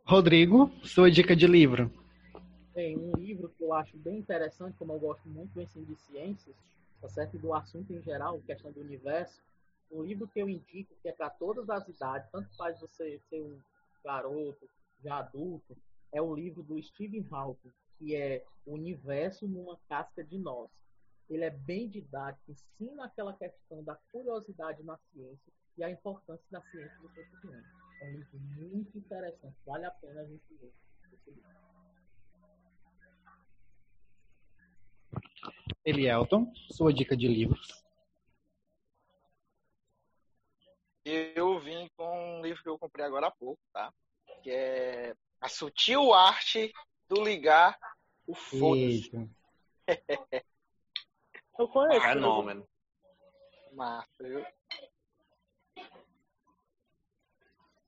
Rodrigo, 0.05 0.73
sua 0.83 1.09
dica 1.09 1.37
de 1.37 1.47
livro. 1.47 1.89
Tem 2.74 2.99
um 2.99 3.12
livro 3.12 3.49
que 3.57 3.62
eu 3.62 3.73
acho 3.73 3.97
bem 3.97 4.19
interessante, 4.19 4.77
como 4.77 4.93
eu 4.93 4.99
gosto 4.99 5.28
muito 5.28 5.53
do 5.53 5.62
ensino 5.62 5.87
de 5.87 5.95
ciências, 5.97 6.57
tá 7.01 7.09
certo? 7.09 7.39
do 7.39 7.55
assunto 7.55 7.93
em 7.93 8.03
geral, 8.03 8.41
questão 8.41 8.73
do 8.73 8.81
universo 8.81 9.41
um 9.90 10.02
livro 10.02 10.28
que 10.28 10.40
eu 10.40 10.48
indico, 10.48 10.94
que 11.00 11.08
é 11.08 11.12
para 11.12 11.30
todas 11.30 11.68
as 11.70 11.86
idades, 11.88 12.30
tanto 12.30 12.54
faz 12.56 12.80
você 12.80 13.20
ser 13.28 13.40
um 13.40 13.60
garoto, 14.04 14.68
já 15.02 15.18
adulto, 15.18 15.76
é 16.12 16.20
o 16.20 16.34
livro 16.34 16.62
do 16.62 16.80
Stephen 16.82 17.26
Hawking, 17.30 17.72
que 17.98 18.14
é 18.14 18.44
O 18.64 18.74
Universo 18.74 19.46
numa 19.46 19.78
Casca 19.88 20.22
de 20.24 20.38
Nós. 20.38 20.70
Ele 21.28 21.44
é 21.44 21.50
bem 21.50 21.88
didático, 21.88 22.52
ensina 22.52 23.04
aquela 23.04 23.32
questão 23.34 23.82
da 23.82 23.96
curiosidade 24.12 24.82
na 24.84 24.96
ciência 25.12 25.52
e 25.76 25.82
a 25.82 25.90
importância 25.90 26.46
da 26.50 26.60
ciência 26.62 26.96
do 27.00 27.08
conhecimento. 27.08 27.66
É 28.00 28.04
um 28.04 28.12
livro 28.12 28.38
muito 28.56 28.98
interessante, 28.98 29.56
vale 29.64 29.84
a 29.84 29.90
pena 29.90 30.20
a 30.20 30.24
gente 30.24 30.44
ler 30.60 30.72
esse 31.12 31.30
livro. 31.30 31.56
Elielton, 35.84 36.52
sua 36.70 36.92
dica 36.92 37.16
de 37.16 37.28
livros. 37.28 37.85
Eu 41.11 41.59
vim 41.61 41.89
com 41.97 42.39
um 42.39 42.43
livro 42.43 42.62
que 42.62 42.69
eu 42.69 42.78
comprei 42.78 43.05
agora 43.05 43.28
há 43.28 43.31
pouco, 43.31 43.61
tá? 43.73 43.93
Que 44.43 44.51
é 44.51 45.15
A 45.41 45.49
Sutil 45.49 46.12
Arte 46.12 46.73
do 47.09 47.23
Ligar 47.23 47.78
o 48.27 48.35
Foda-se. 48.35 49.11
eu 51.59 51.69
conheço. 51.69 52.01
Fenômeno. 52.01 52.66
Massa, 53.73 54.09
viu? 54.20 54.45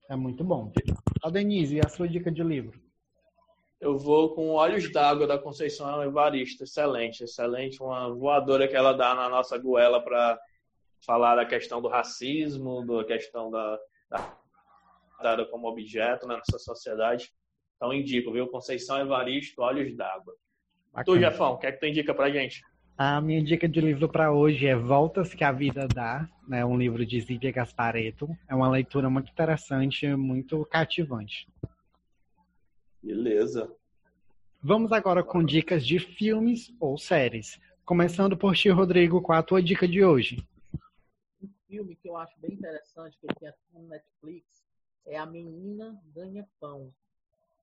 É 0.08 0.16
muito 0.16 0.44
bom. 0.44 0.72
A 1.22 1.28
Denise, 1.28 1.76
e 1.76 1.80
a 1.80 1.88
sua 1.88 2.08
dica 2.08 2.30
de 2.30 2.42
livro? 2.42 2.80
Eu 3.80 3.98
vou 3.98 4.34
com 4.34 4.50
Olhos 4.50 4.90
d'Água 4.92 5.26
da 5.26 5.38
Conceição 5.38 6.02
Evaristo. 6.02 6.64
Excelente, 6.64 7.24
excelente. 7.24 7.82
Uma 7.82 8.12
voadora 8.14 8.68
que 8.68 8.76
ela 8.76 8.92
dá 8.92 9.14
na 9.14 9.28
nossa 9.28 9.58
goela 9.58 10.02
para 10.02 10.40
falar 11.04 11.36
da 11.36 11.46
questão 11.46 11.80
do 11.80 11.88
racismo, 11.88 12.84
da 12.86 13.04
questão 13.04 13.50
da, 13.50 13.78
da 14.10 15.46
como 15.50 15.68
objeto 15.68 16.26
na 16.26 16.36
nossa 16.38 16.58
sociedade. 16.58 17.30
Então 17.76 17.92
indico, 17.92 18.32
viu? 18.32 18.48
Conceição 18.48 18.98
Evaristo, 18.98 19.62
Olhos 19.62 19.96
d'Água. 19.96 20.34
Tu, 21.04 21.18
Jefão, 21.18 21.52
o 21.52 21.58
que 21.58 21.66
é 21.66 21.72
que 21.72 21.78
tu 21.78 21.86
indica 21.86 22.12
pra 22.12 22.30
gente? 22.30 22.62
A 22.96 23.20
minha 23.20 23.40
dica 23.40 23.68
de 23.68 23.80
livro 23.80 24.08
para 24.08 24.32
hoje 24.32 24.66
é 24.66 24.74
Voltas 24.74 25.32
que 25.32 25.44
a 25.44 25.52
Vida 25.52 25.86
Dá, 25.86 26.28
né? 26.48 26.64
um 26.64 26.76
livro 26.76 27.06
de 27.06 27.20
Zíbia 27.20 27.52
Gaspareto. 27.52 28.28
É 28.48 28.54
uma 28.54 28.68
leitura 28.68 29.08
muito 29.08 29.30
interessante, 29.30 30.08
muito 30.16 30.64
cativante. 30.64 31.46
Beleza. 33.00 33.70
Vamos 34.60 34.90
agora 34.90 35.22
com 35.22 35.44
dicas 35.44 35.86
de 35.86 36.00
filmes 36.00 36.74
ou 36.80 36.98
séries. 36.98 37.60
Começando 37.84 38.36
por 38.36 38.56
ti, 38.56 38.68
Rodrigo, 38.68 39.22
qual 39.22 39.38
a 39.38 39.42
tua 39.44 39.62
dica 39.62 39.86
de 39.86 40.04
hoje? 40.04 40.44
Filme 41.68 41.94
que 41.96 42.08
eu 42.08 42.16
acho 42.16 42.38
bem 42.40 42.54
interessante, 42.54 43.18
que 43.20 43.26
tem 43.34 43.46
aqui 43.46 43.60
no 43.74 43.86
Netflix, 43.88 44.64
é 45.06 45.18
A 45.18 45.26
Menina 45.26 46.00
Ganha 46.14 46.48
Pão. 46.58 46.92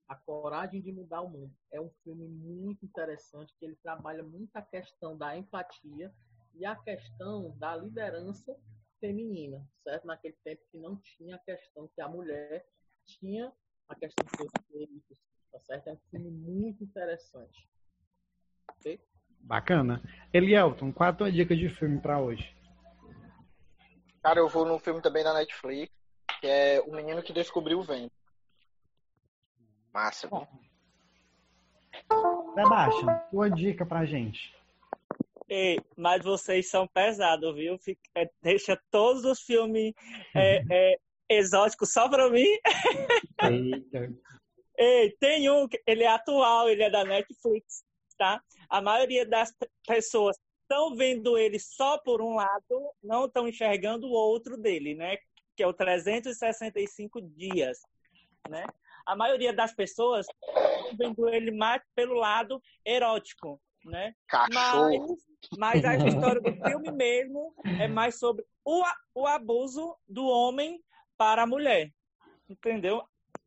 A 0.08 0.16
Coragem 0.16 0.80
de 0.80 0.92
Mudar 0.92 1.22
o 1.22 1.30
Mundo. 1.30 1.52
É 1.72 1.82
um 1.82 1.90
filme 2.04 2.28
muito 2.28 2.86
interessante, 2.86 3.56
que 3.58 3.66
ele 3.66 3.76
trabalha 3.78 4.22
muito 4.22 4.56
a 4.56 4.62
questão 4.62 5.18
da 5.18 5.36
empatia 5.36 6.14
e 6.54 6.64
a 6.64 6.76
questão 6.76 7.58
da 7.58 7.76
liderança 7.76 8.56
feminina, 9.00 9.68
certo? 9.84 10.06
Naquele 10.06 10.38
tempo 10.44 10.62
que 10.72 10.78
não 10.78 10.98
tinha 10.98 11.36
a 11.36 11.40
questão 11.40 11.88
que 11.88 12.00
a 12.00 12.08
mulher 12.08 12.64
tinha 13.06 13.52
a 13.90 13.96
questão 13.96 14.26
dos 14.38 14.52
direitos, 14.70 15.20
tá 15.52 15.60
certo? 15.62 15.88
É 15.88 15.94
um 15.94 16.00
filme 16.12 16.30
muito 16.30 16.84
interessante. 16.84 17.68
Bacana. 19.40 20.02
Elielton, 20.32 20.92
qual 20.92 21.10
a 21.10 21.14
tua 21.14 21.32
dica 21.32 21.56
de 21.56 21.70
filme 21.70 22.00
para 22.00 22.20
hoje? 22.20 22.56
Cara, 24.26 24.40
eu 24.40 24.50
vou 24.50 24.66
num 24.66 24.80
filme 24.80 25.04
também 25.04 25.24
da 25.24 25.36
Netflix, 25.36 25.94
que 26.42 26.48
é 26.48 26.82
O 26.82 26.92
Menino 26.92 27.22
que 27.22 27.32
Descobriu 27.32 27.78
o 27.78 27.84
Vento. 27.84 28.12
Massa. 29.94 30.28
Sebastião, 32.56 33.22
tua 33.30 33.52
dica 33.52 33.86
pra 33.86 34.04
gente. 34.04 34.52
Ei, 35.48 35.80
mas 35.96 36.24
vocês 36.24 36.72
são 36.72 36.88
pesados, 36.88 37.54
viu? 37.54 37.78
Fica, 37.78 38.02
é, 38.16 38.28
deixa 38.42 38.82
todos 38.90 39.24
os 39.26 39.42
filmes 39.42 39.94
é, 40.34 40.64
é, 40.72 40.98
exóticos 41.30 41.94
só 41.94 42.10
pra 42.10 42.28
mim. 42.28 42.50
Eita. 43.44 44.12
Ei, 44.76 45.16
tem 45.20 45.52
um, 45.52 45.68
ele 45.86 46.02
é 46.02 46.08
atual, 46.08 46.68
ele 46.68 46.82
é 46.82 46.90
da 46.90 47.06
Netflix, 47.06 47.84
tá? 48.18 48.42
A 48.68 48.82
maioria 48.82 49.24
das 49.24 49.54
pessoas 49.86 50.36
estão 50.66 50.96
vendo 50.96 51.38
ele 51.38 51.60
só 51.60 51.98
por 51.98 52.22
um 52.22 52.36
lado, 52.36 52.92
não 53.04 53.26
estão 53.26 53.48
enxergando 53.48 54.08
o 54.08 54.12
outro 54.12 54.58
dele, 54.58 54.96
né? 54.96 55.18
Que 55.56 55.64
é 55.64 55.68
o 55.68 55.74
365 55.74 57.22
dias, 57.22 57.80
né? 58.50 58.66
a 59.06 59.16
maioria 59.16 59.54
das 59.54 59.74
pessoas 59.74 60.26
vendo 60.98 61.30
ele 61.30 61.52
mais 61.52 61.82
pelo 61.94 62.16
lado 62.16 62.62
erótico, 62.84 63.62
né? 63.84 64.14
Cachorro. 64.28 65.18
Mas, 65.60 65.84
mas 65.84 65.86
a 65.86 65.96
história 65.96 66.42
do 66.42 66.54
filme 66.64 66.92
mesmo 66.92 67.54
é 67.80 67.88
mais 67.88 68.18
sobre 68.18 68.44
o, 68.64 68.84
o 69.14 69.28
abuso 69.28 69.96
do 70.08 70.26
homem 70.26 70.82
para 71.18 71.44
a 71.44 71.48
mulher, 71.48 71.92
entendeu? 72.50 73.04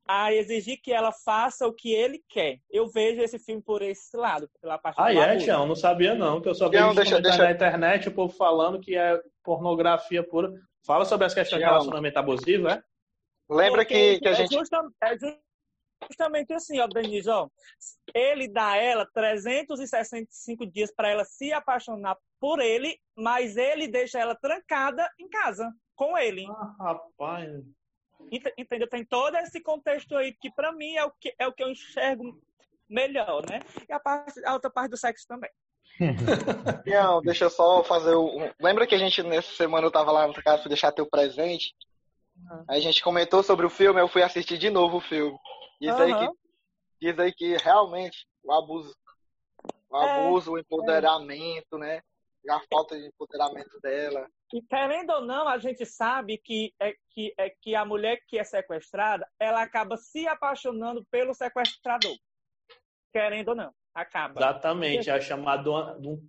A 0.09 0.33
exigir 0.33 0.81
que 0.83 0.93
ela 0.93 1.13
faça 1.13 1.67
o 1.67 1.73
que 1.73 1.93
ele 1.93 2.25
quer. 2.29 2.59
Eu 2.71 2.89
vejo 2.89 3.21
esse 3.21 3.39
filme 3.39 3.63
por 3.63 3.83
esse 3.83 4.17
lado, 4.17 4.49
pela 4.61 4.79
parte 4.79 4.97
Ah, 4.99 5.13
é, 5.13 5.37
Tião? 5.37 5.67
Não 5.67 5.77
sabia 5.77 6.15
não, 6.15 6.41
que 6.41 6.49
eu 6.49 6.55
só 6.55 6.69
vejo 6.69 6.95
deixa, 6.95 7.21
deixa... 7.21 7.45
na 7.45 7.53
internet 7.53 8.09
o 8.09 8.15
povo 8.15 8.35
falando 8.35 8.81
que 8.81 8.97
é 8.97 9.21
pornografia 9.45 10.27
pura. 10.27 10.51
Fala 10.87 11.05
sobre 11.05 11.27
as 11.27 11.35
questões 11.35 11.61
Tião. 11.61 11.69
de 11.69 11.75
relacionamento 11.75 12.19
abusivo, 12.19 12.69
é? 12.69 12.83
Lembra 13.51 13.83
Porque 13.83 14.15
que, 14.15 14.21
que 14.21 14.29
a 14.29 14.31
é 14.31 14.35
gente... 14.35 14.55
Justa, 14.55 14.81
é 15.03 15.17
justamente 16.07 16.53
assim, 16.53 16.81
ó, 16.81 16.87
Denise, 16.87 17.29
ó. 17.29 17.49
Ele 18.15 18.49
dá 18.49 18.71
a 18.71 18.77
ela 18.77 19.07
365 19.13 20.67
dias 20.67 20.93
para 20.95 21.11
ela 21.11 21.25
se 21.25 21.53
apaixonar 21.53 22.17
por 22.41 22.61
ele, 22.61 22.99
mas 23.17 23.57
ele 23.57 23.89
deixa 23.89 24.19
ela 24.19 24.35
trancada 24.35 25.09
em 25.19 25.29
casa 25.29 25.71
com 25.97 26.17
ele. 26.17 26.47
Ah, 26.49 26.77
rapaz. 26.79 27.51
Entendeu? 28.57 28.89
Tem 28.89 29.05
todo 29.05 29.37
esse 29.37 29.61
contexto 29.61 30.17
aí 30.17 30.33
que 30.33 30.51
para 30.51 30.73
mim 30.73 30.97
é 30.97 31.05
o 31.05 31.11
que 31.11 31.35
é 31.39 31.47
o 31.47 31.53
que 31.53 31.63
eu 31.63 31.71
enxergo 31.71 32.41
melhor, 32.89 33.45
né? 33.49 33.61
E 33.89 33.93
a, 33.93 34.01
parte, 34.01 34.45
a 34.45 34.55
outra 34.55 34.71
parte 34.71 34.91
do 34.91 34.97
sexo 34.97 35.27
também. 35.27 35.51
Não, 36.87 37.21
deixa 37.21 37.45
eu 37.45 37.51
só 37.51 37.83
fazer 37.83 38.15
o. 38.15 38.51
Lembra 38.61 38.87
que 38.87 38.95
a 38.95 38.99
gente 38.99 39.23
nessa 39.23 39.55
semana 39.55 39.87
eu 39.87 39.91
tava 39.91 40.13
lá 40.13 40.27
na 40.27 40.35
casa 40.35 40.63
para 40.63 40.69
deixar 40.69 40.93
teu 40.93 41.07
presente? 41.07 41.75
Uhum. 42.37 42.65
Aí 42.69 42.79
a 42.79 42.83
gente 42.83 43.03
comentou 43.03 43.43
sobre 43.43 43.67
o 43.67 43.71
filme, 43.71 44.01
eu 44.01 44.09
fui 44.09 44.23
assistir 44.23 44.59
de 44.59 44.71
novo 44.71 44.99
o 44.99 45.01
filme. 45.01 45.37
Diz, 45.81 45.93
uhum. 45.93 46.01
aí 46.01 46.15
que, 46.15 46.35
diz 47.01 47.19
aí 47.19 47.33
que 47.33 47.57
realmente 47.57 48.27
o 48.43 48.53
abuso, 48.53 48.95
o 49.91 49.97
é, 49.97 50.11
abuso, 50.11 50.51
é, 50.51 50.53
o 50.55 50.59
empoderamento, 50.59 51.77
é. 51.77 51.79
né? 51.79 52.03
A 52.51 52.61
falta 52.70 52.99
de 52.99 53.07
empoderamento 53.07 53.79
dela. 53.81 54.27
E 54.53 54.62
querendo 54.62 55.11
ou 55.11 55.20
não, 55.20 55.47
a 55.47 55.59
gente 55.59 55.85
sabe 55.85 56.39
que 56.39 56.73
é, 56.81 56.95
que 57.11 57.35
é 57.39 57.51
que 57.51 57.75
a 57.75 57.85
mulher 57.85 58.20
que 58.27 58.39
é 58.39 58.45
sequestrada, 58.45 59.29
ela 59.39 59.62
acaba 59.62 59.97
se 59.97 60.27
apaixonando 60.27 61.05
pelo 61.11 61.35
sequestrador. 61.35 62.16
Querendo 63.12 63.49
ou 63.51 63.55
não, 63.55 63.73
acaba. 63.95 64.41
Exatamente, 64.41 65.11
é 65.11 65.20
chamado 65.20 65.73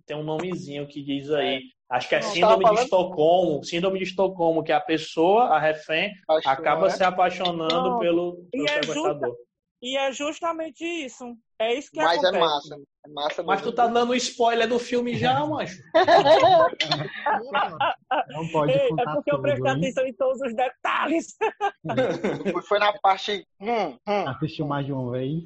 tem 0.04 0.16
um 0.16 0.22
nomezinho 0.22 0.86
que 0.86 1.02
diz 1.02 1.30
aí. 1.30 1.56
É. 1.56 1.60
Acho 1.90 2.08
que 2.08 2.14
é 2.14 2.22
síndrome 2.22 2.64
de 2.64 2.82
Estocolmo, 2.82 3.64
síndrome 3.64 3.98
de 3.98 4.04
Estocolmo, 4.04 4.62
que 4.62 4.70
a 4.70 4.80
pessoa, 4.80 5.46
a 5.46 5.58
refém, 5.58 6.12
acaba 6.46 6.86
é. 6.86 6.90
se 6.90 7.02
apaixonando 7.02 7.90
não. 7.90 7.98
pelo, 7.98 8.46
pelo 8.52 8.64
e 8.64 8.68
sequestrador. 8.68 9.28
É 9.28 9.28
justa, 9.28 9.44
e 9.82 9.96
é 9.96 10.12
justamente 10.12 10.84
isso. 10.84 11.36
É 11.60 11.74
isso 11.74 11.90
que 11.90 11.98
Mas 11.98 12.22
é 12.24 12.28
acontece. 12.28 12.36
é 12.36 12.40
massa. 12.40 12.82
É 13.04 13.08
massa 13.10 13.42
Mas 13.42 13.60
tu 13.60 13.70
tá 13.70 13.86
dando 13.86 14.14
spoiler 14.14 14.66
do 14.66 14.78
filme 14.78 15.14
já, 15.14 15.44
macho. 15.44 15.78
Não 18.28 18.48
pode 18.50 18.72
Ei, 18.72 18.88
É 18.98 19.04
porque 19.04 19.30
eu 19.30 19.42
prestei 19.42 19.70
atenção 19.70 20.06
em 20.06 20.14
todos 20.14 20.40
os 20.40 20.56
detalhes. 20.56 21.36
Foi 22.66 22.78
na 22.78 22.98
parte. 23.00 23.46
Hum, 23.60 23.90
hum. 24.08 24.28
Assistiu 24.28 24.66
mais 24.66 24.86
de 24.86 24.92
uma 24.92 25.12
vez. 25.12 25.42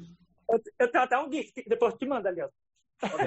Eu, 0.49 0.61
eu 0.79 0.89
tenho 0.89 1.03
até 1.03 1.19
um 1.19 1.29
GIF, 1.29 1.51
depois 1.67 1.93
te 1.95 2.05
manda 2.05 2.29
ali, 2.29 2.41
ó. 2.41 2.47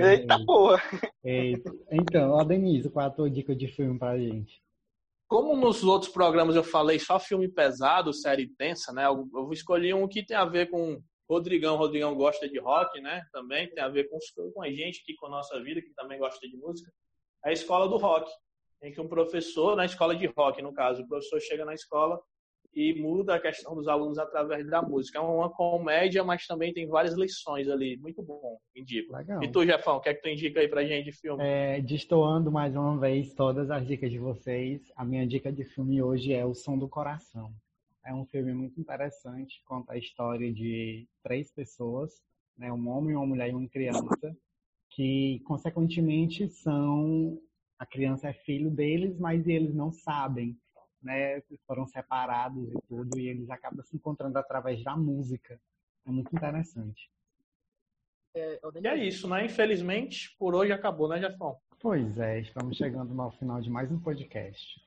Eita 0.01 0.39
porra! 0.47 0.83
Eita. 1.23 1.71
Então, 1.91 2.31
ó, 2.31 2.43
Denise, 2.43 2.89
qual 2.89 3.05
é 3.05 3.09
a 3.09 3.13
tua 3.13 3.29
dica 3.29 3.55
de 3.55 3.69
filme 3.69 3.99
pra 3.99 4.19
gente? 4.19 4.63
Como 5.29 5.55
nos 5.55 5.85
outros 5.85 6.11
programas 6.11 6.57
eu 6.57 6.65
falei 6.65 6.99
só 6.99 7.21
filme 7.21 7.49
pesado, 7.49 8.15
série 8.15 8.49
tensa, 8.57 8.95
né? 8.95 9.05
Eu, 9.05 9.29
eu 9.35 9.53
escolhi 9.53 9.93
um 9.93 10.09
que 10.09 10.25
tem 10.25 10.35
a 10.35 10.47
ver 10.47 10.71
com 10.71 11.03
Rodrigão. 11.29 11.77
Rodrigão 11.77 12.15
gosta 12.15 12.49
de 12.49 12.59
rock, 12.59 13.01
né? 13.01 13.23
Também 13.33 13.69
tem 13.69 13.83
a 13.83 13.89
ver 13.89 14.09
com, 14.09 14.19
com 14.53 14.63
a 14.63 14.71
gente 14.71 15.03
aqui, 15.03 15.15
com 15.17 15.27
a 15.27 15.31
nossa 15.31 15.63
vida, 15.63 15.83
que 15.83 15.93
também 15.95 16.19
gosta 16.19 16.47
de 16.49 16.57
música. 16.57 16.91
É 17.45 17.51
a 17.51 17.53
escola 17.53 17.89
do 17.89 17.97
rock. 17.97 18.31
Em 18.83 18.93
que 18.93 19.01
um 19.01 19.09
professor, 19.09 19.77
na 19.77 19.85
escola 19.85 20.15
de 20.15 20.27
rock, 20.27 20.63
no 20.63 20.73
caso, 20.73 21.03
o 21.03 21.09
professor 21.09 21.41
chega 21.41 21.65
na 21.65 21.75
escola 21.75 22.21
e 22.75 22.95
muda 22.95 23.35
a 23.35 23.41
questão 23.41 23.75
dos 23.75 23.89
alunos 23.89 24.19
através 24.19 24.65
da 24.69 24.81
música. 24.81 25.19
É 25.19 25.21
uma 25.21 25.51
comédia, 25.51 26.23
mas 26.23 26.47
também 26.47 26.73
tem 26.73 26.87
várias 26.87 27.15
lições 27.15 27.69
ali. 27.69 27.97
Muito 27.97 28.23
bom, 28.23 28.59
indico. 28.75 29.17
Legal. 29.17 29.43
E 29.43 29.51
tu, 29.51 29.65
Jefão, 29.65 29.97
o 29.97 30.01
que 30.01 30.09
é 30.09 30.15
que 30.15 30.23
tu 30.23 30.29
indica 30.29 30.61
aí 30.61 30.69
pra 30.69 30.85
gente 30.85 31.07
de 31.07 31.13
filme? 31.13 31.43
É, 31.43 31.81
destoando 31.81 32.53
mais 32.53 32.77
uma 32.77 32.97
vez 32.99 33.35
todas 33.35 33.71
as 33.71 33.87
dicas 33.87 34.11
de 34.11 34.19
vocês, 34.19 34.81
a 34.97 35.05
minha 35.05 35.27
dica 35.27 35.53
de 35.53 35.65
filme 35.65 36.01
hoje 36.01 36.33
é 36.33 36.45
O 36.45 36.55
Som 36.55 36.79
do 36.79 36.89
Coração. 36.89 37.53
É 38.09 38.15
um 38.15 38.25
filme 38.25 38.55
muito 38.55 38.81
interessante, 38.81 39.63
conta 39.67 39.93
a 39.93 39.99
história 39.99 40.51
de 40.51 41.07
três 41.23 41.53
pessoas, 41.53 42.11
né, 42.57 42.73
um 42.73 42.89
homem, 42.89 43.15
uma 43.15 43.27
mulher 43.27 43.51
e 43.51 43.55
uma 43.55 43.69
criança, 43.69 44.35
que 44.89 45.43
consequentemente 45.45 46.49
são 46.49 47.39
a 47.79 47.85
criança 47.85 48.31
é 48.31 48.33
filho 48.33 48.71
deles, 48.71 49.19
mas 49.19 49.47
eles 49.47 49.75
não 49.75 49.93
sabem 49.93 50.59
né, 51.03 51.43
foram 51.67 51.87
separados 51.87 52.73
e 52.73 52.81
tudo, 52.89 53.19
e 53.19 53.29
eles 53.29 53.51
acabam 53.51 53.85
se 53.85 53.95
encontrando 53.95 54.39
através 54.39 54.83
da 54.83 54.97
música. 54.97 55.61
É 56.07 56.11
muito 56.11 56.35
interessante. 56.35 57.11
É, 58.35 58.59
e 58.81 58.87
é 58.89 58.97
isso, 58.97 59.29
né? 59.29 59.45
Infelizmente, 59.45 60.35
por 60.39 60.55
hoje 60.55 60.73
acabou, 60.73 61.09
né, 61.09 61.21
Jefão? 61.21 61.59
Pois 61.79 62.19
é, 62.19 62.41
estamos 62.41 62.75
chegando 62.75 63.21
ao 63.21 63.31
final 63.33 63.61
de 63.61 63.69
mais 63.69 63.93
um 63.93 64.01
podcast. 64.01 64.81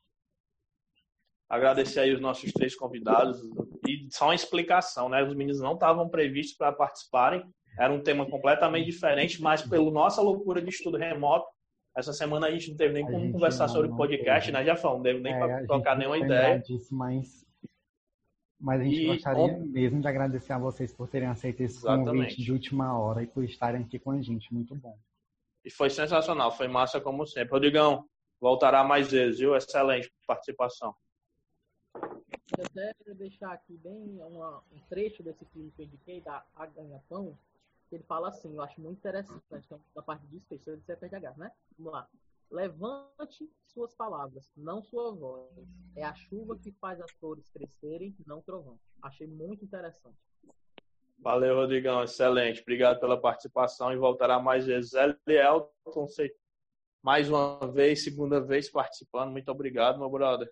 Agradecer 1.51 1.99
aí 1.99 2.13
os 2.13 2.21
nossos 2.21 2.49
três 2.53 2.73
convidados 2.73 3.41
e 3.85 4.07
só 4.09 4.27
uma 4.27 4.35
explicação, 4.35 5.09
né? 5.09 5.21
Os 5.21 5.35
meninos 5.35 5.59
não 5.59 5.73
estavam 5.73 6.07
previstos 6.07 6.55
para 6.55 6.71
participarem, 6.71 7.43
era 7.77 7.91
um 7.91 8.01
tema 8.01 8.25
completamente 8.25 8.85
diferente, 8.85 9.41
mas 9.41 9.61
pela 9.61 9.91
nossa 9.91 10.21
loucura 10.21 10.61
de 10.61 10.69
estudo 10.69 10.95
remoto, 10.97 11.45
essa 11.93 12.13
semana 12.13 12.47
a 12.47 12.51
gente 12.51 12.69
não 12.69 12.77
teve 12.77 12.93
nem 12.93 13.03
a 13.03 13.11
como 13.11 13.33
conversar 13.33 13.67
sobre 13.67 13.91
o 13.91 13.97
podcast, 13.97 14.49
né, 14.49 14.63
Jafão? 14.63 14.93
Não 14.93 15.01
deve 15.01 15.19
nem 15.19 15.33
é, 15.33 15.65
trocar 15.65 15.97
nenhuma 15.97 16.17
ideia. 16.17 16.57
Disso, 16.59 16.95
mas 16.95 17.45
Mas 18.57 18.79
a 18.79 18.83
gente 18.85 19.01
E 19.01 19.07
gostaria 19.07 19.57
mesmo 19.57 19.99
de 19.99 20.07
agradecer 20.07 20.53
a 20.53 20.57
vocês 20.57 20.93
por 20.93 21.09
terem 21.09 21.27
aceito 21.27 21.63
esse 21.63 21.79
Exatamente. 21.79 22.05
convite 22.07 22.41
de 22.41 22.53
última 22.53 22.97
hora 22.97 23.23
e 23.23 23.27
por 23.27 23.43
estarem 23.43 23.81
aqui 23.81 23.99
com 23.99 24.11
a 24.11 24.21
gente. 24.21 24.53
Muito 24.53 24.73
bom. 24.73 24.97
E 25.65 25.69
foi 25.69 25.89
sensacional, 25.89 26.49
foi 26.49 26.69
massa 26.69 27.01
como 27.01 27.27
sempre. 27.27 27.51
Rodrigão, 27.51 28.05
voltará 28.39 28.85
mais 28.85 29.11
vezes, 29.11 29.39
viu? 29.39 29.53
Excelente 29.53 30.09
participação. 30.25 30.95
Eu 32.57 32.65
até 32.65 32.93
queria 32.95 33.15
deixar 33.15 33.53
aqui 33.53 33.77
bem 33.77 34.21
uma- 34.23 34.59
um 34.73 34.79
trecho 34.89 35.23
desse 35.23 35.45
filme 35.45 35.71
que 35.71 35.81
eu 35.81 35.85
indiquei, 35.85 36.21
da 36.21 36.45
A 36.55 36.65
Ganha-Pão, 36.65 37.37
que 37.89 37.95
ele 37.95 38.03
fala 38.03 38.29
assim, 38.29 38.53
eu 38.55 38.61
acho 38.61 38.79
muito 38.81 38.97
interessante, 38.99 39.41
então, 39.49 39.79
da 39.95 40.01
parte 40.01 40.25
de 40.27 40.35
eu 40.35 40.75
disse 40.77 40.95
PDH, 40.95 41.37
né? 41.37 41.51
Vamos 41.77 41.93
lá. 41.93 42.09
Levante 42.49 43.49
suas 43.67 43.93
palavras, 43.93 44.51
não 44.57 44.83
sua 44.83 45.13
voz. 45.13 45.49
É 45.95 46.03
a 46.03 46.13
chuva 46.13 46.57
que 46.57 46.71
faz 46.73 46.99
as 46.99 47.11
flores 47.13 47.49
crescerem, 47.49 48.13
não 48.27 48.41
trovão. 48.41 48.77
Achei 49.01 49.25
muito 49.27 49.63
interessante. 49.63 50.17
Valeu, 51.17 51.55
Rodrigão, 51.55 52.03
excelente. 52.03 52.61
Obrigado 52.61 52.99
pela 52.99 53.19
participação 53.19 53.93
e 53.93 53.95
voltará 53.97 54.39
mais 54.39 54.65
vezes. 54.65 54.91
Elton, 55.27 56.07
sei- 56.07 56.35
mais 57.01 57.29
uma 57.29 57.59
vez, 57.71 58.03
segunda 58.03 58.41
vez 58.41 58.69
participando. 58.69 59.31
Muito 59.31 59.49
obrigado, 59.49 59.97
meu 59.99 60.09
brother. 60.09 60.51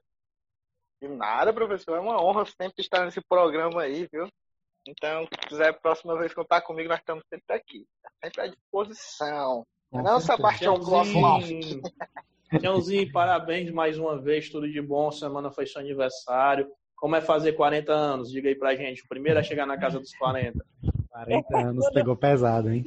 De 1.01 1.07
nada, 1.07 1.53
professor. 1.53 1.95
É 1.95 1.99
uma 1.99 2.21
honra 2.21 2.45
sempre 2.45 2.81
estar 2.81 3.05
nesse 3.05 3.21
programa 3.21 3.81
aí, 3.81 4.07
viu? 4.11 4.27
Então, 4.87 5.25
se 5.25 5.47
quiser 5.47 5.79
próxima 5.79 6.17
vez 6.17 6.33
contar 6.33 6.61
comigo, 6.61 6.89
nós 6.89 6.99
estamos 6.99 7.23
sempre 7.29 7.55
aqui. 7.55 7.85
Tá 8.01 8.09
sempre 8.23 8.41
à 8.41 8.47
disposição. 8.47 9.65
Com 9.91 10.01
Não. 10.01 10.19
Sebastião 10.19 10.79
Klossloff. 10.79 11.81
Tiãozinho, 12.59 13.11
parabéns 13.11 13.71
mais 13.71 13.97
uma 13.99 14.19
vez, 14.19 14.49
tudo 14.49 14.69
de 14.69 14.81
bom. 14.81 15.11
Semana 15.11 15.51
foi 15.51 15.65
seu 15.65 15.81
aniversário. 15.81 16.67
Como 16.95 17.15
é 17.15 17.21
fazer 17.21 17.53
40 17.53 17.93
anos? 17.93 18.31
Diga 18.31 18.49
aí 18.49 18.55
pra 18.55 18.75
gente. 18.75 19.03
O 19.03 19.07
primeiro 19.07 19.39
a 19.39 19.43
chegar 19.43 19.65
na 19.65 19.77
casa 19.77 19.99
dos 19.99 20.13
40. 20.17 20.65
40 21.09 21.57
anos 21.57 21.89
pegou 21.91 22.15
pesado, 22.15 22.71
hein? 22.71 22.83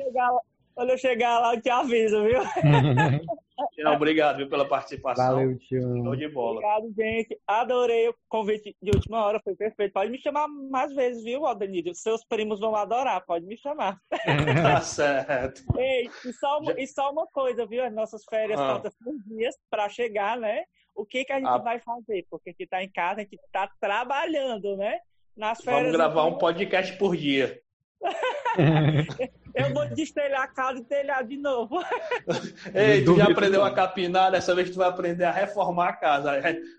Quando 0.74 0.90
eu 0.90 0.98
chegar 0.98 1.39
lá, 1.39 1.55
eu 1.55 1.62
te 1.62 1.70
aviso, 1.70 2.22
viu? 2.22 2.40
Tião, 3.72 3.94
obrigado 3.94 4.36
viu, 4.39 4.48
pela 4.48 4.64
participação. 4.66 5.34
Valeu, 5.36 5.59
tio. 5.59 5.80
Show 5.80 6.16
de 6.16 6.28
bola. 6.28 6.56
Obrigado, 6.59 6.93
gente. 6.97 7.39
Adorei 7.47 8.09
o 8.09 8.14
convite 8.28 8.76
de 8.82 8.90
última 8.94 9.24
hora, 9.24 9.40
foi 9.43 9.55
perfeito. 9.55 9.93
Pode 9.93 10.10
me 10.10 10.18
chamar 10.20 10.48
mais 10.48 10.94
vezes, 10.94 11.22
viu, 11.22 11.47
Aldenir? 11.47 11.84
Seus 11.94 12.24
primos 12.24 12.60
vão 12.60 12.74
adorar, 12.76 13.24
pode 13.24 13.47
me 13.47 13.56
chamar. 13.56 13.98
Tá 14.62 14.80
certo. 14.80 15.62
Ei, 15.78 16.09
e 16.24 16.32
só, 16.32 16.59
uma, 16.60 16.72
e 16.80 16.86
só 16.86 17.10
uma 17.10 17.26
coisa, 17.26 17.66
viu? 17.66 17.84
As 17.84 17.93
nossas 17.93 18.24
férias 18.24 18.59
Ah. 18.60 18.66
faltam 18.66 18.90
cinco 18.90 19.22
dias 19.28 19.55
para 19.70 19.89
chegar, 19.89 20.36
né? 20.39 20.64
O 20.94 21.06
que, 21.06 21.24
que 21.24 21.32
a 21.32 21.36
gente 21.39 21.48
Ah. 21.48 21.59
vai 21.59 21.80
fazer? 21.80 22.26
Porque 22.30 22.51
aqui 22.51 22.66
tá 22.66 22.82
em 22.82 22.90
casa, 22.90 23.20
a 23.20 23.24
gente 23.24 23.39
tá 23.51 23.68
trabalhando, 23.80 24.76
né? 24.76 24.98
Nas 25.36 25.62
férias. 25.62 25.84
Vamos 25.84 25.97
gravar 25.97 26.24
um 26.26 26.36
podcast 26.36 26.97
por 26.98 27.16
dia. 27.16 27.61
Eu 29.55 29.73
vou 29.74 29.87
destelhar 29.89 30.43
a 30.43 30.49
casa 30.49 30.81
e 30.81 30.85
telhar 30.85 31.24
de 31.24 31.37
novo. 31.37 31.79
Ei, 32.74 33.05
tu 33.05 33.16
já 33.16 33.24
aprendeu 33.24 33.62
a 33.62 33.70
capinar, 33.70 34.31
dessa 34.31 34.55
vez 34.55 34.70
tu 34.70 34.77
vai 34.77 34.89
aprender 34.89 35.24
a 35.24 35.31
reformar 35.31 35.89
a 35.89 35.93
casa, 35.93 36.33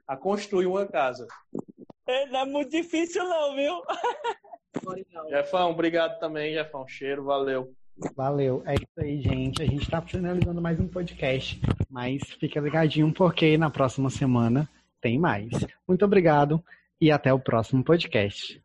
a- 0.08 0.18
construir 0.18 0.66
uma 0.66 0.86
casa. 0.86 1.28
Não 2.32 2.40
é 2.40 2.46
muito 2.46 2.72
difícil, 2.72 3.24
não, 3.24 3.56
viu? 3.56 3.82
Jefão, 5.30 5.72
obrigado 5.72 6.20
também, 6.20 6.54
Jefão. 6.54 6.88
Cheiro, 6.88 7.24
valeu. 7.24 7.74
Valeu. 8.16 8.64
É 8.66 8.74
isso 8.74 8.88
aí, 8.98 9.22
gente. 9.22 9.62
A 9.62 9.66
gente 9.66 9.90
tá 9.90 10.02
finalizando 10.02 10.60
mais 10.62 10.80
um 10.80 10.88
podcast, 10.88 11.62
mas 11.90 12.22
fica 12.40 12.60
ligadinho 12.60 13.14
porque 13.14 13.58
na 13.58 13.70
próxima 13.70 14.10
semana 14.10 14.68
tem 15.00 15.20
mais. 15.20 15.50
Muito 15.88 16.04
obrigado 16.04 16.64
e 17.00 17.12
até 17.12 17.32
o 17.32 17.40
próximo 17.40 17.84
podcast. 17.84 18.63